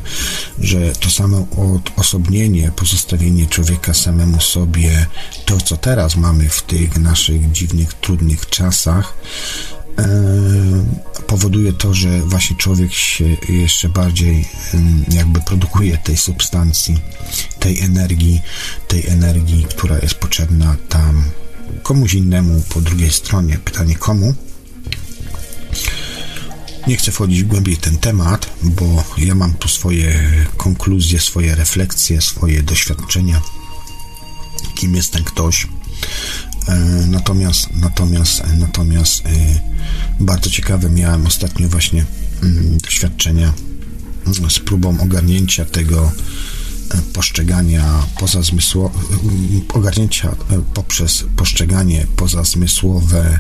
że 0.60 0.92
to 0.92 1.10
samo 1.10 1.48
odosobnienie, 1.58 2.72
pozostawienie 2.76 3.48
człowieka 3.48 3.94
samemu 3.94 4.42
sobie, 4.42 5.06
to 5.46 5.58
co 5.58 5.78
teraz 5.78 6.16
mamy 6.16 6.50
w 6.50 6.62
tych 6.62 6.98
naszych 6.98 7.52
dziwnych, 7.52 7.94
trudnych 7.94 8.50
czasach, 8.50 9.14
powoduje 11.28 11.74
to, 11.74 11.94
że 11.94 12.20
właśnie 12.20 12.56
człowiek 12.56 12.94
się 12.94 13.26
jeszcze 13.50 13.90
bardziej 13.90 14.46
jakby 15.12 15.42
produkuje 15.42 15.98
tej 15.98 16.18
substancji, 16.18 17.00
tej 17.60 17.80
energii, 17.80 18.42
tej 18.88 19.08
energii, 19.08 19.66
która 19.70 20.00
jest 20.00 20.16
potrzebna 20.16 20.76
tam 20.90 21.24
komuś 21.84 22.14
innemu 22.14 22.62
po 22.70 22.82
drugiej 22.82 23.12
stronie. 23.12 23.58
Pytanie 23.58 23.96
komu? 23.96 24.34
Nie 26.88 26.98
chcę 26.98 27.12
wchodzić 27.12 27.44
głębiej 27.44 27.76
w 27.76 27.80
ten 27.80 27.98
temat, 27.98 28.50
bo 28.64 29.04
ja 29.18 29.36
mam 29.36 29.54
tu 29.54 29.68
swoje 29.68 30.30
konkluzje, 30.58 31.20
swoje 31.20 31.56
refleksje, 31.56 32.22
swoje 32.22 32.64
doświadczenia. 32.64 33.42
Kim 34.76 34.96
jest 34.96 35.14
ten 35.14 35.24
ktoś? 35.24 35.68
E, 36.68 37.08
natomiast, 37.08 37.70
natomiast, 37.76 38.44
natomiast 38.58 39.26
e, 39.26 39.30
bardzo 40.20 40.50
ciekawe 40.50 40.90
miałem 40.90 41.28
ostatnio 41.28 41.70
właśnie 41.70 42.06
mm, 42.44 42.78
doświadczenia 42.78 43.54
mm, 44.26 44.52
z 44.52 44.60
próbą 44.60 45.02
ogarnięcia 45.02 45.66
tego 45.66 46.12
e, 46.92 46.98
postrzegania 47.14 48.06
pozazmysłowe, 48.20 49.00
mm, 49.24 49.62
ogarnięcia 49.74 50.36
poprzez 50.74 51.26
postrzeganie 51.36 52.08
pozazmysłowe, 52.16 53.40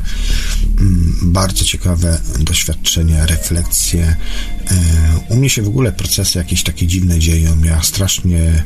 bardzo 1.22 1.66
ciekawe 1.66 2.20
doświadczenia, 2.40 3.26
refleksje. 3.26 4.16
U 5.30 5.36
mnie 5.36 5.50
się 5.50 5.62
w 5.62 5.68
ogóle 5.68 5.92
procesy 5.92 6.38
jakieś 6.38 6.64
takie 6.64 6.88
dziwne 6.88 7.20
dzieją. 7.20 7.64
Ja 7.64 7.84
strasznie 7.84 8.64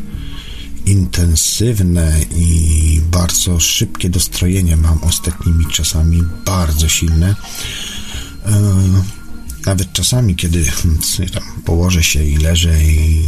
intensywne 0.87 2.19
i 2.35 3.01
bardzo 3.11 3.59
szybkie 3.59 4.09
dostrojenie 4.09 4.77
mam 4.77 5.03
ostatnimi 5.03 5.65
czasami, 5.71 6.23
bardzo 6.45 6.89
silne. 6.89 7.35
E, 8.45 8.73
nawet 9.65 9.93
czasami, 9.93 10.35
kiedy 10.35 10.65
tam 11.33 11.43
położę 11.65 12.03
się 12.03 12.23
i 12.23 12.37
leżę 12.37 12.83
i 12.83 13.25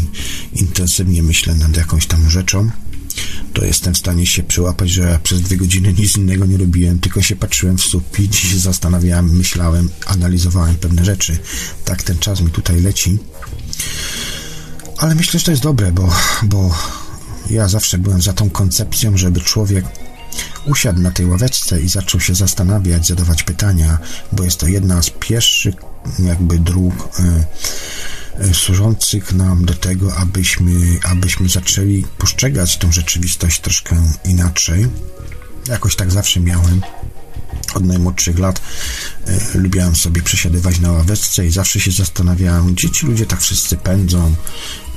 intensywnie 0.54 1.24
myślę 1.24 1.56
nad 1.56 1.78
jakąś 1.78 2.06
tam 2.06 2.30
rzeczą, 2.30 2.70
to 3.54 3.66
jestem 3.66 3.94
w 3.94 3.98
stanie 3.98 4.26
się 4.26 4.44
przyłapać, 4.44 4.90
że 4.90 5.20
przez 5.24 5.42
dwie 5.42 5.58
godziny 5.58 5.94
nic 5.94 6.18
innego 6.18 6.46
nie 6.46 6.58
robiłem, 6.58 7.00
tylko 7.00 7.22
się 7.22 7.36
patrzyłem 7.36 7.78
w 7.78 7.82
sufit, 7.82 8.36
się 8.36 8.60
zastanawiałem, 8.60 9.38
myślałem, 9.38 9.90
analizowałem 10.06 10.76
pewne 10.76 11.06
rzeczy. 11.06 11.38
Tak 11.86 12.04
ten 12.04 12.18
czas 12.18 12.42
mi 12.42 12.52
tutaj 12.52 12.82
leci. 12.82 13.18
Ale 14.98 15.16
myślę, 15.16 15.40
że 15.40 15.46
to 15.46 15.52
jest 15.52 15.64
dobre, 15.64 15.92
bo, 15.92 16.10
bo 16.44 16.76
ja 17.50 17.68
zawsze 17.68 17.98
byłem 17.98 18.22
za 18.22 18.34
tą 18.34 18.50
koncepcją, 18.50 19.18
żeby 19.18 19.42
człowiek 19.42 19.86
usiadł 20.66 21.02
na 21.02 21.12
tej 21.12 21.26
ławeczce 21.26 21.82
i 21.82 21.90
zaczął 21.90 22.22
się 22.22 22.36
zastanawiać, 22.36 23.08
zadawać 23.08 23.44
pytania, 23.44 23.98
bo 24.32 24.44
jest 24.44 24.60
to 24.60 24.68
jedna 24.68 25.02
z 25.02 25.10
pierwszych 25.10 25.76
jakby 26.20 26.60
dróg 26.60 27.10
y, 28.40 28.46
y, 28.46 28.54
służących 28.54 29.34
nam 29.34 29.66
do 29.66 29.74
tego, 29.74 30.16
abyśmy, 30.16 31.00
abyśmy 31.04 31.50
zaczęli 31.50 32.06
postrzegać 32.18 32.78
tą 32.78 32.92
rzeczywistość 32.92 33.60
troszkę 33.62 33.96
inaczej. 34.26 34.88
Jakoś 35.68 35.96
tak 35.96 36.12
zawsze 36.12 36.40
miałem 36.40 36.82
od 37.76 37.86
najmłodszych 37.86 38.40
lat 38.40 38.62
y, 39.56 39.58
lubiałem 39.58 39.96
sobie 39.96 40.22
przesiadywać 40.22 40.80
na 40.80 40.92
ławeczce 40.92 41.46
i 41.46 41.52
zawsze 41.52 41.80
się 41.80 41.92
zastanawiałem, 41.92 42.74
gdzie 42.74 42.90
ci 42.90 43.06
ludzie 43.06 43.26
tak 43.26 43.42
wszyscy 43.42 43.78
pędzą, 43.78 44.36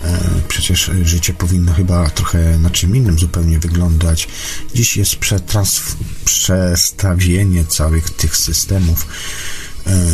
E, 0.05 0.21
przecież 0.49 0.91
życie 1.03 1.35
powinno 1.35 1.73
chyba 1.73 2.11
trochę 2.11 2.59
na 2.59 2.71
czym 2.71 2.97
innym 2.97 3.19
zupełnie 3.19 3.59
wyglądać. 3.59 4.29
Dziś 4.75 4.97
jest 4.97 5.17
przestawienie 6.25 7.65
całych 7.65 8.11
tych 8.11 8.37
systemów. 8.37 9.07
E, 9.87 10.07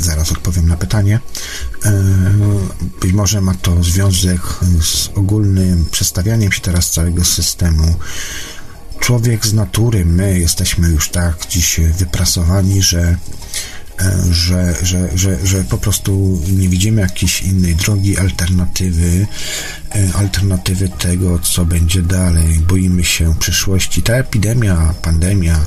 zaraz 0.00 0.32
odpowiem 0.32 0.68
na 0.68 0.76
pytanie. 0.76 1.20
E, 1.84 1.92
być 3.00 3.12
może 3.12 3.40
ma 3.40 3.54
to 3.54 3.82
związek 3.82 4.40
z 4.82 5.08
ogólnym 5.14 5.86
przestawianiem 5.90 6.52
się 6.52 6.60
teraz 6.60 6.90
całego 6.90 7.24
systemu. 7.24 7.94
Człowiek 9.00 9.46
z 9.46 9.52
natury, 9.52 10.04
my 10.04 10.40
jesteśmy 10.40 10.88
już 10.88 11.08
tak 11.08 11.46
dziś 11.48 11.80
wyprasowani, 11.98 12.82
że 12.82 13.16
E, 14.00 14.32
że, 14.32 14.74
że, 14.82 15.18
że, 15.18 15.46
że 15.46 15.64
po 15.64 15.78
prostu 15.78 16.40
nie 16.52 16.68
widzimy 16.68 17.00
jakiejś 17.00 17.42
innej 17.42 17.74
drogi, 17.76 18.18
alternatywy, 18.18 19.26
e, 19.94 20.14
alternatywy 20.14 20.88
tego, 20.88 21.38
co 21.38 21.64
będzie 21.64 22.02
dalej. 22.02 22.58
Boimy 22.58 23.04
się 23.04 23.34
przyszłości. 23.38 24.02
Ta 24.02 24.12
epidemia, 24.12 24.94
pandemia, 25.02 25.66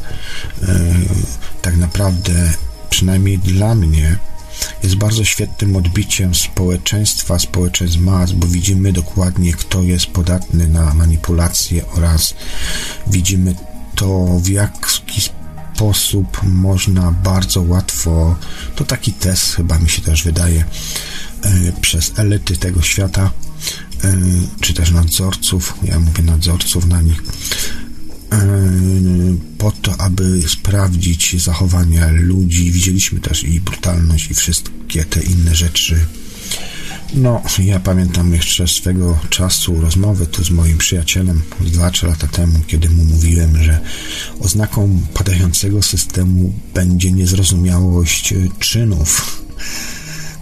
tak 1.61 1.77
naprawdę, 1.77 2.51
przynajmniej 2.89 3.39
dla 3.39 3.75
mnie, 3.75 4.17
jest 4.83 4.95
bardzo 4.95 5.25
świetnym 5.25 5.75
odbiciem 5.75 6.35
społeczeństwa, 6.35 7.39
społeczeństw 7.39 7.99
mas, 7.99 8.31
bo 8.31 8.47
widzimy 8.47 8.93
dokładnie, 8.93 9.53
kto 9.53 9.81
jest 9.81 10.05
podatny 10.05 10.67
na 10.67 10.93
manipulacje 10.93 11.87
oraz 11.87 12.33
widzimy 13.07 13.55
to, 13.95 14.39
w 14.39 14.47
jaki 14.47 15.21
sposób 15.21 16.41
można 16.43 17.11
bardzo 17.11 17.61
łatwo, 17.61 18.35
to 18.75 18.85
taki 18.85 19.13
test 19.13 19.55
chyba 19.55 19.79
mi 19.79 19.89
się 19.89 20.01
też 20.01 20.23
wydaje, 20.23 20.65
e, 21.43 21.71
przez 21.81 22.11
elity 22.19 22.57
tego 22.57 22.81
świata, 22.81 23.31
e, 24.03 24.17
czy 24.61 24.73
też 24.73 24.91
nadzorców, 24.91 25.73
ja 25.83 25.99
mówię 25.99 26.23
nadzorców 26.23 26.85
na 26.85 27.01
nich, 27.01 27.23
po 29.57 29.71
to, 29.71 30.01
aby 30.01 30.41
sprawdzić 30.47 31.43
zachowania 31.43 32.11
ludzi. 32.11 32.71
Widzieliśmy 32.71 33.19
też 33.19 33.43
i 33.43 33.61
brutalność, 33.61 34.31
i 34.31 34.33
wszystkie 34.33 35.05
te 35.05 35.21
inne 35.21 35.55
rzeczy. 35.55 36.05
No, 37.13 37.41
ja 37.59 37.79
pamiętam 37.79 38.33
jeszcze 38.33 38.67
swego 38.67 39.19
czasu 39.29 39.81
rozmowy 39.81 40.27
tu 40.27 40.43
z 40.43 40.49
moim 40.49 40.77
przyjacielem 40.77 41.41
2-3 41.61 42.07
lata 42.07 42.27
temu, 42.27 42.59
kiedy 42.67 42.89
mu 42.89 43.03
mówiłem, 43.03 43.63
że 43.63 43.79
oznaką 44.39 45.01
padającego 45.13 45.81
systemu 45.81 46.53
będzie 46.73 47.11
niezrozumiałość 47.11 48.33
czynów. 48.59 49.41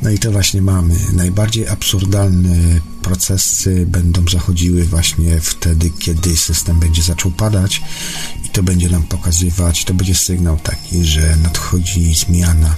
No 0.01 0.09
i 0.09 0.19
to 0.19 0.31
właśnie 0.31 0.61
mamy. 0.61 0.95
Najbardziej 1.13 1.67
absurdalne 1.67 2.55
procesy 3.01 3.85
będą 3.87 4.23
zachodziły 4.31 4.83
właśnie 4.83 5.41
wtedy, 5.41 5.89
kiedy 5.89 6.37
system 6.37 6.79
będzie 6.79 7.01
zaczął 7.01 7.31
padać 7.31 7.81
i 8.45 8.49
to 8.49 8.63
będzie 8.63 8.89
nam 8.89 9.03
pokazywać, 9.03 9.85
to 9.85 9.93
będzie 9.93 10.15
sygnał 10.15 10.57
taki, 10.57 11.05
że 11.05 11.35
nadchodzi 11.35 12.15
zmiana 12.15 12.75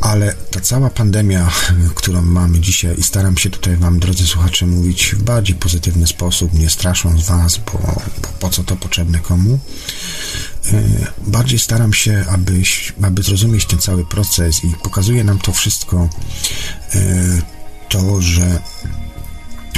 ale 0.00 0.34
ta 0.50 0.60
cała 0.60 0.90
pandemia, 0.90 1.50
którą 1.94 2.22
mamy 2.22 2.60
dzisiaj 2.60 2.98
i 2.98 3.02
staram 3.02 3.36
się 3.38 3.50
tutaj 3.50 3.76
Wam, 3.76 3.98
drodzy 3.98 4.26
słuchacze, 4.26 4.66
mówić 4.66 5.14
w 5.14 5.22
bardziej 5.22 5.56
pozytywny 5.56 6.06
sposób, 6.06 6.52
nie 6.52 6.70
strasząc 6.70 7.26
Was, 7.26 7.58
bo, 7.58 7.78
bo 8.22 8.28
po 8.40 8.50
co 8.50 8.64
to 8.64 8.76
potrzebne 8.76 9.18
komu, 9.18 9.58
e, 10.72 10.82
bardziej 11.26 11.58
staram 11.58 11.92
się, 11.92 12.24
aby, 12.28 12.62
aby 13.02 13.22
zrozumieć 13.22 13.66
ten 13.66 13.78
cały 13.78 14.04
proces 14.04 14.64
i 14.64 14.74
pokazuje 14.82 15.24
nam 15.24 15.38
to 15.38 15.52
wszystko 15.52 16.08
e, 16.94 16.98
to, 17.88 18.22
że 18.22 18.60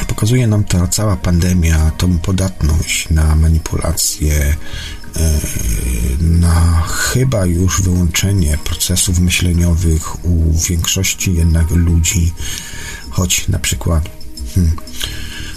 pokazuje 0.07 0.47
nam 0.47 0.65
ta 0.65 0.89
cała 0.89 1.17
pandemia, 1.17 1.91
tą 1.91 2.19
podatność 2.19 3.09
na 3.11 3.35
manipulacje, 3.35 4.57
na 6.21 6.83
chyba 6.89 7.47
już 7.47 7.83
wyłączenie 7.83 8.59
procesów 8.65 9.19
myśleniowych 9.19 10.25
u 10.25 10.53
większości 10.69 11.35
jednak 11.35 11.71
ludzi, 11.71 12.33
choć 13.11 13.49
na 13.49 13.59
przykład 13.59 14.09
hmm, 14.55 14.77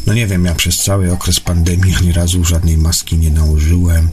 no 0.08 0.14
nie 0.14 0.28
wiem, 0.28 0.46
ja 0.46 0.56
przez 0.56 0.78
cały 0.78 1.12
okres 1.12 1.40
pandemii 1.40 1.96
ani 1.96 2.12
razu 2.12 2.46
żadnej 2.46 2.78
maski 2.78 3.18
nie 3.18 3.32
nałożyłem. 3.32 4.10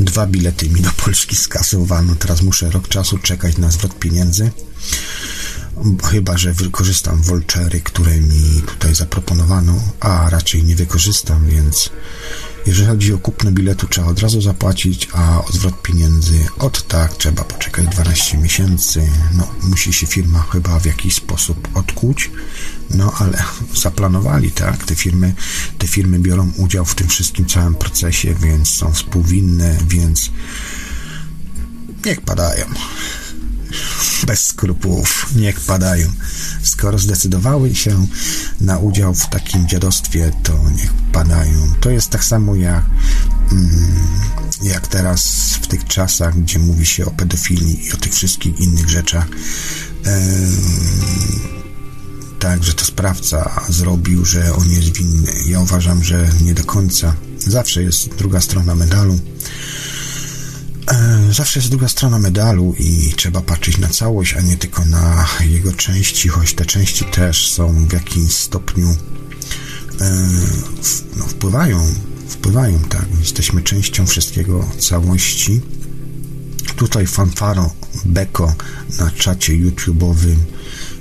Dwa 0.00 0.26
bilety 0.26 0.68
mi 0.68 0.80
do 0.80 0.90
Polski 0.90 1.36
skasowano. 1.36 2.14
Teraz 2.14 2.42
muszę 2.42 2.70
rok 2.70 2.88
czasu 2.88 3.18
czekać 3.18 3.58
na 3.58 3.70
zwrot 3.70 3.98
pieniędzy. 3.98 4.50
Chyba, 6.04 6.38
że 6.38 6.52
wykorzystam 6.52 7.22
vouchery, 7.22 7.80
które 7.80 8.20
mi 8.20 8.62
tutaj 8.66 8.94
zaproponowano, 8.94 9.80
a 10.00 10.30
raczej 10.30 10.64
nie 10.64 10.76
wykorzystam, 10.76 11.46
więc 11.46 11.90
jeżeli 12.66 12.88
chodzi 12.88 13.12
o 13.12 13.18
kupno 13.18 13.52
biletu, 13.52 13.86
trzeba 13.86 14.06
od 14.06 14.18
razu 14.18 14.40
zapłacić, 14.40 15.08
a 15.12 15.44
o 15.44 15.52
zwrot 15.52 15.82
pieniędzy 15.82 16.46
od 16.58 16.86
tak 16.86 17.16
trzeba 17.16 17.44
poczekać 17.44 17.86
12 17.86 18.38
miesięcy. 18.38 19.08
No, 19.32 19.48
musi 19.62 19.92
się 19.92 20.06
firma 20.06 20.44
chyba 20.52 20.80
w 20.80 20.86
jakiś 20.86 21.14
sposób 21.14 21.68
odkuć, 21.74 22.30
no 22.90 23.12
ale 23.18 23.44
zaplanowali, 23.82 24.50
tak? 24.50 24.84
Te 24.84 24.94
firmy, 24.94 25.34
te 25.78 25.88
firmy 25.88 26.18
biorą 26.18 26.52
udział 26.56 26.84
w 26.84 26.94
tym 26.94 27.08
wszystkim 27.08 27.46
całym 27.46 27.74
procesie, 27.74 28.34
więc 28.34 28.70
są 28.70 28.92
współwinne, 28.92 29.78
więc 29.88 30.30
niech 32.04 32.20
padają 32.20 32.64
bez 34.26 34.46
skrupułów, 34.46 35.26
niech 35.36 35.60
padają. 35.60 36.12
Skoro 36.62 36.98
zdecydowały 36.98 37.74
się 37.74 38.06
na 38.60 38.78
udział 38.78 39.14
w 39.14 39.26
takim 39.26 39.68
dziadostwie, 39.68 40.32
to 40.42 40.70
niech 40.76 40.92
padają. 41.12 41.74
To 41.80 41.90
jest 41.90 42.10
tak 42.10 42.24
samo 42.24 42.54
jak, 42.54 42.84
mm, 43.52 43.94
jak 44.62 44.86
teraz 44.86 45.22
w 45.62 45.66
tych 45.66 45.84
czasach, 45.84 46.40
gdzie 46.40 46.58
mówi 46.58 46.86
się 46.86 47.06
o 47.06 47.10
pedofilii 47.10 47.86
i 47.86 47.92
o 47.92 47.96
tych 47.96 48.14
wszystkich 48.14 48.60
innych 48.60 48.88
rzeczach. 48.88 49.26
tak, 52.40 52.64
że 52.64 52.72
to 52.72 52.84
sprawca 52.84 53.60
zrobił, 53.68 54.24
że 54.24 54.54
on 54.54 54.70
jest 54.70 54.92
winny. 54.92 55.32
Ja 55.46 55.60
uważam, 55.60 56.04
że 56.04 56.28
nie 56.42 56.54
do 56.54 56.64
końca. 56.64 57.14
Zawsze 57.38 57.82
jest 57.82 58.08
druga 58.08 58.40
strona 58.40 58.74
medalu. 58.74 59.18
E, 60.92 61.32
zawsze 61.32 61.58
jest 61.58 61.70
druga 61.70 61.88
strona 61.88 62.18
medalu 62.18 62.74
i 62.78 63.12
trzeba 63.16 63.40
patrzeć 63.40 63.78
na 63.78 63.88
całość, 63.88 64.34
a 64.34 64.40
nie 64.40 64.56
tylko 64.56 64.84
na 64.84 65.26
jego 65.46 65.72
części, 65.72 66.28
choć 66.28 66.54
te 66.54 66.66
części 66.66 67.04
też 67.04 67.52
są 67.52 67.86
w 67.86 67.92
jakimś 67.92 68.32
stopniu 68.32 68.96
e, 70.00 70.28
no, 71.16 71.24
wpływają, 71.24 71.86
wpływają, 72.28 72.78
tak. 72.78 73.06
Jesteśmy 73.20 73.62
częścią 73.62 74.06
wszystkiego, 74.06 74.68
całości. 74.78 75.60
Tutaj 76.76 77.06
fanfaro 77.06 77.70
Beko 78.04 78.54
na 78.98 79.10
czacie 79.10 79.52
YouTube'owym 79.52 80.36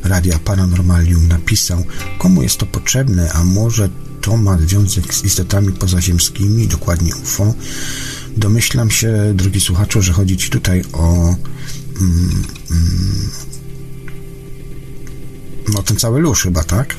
Radia 0.03 0.39
Paranormalium 0.39 1.27
napisał, 1.27 1.85
komu 2.17 2.43
jest 2.43 2.57
to 2.57 2.65
potrzebne, 2.65 3.31
a 3.33 3.43
może 3.43 3.89
to 4.21 4.37
ma 4.37 4.57
związek 4.57 5.13
z 5.13 5.23
istotami 5.23 5.71
pozaziemskimi, 5.71 6.67
dokładnie 6.67 7.15
UFO. 7.15 7.53
Domyślam 8.37 8.91
się, 8.91 9.33
drogi 9.35 9.61
słuchaczu, 9.61 10.01
że 10.01 10.13
chodzi 10.13 10.37
Ci 10.37 10.49
tutaj 10.49 10.83
o 10.93 11.35
mm, 12.01 12.43
mm, 12.71 13.29
no 15.73 15.83
ten 15.83 15.97
cały 15.97 16.19
luz 16.19 16.41
chyba, 16.41 16.63
tak? 16.63 16.95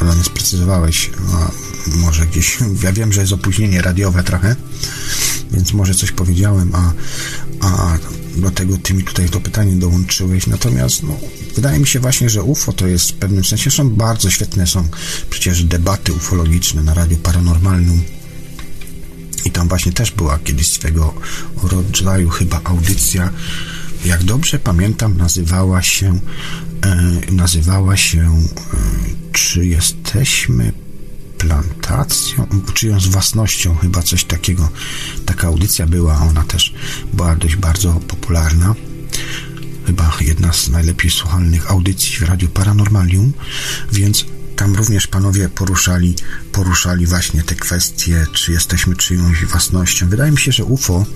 Bo 0.00 0.14
nie 0.14 0.24
sprecyzowałeś, 0.24 1.10
a 1.32 1.50
może 1.96 2.26
gdzieś, 2.26 2.58
ja 2.84 2.92
wiem, 2.92 3.12
że 3.12 3.20
jest 3.20 3.32
opóźnienie 3.32 3.82
radiowe 3.82 4.22
trochę, 4.22 4.56
więc 5.50 5.72
może 5.72 5.94
coś 5.94 6.12
powiedziałem, 6.12 6.74
a, 6.74 6.92
a 7.60 7.98
do 8.36 8.50
tego 8.50 8.78
ty 8.78 8.94
mi 8.94 9.04
tutaj 9.04 9.28
to 9.28 9.40
pytanie 9.40 9.72
dołączyłeś, 9.72 10.46
natomiast 10.46 11.02
no, 11.02 11.16
wydaje 11.56 11.78
mi 11.78 11.86
się 11.86 12.00
właśnie, 12.00 12.30
że 12.30 12.42
UFO 12.42 12.72
to 12.72 12.86
jest 12.86 13.10
w 13.10 13.14
pewnym 13.14 13.44
sensie, 13.44 13.70
są 13.70 13.90
bardzo 13.90 14.30
świetne, 14.30 14.66
są 14.66 14.88
przecież 15.30 15.64
debaty 15.64 16.12
ufologiczne 16.12 16.82
na 16.82 16.94
Radiu 16.94 17.16
Paranormalnym, 17.16 18.02
i 19.44 19.50
tam 19.50 19.68
właśnie 19.68 19.92
też 19.92 20.10
była 20.10 20.38
kiedyś 20.38 20.68
swego 20.68 21.14
rodzaju 21.62 22.28
chyba 22.28 22.60
audycja. 22.64 23.30
Jak 24.04 24.24
dobrze 24.24 24.58
pamiętam, 24.58 25.16
nazywała 25.16 25.82
się 25.82 26.18
e, 26.82 27.32
nazywała 27.32 27.96
się 27.96 28.20
e, 28.20 28.76
Czy 29.32 29.66
jesteśmy 29.66 30.72
plantacją, 31.38 32.46
czyjąś 32.74 33.08
własnością, 33.08 33.76
chyba 33.76 34.02
coś 34.02 34.24
takiego. 34.24 34.68
Taka 35.26 35.46
audycja 35.48 35.86
była, 35.86 36.20
ona 36.20 36.44
też 36.44 36.74
była 37.12 37.36
dość 37.36 37.56
bardzo 37.56 37.92
popularna. 37.92 38.74
Chyba 39.86 40.12
jedna 40.20 40.52
z 40.52 40.68
najlepiej 40.68 41.10
słuchalnych 41.10 41.70
audycji 41.70 42.16
w 42.16 42.22
Radiu 42.22 42.48
Paranormalium, 42.48 43.32
więc 43.92 44.26
tam 44.60 44.74
również 44.74 45.06
panowie 45.06 45.48
poruszali, 45.48 46.14
poruszali 46.52 47.06
właśnie 47.06 47.42
te 47.42 47.54
kwestie, 47.54 48.26
czy 48.32 48.52
jesteśmy 48.52 48.96
czyjąś 48.96 49.44
własnością. 49.44 50.08
Wydaje 50.08 50.32
mi 50.32 50.38
się, 50.38 50.52
że 50.52 50.64
UFO, 50.64 51.06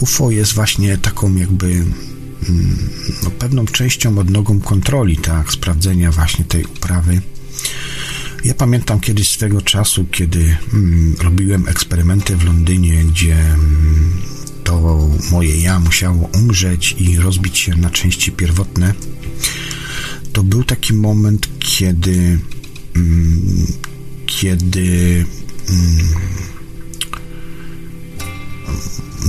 UFO 0.00 0.30
jest 0.30 0.54
właśnie 0.54 0.98
taką 0.98 1.34
jakby 1.34 1.66
mm, 1.66 2.88
no, 3.22 3.30
pewną 3.30 3.66
częścią 3.66 4.18
odnogą 4.18 4.60
kontroli, 4.60 5.16
tak, 5.16 5.52
sprawdzenia 5.52 6.12
właśnie 6.12 6.44
tej 6.44 6.64
uprawy. 6.64 7.20
Ja 8.44 8.54
pamiętam 8.54 9.00
kiedyś 9.00 9.28
swego 9.28 9.62
czasu, 9.62 10.04
kiedy 10.04 10.56
mm, 10.72 11.16
robiłem 11.20 11.68
eksperymenty 11.68 12.36
w 12.36 12.44
Londynie, 12.44 13.04
gdzie 13.04 13.34
mm, 13.34 14.12
to 14.64 15.08
moje 15.30 15.62
ja 15.62 15.78
musiało 15.78 16.30
umrzeć 16.34 16.94
i 16.98 17.16
rozbić 17.16 17.58
się 17.58 17.76
na 17.76 17.90
części 17.90 18.32
pierwotne. 18.32 18.94
To 20.32 20.42
był 20.42 20.64
taki 20.64 20.94
moment, 20.94 21.48
kiedy 21.58 22.38
kiedy 24.26 25.26
mm, 25.70 26.08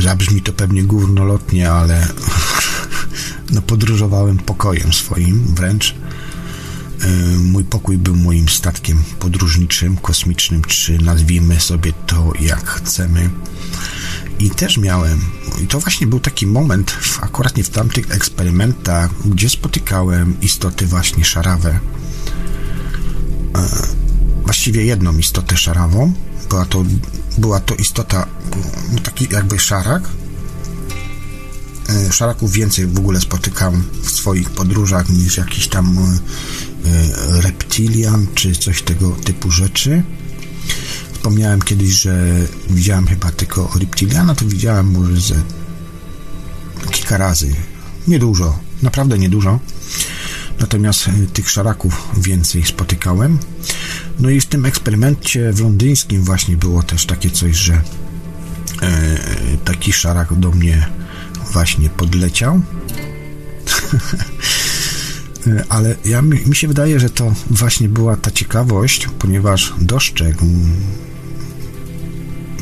zabrzmi 0.02 0.41
to 0.41 0.54
pewnie 0.54 0.84
górnolotnie, 0.84 1.72
ale 1.72 2.08
no 3.54 3.62
podróżowałem 3.62 4.38
pokojem 4.38 4.94
swoim 4.94 5.56
wręcz. 5.56 5.96
E, 7.02 7.08
mój 7.38 7.64
pokój 7.64 7.98
był 7.98 8.16
moim 8.16 8.50
statkiem 8.50 9.04
podróżniczym, 9.20 9.98
kosmicznym, 9.98 10.62
czy 10.62 10.98
nazwijmy 10.98 11.60
sobie 11.60 11.94
to 12.08 12.34
jak 12.40 12.70
chcemy. 12.70 13.30
I 14.40 14.50
też 14.50 14.78
miałem, 14.78 15.20
i 15.64 15.68
to 15.68 15.80
właśnie 15.80 16.08
był 16.08 16.20
taki 16.20 16.48
moment, 16.48 16.98
akurat 17.22 17.58
nie 17.58 17.64
w 17.64 17.70
tamtych 17.70 18.12
eksperymentach, 18.12 19.12
gdzie 19.26 19.50
spotykałem 19.50 20.41
istoty 20.41 20.86
właśnie 20.86 21.26
szarawe, 21.26 21.80
właściwie 24.44 24.86
jedną 24.86 25.18
istotę 25.18 25.58
szarawą. 25.58 26.14
Była 26.50 26.66
to, 26.66 26.86
była 27.38 27.60
to 27.60 27.76
istota, 27.76 28.28
no, 28.94 29.00
taki 29.00 29.28
jakby 29.32 29.60
szarak. 29.60 30.04
E, 31.90 32.12
szaraków 32.12 32.52
więcej 32.52 32.88
w 32.88 32.98
ogóle 32.98 33.22
spotykam 33.22 33.84
w 34.04 34.10
swoich 34.10 34.50
podróżach 34.50 35.10
niż 35.10 35.38
jakiś 35.38 35.68
tam 35.68 35.98
e, 35.98 37.42
reptilian 37.42 38.28
czy 38.36 38.56
coś 38.56 38.82
tego 38.82 39.10
typu 39.12 39.52
rzeczy. 39.52 40.04
wspomniałem 41.14 41.62
kiedyś, 41.62 41.90
że 41.90 42.36
widziałem 42.70 43.08
chyba 43.08 43.32
tylko 43.32 43.72
reptiliana, 43.80 44.36
to 44.36 44.46
widziałem 44.46 44.92
może 44.92 45.22
ze 45.22 45.36
kilka 46.92 47.18
razy. 47.18 47.56
Niedużo, 48.08 48.60
naprawdę 48.82 49.18
niedużo. 49.18 49.60
Natomiast 50.60 51.07
e, 51.07 51.11
tych 51.34 51.49
szaraków 51.49 52.07
więcej 52.18 52.65
spotykałem. 52.65 53.40
No 54.19 54.30
i 54.30 54.41
w 54.41 54.45
tym 54.45 54.65
eksperymencie 54.65 55.53
w 55.53 55.60
londyńskim 55.60 56.23
właśnie 56.23 56.57
było 56.57 56.84
też 56.84 57.06
takie 57.06 57.30
coś, 57.30 57.56
że 57.56 57.73
e, 57.73 59.18
taki 59.65 59.94
szarak 59.94 60.34
do 60.34 60.52
mnie 60.52 60.90
właśnie 61.52 61.90
podleciał. 61.90 62.61
E, 65.48 65.64
ale 65.69 65.95
ja, 66.06 66.22
mi, 66.22 66.56
się 66.56 66.68
wydaje, 66.68 66.99
że 66.99 67.10
to 67.10 67.34
właśnie 67.49 67.90
była 67.90 68.15
ta 68.15 68.31
ciekawość, 68.31 69.07
ponieważ 69.19 69.73
dostrzegł 69.77 70.45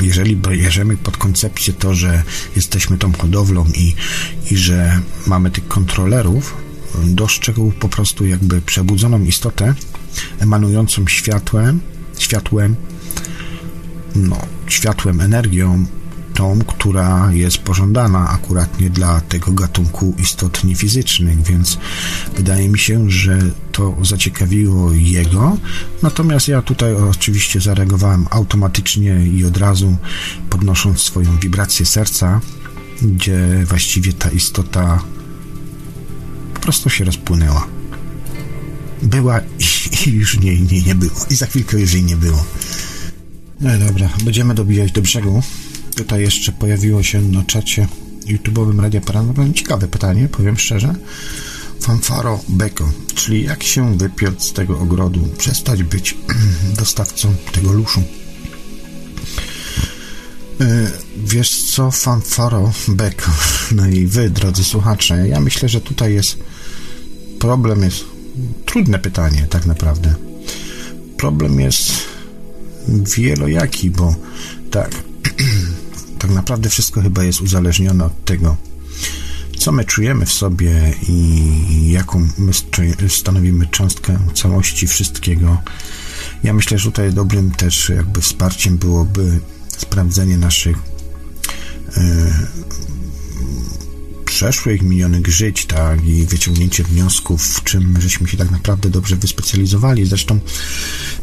jeżeli 0.02 0.36
bierzemy 0.36 0.98
pod 0.98 1.18
koncepcję 1.18 1.74
to, 1.74 1.94
że 1.94 2.24
jesteśmy 2.56 2.98
tą 2.98 3.14
hodowlą 3.14 3.66
i, 3.66 3.96
i 4.52 4.58
że 4.58 5.02
mamy 5.28 5.52
tych 5.52 5.68
kontrolerów, 5.68 6.67
dostrzegł 7.06 7.72
po 7.72 7.90
prostu 7.90 8.26
jakby 8.26 8.62
przebudzoną 8.62 9.24
istotę 9.24 9.74
emanującą 10.40 11.08
światłem, 11.08 11.80
światłem, 12.18 12.76
no, 14.16 14.38
światłem, 14.68 15.22
energią, 15.22 15.86
tą, 16.34 16.60
która 16.60 17.30
jest 17.34 17.58
pożądana 17.58 18.30
akuratnie 18.30 18.90
dla 18.90 19.22
tego 19.22 19.52
gatunku 19.52 20.14
istot 20.18 20.64
niefizycznych, 20.64 21.42
więc 21.42 21.78
wydaje 22.36 22.70
mi 22.70 22.80
się, 22.80 23.12
że 23.12 23.40
to 23.72 23.98
zaciekawiło 24.02 24.92
jego. 24.92 25.58
Natomiast 26.04 26.48
ja 26.48 26.62
tutaj 26.62 26.96
oczywiście 26.96 27.62
zareagowałem 27.62 28.28
automatycznie 28.30 29.28
i 29.28 29.46
od 29.46 29.58
razu 29.58 29.96
podnosząc 30.50 31.02
swoją 31.02 31.38
wibrację 31.38 31.86
serca, 31.86 32.42
gdzie 33.02 33.66
właściwie 33.66 34.14
ta 34.14 34.30
istota 34.30 35.04
prostu 36.68 36.90
się 36.90 37.06
rozpłynęła. 37.06 37.68
Była 39.02 39.40
i, 39.40 40.10
już 40.10 40.40
nie, 40.40 40.60
nie, 40.60 40.82
nie 40.82 40.96
było. 40.96 41.26
I 41.30 41.36
za 41.36 41.46
chwilkę 41.46 41.80
już 41.80 41.94
jej 41.94 42.04
nie 42.04 42.16
było. 42.16 42.46
No 43.62 43.78
dobra, 43.78 44.10
będziemy 44.24 44.56
dobijać 44.56 44.92
do 44.92 45.02
brzegu. 45.02 45.44
Tutaj 45.96 46.22
jeszcze 46.22 46.52
pojawiło 46.52 47.04
się 47.04 47.22
na 47.22 47.44
czacie 47.44 47.88
YouTube'owym 48.26 48.82
Radia 48.82 49.02
Paranormalnym 49.02 49.54
ciekawe 49.54 49.88
pytanie, 49.88 50.28
powiem 50.28 50.58
szczerze. 50.58 50.96
Fanfaro 51.80 52.40
Beko, 52.50 52.92
czyli 53.16 53.44
jak 53.44 53.64
się 53.64 53.98
wypiąć 53.98 54.44
z 54.44 54.54
tego 54.54 54.80
ogrodu, 54.80 55.28
przestać 55.38 55.84
być 55.84 56.18
dostawcą 56.80 57.36
tego 57.52 57.72
luszu. 57.74 58.04
E, 60.62 60.92
wiesz 61.18 61.64
co, 61.64 61.92
fanfaro 61.92 62.72
Beko, 62.88 63.32
no 63.78 63.88
i 63.88 64.08
wy, 64.08 64.30
drodzy 64.30 64.64
słuchacze, 64.64 65.28
ja 65.28 65.40
myślę, 65.40 65.70
że 65.70 65.82
tutaj 65.82 66.14
jest 66.14 66.38
problem 67.40 67.84
jest 67.84 68.06
trudne 68.66 69.00
pytanie, 69.00 69.48
tak 69.50 69.66
naprawdę. 69.66 70.16
Problem 71.18 71.60
jest 71.60 71.92
wielojaki, 73.18 73.92
bo 73.92 74.16
tak, 74.72 74.92
tak 76.20 76.32
naprawdę 76.32 76.70
wszystko 76.70 77.02
chyba 77.02 77.24
jest 77.24 77.42
uzależnione 77.42 78.06
od 78.06 78.26
tego, 78.26 78.58
co 79.60 79.72
my 79.72 79.86
czujemy 79.86 80.26
w 80.26 80.34
sobie 80.34 80.94
i 81.10 81.92
jaką 81.92 82.28
my 82.38 82.52
stanowimy 83.10 83.68
cząstkę 83.68 84.20
całości 84.34 84.88
wszystkiego. 84.88 85.58
Ja 86.44 86.54
myślę, 86.54 86.78
że 86.78 86.92
tutaj 86.92 87.14
dobrym 87.14 87.52
też 87.52 87.90
jakby 87.90 88.22
wsparciem 88.22 88.78
byłoby 88.78 89.40
sprawdzenie 89.78 90.38
naszych 90.38 90.78
yy, 91.98 92.04
przeszłych, 94.38 94.82
minionych 94.82 95.28
żyć, 95.28 95.66
tak, 95.66 96.06
i 96.06 96.26
wyciągnięcie 96.26 96.84
wniosków, 96.84 97.44
w 97.44 97.64
czym 97.64 98.02
żeśmy 98.02 98.28
się 98.28 98.38
tak 98.38 98.52
naprawdę 98.52 98.90
dobrze 98.90 99.16
wyspecjalizowali. 99.16 100.06
Zresztą 100.06 100.40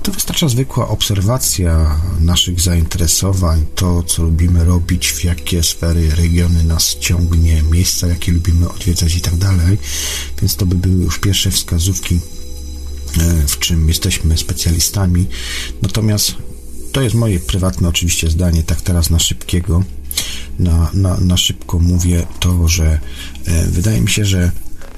to 0.03 0.13
wystarcza 0.13 0.49
zwykła 0.49 0.89
obserwacja 0.89 2.01
naszych 2.21 2.61
zainteresowań, 2.61 3.67
to, 3.75 4.03
co 4.03 4.23
lubimy 4.23 4.65
robić, 4.65 5.13
w 5.13 5.25
jakie 5.25 5.63
sfery, 5.63 6.15
regiony 6.15 6.65
nas 6.65 6.97
ciągnie, 7.01 7.63
miejsca, 7.63 8.07
jakie 8.07 8.33
lubimy 8.33 8.69
odwiedzać 8.69 9.17
i 9.17 9.21
tak 9.21 9.37
dalej. 9.37 9.79
Więc 10.41 10.57
to 10.57 10.67
by 10.67 10.75
były 10.75 11.05
już 11.05 11.19
pierwsze 11.19 11.51
wskazówki, 11.51 12.15
e, 12.15 13.49
w 13.49 13.59
czym 13.59 13.89
jesteśmy 13.89 14.39
specjalistami. 14.39 15.27
Natomiast 15.83 16.35
to 16.93 17.03
jest 17.03 17.15
moje 17.15 17.41
prywatne 17.41 17.89
oczywiście 17.89 18.31
zdanie, 18.31 18.63
tak 18.63 18.81
teraz 18.81 19.11
na 19.11 19.19
szybkiego 19.19 19.85
na, 20.59 20.91
na, 20.95 21.17
na 21.21 21.37
szybko 21.37 21.79
mówię 21.79 22.27
to, 22.41 22.69
że 22.69 23.01
e, 23.45 23.67
wydaje 23.67 24.01
mi 24.01 24.11
się, 24.11 24.25
że 24.25 24.51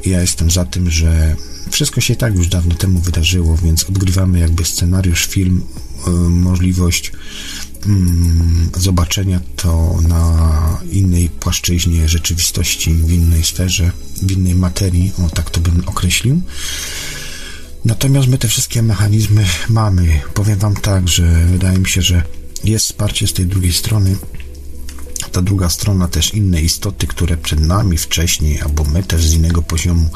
ja 0.05 0.21
jestem 0.21 0.51
za 0.51 0.65
tym, 0.65 0.91
że 0.91 1.37
wszystko 1.71 2.01
się 2.01 2.17
tak 2.17 2.35
już 2.35 2.49
dawno 2.49 2.75
temu 2.75 2.99
wydarzyło, 2.99 3.57
więc 3.57 3.85
odgrywamy 3.85 4.39
jakby 4.39 4.65
scenariusz, 4.65 5.27
film, 5.27 5.63
e, 6.07 6.11
możliwość 6.11 7.13
mm, 7.87 8.71
zobaczenia 8.77 9.41
to 9.57 9.99
na 10.09 10.81
innej 10.93 11.29
płaszczyźnie 11.29 12.09
rzeczywistości, 12.09 12.95
w 12.95 13.13
innej 13.13 13.45
sferze, 13.45 13.91
w 14.23 14.33
innej 14.33 14.55
materii, 14.55 15.13
o 15.27 15.31
tak 15.31 15.51
to 15.51 15.61
bym 15.61 15.83
określił. 15.87 16.43
Natomiast 17.85 18.29
my 18.29 18.39
te 18.39 18.49
wszystkie 18.49 18.83
mechanizmy 18.83 19.45
mamy. 19.69 20.21
Powiem 20.35 20.59
Wam 20.59 20.75
tak, 20.75 21.09
że 21.09 21.47
wydaje 21.47 21.79
mi 21.79 21.89
się, 21.89 22.03
że 22.03 22.23
jest 22.65 22.85
wsparcie 22.85 23.27
z 23.27 23.33
tej 23.33 23.47
drugiej 23.47 23.73
strony 23.73 24.17
ta 25.37 25.43
druga 25.43 25.71
strona 25.71 26.09
też 26.09 26.35
inne 26.35 26.63
istoty, 26.63 27.07
które 27.07 27.37
przed 27.37 27.61
nami 27.61 27.99
wcześniej, 27.99 28.61
albo 28.61 28.85
my 28.85 29.03
też 29.03 29.27
z 29.27 29.35
innego 29.35 29.63
poziomu 29.63 30.11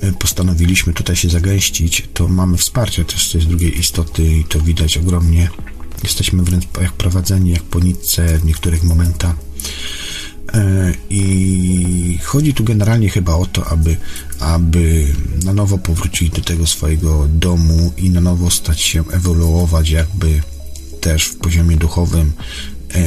e, 0.00 0.12
postanowiliśmy 0.12 0.92
tutaj 0.92 1.16
się 1.16 1.28
zagęścić, 1.28 2.08
to 2.14 2.28
mamy 2.28 2.56
wsparcie 2.56 3.04
też 3.04 3.28
z 3.28 3.32
tej 3.32 3.40
drugiej 3.40 3.78
istoty 3.78 4.24
i 4.24 4.44
to 4.44 4.60
widać 4.60 4.96
ogromnie. 4.96 5.50
Jesteśmy 6.02 6.42
wręcz 6.42 6.64
jak 6.80 6.92
prowadzeni, 6.92 7.50
jak 7.50 7.62
po 7.62 7.80
nitce 7.80 8.38
w 8.38 8.44
niektórych 8.44 8.84
momentach. 8.84 9.36
E, 10.54 10.92
I 11.10 12.18
chodzi 12.22 12.54
tu 12.54 12.64
generalnie 12.64 13.08
chyba 13.08 13.34
o 13.34 13.46
to, 13.46 13.66
aby, 13.66 13.96
aby 14.40 15.06
na 15.44 15.52
nowo 15.52 15.78
powrócić 15.78 16.30
do 16.30 16.40
tego 16.40 16.66
swojego 16.66 17.28
domu 17.28 17.92
i 17.96 18.10
na 18.10 18.20
nowo 18.20 18.50
stać 18.50 18.80
się, 18.80 19.04
ewoluować 19.12 19.90
jakby 19.90 20.42
też 21.00 21.24
w 21.24 21.36
poziomie 21.36 21.76
duchowym, 21.76 22.32
e, 22.94 23.02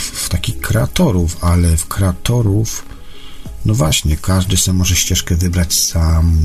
w 0.00 0.28
takich 0.28 0.60
kreatorów, 0.60 1.44
ale 1.44 1.76
w 1.76 1.88
kreatorów, 1.88 2.84
no 3.64 3.74
właśnie, 3.74 4.16
każdy 4.16 4.56
sobie 4.56 4.78
może 4.78 4.96
ścieżkę 4.96 5.36
wybrać 5.36 5.74
sam. 5.74 6.42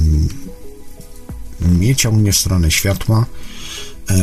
Mnie 1.59 1.95
ciągnie 1.95 2.31
w 2.31 2.37
stronę 2.37 2.71
światła 2.71 3.25
e, 4.09 4.15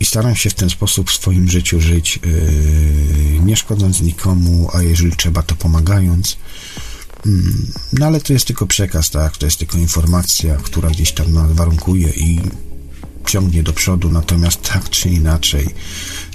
i 0.00 0.06
staram 0.06 0.36
się 0.36 0.50
w 0.50 0.54
ten 0.54 0.70
sposób 0.70 1.10
w 1.10 1.14
swoim 1.14 1.48
życiu 1.48 1.80
żyć, 1.80 2.18
e, 2.22 3.40
nie 3.40 3.56
szkodząc 3.56 4.00
nikomu, 4.00 4.70
a 4.72 4.82
jeżeli 4.82 5.16
trzeba, 5.16 5.42
to 5.42 5.54
pomagając. 5.54 6.36
Mm, 7.26 7.72
no 7.92 8.06
ale 8.06 8.20
to 8.20 8.32
jest 8.32 8.46
tylko 8.46 8.66
przekaz, 8.66 9.10
tak? 9.10 9.36
To 9.36 9.46
jest 9.46 9.58
tylko 9.58 9.78
informacja, 9.78 10.56
która 10.56 10.90
gdzieś 10.90 11.12
tam 11.12 11.32
nas 11.32 11.52
warunkuje 11.52 12.08
i 12.08 12.40
ciągnie 13.26 13.62
do 13.62 13.72
przodu, 13.72 14.10
natomiast 14.10 14.62
tak 14.62 14.90
czy 14.90 15.08
inaczej, 15.08 15.74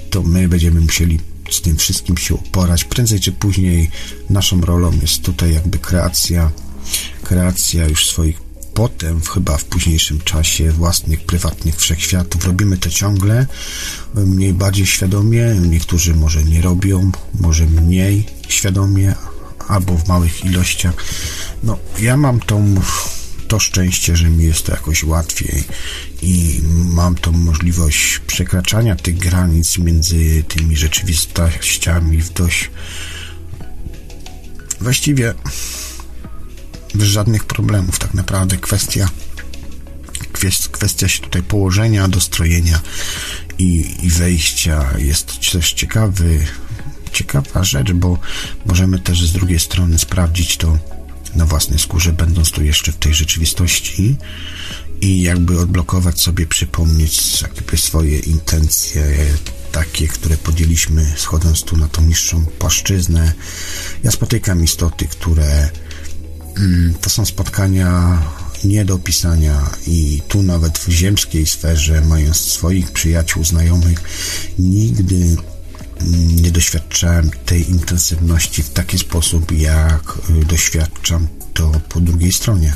to 0.09 0.21
my 0.21 0.47
będziemy 0.47 0.81
musieli 0.81 1.19
z 1.53 1.61
tym 1.61 1.77
wszystkim 1.77 2.17
się 2.17 2.35
uporać. 2.35 2.83
Prędzej 2.83 3.19
czy 3.19 3.31
później 3.31 3.91
naszą 4.29 4.61
rolą 4.61 4.91
jest 5.01 5.21
tutaj 5.21 5.53
jakby 5.53 5.79
kreacja, 5.79 6.51
kreacja 7.23 7.87
już 7.87 8.07
swoich 8.07 8.41
potem, 8.73 9.21
chyba 9.21 9.57
w 9.57 9.65
późniejszym 9.65 10.21
czasie, 10.21 10.71
własnych, 10.71 11.25
prywatnych 11.25 11.75
wszechświatów. 11.75 12.45
Robimy 12.45 12.77
to 12.77 12.89
ciągle, 12.89 13.47
mniej 14.15 14.53
bardziej 14.53 14.85
świadomie, 14.85 15.55
niektórzy 15.61 16.15
może 16.15 16.43
nie 16.43 16.61
robią, 16.61 17.11
może 17.39 17.65
mniej 17.65 18.25
świadomie, 18.47 19.15
albo 19.67 19.97
w 19.97 20.07
małych 20.07 20.45
ilościach. 20.45 20.93
No, 21.63 21.77
ja 21.99 22.17
mam 22.17 22.39
tą 22.39 22.75
to 23.47 23.59
szczęście, 23.59 24.15
że 24.15 24.29
mi 24.29 24.45
jest 24.45 24.65
to 24.65 24.71
jakoś 24.71 25.03
łatwiej 25.03 25.63
i 26.21 26.61
mam 26.73 27.15
tą 27.15 27.31
możliwość 27.31 28.19
przekraczania 28.27 28.95
tych 28.95 29.17
granic 29.17 29.77
między 29.77 30.43
tymi 30.47 30.77
rzeczywistościami 30.77 32.17
w 32.17 32.33
dość 32.33 32.69
właściwie 34.81 35.33
bez 36.95 37.07
żadnych 37.07 37.45
problemów. 37.45 37.99
Tak 37.99 38.13
naprawdę 38.13 38.57
kwestia 38.57 39.09
kwestia 40.71 41.07
się 41.07 41.21
tutaj 41.21 41.43
położenia, 41.43 42.07
dostrojenia 42.07 42.79
i, 43.57 43.95
i 44.01 44.09
wejścia 44.09 44.85
jest 44.97 45.51
też 45.51 45.73
ciekawy 45.73 46.45
ciekawa 47.13 47.63
rzecz, 47.63 47.91
bo 47.91 48.17
możemy 48.65 48.99
też 48.99 49.27
z 49.27 49.31
drugiej 49.31 49.59
strony 49.59 49.99
sprawdzić 49.99 50.57
to 50.57 50.77
na 51.35 51.45
własnej 51.45 51.79
skórze, 51.79 52.13
będąc 52.13 52.51
tu 52.51 52.63
jeszcze 52.63 52.91
w 52.91 52.97
tej 52.97 53.13
rzeczywistości 53.13 54.17
i 55.01 55.21
jakby 55.21 55.59
odblokować 55.59 56.21
sobie, 56.21 56.47
przypomnieć 56.47 57.41
jakby 57.41 57.77
swoje 57.77 58.19
intencje, 58.19 59.03
takie, 59.71 60.07
które 60.07 60.37
podzieliśmy 60.37 61.13
schodząc 61.17 61.63
tu 61.63 61.77
na 61.77 61.87
tą 61.87 62.01
niższą 62.01 62.45
płaszczyznę. 62.45 63.33
Ja 64.03 64.11
spotykam 64.11 64.63
istoty, 64.63 65.07
które 65.07 65.69
mm, 66.57 66.93
to 67.01 67.09
są 67.09 67.25
spotkania 67.25 68.21
nie 68.63 68.85
do 68.85 68.95
opisania 68.95 69.69
i 69.87 70.21
tu 70.27 70.43
nawet 70.43 70.77
w 70.77 70.89
ziemskiej 70.89 71.45
sferze, 71.45 72.01
mając 72.01 72.37
swoich 72.37 72.91
przyjaciół, 72.91 73.43
znajomych, 73.43 74.01
nigdy 74.59 75.35
nie 76.43 76.51
doświadczałem 76.51 77.31
tej 77.45 77.69
intensywności 77.69 78.63
w 78.63 78.69
taki 78.69 78.99
sposób, 78.99 79.51
jak 79.51 80.17
y, 80.41 80.45
doświadczam 80.45 81.27
to 81.53 81.71
po 81.89 81.99
drugiej 81.99 82.33
stronie. 82.33 82.75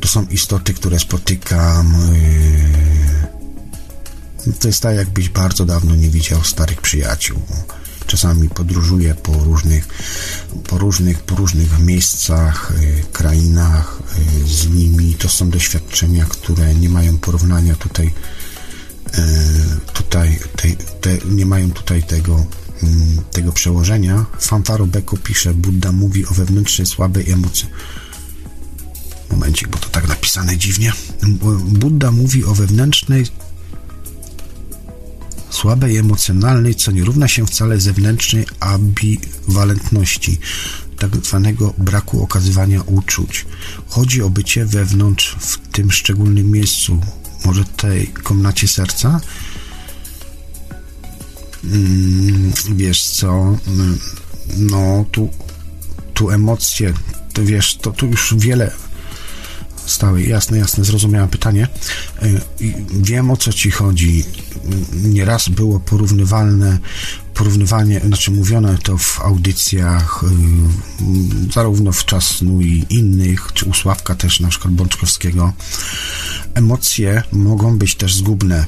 To 0.00 0.08
są 0.08 0.26
istoty, 0.26 0.74
które 0.74 0.98
spotykam. 0.98 2.12
Y, 4.46 4.52
to 4.60 4.68
jest 4.68 4.82
tak, 4.82 4.96
jakbyś 4.96 5.28
bardzo 5.28 5.64
dawno 5.64 5.94
nie 5.94 6.10
widział 6.10 6.44
starych 6.44 6.80
przyjaciół. 6.80 7.40
Czasami 8.06 8.48
podróżuję 8.48 9.14
po 9.14 9.32
różnych, 9.32 9.88
po 10.68 10.78
różnych, 10.78 11.18
po 11.18 11.36
różnych 11.36 11.78
miejscach, 11.78 12.72
y, 12.80 13.04
krainach 13.12 14.02
z 14.46 14.68
nimi. 14.68 15.14
To 15.14 15.28
są 15.28 15.50
doświadczenia, 15.50 16.24
które 16.24 16.74
nie 16.74 16.88
mają 16.88 17.18
porównania 17.18 17.74
tutaj, 17.76 18.12
tutaj 19.92 20.38
te, 20.56 20.68
te, 21.00 21.28
nie 21.28 21.46
mają 21.46 21.70
tutaj 21.70 22.02
tego, 22.02 22.46
mm, 22.82 23.24
tego 23.32 23.52
przełożenia. 23.52 24.26
Fanfaro 24.40 24.86
Beko 24.86 25.16
pisze, 25.16 25.54
Buddha 25.54 25.92
mówi 25.92 26.26
o 26.26 26.34
wewnętrznej 26.34 26.86
słabej 26.86 27.30
emocji 27.30 27.68
Momencik, 29.30 29.68
bo 29.68 29.78
to 29.78 29.88
tak 29.88 30.08
napisane 30.08 30.56
dziwnie. 30.56 30.92
Buddha 31.64 32.10
mówi 32.10 32.44
o 32.44 32.54
wewnętrznej, 32.54 33.26
słabej 35.50 35.96
emocjonalnej, 35.96 36.74
co 36.74 36.92
nie 36.92 37.04
równa 37.04 37.28
się 37.28 37.46
wcale 37.46 37.80
zewnętrznej 37.80 38.46
ambiwalentności, 38.60 40.38
tak 40.98 41.16
zwanego 41.16 41.74
braku 41.78 42.22
okazywania 42.22 42.82
uczuć. 42.82 43.46
Chodzi 43.86 44.22
o 44.22 44.30
bycie 44.30 44.66
wewnątrz 44.66 45.36
w 45.40 45.58
tym 45.68 45.92
szczególnym 45.92 46.50
miejscu, 46.50 47.00
może 47.44 47.64
tej 47.64 48.06
komnacie 48.06 48.68
serca? 48.68 49.20
Mm, 51.64 52.52
wiesz 52.74 53.04
co, 53.04 53.32
mm, 53.66 53.98
no 54.56 55.04
tu, 55.12 55.28
tu 56.14 56.30
emocje, 56.30 56.92
to 57.32 57.44
wiesz, 57.44 57.76
to 57.76 57.90
tu 57.90 58.06
już 58.06 58.34
wiele 58.38 58.72
stały. 59.86 60.22
Jasne, 60.22 60.58
jasne, 60.58 60.84
zrozumiałem 60.84 61.28
pytanie. 61.28 61.68
E, 62.22 62.26
wiem 62.90 63.30
o 63.30 63.36
co 63.36 63.52
ci 63.52 63.70
chodzi. 63.70 64.24
Nieraz 64.92 65.48
było 65.48 65.80
porównywalne, 65.80 66.78
porównywanie, 67.34 68.00
znaczy 68.00 68.30
mówione 68.30 68.78
to 68.78 68.98
w 68.98 69.20
audycjach 69.20 70.24
e, 70.24 71.52
zarówno 71.52 71.92
w 71.92 72.04
Czasnu 72.04 72.60
i 72.60 72.84
innych, 72.90 73.52
czy 73.54 73.64
u 73.64 73.74
Sławka 73.74 74.14
też, 74.14 74.40
na 74.40 74.48
przykład 74.48 74.74
Bączkowskiego. 74.74 75.52
Emocje 76.54 77.22
mogą 77.32 77.78
być 77.78 77.94
też 77.94 78.14
zgubne. 78.14 78.66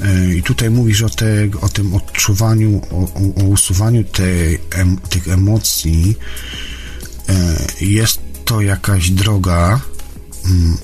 E, 0.00 0.34
I 0.34 0.42
tutaj 0.42 0.70
mówisz 0.70 1.02
o, 1.02 1.10
te, 1.10 1.48
o 1.60 1.68
tym 1.68 1.94
odczuwaniu, 1.94 2.80
o, 2.90 3.08
o 3.42 3.44
usuwaniu 3.44 4.04
em, 4.70 4.96
tych 4.96 5.28
emocji. 5.28 6.16
Jest 7.80 8.20
to 8.46 8.60
jakaś 8.60 9.10
droga, 9.10 9.80
mm, 10.44 10.76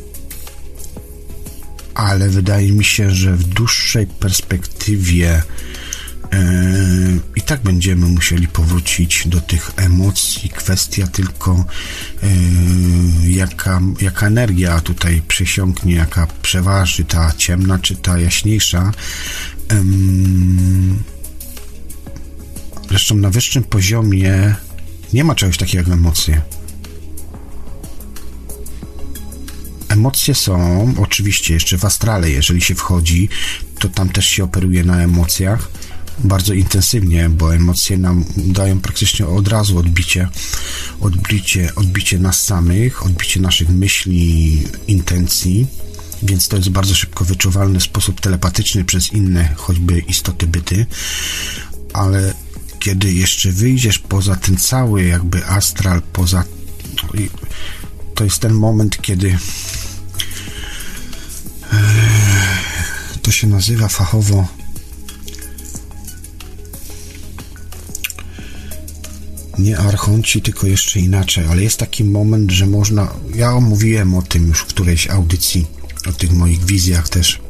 ale 1.94 2.28
wydaje 2.28 2.72
mi 2.72 2.84
się, 2.84 3.10
że 3.10 3.36
w 3.36 3.44
dłuższej 3.44 4.06
perspektywie 4.06 5.30
e, 5.32 5.43
i 7.36 7.43
tak 7.43 7.62
będziemy 7.62 8.06
musieli 8.06 8.48
powrócić 8.48 9.28
do 9.28 9.40
tych 9.40 9.70
emocji. 9.76 10.51
Kwestia 10.51 11.06
tylko, 11.06 11.64
e, 12.22 12.26
jaka, 13.30 13.80
jaka 14.01 14.26
energia 14.26 14.80
tutaj 14.80 15.22
przesiąknie, 15.28 15.94
jaka 15.94 16.26
przeważy, 16.43 17.05
ta 17.05 17.32
ciemna 17.36 17.78
czy 17.78 17.97
ta 17.97 18.18
jaśniejsza. 18.18 18.93
Zresztą 22.89 23.14
na 23.14 23.30
wyższym 23.30 23.64
poziomie 23.64 24.55
nie 25.12 25.24
ma 25.24 25.34
czegoś 25.34 25.56
takiego 25.56 25.78
jak 25.90 25.98
emocje. 25.98 26.43
Emocje 29.93 30.35
są, 30.35 30.94
oczywiście, 30.98 31.55
jeszcze 31.55 31.78
w 31.78 31.85
astrale, 31.85 32.31
jeżeli 32.31 32.60
się 32.60 32.74
wchodzi, 32.74 33.28
to 33.78 33.89
tam 33.89 34.09
też 34.09 34.27
się 34.27 34.44
operuje 34.44 34.85
na 34.85 35.02
emocjach 35.02 35.69
bardzo 36.19 36.55
intensywnie, 36.55 37.28
bo 37.28 37.55
emocje 37.55 37.98
nam 37.98 38.24
dają 38.36 38.81
praktycznie 38.81 39.27
od 39.27 39.48
razu 39.48 39.78
odbicie, 39.78 40.28
odbicie, 41.01 41.74
odbicie 41.77 42.19
nas 42.19 42.43
samych, 42.43 43.06
odbicie 43.06 43.40
naszych 43.40 43.69
myśli, 43.69 44.62
intencji, 44.86 45.66
więc 46.23 46.48
to 46.48 46.56
jest 46.56 46.69
bardzo 46.69 46.94
szybko 46.94 47.24
wyczuwalny 47.24 47.81
sposób 47.81 48.20
telepatyczny 48.20 48.85
przez 48.85 49.12
inne, 49.12 49.55
choćby 49.56 49.98
istoty 49.98 50.47
byty, 50.47 50.86
ale 51.93 52.35
kiedy 52.78 53.12
jeszcze 53.12 53.52
wyjdziesz 53.52 53.98
poza 53.98 54.36
ten 54.36 54.56
cały 54.56 55.05
jakby 55.05 55.47
astral, 55.47 56.02
poza 56.12 56.44
to 58.14 58.24
jest 58.24 58.39
ten 58.39 58.52
moment, 58.52 59.02
kiedy 59.02 59.39
to 63.22 63.30
się 63.30 63.47
nazywa 63.47 63.89
fachowo 63.89 64.48
nie 69.59 69.78
archonci, 69.78 70.43
tylko 70.43 70.66
jeszcze 70.66 71.01
inaczej, 71.01 71.44
ale 71.51 71.62
jest 71.62 71.78
taki 71.78 72.05
moment, 72.05 72.51
że 72.51 72.66
można, 72.66 73.12
ja 73.34 73.55
omówiłem 73.55 74.14
o 74.14 74.22
tym 74.22 74.48
już 74.48 74.60
w 74.60 74.66
którejś 74.66 75.09
audycji, 75.09 75.66
o 76.09 76.12
tych 76.12 76.32
moich 76.32 76.64
wizjach 76.64 77.09
też, 77.09 77.40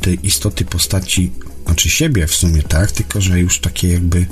tej 0.00 0.26
istoty 0.26 0.64
postaci, 0.64 1.32
znaczy 1.66 1.88
siebie 1.88 2.26
w 2.26 2.34
sumie, 2.34 2.62
tak, 2.62 2.92
tylko 2.92 3.20
że 3.20 3.40
już 3.40 3.58
takie 3.60 3.88
jakby 3.88 4.26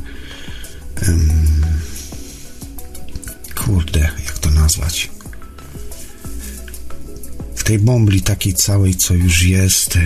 um, 1.07 1.47
kurde, 3.69 4.01
jak 4.01 4.39
to 4.39 4.51
nazwać 4.51 5.11
tej 7.69 7.79
bombli 7.79 8.23
takiej 8.23 8.55
całej, 8.55 8.95
co 8.95 9.15
już 9.15 9.43
jest. 9.43 9.97
Yy, 9.97 10.03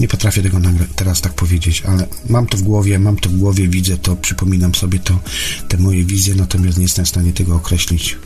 nie 0.00 0.08
potrafię 0.08 0.42
tego 0.42 0.58
teraz 0.96 1.20
tak 1.20 1.34
powiedzieć, 1.34 1.82
ale 1.82 2.06
mam 2.28 2.46
to 2.46 2.56
w 2.56 2.62
głowie, 2.62 2.98
mam 2.98 3.16
to 3.16 3.28
w 3.28 3.36
głowie, 3.36 3.68
widzę 3.68 3.98
to, 3.98 4.16
przypominam 4.16 4.74
sobie 4.74 4.98
to, 4.98 5.20
te 5.68 5.78
moje 5.78 6.04
wizje, 6.04 6.34
natomiast 6.34 6.78
nie 6.78 6.84
jestem 6.84 7.04
w 7.04 7.08
stanie 7.08 7.32
tego 7.32 7.54
określić. 7.54 8.18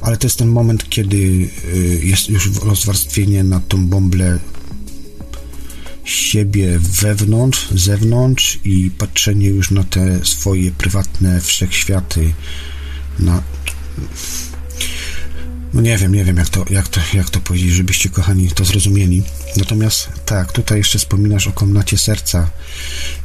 Ale 0.00 0.16
to 0.16 0.26
jest 0.26 0.38
ten 0.38 0.48
moment, 0.48 0.88
kiedy 0.88 1.16
yy, 1.16 1.50
jest 2.02 2.28
już 2.28 2.50
rozwarstwienie 2.60 3.44
na 3.44 3.60
tą 3.60 3.86
bąblę 3.86 4.38
siebie 6.04 6.78
wewnątrz, 6.78 7.68
zewnątrz 7.70 8.58
i 8.64 8.90
patrzenie 8.98 9.48
już 9.48 9.70
na 9.70 9.84
te 9.84 10.24
swoje 10.24 10.70
prywatne 10.70 11.40
wszechświaty, 11.40 12.32
na 13.18 13.42
no 15.74 15.80
nie 15.80 15.98
wiem, 15.98 16.14
nie 16.14 16.24
wiem 16.24 16.36
jak 16.36 16.48
to, 16.48 16.64
jak 16.70 16.88
to, 16.88 17.00
jak 17.14 17.30
to 17.30 17.40
powiedzieć, 17.40 17.70
żebyście 17.70 18.08
kochani 18.08 18.48
to 18.48 18.64
zrozumieli. 18.64 19.22
Natomiast 19.56 20.08
tak, 20.26 20.52
tutaj 20.52 20.78
jeszcze 20.78 20.98
wspominasz 20.98 21.46
o 21.46 21.52
komnacie 21.52 21.98
serca. 21.98 22.50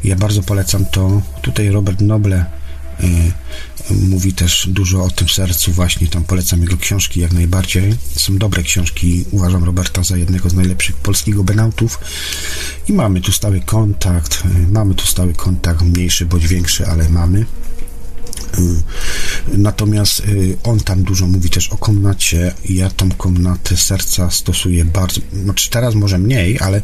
Ja 0.04 0.16
bardzo 0.16 0.44
polecam 0.44 0.86
to. 0.86 1.22
Tutaj 1.42 1.70
Robert 1.70 2.02
Noble 2.02 2.46
y, 3.04 3.06
mówi 3.94 4.34
też 4.34 4.68
dużo 4.72 5.04
o 5.04 5.10
tym 5.10 5.30
sercu 5.30 5.72
właśnie, 5.72 6.08
tam 6.08 6.24
polecam 6.24 6.62
jego 6.62 6.78
książki 6.78 7.20
jak 7.20 7.34
najbardziej. 7.34 7.96
Są 8.18 8.38
dobre 8.38 8.64
książki, 8.64 9.26
uważam 9.32 9.64
Roberta 9.64 10.04
za 10.04 10.18
jednego 10.18 10.50
z 10.50 10.54
najlepszych 10.54 10.96
polskich 10.96 11.36
gobenautów 11.36 12.00
i 12.88 12.94
mamy 12.94 13.22
tu 13.22 13.32
stały 13.32 13.62
kontakt, 13.62 14.44
y, 14.46 14.72
mamy 14.72 14.96
tu 14.96 15.06
stały 15.06 15.34
kontakt, 15.34 15.82
mniejszy 15.82 16.26
bądź 16.26 16.48
większy, 16.48 16.88
ale 16.88 17.10
mamy. 17.10 17.46
Natomiast 19.48 20.20
y, 20.20 20.58
on 20.64 20.80
tam 20.80 21.04
dużo 21.04 21.28
mówi 21.28 21.50
też 21.50 21.70
o 21.70 21.78
komnacie. 21.78 22.54
Ja 22.70 22.90
tą 22.90 23.12
komnatę 23.12 23.78
serca 23.78 24.32
stosuję 24.32 24.86
bardzo, 24.86 25.22
znaczy 25.44 25.70
teraz 25.70 25.96
może 25.96 26.18
mniej, 26.18 26.60
ale, 26.60 26.82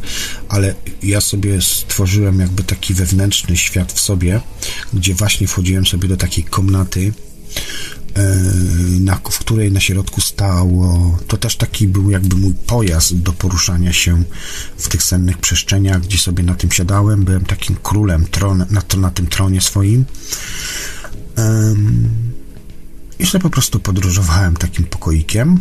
ale 0.48 0.74
ja 1.02 1.20
sobie 1.20 1.62
stworzyłem 1.62 2.40
jakby 2.40 2.64
taki 2.64 2.94
wewnętrzny 2.94 3.56
świat 3.56 3.92
w 3.92 4.00
sobie, 4.00 4.40
gdzie 4.94 5.14
właśnie 5.14 5.46
wchodziłem 5.46 5.86
sobie 5.86 6.08
do 6.08 6.16
takiej 6.16 6.44
komnaty, 6.44 7.00
y, 7.00 7.12
na, 9.00 9.16
w 9.16 9.38
której 9.38 9.72
na 9.72 9.80
środku 9.80 10.20
stało. 10.20 11.18
To 11.26 11.36
też 11.36 11.56
taki 11.56 11.88
był 11.88 12.10
jakby 12.10 12.36
mój 12.36 12.54
pojazd 12.66 13.16
do 13.16 13.32
poruszania 13.32 13.92
się 13.92 14.22
w 14.76 14.88
tych 14.88 15.02
sennych 15.02 15.38
przestrzeniach, 15.38 16.02
gdzie 16.02 16.18
sobie 16.18 16.42
na 16.42 16.54
tym 16.54 16.72
siadałem. 16.72 17.24
Byłem 17.24 17.44
takim 17.44 17.76
królem 17.82 18.26
tron, 18.26 18.64
na, 18.70 18.82
na 18.96 19.10
tym 19.10 19.26
tronie 19.26 19.60
swoim. 19.60 20.04
I 23.18 23.26
sobie 23.26 23.42
po 23.42 23.50
prostu 23.50 23.80
podróżowałem 23.80 24.56
takim 24.56 24.84
pokoikiem. 24.84 25.60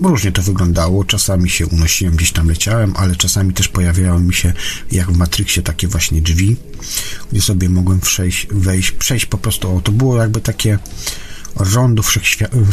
Różnie 0.00 0.32
to 0.32 0.42
wyglądało, 0.42 1.04
czasami 1.04 1.50
się 1.50 1.66
unosiłem, 1.66 2.16
gdzieś 2.16 2.32
tam 2.32 2.48
leciałem, 2.48 2.94
ale 2.96 3.16
czasami 3.16 3.54
też 3.54 3.68
pojawiały 3.68 4.20
mi 4.20 4.34
się, 4.34 4.52
jak 4.92 5.12
w 5.12 5.16
Matrixie, 5.16 5.62
takie 5.62 5.88
właśnie 5.88 6.22
drzwi, 6.22 6.56
gdzie 7.32 7.42
sobie 7.42 7.68
mogłem 7.68 8.00
przejść, 8.00 8.46
wejść, 8.50 8.90
przejść 8.92 9.26
po 9.26 9.38
prostu, 9.38 9.76
o, 9.76 9.80
to 9.80 9.92
było 9.92 10.16
jakby 10.16 10.40
takie 10.40 10.78
rondo 11.56 12.02
wszechświatu, 12.08 12.66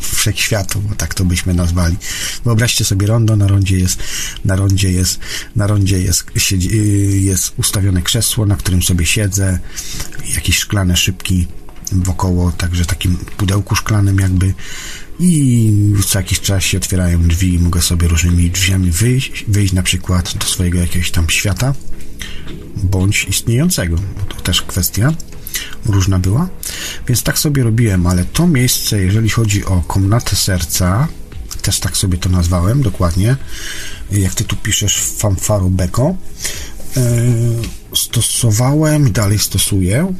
wszechświatu, 0.00 0.82
tak 0.96 1.14
to 1.14 1.24
byśmy 1.24 1.54
nazwali. 1.54 1.96
Wyobraźcie 2.44 2.84
sobie 2.84 3.06
rondo, 3.06 3.36
na 3.36 3.46
rondzie 3.46 3.78
jest, 3.78 3.98
na 4.44 4.56
rondzie 4.56 4.92
jest, 4.92 5.18
na 5.56 5.66
rondzie 5.66 5.98
jest, 5.98 6.24
siedzi, 6.36 6.70
jest 7.24 7.52
ustawione 7.56 8.02
krzesło, 8.02 8.46
na 8.46 8.56
którym 8.56 8.82
sobie 8.82 9.06
siedzę, 9.06 9.58
jakieś 10.34 10.58
szklane 10.58 10.96
szybki 10.96 11.46
wokoło, 12.02 12.52
także 12.52 12.84
takim 12.84 13.16
pudełku 13.16 13.74
szklanym 13.74 14.18
jakby 14.18 14.54
i 15.20 15.72
co 16.06 16.18
jakiś 16.18 16.40
czas 16.40 16.62
się 16.62 16.78
otwierają 16.78 17.28
drzwi 17.28 17.54
i 17.54 17.58
mogę 17.58 17.82
sobie 17.82 18.08
różnymi 18.08 18.50
drzwiami 18.50 18.90
wyjść, 18.90 19.44
wyjść 19.48 19.72
na 19.72 19.82
przykład 19.82 20.36
do 20.36 20.46
swojego 20.46 20.78
jakiegoś 20.78 21.10
tam 21.10 21.30
świata 21.30 21.74
bądź 22.76 23.24
istniejącego, 23.24 23.96
bo 23.96 24.34
to 24.34 24.40
też 24.40 24.62
kwestia 24.62 25.12
różna 25.86 26.18
była. 26.18 26.48
Więc 27.08 27.22
tak 27.22 27.38
sobie 27.38 27.62
robiłem, 27.62 28.06
ale 28.06 28.24
to 28.24 28.46
miejsce, 28.46 29.02
jeżeli 29.02 29.30
chodzi 29.30 29.64
o 29.64 29.82
komnatę 29.86 30.36
serca, 30.36 31.08
też 31.62 31.80
tak 31.80 31.96
sobie 31.96 32.18
to 32.18 32.28
nazwałem 32.28 32.82
dokładnie, 32.82 33.36
jak 34.12 34.34
ty 34.34 34.44
tu 34.44 34.56
piszesz 34.56 35.00
fanfaro 35.00 35.70
beko, 35.70 36.16
yy, 36.96 37.02
stosowałem 37.96 39.08
i 39.08 39.10
dalej 39.10 39.38
stosuję 39.38 40.14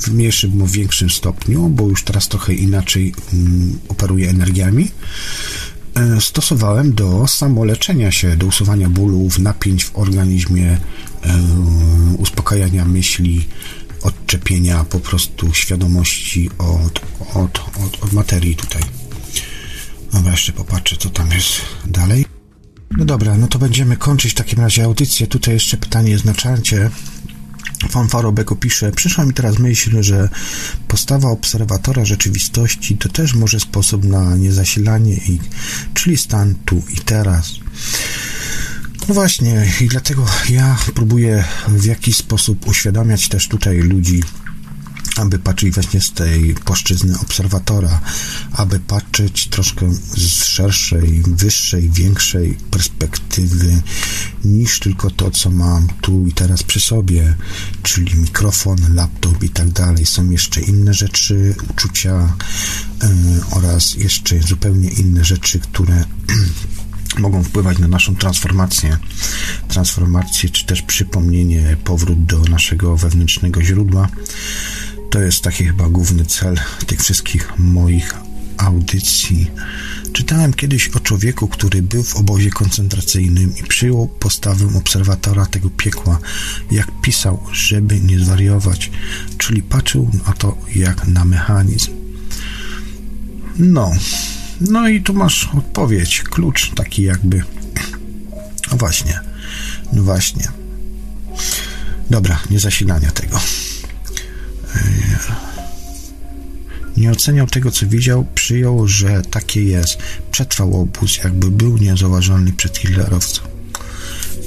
w 0.00 0.08
mniejszym 0.08 0.58
lub 0.58 0.70
większym 0.70 1.10
stopniu, 1.10 1.68
bo 1.68 1.88
już 1.88 2.04
teraz 2.04 2.28
trochę 2.28 2.54
inaczej 2.54 3.14
um, 3.32 3.78
operuję 3.88 4.30
energiami. 4.30 4.90
Yy, 5.96 6.20
stosowałem 6.20 6.94
do 6.94 7.26
samoleczenia 7.26 8.10
się, 8.10 8.36
do 8.36 8.46
usuwania 8.46 8.88
bólów, 8.88 9.38
napięć 9.38 9.84
w 9.84 9.96
organizmie, 9.96 10.78
yy, 11.24 12.16
uspokajania 12.18 12.84
myśli, 12.84 13.46
odczepienia 14.02 14.84
po 14.84 15.00
prostu 15.00 15.54
świadomości 15.54 16.50
od, 16.58 17.00
od, 17.34 17.58
od, 17.58 18.04
od 18.04 18.12
materii 18.12 18.56
tutaj. 18.56 18.82
Dobra, 20.12 20.30
jeszcze 20.30 20.52
popatrzę, 20.52 20.96
co 20.96 21.10
tam 21.10 21.30
jest 21.30 21.52
dalej. 21.86 22.24
No 22.90 23.04
dobra, 23.04 23.36
no 23.36 23.48
to 23.48 23.58
będziemy 23.58 23.96
kończyć 23.96 24.32
w 24.32 24.34
takim 24.34 24.60
razie 24.60 24.84
audycję. 24.84 25.26
Tutaj 25.26 25.54
jeszcze 25.54 25.76
pytanie 25.76 26.10
jest 26.10 26.24
na 26.24 26.34
czarcie. 26.34 26.90
Fanfaro 27.88 28.32
Beko 28.32 28.56
pisze, 28.56 28.92
przyszła 28.92 29.24
mi 29.24 29.32
teraz 29.32 29.58
myśl, 29.58 30.02
że 30.02 30.28
postawa 30.88 31.28
obserwatora 31.28 32.04
rzeczywistości 32.04 32.96
to 32.96 33.08
też 33.08 33.34
może 33.34 33.60
sposób 33.60 34.04
na 34.04 34.36
niezasilanie 34.36 35.14
ich, 35.14 35.42
czyli 35.94 36.16
stan 36.16 36.54
tu 36.64 36.82
i 36.90 36.96
teraz. 36.96 37.52
No 39.08 39.14
właśnie, 39.14 39.66
i 39.80 39.88
dlatego 39.88 40.26
ja 40.48 40.76
próbuję 40.94 41.44
w 41.68 41.84
jakiś 41.84 42.16
sposób 42.16 42.68
uświadamiać 42.68 43.28
też 43.28 43.48
tutaj 43.48 43.78
ludzi, 43.78 44.22
aby 45.16 45.38
patrzeć 45.38 45.74
właśnie 45.74 46.00
z 46.00 46.12
tej 46.12 46.54
płaszczyzny 46.54 47.18
obserwatora, 47.18 48.00
aby 48.52 48.80
patrzeć 48.80 49.48
troszkę 49.48 49.94
z 50.16 50.44
szerszej, 50.44 51.22
wyższej, 51.26 51.90
większej 51.90 52.58
perspektywy 52.70 53.82
niż 54.44 54.80
tylko 54.80 55.10
to, 55.10 55.30
co 55.30 55.50
mam 55.50 55.88
tu 56.00 56.26
i 56.26 56.32
teraz 56.32 56.62
przy 56.62 56.80
sobie, 56.80 57.34
czyli 57.82 58.14
mikrofon, 58.14 58.94
laptop 58.94 59.42
i 59.42 59.48
tak 59.48 59.70
dalej. 59.70 60.06
Są 60.06 60.30
jeszcze 60.30 60.60
inne 60.60 60.94
rzeczy, 60.94 61.54
uczucia 61.70 62.36
yy, 63.02 63.08
oraz 63.50 63.94
jeszcze 63.94 64.42
zupełnie 64.42 64.90
inne 64.90 65.24
rzeczy, 65.24 65.60
które 65.60 66.04
mogą 67.18 67.42
wpływać 67.42 67.78
na 67.78 67.88
naszą 67.88 68.16
transformację, 68.16 68.98
transformację, 69.68 70.50
czy 70.50 70.66
też 70.66 70.82
przypomnienie, 70.82 71.76
powrót 71.84 72.24
do 72.24 72.38
naszego 72.40 72.96
wewnętrznego 72.96 73.62
źródła. 73.62 74.08
To 75.14 75.20
jest 75.20 75.42
taki 75.42 75.64
chyba 75.64 75.88
główny 75.88 76.24
cel 76.24 76.60
tych 76.86 77.00
wszystkich 77.00 77.58
moich 77.58 78.14
audycji. 78.56 79.50
Czytałem 80.12 80.52
kiedyś 80.52 80.88
o 80.88 81.00
człowieku, 81.00 81.48
który 81.48 81.82
był 81.82 82.02
w 82.02 82.16
obozie 82.16 82.50
koncentracyjnym 82.50 83.52
i 83.56 83.62
przyjął 83.62 84.08
postawę 84.08 84.68
obserwatora 84.78 85.46
tego 85.46 85.70
piekła, 85.70 86.18
jak 86.70 87.00
pisał, 87.02 87.42
żeby 87.52 88.00
nie 88.00 88.18
zwariować, 88.18 88.90
czyli 89.38 89.62
patrzył 89.62 90.10
na 90.26 90.32
to 90.32 90.58
jak 90.74 91.06
na 91.06 91.24
mechanizm. 91.24 91.90
No, 93.58 93.92
no 94.60 94.88
i 94.88 95.02
tu 95.02 95.14
masz 95.14 95.48
odpowiedź, 95.58 96.22
klucz 96.22 96.70
taki 96.74 97.02
jakby. 97.02 97.42
No 98.70 98.76
właśnie, 98.76 99.20
no 99.92 100.02
właśnie. 100.02 100.48
Dobra, 102.10 102.40
nie 102.50 102.60
zasilania 102.60 103.10
tego. 103.10 103.40
Nie 106.96 107.10
oceniał 107.10 107.46
tego, 107.46 107.70
co 107.70 107.86
widział, 107.86 108.26
przyjął, 108.34 108.88
że 108.88 109.22
takie 109.30 109.62
jest. 109.62 109.98
Przetrwał 110.30 110.80
obóz, 110.80 111.16
jakby 111.16 111.50
był 111.50 111.78
niezauważalny 111.78 112.52
przed 112.52 112.78
hitlerowcą. 112.78 113.42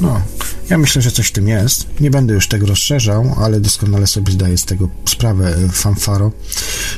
No, 0.01 0.21
ja 0.69 0.77
myślę, 0.77 1.01
że 1.01 1.11
coś 1.11 1.27
w 1.27 1.31
tym 1.31 1.47
jest. 1.47 1.87
Nie 1.99 2.11
będę 2.11 2.33
już 2.33 2.47
tego 2.47 2.67
rozszerzał, 2.67 3.35
ale 3.37 3.59
doskonale 3.59 4.07
sobie 4.07 4.31
zdaję 4.31 4.57
z 4.57 4.65
tego 4.65 4.89
sprawę, 5.05 5.55
e, 5.55 5.69
fanfaro, 5.69 6.31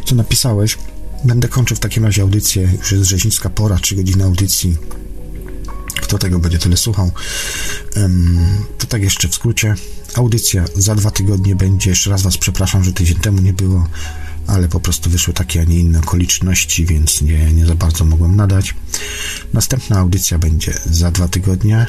co 0.06 0.16
napisałeś. 0.16 0.78
Będę 1.24 1.48
kończył 1.48 1.78
w 1.78 1.80
takim 1.80 2.06
razie 2.06 2.22
audycję. 2.22 2.70
Już 2.80 2.92
jest 2.92 3.04
rzeźnicka 3.04 3.50
pora, 3.50 3.78
3 3.78 3.96
godziny 3.96 4.24
audycji. 4.24 4.78
Kto 6.10 6.18
tego 6.18 6.40
będzie 6.40 6.60
tyle 6.60 6.78
słuchał? 6.78 7.12
To 8.78 8.88
tak 8.88 9.02
jeszcze 9.02 9.28
w 9.28 9.36
skrócie. 9.36 9.76
Audycja 10.16 10.66
za 10.76 10.96
dwa 10.96 11.12
tygodnie 11.12 11.56
będzie. 11.56 11.90
Jeszcze 11.90 12.10
raz 12.10 12.22
Was 12.22 12.38
przepraszam, 12.38 12.84
że 12.84 12.94
tydzień 12.94 13.16
temu 13.16 13.42
nie 13.42 13.54
było, 13.54 13.88
ale 14.48 14.68
po 14.68 14.80
prostu 14.80 15.10
wyszły 15.10 15.34
takie, 15.34 15.62
a 15.62 15.64
nie 15.64 15.80
inne 15.80 16.00
okoliczności, 16.00 16.86
więc 16.86 17.22
nie, 17.22 17.54
nie 17.54 17.66
za 17.66 17.76
bardzo 17.76 18.06
mogłem 18.06 18.36
nadać. 18.36 18.76
Następna 19.54 20.00
audycja 20.00 20.40
będzie 20.40 20.74
za 20.86 21.12
dwa 21.12 21.28
tygodnie. 21.28 21.88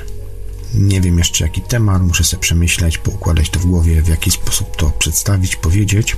Nie 0.75 1.01
wiem 1.01 1.19
jeszcze 1.19 1.45
jaki 1.45 1.61
temat, 1.61 2.03
muszę 2.03 2.25
sobie 2.25 2.41
przemyśleć, 2.41 2.99
poukładać 2.99 3.51
to 3.51 3.61
w 3.61 3.67
głowie, 3.67 4.03
w 4.03 4.09
jaki 4.09 4.31
sposób 4.31 4.77
to 4.77 4.91
przedstawić, 4.91 5.57
powiedzieć. 5.57 6.17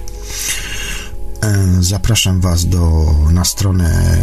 Zapraszam 1.80 2.40
Was 2.40 2.68
do, 2.68 3.14
na 3.32 3.44
stronę 3.44 4.18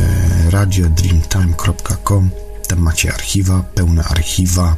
radiodreamtime.com. 0.49 2.29
Tam 2.69 2.79
macie 2.79 3.13
archiwa, 3.13 3.63
pełne 3.75 4.03
archiwa 4.03 4.77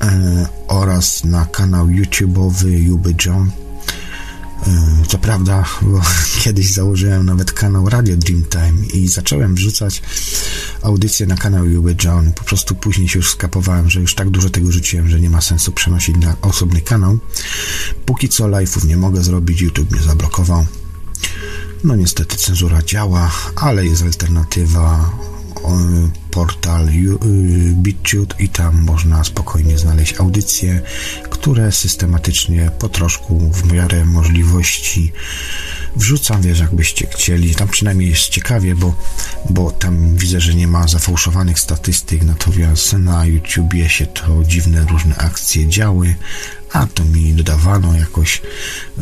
e, 0.00 0.48
oraz 0.68 1.24
na 1.24 1.46
kanał 1.46 1.86
YouTube'owy 1.86 2.68
Juby 2.68 3.14
John. 3.26 3.50
E, 4.66 5.06
co 5.08 5.18
prawda, 5.18 5.64
bo 5.82 6.00
kiedyś 6.42 6.72
założyłem 6.72 7.26
nawet 7.26 7.52
kanał 7.52 7.88
Radio 7.88 8.16
Dreamtime 8.16 8.86
i 8.94 9.08
zacząłem 9.08 9.54
wrzucać 9.54 10.02
audycje 10.82 11.26
na 11.26 11.36
kanał 11.36 11.66
Juby 11.66 11.96
John. 12.04 12.32
Po 12.32 12.44
prostu 12.44 12.74
później 12.74 13.08
się 13.08 13.18
już 13.18 13.30
skapowałem, 13.30 13.90
że 13.90 14.00
już 14.00 14.14
tak 14.14 14.30
dużo 14.30 14.50
tego 14.50 14.72
rzuciłem, 14.72 15.08
że 15.08 15.20
nie 15.20 15.30
ma 15.30 15.40
sensu 15.40 15.72
przenosić 15.72 16.16
na 16.16 16.36
osobny 16.42 16.80
kanał. 16.80 17.18
Póki 18.06 18.28
co 18.28 18.44
live'ów 18.44 18.84
nie 18.86 18.96
mogę 18.96 19.22
zrobić, 19.22 19.60
YouTube 19.60 19.90
mnie 19.90 20.02
zablokował. 20.02 20.66
No 21.84 21.96
niestety 21.96 22.36
cenzura 22.36 22.82
działa, 22.82 23.30
ale 23.56 23.86
jest 23.86 24.02
alternatywa 24.02 25.10
portal 26.30 26.88
y, 26.88 27.18
BitChute 27.74 28.34
i 28.38 28.48
tam 28.48 28.82
można 28.82 29.24
spokojnie 29.24 29.78
znaleźć 29.78 30.20
audycje, 30.20 30.80
które 31.30 31.72
systematycznie 31.72 32.70
po 32.78 32.88
troszku 32.88 33.38
w 33.38 33.72
miarę 33.72 34.04
możliwości 34.04 35.12
wrzucam, 35.96 36.42
wiesz, 36.42 36.60
jakbyście 36.60 37.06
chcieli. 37.06 37.54
Tam 37.54 37.68
przynajmniej 37.68 38.10
jest 38.10 38.28
ciekawie, 38.28 38.74
bo, 38.74 38.94
bo 39.50 39.70
tam 39.70 40.16
widzę, 40.16 40.40
że 40.40 40.54
nie 40.54 40.66
ma 40.66 40.88
zafałszowanych 40.88 41.60
statystyk, 41.60 42.22
natomiast 42.22 42.92
na 42.92 43.26
YouTubie 43.26 43.88
się 43.88 44.06
to 44.06 44.44
dziwne 44.44 44.84
różne 44.84 45.16
akcje 45.16 45.68
działy, 45.68 46.14
a 46.72 46.86
to 46.86 47.04
mi 47.04 47.34
dodawano 47.34 47.94
jakoś 47.94 48.42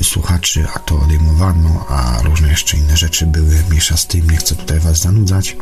słuchaczy, 0.03 0.67
a 0.75 0.79
to 0.79 1.01
odejmowano, 1.01 1.87
a 1.89 2.23
różne 2.23 2.49
jeszcze 2.49 2.77
inne 2.77 2.97
rzeczy 2.97 3.27
były, 3.27 3.63
mniejsza 3.69 3.97
z 3.97 4.07
tym, 4.07 4.31
nie 4.31 4.37
chcę 4.37 4.57
tutaj 4.57 4.81
Was 4.81 5.01
zanudzać. 5.01 5.57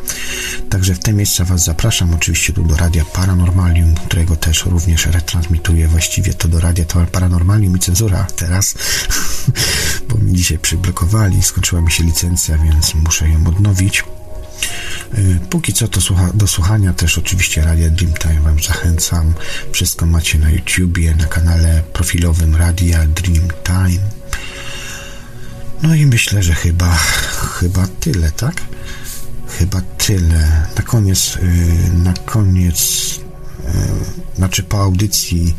Także 0.71 0.95
w 0.95 0.99
te 0.99 1.13
miejsca 1.13 1.45
Was 1.45 1.65
zapraszam, 1.65 2.15
oczywiście 2.15 2.53
tu 2.53 2.65
do 2.65 2.77
Radia 2.77 3.05
Paranormalium, 3.05 3.95
którego 3.95 4.37
też 4.37 4.65
również 4.65 5.07
retransmituję, 5.07 5.89
właściwie 5.89 6.35
to 6.35 6.49
do 6.49 6.61
Radia 6.61 6.85
Paranormalium 7.13 7.77
i 7.77 7.81
cenzura 7.81 8.27
teraz, 8.37 8.75
bo 10.09 10.19
mi 10.19 10.33
dzisiaj 10.33 10.59
przyblokowali, 10.59 11.43
skończyła 11.43 11.81
mi 11.81 11.93
się 11.93 12.05
licencja, 12.05 12.59
więc 12.59 12.95
muszę 12.95 13.29
ją 13.29 13.47
odnowić. 13.47 14.05
Y, 15.19 15.41
póki 15.51 15.73
co 15.73 15.89
to 15.89 16.01
słucha, 16.01 16.31
do 16.35 16.47
słuchania 16.47 16.93
też 16.93 17.19
oczywiście 17.19 17.65
Radia 17.65 17.91
Dreamtime 17.91 18.41
Wam 18.41 18.63
zachęcam. 18.63 19.35
Wszystko 19.73 20.07
macie 20.07 20.39
na 20.39 20.51
YouTubie, 20.51 21.15
na 21.15 21.27
kanale 21.27 21.83
profilowym 21.93 22.57
Radia 22.57 23.07
Dreamtime. 23.07 24.07
No 25.83 25.95
i 25.95 26.07
myślę, 26.07 26.43
że 26.43 26.55
chyba, 26.55 26.97
chyba 27.61 27.87
tyle, 28.01 28.31
tak? 28.31 28.63
Chyba 29.59 29.81
tyle. 29.81 30.67
Na 30.77 30.83
koniec, 30.83 31.37
y, 31.37 31.93
na 31.93 32.13
koniec, 32.13 33.11
y, 34.35 34.37
znaczy 34.37 34.63
po 34.63 34.83
audycji 34.83 35.57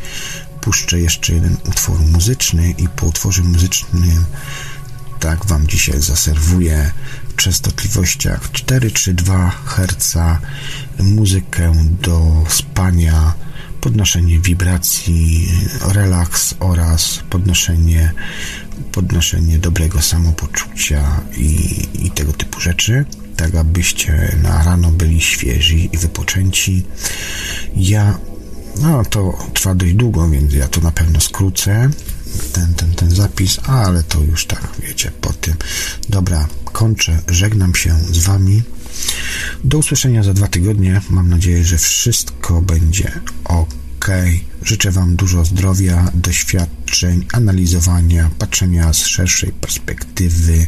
puszczę 0.61 0.99
jeszcze 0.99 1.33
jeden 1.33 1.57
utwór 1.69 1.99
muzyczny 1.99 2.71
i 2.77 2.87
po 2.89 3.05
utworze 3.05 3.43
muzycznym 3.43 4.25
tak 5.19 5.45
Wam 5.45 5.67
dzisiaj 5.67 6.01
zaserwuję 6.01 6.91
częstotliwościach 7.37 8.51
4-3-2 8.51 9.51
Hz 9.65 10.17
muzykę 10.99 11.73
do 12.01 12.43
spania, 12.49 13.33
podnoszenie 13.81 14.39
wibracji, 14.39 15.47
relaks 15.81 16.55
oraz 16.59 17.19
podnoszenie, 17.29 18.11
podnoszenie 18.91 19.59
dobrego 19.59 20.01
samopoczucia 20.01 21.21
i, 21.37 21.87
i 22.05 22.11
tego 22.11 22.33
typu 22.33 22.59
rzeczy 22.59 23.05
tak 23.37 23.55
abyście 23.55 24.35
na 24.43 24.63
rano 24.63 24.91
byli 24.91 25.21
świeżi 25.21 25.89
i 25.93 25.97
wypoczęci. 25.97 26.85
Ja, 27.75 28.17
no 28.81 29.05
to 29.05 29.37
trwa 29.53 29.75
dość 29.75 29.93
długo, 29.93 30.29
więc 30.29 30.53
ja 30.53 30.67
to 30.67 30.81
na 30.81 30.91
pewno 30.91 31.21
skrócę 31.21 31.89
ten, 32.53 32.73
ten, 32.73 32.91
ten 32.93 33.11
zapis, 33.11 33.59
ale 33.63 34.03
to 34.03 34.21
już 34.21 34.45
tak, 34.45 34.69
wiecie, 34.79 35.11
po 35.21 35.33
tym. 35.33 35.55
Dobra, 36.09 36.47
kończę, 36.65 37.19
żegnam 37.27 37.75
się 37.75 37.95
z 38.11 38.17
Wami. 38.17 38.63
Do 39.63 39.77
usłyszenia 39.77 40.23
za 40.23 40.33
dwa 40.33 40.47
tygodnie. 40.47 41.01
Mam 41.09 41.29
nadzieję, 41.29 41.65
że 41.65 41.77
wszystko 41.77 42.61
będzie 42.61 43.11
ok. 43.45 44.07
Życzę 44.63 44.91
Wam 44.91 45.15
dużo 45.15 45.45
zdrowia, 45.45 46.11
doświadczeń, 46.13 47.25
analizowania, 47.33 48.29
patrzenia 48.39 48.93
z 48.93 48.97
szerszej 48.97 49.51
perspektywy, 49.51 50.67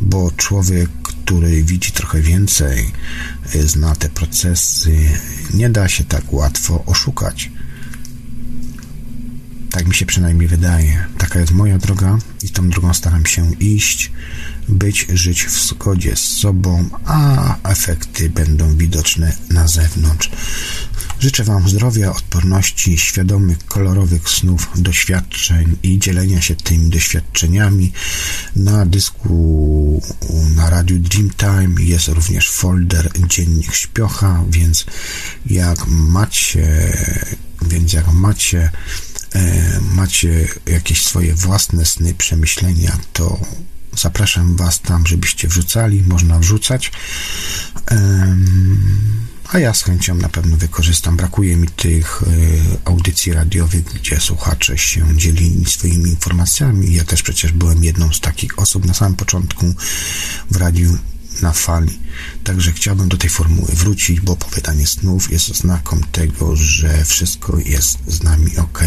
bo 0.00 0.30
człowiek, 0.30 0.90
który 1.02 1.62
widzi 1.62 1.92
trochę 1.92 2.20
więcej, 2.20 2.92
zna 3.64 3.96
te 3.96 4.08
procesy, 4.08 4.96
nie 5.54 5.70
da 5.70 5.88
się 5.88 6.04
tak 6.04 6.32
łatwo 6.32 6.84
oszukać. 6.86 7.50
Tak 9.70 9.86
mi 9.86 9.94
się 9.94 10.06
przynajmniej 10.06 10.48
wydaje. 10.48 11.06
Taka 11.18 11.40
jest 11.40 11.52
moja 11.52 11.78
droga 11.78 12.18
i 12.42 12.50
tą 12.50 12.68
drogą 12.68 12.94
staram 12.94 13.26
się 13.26 13.52
iść, 13.54 14.12
być, 14.68 15.06
żyć 15.14 15.44
w 15.44 15.68
zgodzie 15.68 16.16
z 16.16 16.20
sobą, 16.20 16.88
a 17.04 17.54
efekty 17.62 18.30
będą 18.30 18.76
widoczne 18.76 19.32
na 19.50 19.68
zewnątrz. 19.68 20.30
Życzę 21.20 21.44
Wam 21.44 21.68
zdrowia, 21.68 22.12
odporności, 22.12 22.98
świadomych, 22.98 23.66
kolorowych 23.66 24.28
snów, 24.28 24.68
doświadczeń 24.76 25.76
i 25.82 25.98
dzielenia 25.98 26.40
się 26.40 26.54
tymi 26.56 26.90
doświadczeniami. 26.90 27.92
Na 28.56 28.86
dysku 28.86 30.02
na 30.56 30.70
radiu 30.70 30.98
Dreamtime 30.98 31.82
jest 31.82 32.08
również 32.08 32.50
folder 32.50 33.10
Dziennik 33.28 33.74
Śpiocha, 33.74 34.44
więc 34.50 34.86
jak 35.46 35.86
macie, 35.86 36.92
więc 37.62 37.92
jak 37.92 38.12
macie 38.12 38.70
macie 39.94 40.48
jakieś 40.66 41.04
swoje 41.04 41.34
własne 41.34 41.86
sny, 41.86 42.14
przemyślenia, 42.14 42.98
to 43.12 43.40
zapraszam 43.96 44.56
Was 44.56 44.80
tam, 44.80 45.06
żebyście 45.06 45.48
wrzucali, 45.48 46.02
można 46.02 46.38
wrzucać. 46.38 46.92
A 49.52 49.58
ja 49.58 49.74
z 49.74 49.82
chęcią 49.82 50.14
na 50.14 50.28
pewno 50.28 50.56
wykorzystam. 50.56 51.16
Brakuje 51.16 51.56
mi 51.56 51.68
tych 51.68 52.22
e, 52.22 52.26
audycji 52.84 53.32
radiowych, 53.32 53.84
gdzie 53.84 54.20
słuchacze 54.20 54.78
się 54.78 55.16
dzielili 55.16 55.64
swoimi 55.64 56.10
informacjami. 56.10 56.94
Ja 56.94 57.04
też 57.04 57.22
przecież 57.22 57.52
byłem 57.52 57.84
jedną 57.84 58.12
z 58.12 58.20
takich 58.20 58.58
osób 58.58 58.86
na 58.86 58.94
samym 58.94 59.16
początku 59.16 59.74
w 60.50 60.56
radiu 60.56 60.98
na 61.42 61.52
fali. 61.52 61.98
Także 62.44 62.72
chciałbym 62.72 63.08
do 63.08 63.16
tej 63.16 63.30
formuły 63.30 63.68
wrócić, 63.72 64.20
bo 64.20 64.32
opowiadanie 64.32 64.86
snów 64.86 65.32
jest 65.32 65.50
oznaką 65.50 66.00
tego, 66.12 66.56
że 66.56 67.04
wszystko 67.04 67.58
jest 67.58 67.98
z 68.06 68.22
nami 68.22 68.56
ok. 68.58 68.84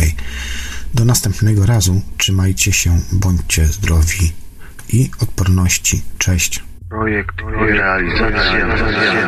Do 0.93 1.05
następnego 1.05 1.65
razu 1.65 2.01
trzymajcie 2.17 2.73
się, 2.73 3.01
bądźcie 3.11 3.67
zdrowi 3.67 4.31
i 4.89 5.11
odporności. 5.19 6.01
Cześć. 6.17 6.63
Projekt, 6.89 7.35
realizacja. 7.41 8.53
realizacja. 8.53 9.21